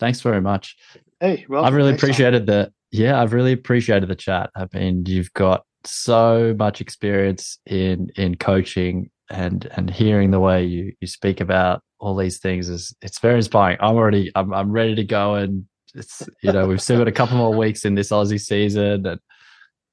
Thanks 0.00 0.20
very 0.20 0.40
much. 0.40 0.76
Hey, 1.20 1.46
well, 1.48 1.64
I've 1.64 1.74
really 1.74 1.94
appreciated 1.94 2.46
the 2.46 2.72
yeah, 2.90 3.20
I've 3.20 3.32
really 3.32 3.52
appreciated 3.52 4.08
the 4.08 4.16
chat. 4.16 4.50
I 4.54 4.66
mean, 4.74 5.04
you've 5.06 5.32
got 5.32 5.64
so 5.86 6.54
much 6.58 6.80
experience 6.80 7.58
in 7.66 8.10
in 8.16 8.36
coaching 8.36 9.10
and 9.30 9.68
and 9.72 9.90
hearing 9.90 10.30
the 10.30 10.40
way 10.40 10.64
you 10.64 10.92
you 11.00 11.06
speak 11.06 11.40
about 11.40 11.82
all 11.98 12.16
these 12.16 12.38
things 12.38 12.68
is 12.68 12.94
it's 13.02 13.20
very 13.20 13.36
inspiring. 13.36 13.78
I'm 13.80 13.96
already 13.96 14.30
I'm 14.34 14.52
I'm 14.52 14.72
ready 14.72 14.94
to 14.96 15.04
go 15.04 15.34
and 15.34 15.66
it's 15.94 16.22
you 16.42 16.52
know 16.52 16.66
we've 16.66 16.82
still 16.82 16.98
got 16.98 17.08
a 17.08 17.12
couple 17.12 17.36
more 17.36 17.54
weeks 17.54 17.84
in 17.84 17.94
this 17.94 18.10
Aussie 18.10 18.40
season 18.40 19.06
and 19.06 19.20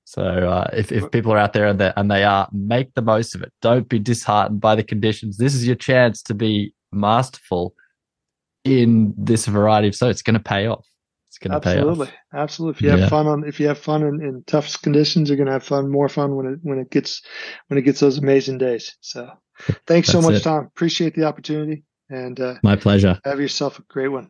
so 0.05 0.23
uh, 0.23 0.67
if, 0.73 0.91
if 0.91 1.11
people 1.11 1.31
are 1.31 1.37
out 1.37 1.53
there 1.53 1.67
and 1.67 1.79
they, 1.79 1.93
and 1.95 2.09
they 2.09 2.23
are 2.23 2.49
make 2.51 2.95
the 2.95 3.01
most 3.03 3.35
of 3.35 3.43
it. 3.43 3.53
Don't 3.61 3.87
be 3.87 3.99
disheartened 3.99 4.59
by 4.59 4.73
the 4.73 4.81
conditions. 4.81 5.37
This 5.37 5.53
is 5.53 5.67
your 5.67 5.75
chance 5.75 6.23
to 6.23 6.33
be 6.33 6.73
masterful 6.91 7.75
in 8.63 9.13
this 9.15 9.45
variety 9.45 9.87
of 9.87 9.95
so 9.95 10.09
it's 10.09 10.23
going 10.23 10.33
to 10.33 10.39
pay 10.39 10.65
off 10.65 10.83
going 11.41 11.51
to 11.51 11.59
pay 11.59 11.81
off 11.81 12.11
absolutely 12.33 12.77
if 12.77 12.81
you 12.81 12.89
have 12.89 12.99
yeah. 12.99 13.09
fun 13.09 13.27
on 13.27 13.47
if 13.47 13.59
you 13.59 13.67
have 13.67 13.79
fun 13.79 14.03
in, 14.03 14.21
in 14.21 14.43
tough 14.45 14.81
conditions 14.81 15.29
you're 15.29 15.37
going 15.37 15.47
to 15.47 15.53
have 15.53 15.63
fun 15.63 15.89
more 15.89 16.09
fun 16.09 16.35
when 16.35 16.45
it 16.45 16.59
when 16.63 16.79
it 16.79 16.89
gets 16.89 17.21
when 17.67 17.77
it 17.77 17.83
gets 17.83 17.99
those 17.99 18.17
amazing 18.17 18.57
days 18.57 18.97
so 19.01 19.29
thanks 19.87 20.09
so 20.09 20.21
much 20.21 20.35
it. 20.35 20.43
tom 20.43 20.65
appreciate 20.65 21.15
the 21.15 21.23
opportunity 21.23 21.83
and 22.09 22.39
uh, 22.39 22.55
my 22.63 22.75
pleasure 22.75 23.19
have 23.23 23.39
yourself 23.39 23.79
a 23.79 23.83
great 23.83 24.09
one 24.09 24.29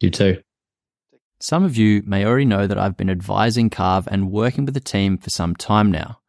you 0.00 0.10
too 0.10 0.36
some 1.38 1.64
of 1.64 1.76
you 1.76 2.02
may 2.06 2.24
already 2.24 2.46
know 2.46 2.66
that 2.66 2.78
I've 2.78 2.96
been 2.96 3.10
advising 3.10 3.68
Carve 3.68 4.08
and 4.10 4.30
working 4.30 4.64
with 4.64 4.74
the 4.74 4.80
team 4.80 5.18
for 5.18 5.30
some 5.30 5.54
time 5.54 5.90
now. 5.90 6.20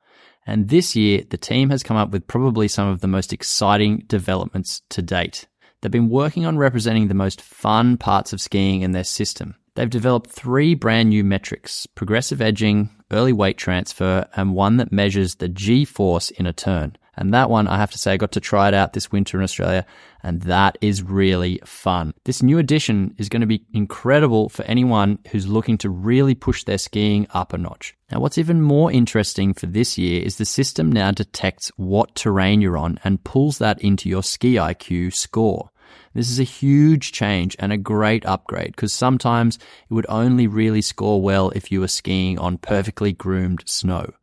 And 0.46 0.70
this 0.70 0.96
year, 0.96 1.24
the 1.30 1.38
team 1.38 1.70
has 1.70 1.84
come 1.84 1.98
up 1.98 2.12
with 2.12 2.28
probably 2.28 2.68
some 2.68 2.88
of 2.88 3.02
the 3.02 3.08
most 3.08 3.34
exciting 3.34 4.04
developments 4.08 4.82
to 4.90 5.02
date. 5.02 5.48
They've 5.82 5.92
been 5.92 6.10
working 6.10 6.46
on 6.46 6.58
representing 6.58 7.08
the 7.08 7.14
most 7.14 7.42
fun 7.42 7.98
parts 7.98 8.34
of 8.34 8.42
skiing 8.42 8.82
in 8.82 8.92
their 8.92 9.04
system. 9.04 9.56
They've 9.78 9.88
developed 9.88 10.32
three 10.32 10.74
brand 10.74 11.10
new 11.10 11.24
metrics 11.24 11.86
progressive 11.86 12.42
edging, 12.42 12.90
early 13.12 13.32
weight 13.32 13.60
transfer, 13.60 14.28
and 14.36 14.56
one 14.56 14.78
that 14.78 14.92
measures 14.92 15.36
the 15.36 15.50
G 15.50 15.86
force 15.86 16.32
in 16.32 16.48
a 16.48 16.52
turn. 16.52 16.98
And 17.16 17.32
that 17.36 17.52
one, 17.52 17.68
I 17.68 17.78
have 17.78 17.92
to 17.92 18.00
say, 18.00 18.14
I 18.14 18.18
got 18.18 18.32
to 18.32 18.40
try 18.40 18.68
it 18.70 18.74
out 18.74 18.94
this 18.94 19.12
winter 19.12 19.38
in 19.38 19.44
Australia, 19.44 19.86
and 20.24 20.42
that 20.42 20.80
is 20.82 21.04
really 21.04 21.62
fun. 21.64 22.16
This 22.26 22.42
new 22.42 22.58
addition 22.58 23.14
is 23.20 23.30
going 23.30 23.42
to 23.42 23.48
be 23.48 23.68
incredible 23.72 24.50
for 24.50 24.64
anyone 24.64 25.20
who's 25.30 25.46
looking 25.46 25.78
to 25.80 25.92
really 25.92 26.34
push 26.34 26.64
their 26.64 26.80
skiing 26.80 27.28
up 27.30 27.54
a 27.54 27.58
notch. 27.60 27.96
Now, 28.12 28.20
what's 28.20 28.40
even 28.40 28.64
more 28.64 28.92
interesting 28.92 29.54
for 29.54 29.68
this 29.68 29.96
year 29.96 30.24
is 30.24 30.38
the 30.38 30.46
system 30.46 30.92
now 30.92 31.12
detects 31.12 31.72
what 31.78 32.16
terrain 32.16 32.62
you're 32.62 32.80
on 32.80 33.00
and 33.04 33.24
pulls 33.24 33.60
that 33.60 33.80
into 33.80 34.10
your 34.10 34.24
ski 34.24 34.56
IQ 34.56 35.14
score. 35.14 35.70
This 36.14 36.30
is 36.30 36.40
a 36.40 36.44
huge 36.44 37.12
change 37.12 37.56
and 37.60 37.72
a 37.72 37.78
great 37.78 38.26
upgrade 38.26 38.76
because 38.76 38.94
sometimes 38.94 39.58
it 39.58 39.94
would 39.94 40.06
only 40.10 40.48
really 40.48 40.82
score 40.82 41.22
well 41.22 41.50
if 41.52 41.72
you 41.72 41.82
were 41.82 41.88
skiing 41.88 42.40
on 42.40 42.58
perfectly 42.58 43.14
groomed 43.14 43.64
snow. 43.66 44.14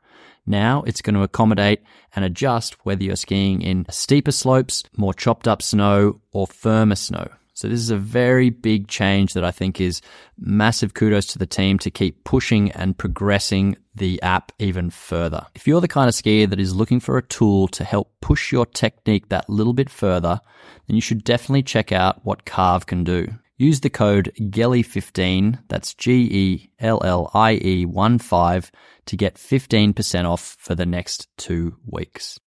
Now 0.47 0.83
it's 0.83 1.03
going 1.03 1.15
to 1.15 1.23
accommodate 1.23 1.83
and 2.15 2.25
adjust 2.25 2.85
whether 2.85 3.03
you're 3.03 3.17
skiing 3.17 3.63
in 3.63 3.87
steeper 3.91 4.33
slopes, 4.33 4.85
more 4.97 5.15
chopped 5.15 5.49
up 5.49 5.63
snow, 5.63 6.21
or 6.33 6.47
firmer 6.47 6.97
snow. 6.97 7.29
So 7.55 7.69
this 7.69 7.79
is 7.79 7.91
a 7.91 7.97
very 7.97 8.51
big 8.51 8.89
change 8.89 9.33
that 9.33 9.45
I 9.45 9.53
think 9.53 9.81
is 9.81 10.03
massive 10.37 10.93
kudos 10.93 11.27
to 11.27 11.39
the 11.39 11.47
team 11.47 11.79
to 11.79 11.91
keep 11.91 12.25
pushing 12.25 12.73
and 12.73 12.99
progressing 12.99 13.77
the 13.95 14.21
app 14.23 14.51
even 14.59 14.91
further. 14.91 15.47
If 15.55 15.69
you're 15.69 15.81
the 15.81 15.87
kind 15.87 16.09
of 16.09 16.15
skier 16.15 16.51
that 16.51 16.59
is 16.59 16.75
looking 16.75 16.99
for 16.99 17.17
a 17.17 17.23
tool 17.23 17.69
to 17.69 17.85
help 17.85 18.13
push 18.21 18.51
your 18.51 18.67
technique 18.67 19.29
that 19.29 19.49
little 19.49 19.73
bit 19.73 19.89
further, 19.89 20.41
then 20.89 20.97
you 20.97 21.01
should 21.01 21.23
definitely 21.23 21.63
check 21.63 21.93
out 21.93 22.25
what 22.25 22.45
Carve 22.45 22.87
can 22.87 23.05
do. 23.05 23.29
Use 23.57 23.81
the 23.81 23.91
code 23.91 24.33
GELLIE15, 24.37 25.61
that's 25.69 25.95
G 25.95 26.29
E 26.31 26.71
L 26.81 27.01
L 27.05 27.31
I 27.35 27.61
E 27.63 27.87
1 27.87 28.19
5, 28.19 28.73
to 29.07 29.17
get 29.17 29.37
15% 29.37 30.25
off 30.25 30.57
for 30.59 30.75
the 30.75 30.87
next 30.87 31.29
two 31.37 31.77
weeks. 31.87 32.41